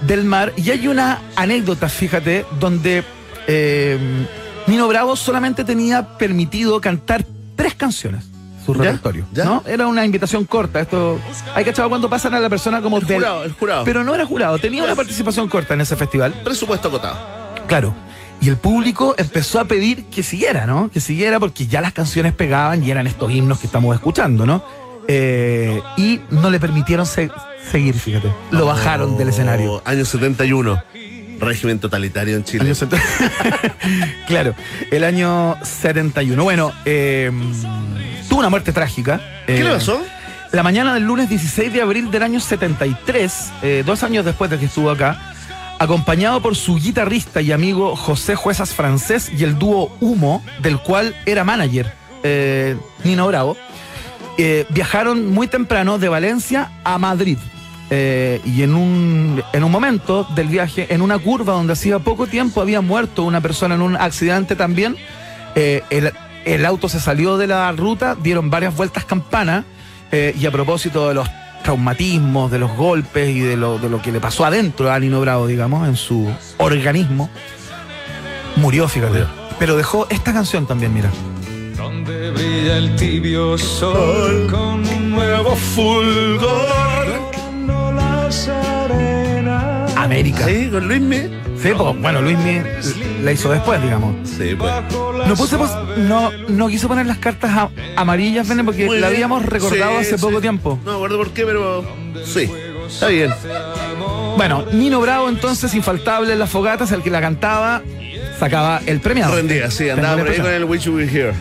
del 0.03 0.25
Mar. 0.25 0.53
Y 0.57 0.71
hay 0.71 0.87
una 0.87 1.21
anécdota, 1.35 1.89
fíjate, 1.89 2.45
donde 2.61 3.05
eh, 3.47 3.99
Nino 4.67 4.87
Bravo 4.89 5.17
solamente 5.17 5.65
tenía 5.65 6.19
permitido 6.19 6.79
cantar 6.81 7.25
tres 7.57 7.75
canciones. 7.75 8.25
Su 8.67 8.75
¿Ya? 8.75 8.83
repertorio. 8.83 9.25
¿Ya? 9.33 9.45
¿no? 9.45 9.63
Era 9.67 9.87
una 9.87 10.05
invitación 10.05 10.45
corta. 10.45 10.81
Esto. 10.81 11.19
Hay 11.55 11.65
cachado 11.65 11.89
cuando 11.89 12.11
pasan 12.11 12.35
a 12.35 12.41
la 12.41 12.49
persona 12.51 12.83
como 12.83 12.99
El 12.99 13.07
del- 13.07 13.17
jurado, 13.19 13.45
el 13.45 13.53
jurado. 13.53 13.85
Pero 13.85 14.05
no 14.05 14.15
era 14.15 14.27
jurado, 14.27 14.59
tenía 14.59 14.83
una 14.83 14.95
participación 14.95 15.49
corta 15.49 15.75
en 15.75 15.81
ese 15.83 15.97
festival. 15.97 16.35
Presupuesto 16.45 16.89
acotado. 16.89 17.17
Claro. 17.67 17.95
Y 18.41 18.49
el 18.51 18.57
público 18.59 19.15
empezó 19.17 19.61
a 19.61 19.65
pedir 19.65 20.05
que 20.07 20.23
siguiera, 20.23 20.67
¿no? 20.67 20.91
Que 20.91 21.01
siguiera 21.01 21.41
porque 21.41 21.67
ya 21.67 21.81
las 21.81 21.93
canciones 21.95 22.35
pegaban 22.35 22.85
y 22.85 22.91
eran 22.91 23.07
estos 23.07 23.31
himnos 23.33 23.59
que 23.61 23.67
estamos 23.67 23.95
escuchando, 23.95 24.45
¿no? 24.45 24.63
Eh, 25.09 25.81
y 25.97 26.21
no 26.31 26.51
le 26.51 26.61
permitieron 26.61 27.07
se- 27.07 27.31
seguir, 27.71 27.95
fíjate. 27.95 28.31
Lo 28.51 28.67
bajaron 28.67 29.17
del 29.17 29.29
escenario. 29.31 29.75
Oh, 29.75 29.83
Año 29.85 30.05
71. 30.05 30.83
Régimen 31.39 31.79
totalitario 31.79 32.35
en 32.37 32.45
Chile. 32.45 32.65
Año 32.65 32.75
claro, 34.27 34.55
el 34.91 35.05
año 35.05 35.57
71. 35.63 36.43
Bueno, 36.43 36.73
eh, 36.85 37.31
tuvo 38.37 38.41
una 38.41 38.51
muerte 38.51 38.71
trágica. 38.71 39.19
¿Qué 39.47 39.61
Eh, 39.61 39.65
le 39.65 39.71
pasó? 39.71 39.99
La 40.53 40.63
mañana 40.63 40.93
del 40.93 41.05
lunes 41.05 41.31
16 41.31 41.73
de 41.73 41.81
abril 41.81 42.11
del 42.11 42.23
año 42.23 42.39
73, 42.39 43.53
eh, 43.63 43.83
dos 43.87 44.03
años 44.03 44.27
después 44.27 44.51
de 44.51 44.59
que 44.59 44.67
estuvo 44.67 44.91
acá, 44.91 45.19
acompañado 45.79 46.43
por 46.43 46.55
su 46.55 46.77
guitarrista 46.77 47.41
y 47.41 47.53
amigo 47.53 47.97
José 47.97 48.35
Juezas 48.35 48.75
Francés 48.75 49.31
y 49.35 49.43
el 49.43 49.59
dúo 49.59 49.91
Humo, 50.01 50.45
del 50.61 50.79
cual 50.79 51.17
era 51.25 51.45
manager 51.45 51.91
eh, 52.25 52.77
Nino 53.05 53.27
Bravo, 53.27 53.57
eh, 54.37 54.67
viajaron 54.69 55.33
muy 55.33 55.49
temprano 55.49 55.97
de 55.97 56.11
Valencia 56.11 56.73
a 56.85 56.99
Madrid. 56.99 57.39
Eh, 57.89 58.43
y 58.45 58.63
en 58.63 58.75
un, 58.75 59.43
en 59.55 59.65
un 59.65 59.73
momento 59.73 60.27
del 60.35 60.49
viaje, 60.49 60.93
en 60.93 61.01
una 61.01 61.19
curva 61.19 61.55
donde 61.55 61.73
hacía 61.73 62.01
poco 62.01 62.27
tiempo 62.27 62.61
había 62.61 62.83
muerto 62.83 63.23
una 63.23 63.41
persona 63.41 63.77
en 63.77 63.81
un 63.81 63.97
accidente 63.97 64.57
también, 64.57 64.95
eh, 65.55 65.83
el, 65.89 66.13
el 66.47 66.65
auto 66.65 66.89
se 66.89 67.01
salió 67.01 67.37
de 67.37 67.49
la 67.49 67.71
ruta, 67.73 68.15
dieron 68.15 68.51
varias 68.51 68.75
vueltas 68.75 69.05
campana, 69.05 69.65
eh, 70.13 70.35
y 70.39 70.47
a 70.47 70.53
propósito 70.53 71.09
de 71.09 71.15
los 71.15 71.29
traumatismos, 71.65 72.51
de 72.53 72.61
los 72.61 72.71
golpes 72.77 73.29
y 73.29 73.41
de 73.41 73.57
lo, 73.57 73.79
de 73.79 73.91
lo 73.91 74.01
que 74.01 74.13
le 74.13 74.21
pasó 74.21 74.45
adentro 74.45 74.91
a 74.91 74.99
Nino 75.01 75.21
Bravo, 75.21 75.49
digamos, 75.49 75.89
en 75.89 75.97
su 75.97 76.33
organismo, 76.59 77.29
murió, 78.55 78.87
fíjate. 78.89 79.25
Pero 79.59 79.77
dejó 79.77 80.07
esta 80.09 80.33
canción 80.33 80.67
también, 80.67 80.95
mira. 80.95 81.11
Donde 81.77 82.31
brilla 82.31 82.77
el 82.77 82.95
tibio 82.95 83.59
sol 83.59 84.47
con 84.49 84.87
un 84.87 85.11
nuevo 85.11 85.57
fulgor. 85.57 87.31
Cuando 87.35 87.93
las 87.93 88.49
arenas 88.49 89.97
América. 89.97 90.47
Sí, 90.47 90.71
con 90.71 90.87
Luismi. 90.87 91.46
Sí, 91.67 91.73
pues, 91.77 92.01
bueno, 92.01 92.23
Luis 92.23 92.39
la 93.23 93.33
hizo 93.33 93.51
después, 93.51 93.83
digamos. 93.83 94.15
Sí, 94.29 94.55
pues. 94.57 94.73
No, 95.27 95.35
puse, 95.35 95.57
pues, 95.57 95.71
no, 95.97 96.31
no 96.49 96.69
quiso 96.69 96.87
poner 96.87 97.07
las 97.07 97.19
cartas 97.19 97.51
a- 97.57 97.71
amarillas, 97.97 98.47
Vene, 98.49 98.63
porque 98.63 98.87
Muy 98.87 98.97
la 98.99 99.09
bien. 99.09 99.15
habíamos 99.25 99.45
recordado 99.45 99.93
Sí, 99.93 100.07
hace 100.07 100.19
sí. 100.19 100.25
poco 100.25 100.41
tiempo. 100.41 100.79
No 100.85 100.91
me 100.93 100.97
acuerdo 100.97 101.19
por 101.19 101.31
qué, 101.31 101.45
pero. 101.45 101.85
Sí. 102.25 102.51
Está 102.89 103.09
bien. 103.09 103.33
Bueno, 104.37 104.65
Nino 104.73 105.01
Bravo, 105.01 105.29
entonces, 105.29 105.75
infaltable 105.75 106.33
en 106.35 106.39
las 106.39 106.51
fogatas, 106.51 106.93
el 106.93 107.03
que 107.03 107.11
la 107.11 107.21
cantaba, 107.21 107.83
sacaba 108.39 108.81
el 108.87 109.01
premio. 109.01 109.27
Rendía, 109.35 109.71
sí, 109.71 109.89
andaba 109.91 110.19
por 110.19 110.31
ahí 110.31 110.37
con 110.39 110.53
el 110.53 110.65
Wish 110.65 110.83
You 110.85 110.95
Were 110.95 111.09
Here. 111.11 111.33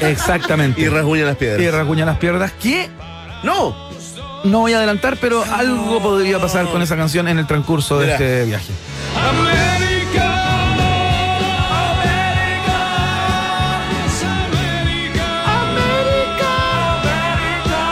Exactamente. 0.00 0.80
Y 0.80 0.88
rasguña 0.88 1.24
las 1.24 1.36
piedras. 1.36 1.60
Y 1.60 1.70
rasguña 1.70 2.06
las 2.06 2.18
piernas. 2.18 2.52
Que 2.52 2.88
¡No! 3.42 3.87
No 4.44 4.60
voy 4.60 4.72
a 4.72 4.78
adelantar, 4.78 5.16
pero 5.20 5.42
algo 5.44 6.00
podría 6.00 6.38
pasar 6.38 6.66
con 6.66 6.80
esa 6.82 6.96
canción 6.96 7.28
en 7.28 7.38
el 7.38 7.46
transcurso 7.46 7.98
de 7.98 8.12
este 8.12 8.44
viaje. 8.44 8.72
América, 9.16 10.64
América. 11.88 12.78
América. 14.64 15.26
América. 17.58 17.82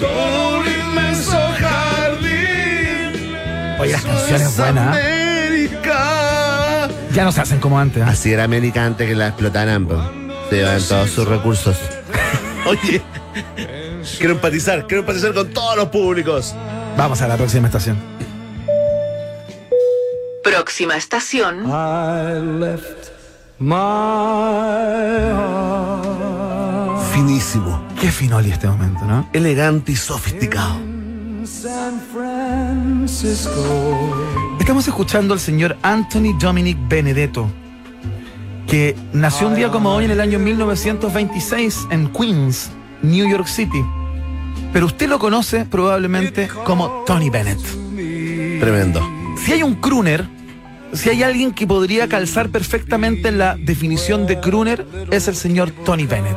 Con 0.00 0.10
un 0.58 0.66
inmenso 0.66 1.38
jardín. 1.60 3.36
Oye, 3.78 3.92
las 3.92 4.02
canciones 4.04 4.56
buenas. 4.56 4.96
¿eh? 4.96 5.46
América. 5.48 6.88
Ya 7.12 7.24
no 7.24 7.32
se 7.32 7.40
hacen 7.40 7.60
como 7.60 7.78
antes. 7.78 8.02
¿eh? 8.02 8.06
Así 8.06 8.32
era 8.32 8.44
América 8.44 8.84
antes 8.84 9.08
que 9.08 9.14
la 9.14 9.28
explotaran. 9.28 9.88
Se 10.48 10.56
llevan 10.56 10.82
todos 10.82 11.10
sus 11.10 11.28
recursos. 11.28 11.76
Oye. 12.66 13.00
Eh, 13.56 13.79
quiero 14.18 14.34
empatizar, 14.34 14.86
quiero 14.86 15.00
empatizar 15.00 15.34
con 15.34 15.50
todos 15.50 15.76
los 15.76 15.88
públicos. 15.88 16.54
Vamos 16.96 17.20
a 17.22 17.28
la 17.28 17.36
próxima 17.36 17.68
estación. 17.68 17.96
Próxima 20.42 20.96
estación. 20.96 21.66
Finísimo, 27.12 27.86
Qué 28.00 28.10
finoli 28.10 28.50
este 28.50 28.66
momento, 28.66 29.04
¿no? 29.04 29.28
elegante 29.32 29.92
y 29.92 29.96
sofisticado. 29.96 30.80
Estamos 34.58 34.88
escuchando 34.88 35.34
al 35.34 35.40
señor 35.40 35.76
Anthony 35.82 36.38
Dominic 36.38 36.78
Benedetto, 36.88 37.50
que 38.66 38.96
nació 39.12 39.48
un 39.48 39.54
día 39.54 39.70
como 39.70 39.92
hoy 39.92 40.04
en 40.06 40.12
el 40.12 40.20
año 40.20 40.38
1926 40.38 41.88
en 41.90 42.12
Queens, 42.12 42.70
New 43.02 43.28
York 43.28 43.46
City. 43.46 43.84
Pero 44.72 44.86
usted 44.86 45.08
lo 45.08 45.18
conoce 45.18 45.64
probablemente 45.64 46.48
como 46.64 47.04
Tony 47.06 47.30
Bennett. 47.30 47.58
Tremendo. 48.60 49.08
Si 49.44 49.52
hay 49.52 49.62
un 49.62 49.74
crooner, 49.76 50.26
si 50.92 51.08
hay 51.10 51.22
alguien 51.22 51.52
que 51.52 51.66
podría 51.66 52.08
calzar 52.08 52.50
perfectamente 52.50 53.28
en 53.28 53.38
la 53.38 53.56
definición 53.56 54.26
de 54.26 54.38
crooner, 54.40 54.86
es 55.10 55.28
el 55.28 55.36
señor 55.36 55.70
Tony 55.84 56.06
Bennett. 56.06 56.36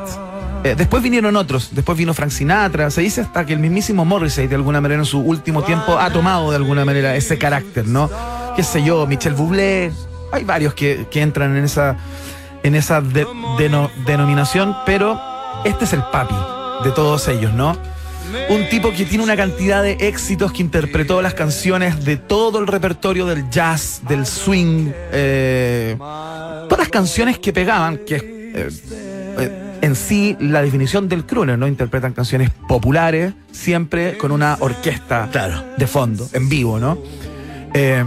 Eh, 0.64 0.76
después 0.78 1.04
vinieron 1.04 1.36
otros, 1.36 1.70
después 1.74 1.98
vino 1.98 2.14
Frank 2.14 2.30
Sinatra, 2.32 2.90
se 2.90 3.02
dice 3.02 3.20
hasta 3.22 3.46
que 3.46 3.52
el 3.54 3.60
mismísimo 3.60 4.06
Morrissey 4.06 4.48
de 4.48 4.56
alguna 4.56 4.80
manera 4.80 5.02
en 5.02 5.06
su 5.06 5.20
último 5.20 5.64
tiempo 5.64 5.98
ha 6.00 6.10
tomado 6.12 6.52
de 6.52 6.56
alguna 6.56 6.86
manera 6.86 7.16
ese 7.18 7.38
carácter, 7.38 7.86
¿no? 7.86 8.10
Qué 8.56 8.64
sé 8.64 8.82
yo, 8.82 9.06
Michel 9.06 9.34
Bublé, 9.34 9.92
hay 10.32 10.44
varios 10.46 10.74
que, 10.74 11.06
que 11.12 11.22
entran 11.22 11.58
en 11.58 11.66
esa, 11.66 11.98
en 12.64 12.76
esa 12.76 13.02
de- 13.02 13.28
deno- 13.60 13.90
denominación, 14.06 14.74
pero 14.86 15.20
este 15.66 15.86
es 15.86 15.94
el 15.94 16.04
papi 16.12 16.36
de 16.84 16.92
todos 16.92 17.28
ellos, 17.28 17.54
¿no? 17.54 17.78
Un 18.50 18.68
tipo 18.70 18.92
que 18.92 19.06
tiene 19.06 19.24
una 19.24 19.36
cantidad 19.36 19.84
de 19.84 19.94
éxitos, 20.00 20.52
que 20.52 20.62
interpretó 20.64 21.22
las 21.22 21.34
canciones 21.34 22.04
de 22.04 22.18
todo 22.18 22.60
el 22.60 22.68
repertorio 22.68 23.26
del 23.26 23.50
jazz, 23.50 24.02
del 24.08 24.26
swing, 24.26 24.90
eh, 25.12 25.96
todas 25.98 26.80
las 26.80 26.90
canciones 26.90 27.38
que 27.38 27.54
pegaban, 27.54 28.00
que 28.00 28.16
es 28.16 28.24
eh, 28.24 28.70
eh, 29.40 29.60
en 29.82 29.96
sí 29.96 30.36
la 30.40 30.62
definición 30.62 31.08
del 31.10 31.26
crooner, 31.26 31.60
¿no? 31.60 31.68
Interpretan 31.68 32.14
canciones 32.14 32.50
populares, 32.68 33.34
siempre 33.52 34.18
con 34.18 34.32
una 34.32 34.58
orquesta 34.62 35.30
Claro. 35.32 35.64
de 35.78 35.88
fondo, 35.88 36.28
en 36.34 36.50
vivo, 36.50 36.80
¿no? 36.80 36.98
Eh, 37.74 38.04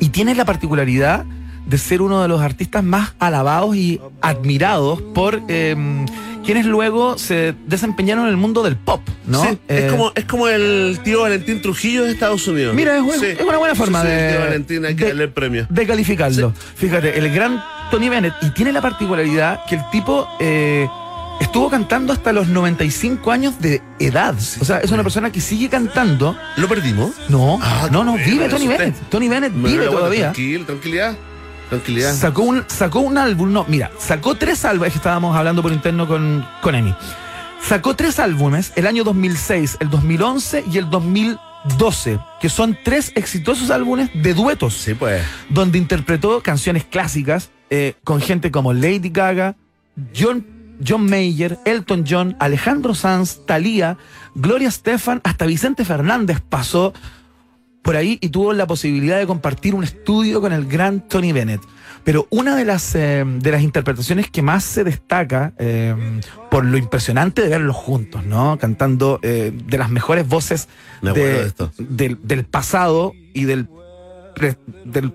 y 0.00 0.08
tiene 0.08 0.34
la 0.34 0.44
particularidad 0.44 1.24
de 1.66 1.78
ser 1.78 2.02
uno 2.02 2.22
de 2.22 2.28
los 2.28 2.40
artistas 2.40 2.82
más 2.82 3.14
alabados 3.20 3.76
y 3.76 4.00
admirados 4.20 5.00
por 5.14 5.42
eh, 5.48 5.76
quienes 6.44 6.66
luego 6.66 7.18
se 7.18 7.54
desempeñaron 7.66 8.24
en 8.24 8.30
el 8.30 8.36
mundo 8.36 8.62
del 8.62 8.76
pop, 8.76 9.00
¿no? 9.26 9.42
Sí, 9.42 9.58
Eh, 9.68 9.84
es, 9.86 9.90
como, 9.92 10.12
es 10.14 10.24
como 10.24 10.48
el 10.48 10.98
tío 11.04 11.22
Valentín 11.22 11.62
Trujillo 11.62 12.04
de 12.04 12.10
Estados 12.12 12.46
Unidos. 12.48 12.74
Mira, 12.74 12.96
es, 12.98 13.20
Sí. 13.20 13.26
es 13.26 13.40
una 13.40 13.58
buena 13.58 13.74
forma 13.74 14.02
Sí, 14.02 14.08
sí, 14.08 14.12
de, 14.12 14.26
el 14.28 14.32
tío 14.34 14.40
Valentín, 14.44 14.84
hay 14.86 14.94
que 14.96 15.04
de- 15.04 15.10
darle 15.10 15.24
el 15.24 15.30
premio. 15.32 15.66
de 15.68 15.86
calificarlo. 15.86 16.52
Fíjate, 16.76 17.18
el 17.18 17.32
gran 17.32 17.62
Tony 17.90 18.08
Bennett, 18.08 18.34
y 18.42 18.50
tiene 18.50 18.72
la 18.72 18.80
particularidad 18.80 19.60
que 19.68 19.74
el 19.76 19.82
tipo 19.90 20.26
eh, 20.40 20.88
estuvo 21.40 21.68
cantando 21.70 22.12
hasta 22.12 22.32
los 22.32 22.48
95 22.48 23.30
años 23.30 23.60
de 23.60 23.82
edad. 23.98 24.34
O 24.60 24.64
sea, 24.64 24.78
es 24.78 24.90
una 24.92 25.02
persona 25.02 25.30
que 25.30 25.40
sigue 25.40 25.68
cantando. 25.68 26.36
¿Lo 26.56 26.68
perdimos? 26.68 27.10
No, 27.28 27.58
Ah, 27.62 27.88
no, 27.90 28.02
no, 28.04 28.14
vive 28.16 28.48
Tony 28.48 28.66
Bennett. 28.68 28.94
Tony 29.10 29.28
Bennett 29.28 29.52
vive 29.54 29.86
todavía. 29.86 30.32
Tranquilo, 30.32 30.64
tranquilidad. 30.64 31.16
Tranquilidad. 31.72 32.14
Sacó 32.14 32.42
un, 32.42 32.64
sacó 32.66 33.00
un 33.00 33.16
álbum, 33.16 33.50
no, 33.50 33.64
mira, 33.66 33.90
sacó 33.98 34.34
tres 34.34 34.66
álbumes, 34.66 34.94
estábamos 34.94 35.34
hablando 35.34 35.62
por 35.62 35.72
interno 35.72 36.06
con, 36.06 36.46
con 36.60 36.74
Emi. 36.74 36.94
Sacó 37.66 37.96
tres 37.96 38.18
álbumes, 38.18 38.74
el 38.76 38.86
año 38.86 39.04
2006, 39.04 39.78
el 39.80 39.88
2011 39.88 40.64
y 40.70 40.76
el 40.76 40.90
2012, 40.90 42.18
que 42.42 42.50
son 42.50 42.76
tres 42.84 43.10
exitosos 43.14 43.70
álbumes 43.70 44.10
de 44.12 44.34
duetos, 44.34 44.74
Sí, 44.74 44.92
pues. 44.92 45.22
donde 45.48 45.78
interpretó 45.78 46.42
canciones 46.42 46.84
clásicas 46.84 47.48
eh, 47.70 47.94
con 48.04 48.20
gente 48.20 48.50
como 48.50 48.74
Lady 48.74 49.08
Gaga, 49.08 49.56
John, 50.14 50.44
John 50.86 51.08
Mayer, 51.08 51.58
Elton 51.64 52.04
John, 52.06 52.36
Alejandro 52.38 52.94
Sanz, 52.94 53.46
Thalía, 53.46 53.96
Gloria 54.34 54.68
Estefan, 54.68 55.22
hasta 55.24 55.46
Vicente 55.46 55.86
Fernández 55.86 56.42
pasó 56.46 56.92
por 57.82 57.96
ahí 57.96 58.18
y 58.20 58.28
tuvo 58.28 58.52
la 58.52 58.66
posibilidad 58.66 59.18
de 59.18 59.26
compartir 59.26 59.74
un 59.74 59.82
estudio 59.84 60.40
con 60.40 60.52
el 60.52 60.66
gran 60.66 61.06
Tony 61.08 61.32
Bennett. 61.32 61.60
Pero 62.04 62.26
una 62.30 62.56
de 62.56 62.64
las, 62.64 62.94
eh, 62.96 63.24
de 63.26 63.50
las 63.52 63.62
interpretaciones 63.62 64.28
que 64.28 64.42
más 64.42 64.64
se 64.64 64.82
destaca 64.82 65.52
eh, 65.58 65.94
por 66.50 66.64
lo 66.64 66.76
impresionante 66.76 67.42
de 67.42 67.48
verlos 67.48 67.76
juntos, 67.76 68.24
¿no? 68.26 68.58
Cantando 68.58 69.20
eh, 69.22 69.52
de 69.66 69.78
las 69.78 69.88
mejores 69.88 70.26
voces 70.26 70.68
Me 71.00 71.10
acuerdo 71.10 71.28
de- 71.28 71.38
de 71.42 71.46
esto. 71.46 71.72
Del, 71.78 72.18
del 72.22 72.44
pasado 72.44 73.12
y 73.34 73.44
del, 73.44 73.68
pre- 74.34 74.56
del 74.84 75.12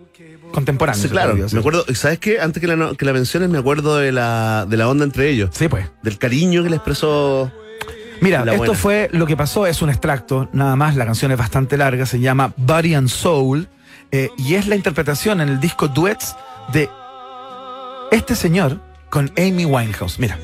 contemporáneo. 0.53 1.01
Sí, 1.01 1.09
claro. 1.09 1.35
Me 1.51 1.59
acuerdo, 1.59 1.83
¿sabes 1.93 2.19
qué? 2.19 2.39
Antes 2.39 2.61
que 2.61 2.67
la, 2.67 2.95
que 2.95 3.03
la 3.05 3.11
menciones, 3.11 3.49
me 3.49 3.57
acuerdo 3.57 3.97
de 3.97 4.13
la, 4.13 4.65
de 4.69 4.77
la 4.77 4.87
onda 4.87 5.03
entre 5.03 5.29
ellos. 5.29 5.49
Sí, 5.53 5.67
pues. 5.67 5.87
Del 6.03 6.17
cariño 6.17 6.63
que 6.63 6.69
le 6.69 6.77
expresó. 6.77 7.51
Mira, 8.21 8.43
La 8.45 8.53
esto 8.53 8.65
buena. 8.65 8.79
fue 8.79 9.09
lo 9.11 9.25
que 9.25 9.37
pasó, 9.37 9.67
es 9.67 9.81
un 9.81 9.89
extracto, 9.89 10.49
nada 10.53 10.75
más, 10.75 10.95
la 10.95 11.05
canción 11.05 11.31
es 11.31 11.37
bastante 11.37 11.77
larga, 11.77 12.05
se 12.05 12.19
llama 12.19 12.53
Body 12.57 12.95
and 12.95 13.09
Soul, 13.09 13.67
eh, 14.11 14.29
y 14.37 14.55
es 14.55 14.67
la 14.67 14.75
interpretación 14.75 15.41
en 15.41 15.49
el 15.49 15.59
disco 15.59 15.87
Duets 15.87 16.35
de 16.73 16.89
este 18.11 18.35
señor 18.35 18.79
con 19.09 19.31
Amy 19.37 19.65
Winehouse. 19.65 20.19
Mira. 20.19 20.37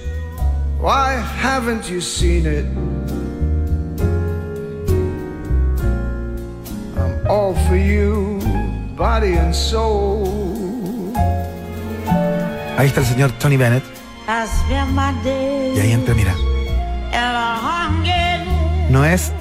Why 0.82 1.16
haven't 1.42 1.84
you 1.90 2.02
seen 2.02 2.46
it? 2.46 2.66
I'm 6.98 7.28
all 7.30 7.56
for 7.68 7.78
you, 7.78 8.40
body 8.98 9.38
and 9.38 9.54
soul. 9.54 11.14
Ahí 12.78 12.88
está 12.88 13.00
el 13.02 13.06
señor 13.06 13.32
Tony 13.40 13.56
Bennett, 13.56 13.84
y 15.76 15.80
ahí 15.80 15.92
entra, 15.92 16.14
mira. 16.16 16.34
No 18.90 19.06
es 19.06 19.32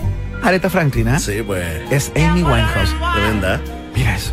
Aretha 0.42 0.70
Franklin, 0.70 1.08
¿eh? 1.08 1.18
Sí, 1.18 1.42
pues. 1.46 1.64
Es 1.90 2.12
Amy 2.16 2.42
Winehouse. 2.42 2.94
Tremenda. 3.14 3.60
Mira 3.94 4.16
eso. 4.16 4.32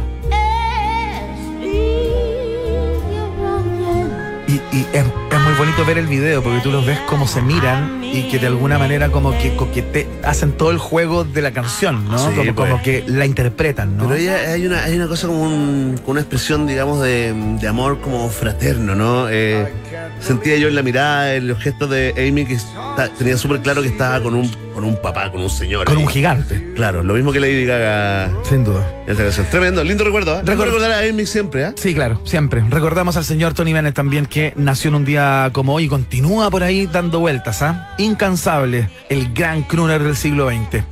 Y, 4.47 4.53
y 4.75 4.87
es, 4.93 5.05
es 5.05 5.39
muy 5.41 5.53
bonito 5.57 5.85
ver 5.85 5.97
el 5.99 6.07
video 6.07 6.41
porque 6.41 6.59
tú 6.61 6.71
los 6.71 6.85
ves 6.85 6.99
como 7.01 7.27
se 7.27 7.41
miran 7.41 7.98
y 8.11 8.23
que 8.29 8.39
de 8.39 8.47
alguna 8.47 8.77
manera 8.77 9.09
como 9.09 9.37
que 9.37 9.55
coquete, 9.55 10.07
hacen 10.23 10.51
todo 10.53 10.71
el 10.71 10.77
juego 10.77 11.23
de 11.23 11.41
la 11.41 11.51
canción, 11.51 12.05
¿no? 12.09 12.17
Sí, 12.17 12.35
como, 12.35 12.55
pues. 12.55 12.69
como 12.71 12.81
que 12.83 13.03
la 13.07 13.25
interpretan, 13.25 13.97
¿no? 13.97 14.03
Pero 14.07 14.15
ella, 14.19 14.51
hay, 14.53 14.65
una, 14.65 14.83
hay 14.83 14.95
una 14.95 15.07
cosa 15.07 15.27
como 15.27 15.43
un- 15.43 15.99
una 16.05 16.19
expresión, 16.21 16.65
digamos, 16.67 17.01
de, 17.01 17.33
de 17.59 17.67
amor 17.67 17.99
como 18.01 18.29
fraterno, 18.29 18.95
¿no? 18.95 19.27
Eh, 19.29 19.71
sentía 20.19 20.57
yo 20.57 20.67
en 20.67 20.75
la 20.75 20.81
mirada, 20.83 21.35
en 21.35 21.47
los 21.47 21.59
gestos 21.59 21.89
de 21.89 22.13
Amy, 22.17 22.45
que 22.45 22.55
está- 22.55 23.09
tenía 23.17 23.37
súper 23.37 23.59
claro 23.61 23.81
que 23.81 23.87
estaba 23.89 24.21
con 24.21 24.33
un, 24.33 24.49
con 24.73 24.83
un 24.83 24.95
papá, 25.01 25.31
con 25.31 25.41
un 25.41 25.49
señor. 25.49 25.85
Con 25.85 25.97
ahí. 25.97 26.03
un 26.03 26.09
gigante, 26.09 26.73
Claro, 26.75 27.03
lo 27.03 27.13
mismo 27.13 27.31
que 27.33 27.39
Lady 27.39 27.65
Gaga 27.65 28.31
sin 28.43 28.63
duda. 28.63 28.87
esta 29.07 29.23
canción. 29.23 29.45
Tremendo, 29.51 29.83
lindo 29.83 30.03
recuerdo, 30.03 30.35
¿eh? 30.37 30.41
Recuerdo- 30.43 30.65
recordar 30.77 30.91
a 30.91 30.99
Amy 31.09 31.25
siempre, 31.25 31.63
¿eh? 31.67 31.71
Sí, 31.75 31.93
claro, 31.93 32.21
siempre. 32.23 32.63
Recordamos 32.69 33.17
al 33.17 33.25
señor 33.25 33.53
Tony 33.53 33.73
Bennett 33.73 33.95
también 33.95 34.25
que 34.25 34.53
nació 34.55 34.89
en 34.89 34.95
un 34.95 35.05
día 35.05 35.49
como 35.53 35.73
hoy 35.73 35.85
y 35.85 35.87
continúa 35.89 36.49
por 36.49 36.63
ahí 36.63 36.87
dando 36.87 37.19
vueltas, 37.19 37.61
¿ah? 37.61 37.89
Incansable, 37.99 38.89
el 39.09 39.33
gran 39.33 39.63
crooner 39.63 40.01
del 40.01 40.15
siglo 40.15 40.49
XX. 40.49 40.83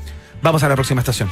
Vamos 0.41 0.61
a 0.63 0.69
la 0.69 0.75
próxima 0.75 1.01
estación. 1.01 1.29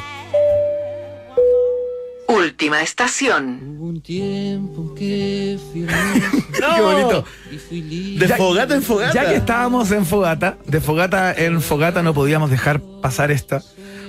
Última 2.28 2.82
estación. 2.82 4.02
Qué 4.04 4.58
bonito. 6.82 7.26
De 7.52 8.28
Ya- 8.28 8.38
fogata 8.38 8.76
en 8.76 8.82
fogata. 8.82 9.14
Ya 9.14 9.30
que 9.30 9.36
estábamos 9.36 9.92
en 9.92 10.06
fogata, 10.06 10.58
de 10.66 10.82
fogata 10.82 11.34
en 11.34 11.62
fogata 11.62 12.04
no 12.04 12.14
podíamos 12.14 12.50
dejar 12.50 12.82
pasar 13.02 13.32
esta, 13.32 13.62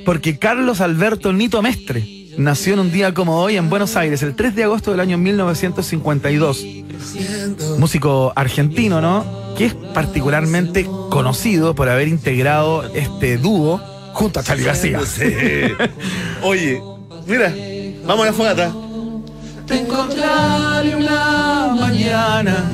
porque 0.05 0.39
Carlos 0.39 0.81
Alberto 0.81 1.33
Nito 1.33 1.63
Mestre 1.63 2.16
nació 2.39 2.75
en 2.75 2.81
un 2.81 2.93
día 2.93 3.15
como 3.15 3.41
hoy 3.41 3.57
en 3.57 3.69
Buenos 3.71 3.97
Aires, 3.97 4.23
el 4.23 4.35
3 4.35 4.55
de 4.55 4.65
agosto 4.65 4.91
del 4.91 5.01
año 5.01 5.19
1952. 5.19 6.65
Músico 7.79 8.33
argentino, 8.37 9.01
¿no? 9.01 9.55
Que 9.57 9.67
es 9.67 9.75
particularmente 9.75 10.87
conocido 11.11 11.75
por 11.75 11.89
haber 11.89 12.09
integrado 12.09 12.85
este 12.95 13.39
dúo 13.39 13.81
junto 14.13 14.41
a 14.41 14.43
Charlie 14.43 14.65
García. 14.65 15.01
Sí. 15.07 15.25
Oye, 16.43 16.83
mira, 17.27 17.55
vamos 18.07 18.25
a 18.25 18.31
la 18.31 18.33
fogata. 18.33 18.73
Te 19.67 19.81
encontraré 19.81 20.95
una 20.95 21.75
mañana 21.79 22.71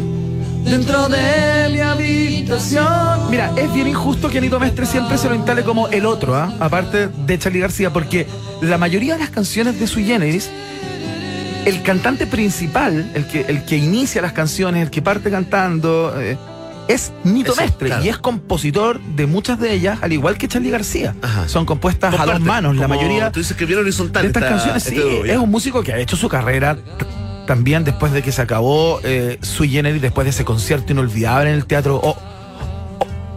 dentro 0.64 1.08
de 1.08 1.68
mi 1.72 1.80
habitación. 1.80 3.30
Mira, 3.30 3.52
es 3.56 3.72
bien 3.72 3.88
injusto 3.88 4.28
que 4.28 4.38
Anito 4.38 4.58
Mestre 4.60 4.86
siempre 4.86 5.18
se 5.18 5.28
lo 5.28 5.34
instale 5.34 5.62
como 5.64 5.88
el 5.88 6.06
otro, 6.06 6.34
¿ah? 6.34 6.52
aparte 6.60 7.08
de 7.08 7.38
Charlie 7.38 7.60
García, 7.60 7.92
porque 7.92 8.26
la 8.60 8.78
mayoría 8.78 9.14
de 9.14 9.20
las 9.20 9.30
canciones 9.30 9.78
de 9.80 9.86
Sui 9.86 10.04
Generis, 10.04 10.50
el 11.64 11.82
cantante 11.82 12.26
principal, 12.26 13.10
el 13.14 13.26
que, 13.26 13.42
el 13.48 13.64
que 13.64 13.76
inicia 13.76 14.22
las 14.22 14.32
canciones, 14.32 14.82
el 14.82 14.90
que 14.90 15.02
parte 15.02 15.30
cantando, 15.30 16.14
eh, 16.20 16.36
es 16.88 17.12
Nito 17.22 17.52
Eso, 17.52 17.62
Mestre 17.62 17.86
claro. 17.88 18.04
y 18.04 18.08
es 18.08 18.18
compositor 18.18 19.00
de 19.00 19.26
muchas 19.26 19.60
de 19.60 19.72
ellas, 19.72 20.00
al 20.02 20.12
igual 20.12 20.36
que 20.36 20.48
Charlie 20.48 20.70
García. 20.70 21.14
Ajá. 21.22 21.48
Son 21.48 21.64
compuestas 21.64 22.18
a 22.18 22.26
dos 22.26 22.40
manos, 22.40 22.76
la 22.76 22.88
mayoría 22.88 23.30
Tú 23.30 23.38
dices 23.40 23.56
que 23.56 23.64
bien 23.66 23.78
horizontal. 23.78 24.22
de 24.22 24.28
estas 24.28 24.42
esta- 24.42 24.54
canciones. 24.56 24.86
este 24.86 25.00
Sí, 25.24 25.30
es 25.30 25.38
un 25.38 25.50
músico 25.50 25.82
que 25.82 25.92
ha 25.92 25.98
hecho 25.98 26.16
su 26.16 26.28
carrera 26.28 26.76
también 27.46 27.84
después 27.84 28.12
de 28.12 28.22
que 28.22 28.32
se 28.32 28.42
acabó 28.42 29.00
eh, 29.04 29.38
Sui 29.42 29.68
Generis, 29.68 30.00
después 30.02 30.24
de 30.24 30.30
ese 30.30 30.44
concierto 30.44 30.92
inolvidable 30.92 31.50
en 31.50 31.56
el 31.56 31.66
teatro. 31.66 31.96
o- 31.96 32.10
o- 32.10 32.16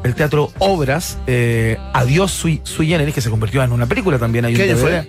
el 0.03 0.14
teatro 0.14 0.52
Obras, 0.60 1.18
eh, 1.26 1.77
Adiós 1.94 2.30
Sui, 2.32 2.61
Sui 2.64 2.88
Generis, 2.88 3.14
que 3.15 3.22
se 3.22 3.30
convirtió 3.32 3.64
en 3.64 3.72
una 3.72 3.88
película 3.88 4.19
también. 4.19 4.45
Hay 4.45 4.53
¿Qué 4.53 4.64
año 4.64 4.76
DVD. 4.77 5.07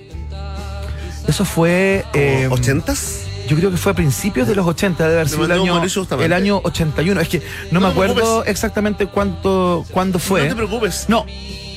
Eso 1.29 1.45
fue. 1.45 2.05
eh, 2.15 2.49
¿80s? 2.51 3.23
Yo 3.49 3.57
creo 3.57 3.71
que 3.71 3.77
fue 3.77 3.93
a 3.93 3.95
principios 3.95 4.49
de 4.49 4.55
los 4.57 4.67
80, 4.67 5.05
debe 5.05 5.17
haber 5.21 5.29
sido 5.29 5.45
el 5.45 5.53
año, 5.53 5.83
el 6.21 6.33
año 6.33 6.61
81. 6.65 7.21
Es 7.21 7.29
que 7.29 7.39
no, 7.71 7.79
No 7.79 7.81
me 7.81 7.87
acuerdo 7.89 8.45
exactamente 8.45 9.07
cuánto, 9.07 9.85
cuándo 9.93 10.19
fue. 10.19 10.43
No 10.43 10.49
te 10.49 10.55
preocupes. 10.57 11.05
No, 11.09 11.27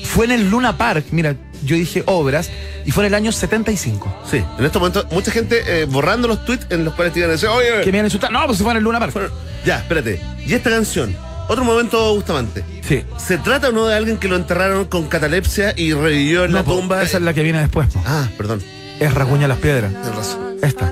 fue 0.03 0.25
en 0.25 0.31
el 0.31 0.49
Luna 0.49 0.77
Park. 0.77 1.05
Mira, 1.11 1.35
yo 1.63 1.75
dije 1.75 2.03
obras 2.05 2.49
y 2.85 2.91
fue 2.91 3.03
en 3.03 3.07
el 3.07 3.13
año 3.15 3.31
75. 3.31 4.21
Sí, 4.29 4.37
en 4.57 4.65
este 4.65 4.79
momento 4.79 5.05
mucha 5.11 5.31
gente 5.31 5.61
eh, 5.81 5.85
borrando 5.85 6.27
los 6.27 6.45
tweets 6.45 6.67
en 6.69 6.85
los 6.85 6.93
cuales 6.93 7.13
te 7.13 7.19
iban 7.19 7.29
a 7.29 7.33
decir, 7.33 7.49
oye, 7.49 7.81
Que 7.83 7.91
me 7.91 7.97
iban 7.97 8.05
a 8.05 8.07
insultar. 8.07 8.31
No, 8.31 8.45
pues 8.45 8.57
se 8.57 8.63
fue 8.63 8.71
en 8.73 8.77
el 8.77 8.83
Luna 8.83 8.99
Park. 8.99 9.31
Ya, 9.65 9.79
espérate. 9.79 10.21
Y 10.45 10.53
esta 10.53 10.69
canción, 10.69 11.15
otro 11.47 11.63
momento 11.63 12.13
Bustamante. 12.15 12.63
Sí. 12.87 13.03
¿Se 13.17 13.37
trata 13.37 13.69
o 13.69 13.71
no 13.71 13.85
de 13.85 13.95
alguien 13.95 14.17
que 14.17 14.27
lo 14.27 14.35
enterraron 14.35 14.85
con 14.85 15.07
catalepsia 15.07 15.73
y 15.77 15.93
revivió 15.93 16.45
en 16.45 16.51
No, 16.51 16.57
la 16.59 16.63
po, 16.63 16.75
tumba? 16.75 17.03
esa 17.03 17.17
es 17.17 17.23
la 17.23 17.33
que 17.33 17.43
viene 17.43 17.59
después. 17.59 17.87
po. 17.93 18.01
Ah, 18.05 18.27
perdón. 18.37 18.63
Es 18.99 19.13
Rasguña 19.13 19.47
las 19.47 19.57
Piedras. 19.59 19.91
Tienes 19.91 20.15
razón. 20.15 20.55
Esta. 20.61 20.91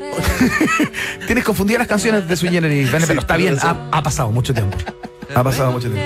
Tienes 1.27 1.43
confundidas 1.43 1.79
las 1.79 1.87
canciones 1.87 2.27
de 2.27 2.35
Sui 2.37 2.49
Generis, 2.49 2.91
Bene, 2.91 3.05
pero 3.07 3.19
está 3.19 3.35
bien. 3.37 3.57
ha 3.61 4.03
pasado 4.03 4.31
mucho 4.31 4.53
tiempo. 4.53 4.77
Ha 5.35 5.43
pasado 5.43 5.71
mucho 5.71 5.89
tiempo. 5.89 6.01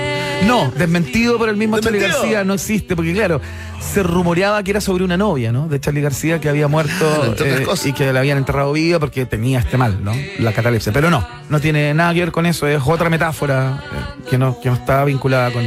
No, 0.46 0.72
desmentido 0.76 1.38
por 1.38 1.50
el 1.50 1.56
mismo 1.56 1.80
Charlie. 1.80 2.00
García 2.00 2.44
no 2.44 2.56
existe, 2.56 2.96
porque 2.96 3.14
claro, 3.14 3.40
se 3.80 4.02
rumoreaba 4.02 4.64
que 4.64 4.72
era 4.72 4.82
sobre 4.82 5.04
una 5.04 5.16
novia, 5.18 5.52
¿no? 5.52 5.68
De 5.68 5.80
Charlie 5.80 6.02
García 6.02 6.42
que 6.42 6.50
había 6.50 6.68
muerto 6.68 7.36
eh, 7.40 7.66
y 7.86 7.94
que 7.94 8.12
la 8.12 8.20
habían 8.22 8.40
enterrado 8.40 8.74
viva 8.74 9.00
porque 9.00 9.26
tenía 9.26 9.60
este 9.60 9.78
mal, 9.78 10.04
¿no? 10.04 10.14
La 10.40 10.52
catalepsia. 10.52 10.92
Pero 10.92 11.10
no, 11.12 11.26
no 11.50 11.60
tiene 11.60 11.94
nada 11.94 12.14
que 12.14 12.22
ver 12.22 12.32
con 12.32 12.46
eso, 12.48 12.68
es 12.68 12.82
otra 12.86 13.10
metáfora 13.10 13.84
eh, 13.92 14.24
que, 14.30 14.38
no, 14.38 14.60
que 14.60 14.70
no 14.70 14.76
está 14.76 15.06
vinculada 15.06 15.52
con, 15.52 15.64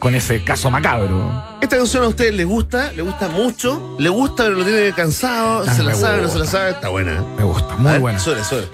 con 0.00 0.14
ese 0.16 0.42
caso 0.42 0.70
macabro. 0.70 1.56
Esta 1.60 1.76
canción 1.76 2.02
a 2.02 2.08
ustedes 2.08 2.34
les 2.34 2.46
gusta, 2.46 2.92
les 2.92 3.04
gusta 3.04 3.28
mucho, 3.28 3.96
le 3.98 4.08
gusta 4.08 4.44
pero 4.44 4.56
lo 4.56 4.64
tiene 4.64 4.92
cansado, 4.92 5.64
Ah, 5.66 5.72
se 5.72 5.82
la 5.84 5.94
sabe, 5.94 6.22
no 6.22 6.28
se 6.28 6.38
la 6.40 6.46
sabe, 6.46 6.70
está 6.70 6.88
buena. 6.88 7.12
¿eh? 7.12 7.20
Me 7.38 7.44
gusta, 7.44 7.76
muy 7.76 7.92
ver, 7.92 8.00
buena. 8.00 8.18
Suele, 8.18 8.42
suele. 8.42 8.66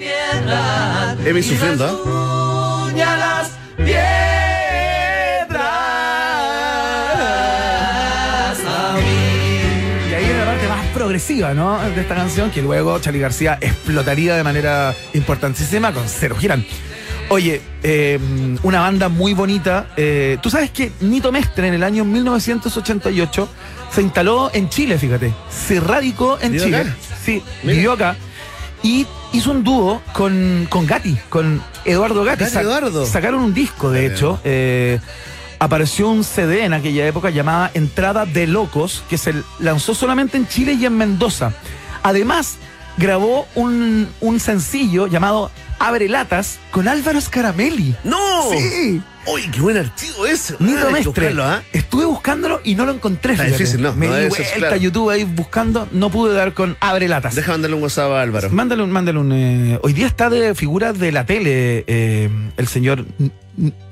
Emi 1.27 1.43
sufriendo. 1.43 2.89
Y 2.95 3.01
progresiva, 11.13 11.53
¿no? 11.53 11.79
De 11.91 12.01
esta 12.01 12.15
canción, 12.15 12.51
que 12.51 12.63
luego 12.63 12.99
Charlie 12.99 13.21
García 13.21 13.59
explotaría 13.61 14.35
de 14.35 14.43
manera 14.43 14.95
importantísima 15.13 15.93
con 15.93 16.05
Cero 16.09 16.37
Girán. 16.39 16.65
Oye, 17.29 17.61
eh, 17.83 18.19
una 18.63 18.81
banda 18.81 19.11
muy 19.11 19.35
bonita. 19.35 19.89
eh, 19.99 20.39
Tú 20.43 20.49
sabes 20.49 20.71
que 20.71 20.91
Nito 21.01 21.31
Mestre 21.31 21.69
en 21.69 21.75
el 21.75 21.83
año 21.83 22.07
1988 22.07 23.47
se 23.95 24.01
instaló 24.01 24.51
en 24.55 24.71
Chile, 24.71 24.97
fíjate. 24.97 25.35
Se 25.51 25.81
radicó 25.81 26.39
en 26.41 26.53
¿Vivió 26.53 26.65
Chile. 26.65 26.77
acá? 26.79 26.97
Sí, 27.23 27.43
Mira. 27.63 27.75
vivió 27.75 27.93
acá. 27.93 28.17
Y 28.83 29.07
hizo 29.35 29.51
un 29.51 29.63
dúo 29.65 30.01
con, 30.15 30.67
con 30.71 30.87
Gatti, 30.87 31.19
con 31.29 31.63
Eduardo 31.85 32.25
Gatti. 32.25 32.45
Gatti 32.45 32.57
Eduardo. 32.57 33.05
Sacaron 33.05 33.43
un 33.43 33.53
disco, 33.53 33.91
de 33.91 34.01
Bien. 34.01 34.13
hecho. 34.13 34.41
eh, 34.45 34.99
apareció 35.63 36.09
un 36.09 36.25
CD 36.25 36.65
en 36.65 36.73
aquella 36.73 37.07
época 37.07 37.31
llamada 37.31 37.71
Entrada 37.75 38.27
de 38.27 38.49
Locos, 38.49 39.05
que 39.09 39.17
se 39.17 39.33
lanzó 39.61 39.95
solamente 39.95 40.37
en 40.37 40.49
Chile 40.49 40.73
y 40.73 40.85
en 40.87 40.97
Mendoza. 40.97 41.53
Además, 42.03 42.57
grabó 42.97 43.47
un, 43.55 44.09
un 44.21 44.41
sencillo 44.41 45.07
llamado 45.07 45.53
Abre 45.79 46.09
Latas 46.09 46.59
con 46.73 46.89
Álvaro 46.89 47.21
Scaramelli. 47.21 47.95
¡No! 48.03 48.51
Sí. 48.51 49.01
¡Uy, 49.25 49.43
qué 49.53 49.61
buen 49.61 49.77
archivo 49.77 50.27
ese! 50.27 50.57
Nito 50.59 50.89
Ah, 50.89 50.91
Mestre. 50.91 51.33
¿ah? 51.41 51.63
Estuve 51.73 52.07
buscándolo 52.07 52.61
y 52.65 52.75
no 52.75 52.85
lo 52.85 52.93
encontré. 52.93 53.35
Está 53.35 53.45
difícil, 53.45 53.81
¿no? 53.81 53.95
Me 53.95 54.09
No 54.09 54.17
di 54.17 54.27
vuelta 54.29 54.53
claro. 54.57 54.75
a 54.75 54.79
YouTube 54.79 55.11
ahí 55.11 55.23
buscando, 55.23 55.87
no 55.93 56.11
pude 56.11 56.35
dar 56.35 56.55
con 56.55 56.77
Abre 56.81 57.07
Latas. 57.07 57.37
Deja 57.37 57.53
mandarle 57.53 57.77
un 57.77 57.85
WhatsApp 57.85 58.11
a 58.11 58.21
Álvaro. 58.21 58.51
Mándale 58.51 58.83
un, 58.83 58.91
mándale 58.91 59.19
un. 59.21 59.31
eh, 59.33 59.79
hoy 59.81 59.93
día 59.93 60.09
está 60.09 60.29
de 60.29 60.57
figura 60.57 60.93
de 60.93 61.13
la 61.13 61.25
tele 61.25 61.85
eh, 61.87 62.29
el 62.57 62.67
señor 62.67 63.07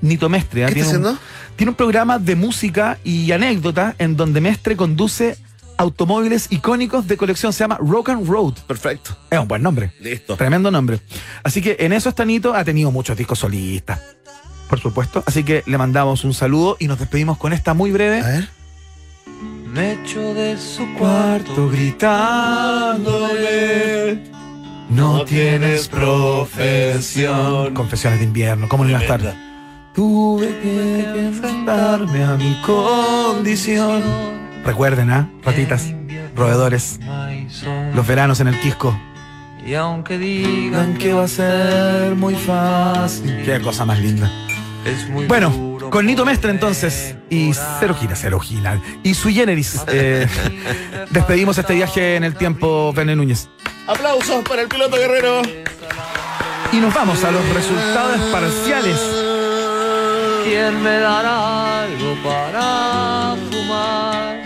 Nito 0.01 0.29
Mestre. 0.29 0.65
¿ah? 0.65 0.69
¿Qué 0.69 0.81
está 0.81 0.91
tiene, 0.91 0.99
un, 0.99 1.07
haciendo? 1.07 1.23
tiene 1.57 1.71
un 1.71 1.77
programa 1.77 2.19
de 2.19 2.37
música 2.37 2.99
y 3.05 3.31
anécdotas 3.33 3.95
en 3.99 4.17
donde 4.17 4.41
Mestre 4.41 4.77
conduce 4.77 5.37
automóviles 5.77 6.47
icónicos 6.51 7.07
de 7.09 7.17
colección. 7.17 7.53
Se 7.53 7.65
llama 7.65 7.79
Rock 7.81 8.11
and 8.11 8.29
Road. 8.29 8.55
Perfecto. 8.67 9.17
Es 9.31 9.39
un 9.39 9.49
buen 9.49 9.63
nombre. 9.63 9.93
Listo. 10.01 10.37
Tremendo 10.37 10.71
nombre. 10.71 11.01
Así 11.43 11.63
que 11.63 11.77
en 11.81 11.93
eso 11.93 12.11
está 12.11 12.25
Nito. 12.25 12.55
Ha 12.55 12.65
tenido 12.65 12.91
muchos 12.91 13.17
discos 13.17 13.39
solistas. 13.39 14.01
Por 14.69 14.79
supuesto. 14.79 15.23
Así 15.27 15.43
que 15.43 15.63
le 15.67 15.79
mandamos 15.79 16.25
un 16.25 16.35
saludo 16.35 16.77
y 16.79 16.87
nos 16.87 16.99
despedimos 16.99 17.39
con 17.39 17.53
esta 17.53 17.75
muy 17.75 17.91
breve. 17.93 18.21
A 18.21 18.27
ver. 18.27 18.49
Me 19.73 19.93
echo 19.95 20.35
de 20.35 20.59
su 20.59 20.87
cuarto 20.95 21.69
gritándole. 21.71 23.21
No 24.91 25.25
tienes 25.25 25.89
profesión. 25.89 27.73
Confesiones 27.75 28.19
de 28.19 28.25
invierno, 28.27 28.69
¿cómo 28.69 28.85
no 28.85 28.91
iba 28.91 28.99
a 28.99 29.03
estar? 29.03 29.50
Tuve 29.95 30.47
que 30.61 31.27
enfrentarme 31.27 32.25
a 32.25 32.37
mi 32.37 32.61
condición. 32.65 34.03
Recuerden, 34.65 35.11
¿ah? 35.11 35.29
Ratitas, 35.43 35.93
roedores, 36.37 37.01
los 37.95 38.07
veranos 38.07 38.41
en 38.41 38.49
el 38.49 38.61
Quisco. 38.61 38.99
Y 39.67 39.75
aunque 39.75 40.17
Digan 40.17 40.95
que 40.95 41.13
va 41.13 41.25
a 41.25 41.29
ser 41.29 42.15
muy 42.15 42.35
fácil. 42.35 43.43
Qué 43.45 43.61
cosa 43.61 43.85
más 43.85 43.99
linda. 43.99 44.31
es 44.87 45.09
muy 45.11 45.27
Bueno, 45.27 45.79
con 45.91 46.07
Nito 46.07 46.25
Mestre 46.25 46.51
entonces 46.51 47.17
y 47.29 47.53
Cero 47.81 47.95
Gira, 47.99 48.15
Cero 48.17 48.39
Gira 48.41 48.81
y 49.03 49.13
Sui 49.15 49.35
Generis. 49.35 49.83
eh, 49.89 50.27
despedimos 51.11 51.59
este 51.59 51.75
viaje 51.75 52.17
en 52.17 52.25
el 52.25 52.35
tiempo, 52.37 52.93
Pene 52.95 53.17
Núñez. 53.17 53.49
Aplausos 53.87 54.43
para 54.49 54.63
el 54.63 54.69
piloto 54.69 54.97
guerrero. 54.97 55.43
Y 56.73 56.77
nos 56.77 56.95
vamos 56.95 57.23
a 57.25 57.31
los 57.33 57.43
resultados 57.53 58.21
parciales. 58.31 58.97
¿Quién 60.45 60.83
me 60.83 60.99
dará 60.99 61.83
algo 61.83 62.15
para 62.25 63.37
fumar? 63.51 64.39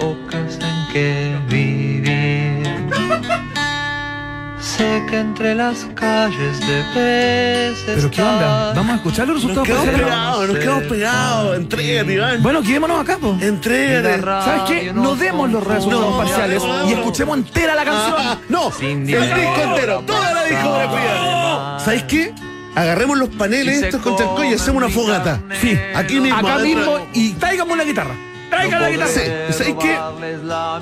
Bocas 0.00 0.58
en 0.60 0.92
que 0.92 1.38
vivir. 1.48 2.66
Sé 4.60 5.02
que 5.08 5.18
entre 5.20 5.54
las 5.54 5.86
calles 5.94 6.58
debes 6.60 7.82
¿Pero 7.86 8.10
qué 8.10 8.22
onda? 8.22 8.72
¿Vamos 8.74 8.92
a 8.92 8.96
escuchar 8.96 9.28
los 9.28 9.44
Nos 9.44 9.56
resultados 9.56 9.66
quedamos 9.68 9.86
parciales? 9.86 10.06
pegados, 10.14 10.48
nos 10.48 10.58
quedamos 10.58 10.82
pegados. 10.84 11.56
Entrégate, 11.56 12.12
Iván. 12.12 12.42
Bueno, 12.42 12.62
quedémonos 12.62 13.00
acá, 13.00 13.18
po. 13.18 13.36
Entrégate. 13.40 14.22
¿Sabes 14.22 14.62
qué? 14.68 14.92
No 14.92 15.14
demos 15.14 15.50
los 15.50 15.64
resultados 15.64 16.10
No, 16.10 16.16
parciales 16.18 16.62
no, 16.62 16.84
y 16.90 16.92
no. 16.92 16.98
escuchemos 16.98 17.38
entera 17.38 17.74
la 17.74 17.84
canción. 17.84 18.14
Ah, 18.18 18.38
no, 18.48 18.72
el 18.80 19.06
disco 19.06 19.62
entero, 19.62 20.02
toda 20.06 20.32
la 20.34 20.44
discografía. 20.44 21.78
¿Sabes 21.84 22.02
qué? 22.04 22.34
Agarremos 22.76 23.16
los 23.16 23.30
paneles 23.30 23.82
estos 23.82 24.04
el 24.06 24.26
cuello 24.26 24.50
y 24.52 24.54
hacemos 24.54 24.82
una 24.82 24.90
fogata. 24.92 25.40
Sí, 25.62 25.78
Aquí 25.94 26.20
mismo. 26.20 26.36
acá 26.38 26.54
adentro. 26.56 26.98
mismo 26.98 27.08
y 27.14 27.32
tráigame 27.32 27.72
una 27.72 27.84
guitarra. 27.84 28.14
Traigan 28.50 28.82
la 28.82 28.90
guitarra. 28.90 29.10
Sí, 29.10 29.20
¿sabes 29.50 29.74
qué? 29.80 29.98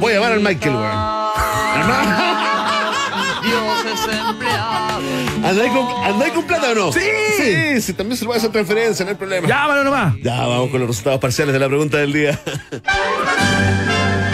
Voy 0.01 0.13
a 0.13 0.17
llamar 0.17 0.33
al 0.33 0.41
Michael, 0.41 0.75
weón. 0.75 0.91
Dios 3.43 3.85
es 3.95 4.19
empleado. 4.29 5.01
¿Andáis 5.45 5.73
con, 5.73 6.05
¿Andáis 6.05 6.33
con 6.33 6.45
plata 6.45 6.71
o 6.73 6.75
no? 6.75 6.93
Sí. 6.93 7.01
Sí, 7.37 7.81
sí, 7.81 7.93
también 7.93 8.17
se 8.17 8.25
le 8.25 8.27
puede 8.27 8.39
hacer 8.39 8.51
transferencia, 8.51 9.05
no 9.05 9.11
hay 9.11 9.17
problema. 9.17 9.47
Llámalo 9.47 9.85
nomás. 9.85 10.15
Ya, 10.23 10.41
vamos 10.41 10.71
con 10.71 10.81
los 10.81 10.89
resultados 10.89 11.21
parciales 11.21 11.53
de 11.53 11.59
la 11.61 11.69
pregunta 11.69 11.99
del 11.99 12.13
día. 12.13 12.41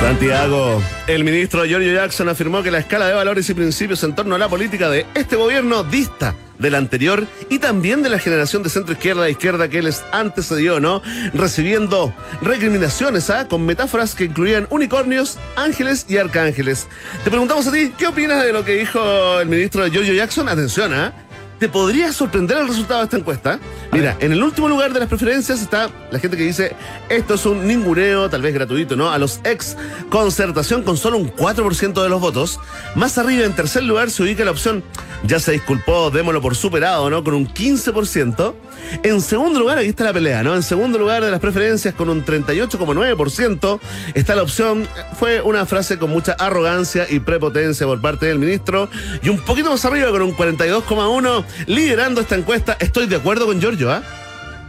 Santiago, 0.00 0.80
el 1.08 1.24
ministro 1.24 1.64
Giorgio 1.64 1.92
Jackson 1.92 2.28
afirmó 2.28 2.62
que 2.62 2.70
la 2.70 2.78
escala 2.78 3.08
de 3.08 3.14
valores 3.14 3.50
y 3.50 3.54
principios 3.54 4.02
en 4.04 4.14
torno 4.14 4.36
a 4.36 4.38
la 4.38 4.48
política 4.48 4.88
de 4.88 5.06
este 5.14 5.34
gobierno 5.34 5.82
dista 5.82 6.36
del 6.58 6.76
anterior 6.76 7.26
y 7.50 7.58
también 7.58 8.02
de 8.02 8.08
la 8.08 8.18
generación 8.20 8.62
de 8.62 8.70
centro 8.70 8.92
izquierda 8.92 9.26
e 9.26 9.32
izquierda 9.32 9.68
que 9.68 9.82
les 9.82 10.04
antecedió, 10.12 10.78
¿no? 10.78 11.02
Recibiendo 11.34 12.14
recriminaciones, 12.40 13.28
¿ah? 13.28 13.48
Con 13.48 13.66
metáforas 13.66 14.14
que 14.14 14.24
incluían 14.24 14.68
unicornios, 14.70 15.36
ángeles 15.56 16.06
y 16.08 16.16
arcángeles. 16.16 16.86
Te 17.24 17.30
preguntamos 17.30 17.66
a 17.66 17.72
ti, 17.72 17.92
¿qué 17.98 18.06
opinas 18.06 18.44
de 18.44 18.52
lo 18.52 18.64
que 18.64 18.76
dijo 18.76 19.40
el 19.40 19.48
ministro 19.48 19.86
Giorgio 19.88 20.14
Jackson? 20.14 20.48
Atención, 20.48 20.94
¿ah? 20.94 21.12
¿Te 21.58 21.68
podría 21.68 22.12
sorprender 22.12 22.58
el 22.58 22.68
resultado 22.68 23.00
de 23.00 23.04
esta 23.04 23.16
encuesta? 23.16 23.58
Mira, 23.90 24.16
en 24.20 24.32
el 24.32 24.42
último 24.42 24.68
lugar 24.68 24.92
de 24.92 25.00
las 25.00 25.08
preferencias 25.08 25.60
está 25.60 25.90
la 26.12 26.18
gente 26.20 26.36
que 26.36 26.44
dice 26.44 26.76
esto 27.08 27.34
es 27.34 27.46
un 27.46 27.66
ninguneo, 27.66 28.30
tal 28.30 28.42
vez 28.42 28.54
gratuito, 28.54 28.94
¿no? 28.94 29.10
A 29.10 29.18
los 29.18 29.40
ex 29.42 29.76
concertación 30.08 30.84
con 30.84 30.96
solo 30.96 31.18
un 31.18 31.34
4% 31.34 32.02
de 32.02 32.08
los 32.08 32.20
votos. 32.20 32.60
Más 32.94 33.18
arriba, 33.18 33.44
en 33.44 33.54
tercer 33.54 33.82
lugar, 33.82 34.10
se 34.10 34.22
ubica 34.22 34.44
la 34.44 34.52
opción 34.52 34.84
ya 35.24 35.40
se 35.40 35.52
disculpó, 35.52 36.10
démoslo 36.10 36.40
por 36.40 36.54
superado, 36.54 37.10
¿no? 37.10 37.24
Con 37.24 37.34
un 37.34 37.48
15%. 37.48 38.54
En 39.02 39.20
segundo 39.20 39.60
lugar, 39.60 39.78
aquí 39.78 39.88
está 39.88 40.04
la 40.04 40.12
pelea, 40.12 40.42
¿no? 40.42 40.54
En 40.54 40.62
segundo 40.62 40.98
lugar 40.98 41.24
de 41.24 41.30
las 41.30 41.40
preferencias, 41.40 41.94
con 41.94 42.08
un 42.08 42.24
38,9%, 42.24 43.80
está 44.14 44.34
la 44.34 44.42
opción. 44.42 44.88
Fue 45.18 45.40
una 45.40 45.66
frase 45.66 45.98
con 45.98 46.10
mucha 46.10 46.32
arrogancia 46.32 47.06
y 47.08 47.20
prepotencia 47.20 47.86
por 47.86 48.00
parte 48.00 48.26
del 48.26 48.38
ministro. 48.38 48.88
Y 49.22 49.28
un 49.28 49.38
poquito 49.40 49.70
más 49.70 49.84
arriba, 49.84 50.10
con 50.10 50.22
un 50.22 50.34
42,1%, 50.34 51.44
liderando 51.66 52.20
esta 52.20 52.36
encuesta. 52.36 52.76
Estoy 52.80 53.06
de 53.06 53.16
acuerdo 53.16 53.46
con 53.46 53.60
Giorgio, 53.60 53.90
¿ah? 53.90 54.02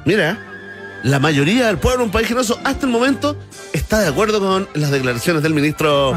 Mira, 0.06 0.49
la 1.04 1.20
mayoría 1.20 1.68
del 1.68 1.78
pueblo, 1.78 2.04
un 2.04 2.12
país 2.12 2.28
generoso, 2.28 2.60
hasta 2.64 2.86
el 2.86 2.92
momento 2.92 3.36
está 3.74 4.00
de 4.00 4.08
acuerdo 4.08 4.40
con 4.40 4.68
las 4.74 4.92
declaraciones 4.92 5.44
del 5.44 5.54
ministro 5.54 6.14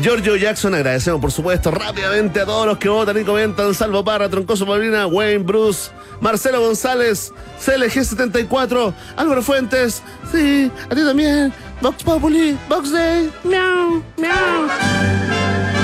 Giorgio 0.00 0.36
Jackson. 0.36 0.74
Agradecemos, 0.74 1.20
por 1.20 1.32
supuesto, 1.32 1.70
rápidamente 1.70 2.40
a 2.40 2.44
todos 2.46 2.66
los 2.66 2.78
que 2.78 2.88
votan 2.88 3.20
y 3.20 3.24
comentan. 3.24 3.74
Salvo 3.74 4.04
Parra, 4.04 4.28
Troncoso 4.28 4.66
Paulina, 4.66 5.06
Wayne 5.06 5.44
Bruce, 5.44 5.90
Marcelo 6.20 6.60
González, 6.60 7.32
CLG74, 7.64 8.94
Álvaro 9.16 9.42
Fuentes. 9.42 10.02
Sí, 10.32 10.70
a 10.90 10.94
ti 10.94 11.02
también. 11.02 11.52
Vox 11.80 12.02
Populi, 12.02 12.56
Vox 12.68 12.90
Day. 12.90 13.30
Miau, 13.44 14.02
miau. 14.16 15.83